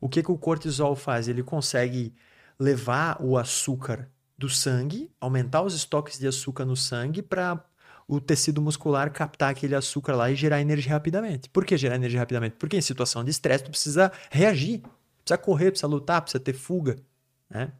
[0.00, 1.26] O que, que o cortisol faz?
[1.26, 2.14] Ele consegue
[2.58, 4.08] levar o açúcar
[4.38, 7.62] do sangue, aumentar os estoques de açúcar no sangue para
[8.08, 11.48] o tecido muscular captar aquele açúcar lá e gerar energia rapidamente.
[11.48, 12.56] Por que gerar energia rapidamente?
[12.58, 14.82] Porque em situação de estresse tu precisa reagir,
[15.24, 16.96] precisa correr, precisa lutar, precisa ter fuga,
[17.48, 17.72] né?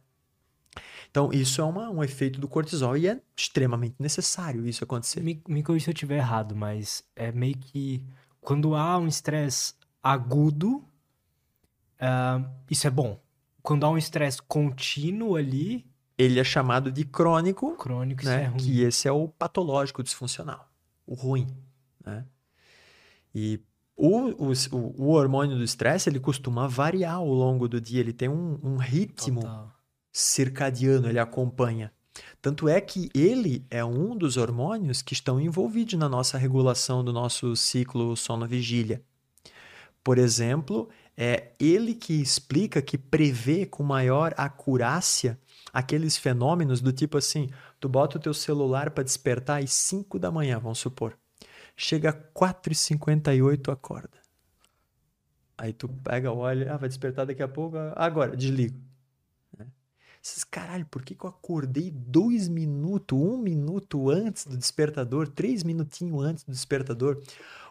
[1.09, 5.21] Então, isso é uma, um efeito do cortisol e é extremamente necessário isso acontecer.
[5.21, 8.01] Me, me corrija se eu estiver errado, mas é meio que
[8.39, 10.85] quando há um estresse agudo,
[12.01, 13.21] Uh, isso é bom.
[13.61, 15.85] Quando há um estresse contínuo ali.
[16.17, 17.75] Ele é chamado de crônico.
[17.77, 18.43] Crônico, né?
[18.43, 18.57] é ruim.
[18.57, 20.67] Que esse é o patológico disfuncional.
[21.05, 21.47] O ruim.
[22.03, 22.25] Né?
[23.33, 23.59] E
[24.01, 27.99] o, o, o hormônio do estresse ele costuma variar ao longo do dia.
[27.99, 29.71] Ele tem um, um ritmo Total.
[30.11, 31.93] circadiano, ele acompanha.
[32.41, 37.13] Tanto é que ele é um dos hormônios que estão envolvidos na nossa regulação do
[37.13, 39.03] nosso ciclo sono-vigília.
[40.03, 45.39] Por exemplo, é ele que explica, que prevê com maior acurácia
[45.71, 50.31] aqueles fenômenos do tipo assim, tu bota o teu celular para despertar às 5 da
[50.31, 51.15] manhã, vamos supor.
[51.75, 54.21] Chega a 4h58, acorda.
[55.57, 58.79] Aí tu pega, olha, ah, vai despertar daqui a pouco, agora, desligo.
[59.55, 59.67] Né?
[60.19, 65.63] Vocês, caralho, por que, que eu acordei dois minutos, um minuto antes do despertador, três
[65.63, 67.21] minutinhos antes do despertador?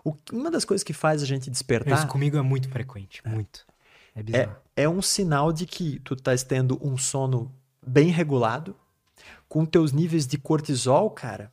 [0.05, 1.99] O, uma das coisas que faz a gente despertar.
[1.99, 3.67] Isso comigo é muito frequente, muito.
[4.15, 4.57] É bizarro.
[4.77, 7.53] É, é um sinal de que tu estás tendo um sono
[7.85, 8.77] bem regulado,
[9.49, 11.53] com teus níveis de cortisol, cara,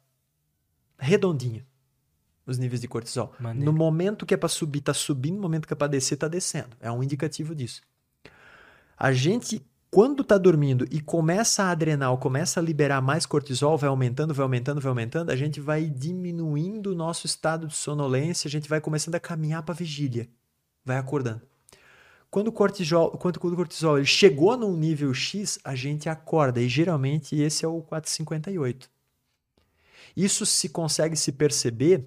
[0.99, 1.65] redondinho.
[2.47, 3.33] Os níveis de cortisol.
[3.39, 3.65] Maneiro.
[3.65, 6.29] No momento que é para subir, tá subindo, no momento que é para descer, tá
[6.29, 6.69] descendo.
[6.79, 7.81] É um indicativo disso.
[8.97, 13.89] A gente quando tá dormindo e começa a adrenal, começa a liberar mais cortisol, vai
[13.89, 18.51] aumentando, vai aumentando, vai aumentando, a gente vai diminuindo o nosso estado de sonolência, a
[18.51, 20.27] gente vai começando a caminhar para vigília,
[20.83, 21.41] vai acordando.
[22.29, 26.67] Quando o cortisol, quando o cortisol ele chegou num nível X, a gente acorda e
[26.67, 28.89] geralmente esse é o 458.
[30.15, 32.05] Isso se consegue se perceber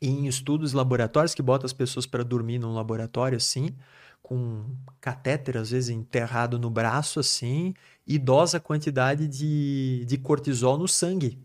[0.00, 3.74] em estudos laboratórios que botam as pessoas para dormir num laboratório assim,
[4.22, 4.64] com
[5.00, 7.74] catéter, às vezes enterrado no braço, assim,
[8.06, 11.38] idosa quantidade de, de cortisol no sangue.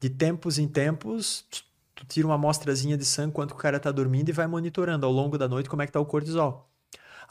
[0.00, 1.46] De tempos em tempos,
[1.94, 5.12] tu tira uma amostrazinha de sangue quando o cara tá dormindo e vai monitorando ao
[5.12, 6.68] longo da noite como é que tá o cortisol.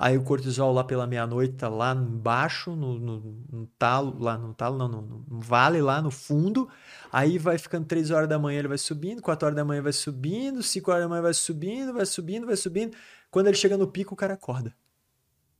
[0.03, 4.53] Aí o cortisol lá pela meia-noite tá lá embaixo, no, no, no, talo, lá no
[4.53, 6.67] talo, não, no, no, vale lá no fundo.
[7.09, 9.93] Aí vai ficando 3 horas da manhã, ele vai subindo, 4 horas da manhã vai
[9.93, 12.97] subindo, 5 horas da manhã vai subindo, vai subindo, vai subindo.
[13.31, 14.75] Quando ele chega no pico, o cara acorda.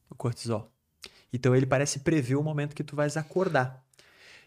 [0.10, 0.70] O cortisol.
[1.32, 3.82] Então ele parece prever o momento que tu vais acordar.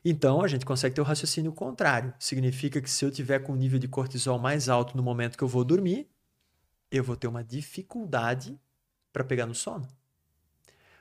[0.05, 2.13] Então a gente consegue ter o raciocínio contrário.
[2.19, 5.43] Significa que se eu tiver com um nível de cortisol mais alto no momento que
[5.43, 6.07] eu vou dormir,
[6.91, 8.61] eu vou ter uma dificuldade
[9.17, 9.89] para pegar no sono.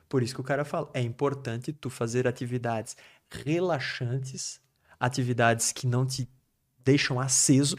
[0.08, 2.96] Por isso que o cara fala, é importante tu fazer atividades
[3.30, 4.62] relaxantes,
[4.98, 6.30] atividades que não te
[6.80, 7.76] deixam aceso,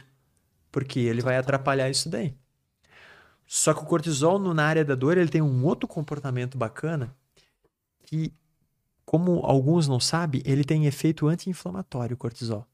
[0.71, 2.37] porque ele vai atrapalhar isso daí.
[3.47, 7.17] Só que o cortisol na área da dor ele tem um outro comportamento bacana
[8.03, 8.31] que,
[9.07, 12.67] como alguns não sabem, ele tem efeito anti-inflamatório, o cortisol.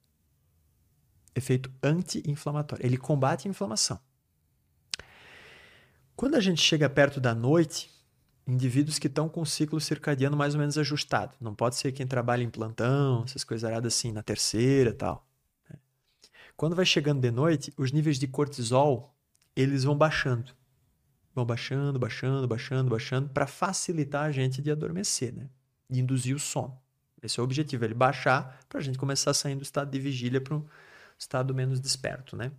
[1.32, 2.84] Efeito anti-inflamatório.
[2.84, 4.00] Ele combate a inflamação.
[6.15, 7.91] Quando a gente chega perto da noite,
[8.47, 11.34] indivíduos que estão com o ciclo circadiano mais ou menos ajustado.
[11.41, 15.26] Não pode ser quem trabalha em plantão, essas coisas assim, na terceira tal.
[15.68, 15.76] Né?
[16.57, 19.15] Quando vai chegando de noite, os níveis de cortisol
[19.55, 20.52] eles vão baixando.
[21.34, 25.49] Vão baixando, baixando, baixando, baixando, para facilitar a gente de adormecer, né?
[25.89, 26.78] De induzir o sono.
[27.23, 29.99] Esse é o objetivo, ele baixar para a gente começar a sair do estado de
[29.99, 30.65] vigília para um
[31.18, 32.52] estado menos desperto, né?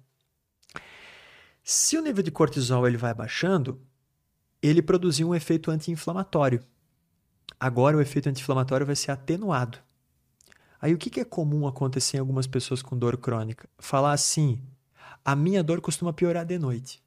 [1.64, 3.82] Se o nível de cortisol ele vai baixando,
[4.62, 6.62] ele produziu um efeito anti-inflamatório.
[7.60, 9.78] Agora o efeito anti-inflamatório vai ser atenuado.
[10.82, 13.70] Aí o que, que é comum acontecer em algumas pessoas com dor crônica?
[13.78, 14.62] Falar assim:
[15.24, 17.02] a minha dor costuma piorar de noite.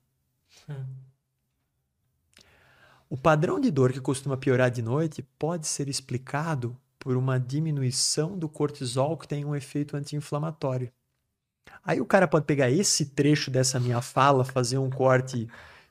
[0.66, 0.86] Hum.
[3.08, 8.36] O padrão de dor que costuma piorar de noite pode ser explicado por uma diminuição
[8.36, 10.90] do cortisol que tem um efeito anti-inflamatório.
[11.86, 15.48] Aí o cara pode pegar esse trecho dessa minha fala, fazer um corte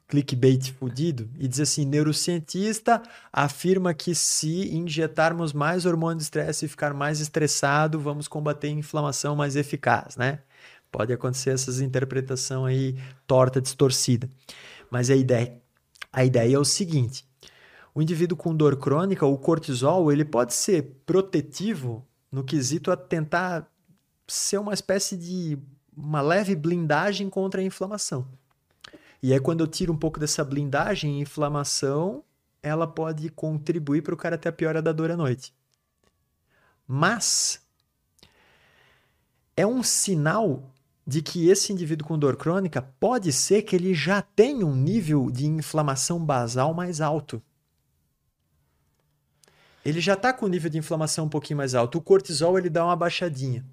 [0.08, 3.02] clickbait fudido e dizer assim: neurocientista
[3.32, 8.72] afirma que se injetarmos mais hormônio de estresse e ficar mais estressado, vamos combater a
[8.72, 10.40] inflamação mais eficaz, né?
[10.92, 14.30] Pode acontecer essas interpretação aí torta, distorcida.
[14.92, 15.62] Mas a ideia,
[16.12, 17.26] a ideia é o seguinte:
[17.94, 23.66] o indivíduo com dor crônica, o cortisol, ele pode ser protetivo no quesito a tentar
[24.28, 25.58] ser uma espécie de
[25.96, 28.28] uma leve blindagem contra a inflamação.
[29.22, 32.24] E é quando eu tiro um pouco dessa blindagem, a inflamação,
[32.62, 35.54] ela pode contribuir para o cara ter a piora da dor à noite.
[36.88, 37.62] Mas
[39.56, 40.72] é um sinal
[41.08, 45.30] de que esse indivíduo com dor crônica pode ser que ele já tenha um nível
[45.30, 47.42] de inflamação basal mais alto.
[49.84, 52.00] Ele já está com o nível de inflamação um pouquinho mais alto.
[52.00, 53.64] O cortisol ele dá uma baixadinha.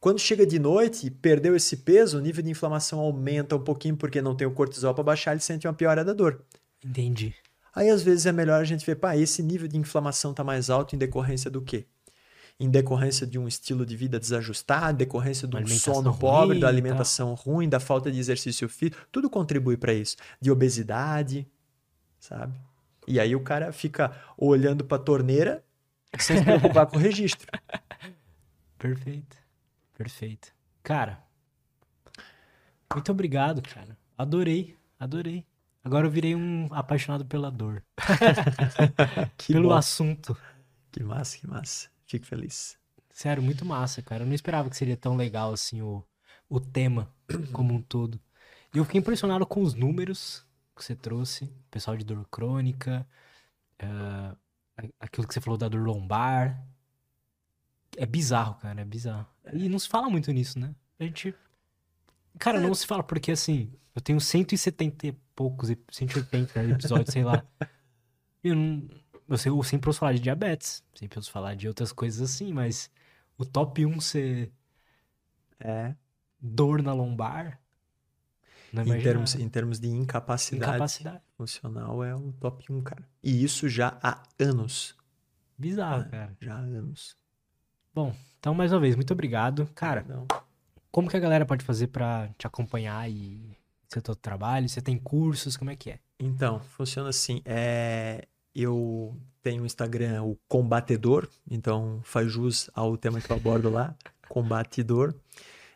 [0.00, 4.22] Quando chega de noite, perdeu esse peso, o nível de inflamação aumenta um pouquinho porque
[4.22, 6.42] não tem o cortisol para baixar, ele sente uma piora da dor.
[6.82, 7.34] Entendi.
[7.74, 10.70] Aí às vezes é melhor a gente ver, pá, esse nível de inflamação está mais
[10.70, 11.86] alto em decorrência do quê?
[12.60, 17.34] em decorrência de um estilo de vida desajustado, decorrência de um sono pobre, da alimentação
[17.34, 17.42] tá.
[17.42, 20.14] ruim, da falta de exercício físico, tudo contribui para isso.
[20.38, 21.48] De obesidade,
[22.18, 22.60] sabe?
[23.08, 25.64] E aí o cara fica olhando para a torneira
[26.20, 27.48] sem se preocupar com o registro.
[28.78, 29.39] Perfeito.
[30.00, 30.50] Perfeito.
[30.82, 31.22] Cara,
[32.90, 33.98] muito obrigado, cara.
[34.16, 35.44] Adorei, adorei.
[35.84, 37.84] Agora eu virei um apaixonado pela dor.
[39.46, 39.74] Pelo bom.
[39.74, 40.34] assunto.
[40.90, 41.90] Que massa, que massa.
[42.06, 42.78] Fico feliz.
[43.10, 44.22] Sério, muito massa, cara.
[44.22, 46.02] Eu não esperava que seria tão legal assim o,
[46.48, 47.06] o tema
[47.52, 48.18] como um todo.
[48.74, 53.06] E eu fiquei impressionado com os números que você trouxe, pessoal de dor crônica,
[53.82, 54.34] uh,
[54.98, 56.69] aquilo que você falou da dor lombar.
[57.96, 59.26] É bizarro, cara, é bizarro.
[59.52, 60.74] E não se fala muito nisso, né?
[60.98, 61.34] A gente.
[62.38, 62.60] Cara, é.
[62.60, 67.44] não se fala, porque assim, eu tenho 170 e poucos, 180 episódios, sei lá.
[68.42, 68.88] E eu não
[69.30, 72.90] eu, eu sempre ouço falar de diabetes, sempre ouço falar de outras coisas assim, mas
[73.38, 74.52] o top 1 ser.
[75.60, 75.94] É.
[76.40, 77.60] Dor na lombar.
[78.72, 83.06] em termos, em termos de incapacidade, incapacidade, funcional, é o top 1, cara.
[83.22, 84.96] E isso já há anos.
[85.56, 86.36] Bizarro, é, cara.
[86.40, 87.16] Já há anos.
[87.94, 89.68] Bom, então mais uma vez, muito obrigado.
[89.74, 90.26] Cara, Não.
[90.90, 93.56] como que a galera pode fazer para te acompanhar e
[93.88, 94.68] seu todo trabalho?
[94.68, 95.56] Você tem cursos?
[95.56, 95.98] Como é que é?
[96.18, 97.42] Então, funciona assim.
[97.44, 103.70] É eu tenho o Instagram, o Combatedor, então faz jus ao tema que eu abordo
[103.70, 103.94] lá,
[104.28, 105.14] Combatedor.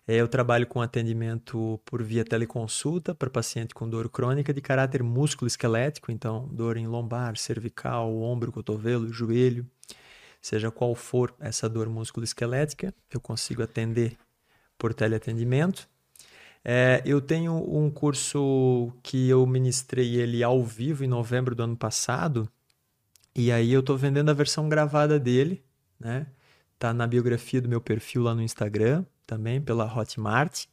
[0.07, 5.03] É, eu trabalho com atendimento por via teleconsulta para paciente com dor crônica de caráter
[5.03, 9.67] músculo-esquelético, então dor em lombar, cervical, ombro, cotovelo, joelho,
[10.45, 14.15] seja qual for essa dor músculo-esquelética, eu consigo atender
[14.77, 15.89] por teleatendimento.
[16.63, 21.75] É, eu tenho um curso que eu ministrei ele ao vivo em novembro do ano
[21.75, 22.47] passado,
[23.35, 25.65] e aí eu tô vendendo a versão gravada dele,
[25.99, 26.27] né?
[26.79, 30.67] Tá na biografia do meu perfil lá no Instagram, também pela Hotmart.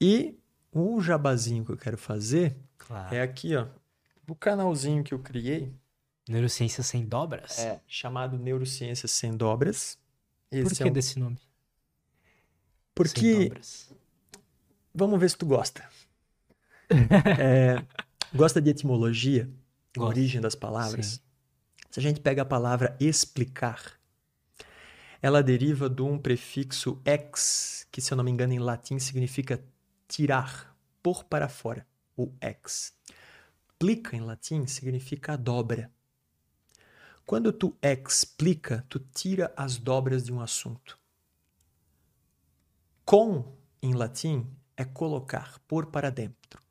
[0.00, 0.38] E
[0.72, 3.12] um jabazinho que eu quero fazer claro.
[3.12, 3.66] é aqui, ó.
[4.28, 5.74] O canalzinho que eu criei.
[6.32, 7.58] Neurociência Sem Dobras?
[7.58, 9.98] É, chamado Neurociência Sem Dobras.
[10.50, 10.92] Esse Por que é um...
[10.92, 11.38] desse nome?
[12.94, 13.52] Porque.
[14.94, 15.88] Vamos ver se tu gosta.
[17.38, 17.84] é,
[18.34, 19.48] gosta de etimologia?
[19.96, 20.08] Gosto.
[20.08, 21.06] Origem das palavras?
[21.06, 21.20] Sim.
[21.90, 23.98] Se a gente pega a palavra explicar,
[25.22, 29.62] ela deriva de um prefixo ex, que, se eu não me engano, em latim significa
[30.06, 32.92] tirar, pôr para fora, o ex.
[33.78, 35.90] Plica, em latim, significa dobra.
[37.28, 40.98] Quando tu explica, tu tira as dobras de um assunto.
[43.04, 46.62] Com, em latim, é colocar, pôr para dentro.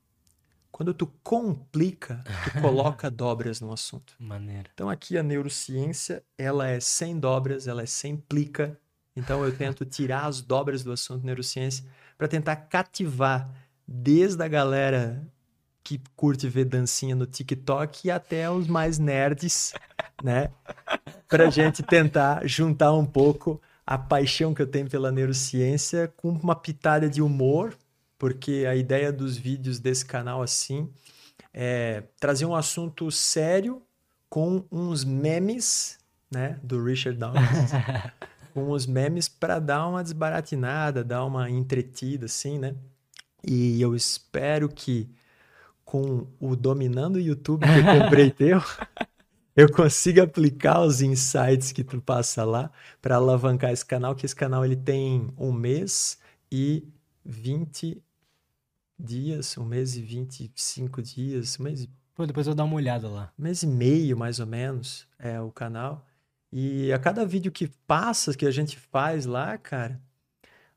[0.71, 4.15] Quando tu complica, tu coloca dobras no assunto.
[4.17, 4.71] Maneiro.
[4.73, 8.79] Então aqui a neurociência, ela é sem dobras, ela é sem plica.
[9.15, 11.85] Então eu tento tirar as dobras do assunto neurociência
[12.17, 13.47] para tentar cativar
[13.87, 15.21] desde a galera
[15.87, 19.73] que curte ver dancinha no TikTok e até os mais nerds,
[20.21, 20.51] né?
[21.29, 26.53] Pra gente tentar juntar um pouco a paixão que eu tenho pela neurociência com uma
[26.53, 27.73] pitada de humor,
[28.19, 30.89] porque a ideia dos vídeos desse canal assim
[31.53, 33.81] é trazer um assunto sério
[34.29, 35.97] com uns memes,
[36.29, 37.71] né, do Richard Dawkins,
[38.53, 42.75] com os memes para dar uma desbaratinada, dar uma entretida assim, né?
[43.41, 45.09] E eu espero que
[45.87, 48.61] com o Dominando o YouTube que eu comprei teu,
[49.55, 52.69] eu consiga aplicar os insights que tu passa lá
[53.01, 56.19] para alavancar esse canal, que esse canal ele tem um mês
[56.51, 56.85] e
[57.23, 58.03] 20
[58.99, 61.89] dias, um mês e 25 dias, um mês e...
[62.13, 63.31] Pô, depois eu vou dar uma olhada lá.
[63.39, 66.05] Um mês e meio, mais ou menos, é o canal.
[66.51, 70.01] E a cada vídeo que passa, que a gente faz lá, cara,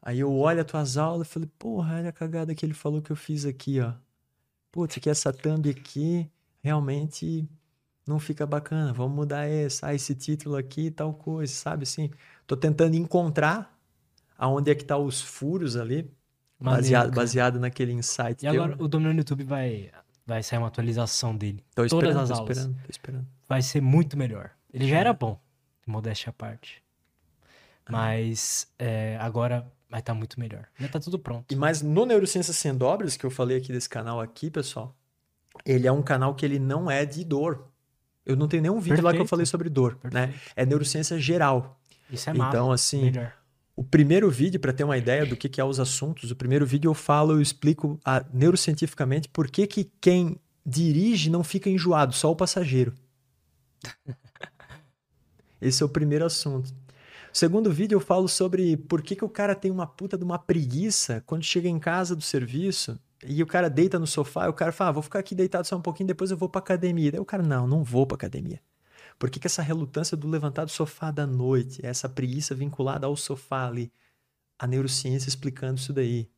[0.00, 3.02] aí eu olho as tuas aulas e falei, porra, olha a cagada que ele falou
[3.02, 3.92] que eu fiz aqui, ó
[4.70, 6.30] putz, que essa thumb aqui
[6.62, 7.48] realmente
[8.06, 12.10] não fica bacana, vamos mudar esse, ah, esse título aqui tal coisa, sabe assim?
[12.46, 13.78] Tô tentando encontrar
[14.36, 16.10] aonde é que tá os furos ali,
[16.58, 18.44] Maneiro, baseado, baseado naquele insight.
[18.44, 19.90] E agora o Dominando YouTube vai,
[20.26, 21.64] vai sair uma atualização dele.
[21.74, 22.56] Tô Todas esperando, as tô aulas.
[22.56, 23.26] esperando, tô esperando.
[23.48, 24.50] Vai ser muito melhor.
[24.72, 25.40] Ele já era bom,
[25.86, 26.82] modéstia à parte.
[27.88, 30.66] Mas é, agora vai estar muito melhor.
[30.78, 31.52] Já tá tudo pronto.
[31.52, 34.96] E mais no Neurociências Sem Dobras, que eu falei aqui desse canal aqui, pessoal,
[35.66, 37.66] ele é um canal que ele não é de dor.
[38.24, 39.28] Eu não tenho nenhum vídeo lá que eu Perfeito.
[39.30, 40.28] falei sobre dor, né?
[40.28, 40.52] Perfeito.
[40.54, 41.80] É neurociência geral.
[42.10, 42.48] Isso é massa.
[42.56, 43.32] Então, assim, melhor.
[43.74, 46.66] O primeiro vídeo, para ter uma ideia do que, que é os assuntos, o primeiro
[46.66, 50.36] vídeo eu falo, eu explico a- neurocientificamente por que, que quem
[50.66, 52.92] dirige não fica enjoado, só o passageiro.
[55.60, 56.72] Esse é o primeiro assunto.
[57.32, 60.38] Segundo vídeo eu falo sobre por que, que o cara tem uma puta de uma
[60.38, 64.52] preguiça quando chega em casa do serviço e o cara deita no sofá e o
[64.52, 67.12] cara fala, ah, vou ficar aqui deitado só um pouquinho, depois eu vou pra academia.
[67.12, 68.60] Daí o cara, não, não vou pra academia.
[69.18, 73.14] Por que, que essa relutância do levantar do sofá da noite, essa preguiça vinculada ao
[73.14, 73.92] sofá ali?
[74.58, 76.28] A neurociência explicando isso daí.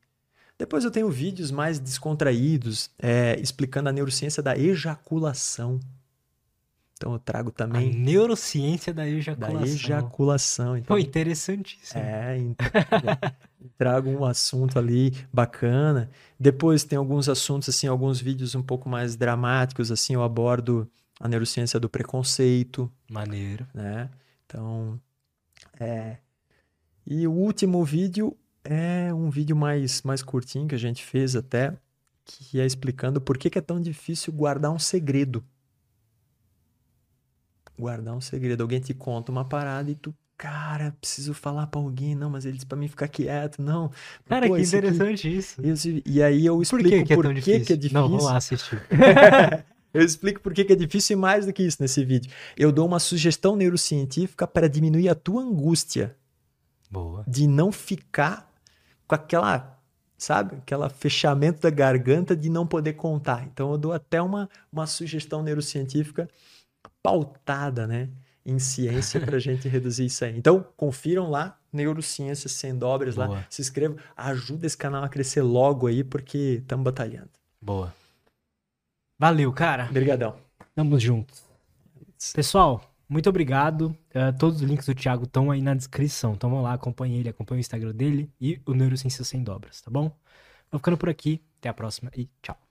[0.59, 5.79] Depois eu tenho vídeos mais descontraídos, é, explicando a neurociência da ejaculação.
[7.03, 9.63] Então eu trago A também neurociência da da ejaculação.
[9.65, 10.77] ejaculação.
[10.77, 12.01] Então, Pô, interessantíssimo.
[12.01, 12.65] é, então,
[13.77, 16.09] trago um assunto ali bacana.
[16.39, 21.27] Depois tem alguns assuntos, assim, alguns vídeos um pouco mais dramáticos, assim, eu abordo a
[21.27, 23.67] neurociência do preconceito, Maneiro.
[23.73, 24.09] né?
[24.45, 24.97] Então,
[25.77, 26.17] é.
[27.05, 28.33] E o último vídeo
[28.63, 31.73] é um vídeo mais, mais curtinho que a gente fez até,
[32.23, 35.43] que é explicando por que, que é tão difícil guardar um segredo.
[37.77, 38.61] Guardar um segredo.
[38.61, 42.13] Alguém te conta uma parada e tu, cara, preciso falar pra alguém.
[42.15, 43.61] Não, mas ele disse pra mim ficar quieto.
[43.61, 43.89] Não.
[44.25, 45.61] Cara, Pô, que esse aqui- interessante isso.
[45.65, 47.65] isso- E aí eu Por explico que, que é por que difícil?
[47.65, 47.99] que é difícil.
[48.01, 48.81] Não, vamos lá assistir.
[49.93, 52.31] Eu explico por que que é difícil e mais do que isso nesse vídeo.
[52.57, 56.15] Eu dou uma sugestão neurocientífica para diminuir a tua angústia
[56.89, 57.23] Boa.
[57.27, 58.51] de não ficar
[59.07, 59.79] com aquela,
[60.17, 63.43] sabe, aquela fechamento da garganta de não poder contar.
[63.53, 66.27] Então eu dou até uma, uma sugestão neurocientífica
[67.03, 68.09] pautada, né,
[68.45, 70.37] em ciência para a gente reduzir isso aí.
[70.37, 75.87] Então confiram lá, Neurociências Sem Dobras lá, se inscrevam, ajuda esse canal a crescer logo
[75.87, 77.29] aí porque estamos batalhando.
[77.61, 77.93] Boa.
[79.19, 79.87] Valeu, cara.
[79.89, 80.35] Obrigadão.
[80.75, 81.43] Tamo juntos.
[82.33, 83.95] Pessoal, muito obrigado.
[84.13, 86.33] Eh, todos os links do Thiago estão aí na descrição.
[86.33, 89.91] Então vão lá, acompanhe ele, acompanhe o Instagram dele e o Neurociência Sem Dobras, tá
[89.91, 90.11] bom?
[90.71, 91.41] Vou ficando por aqui.
[91.59, 92.62] Até a próxima e tchau.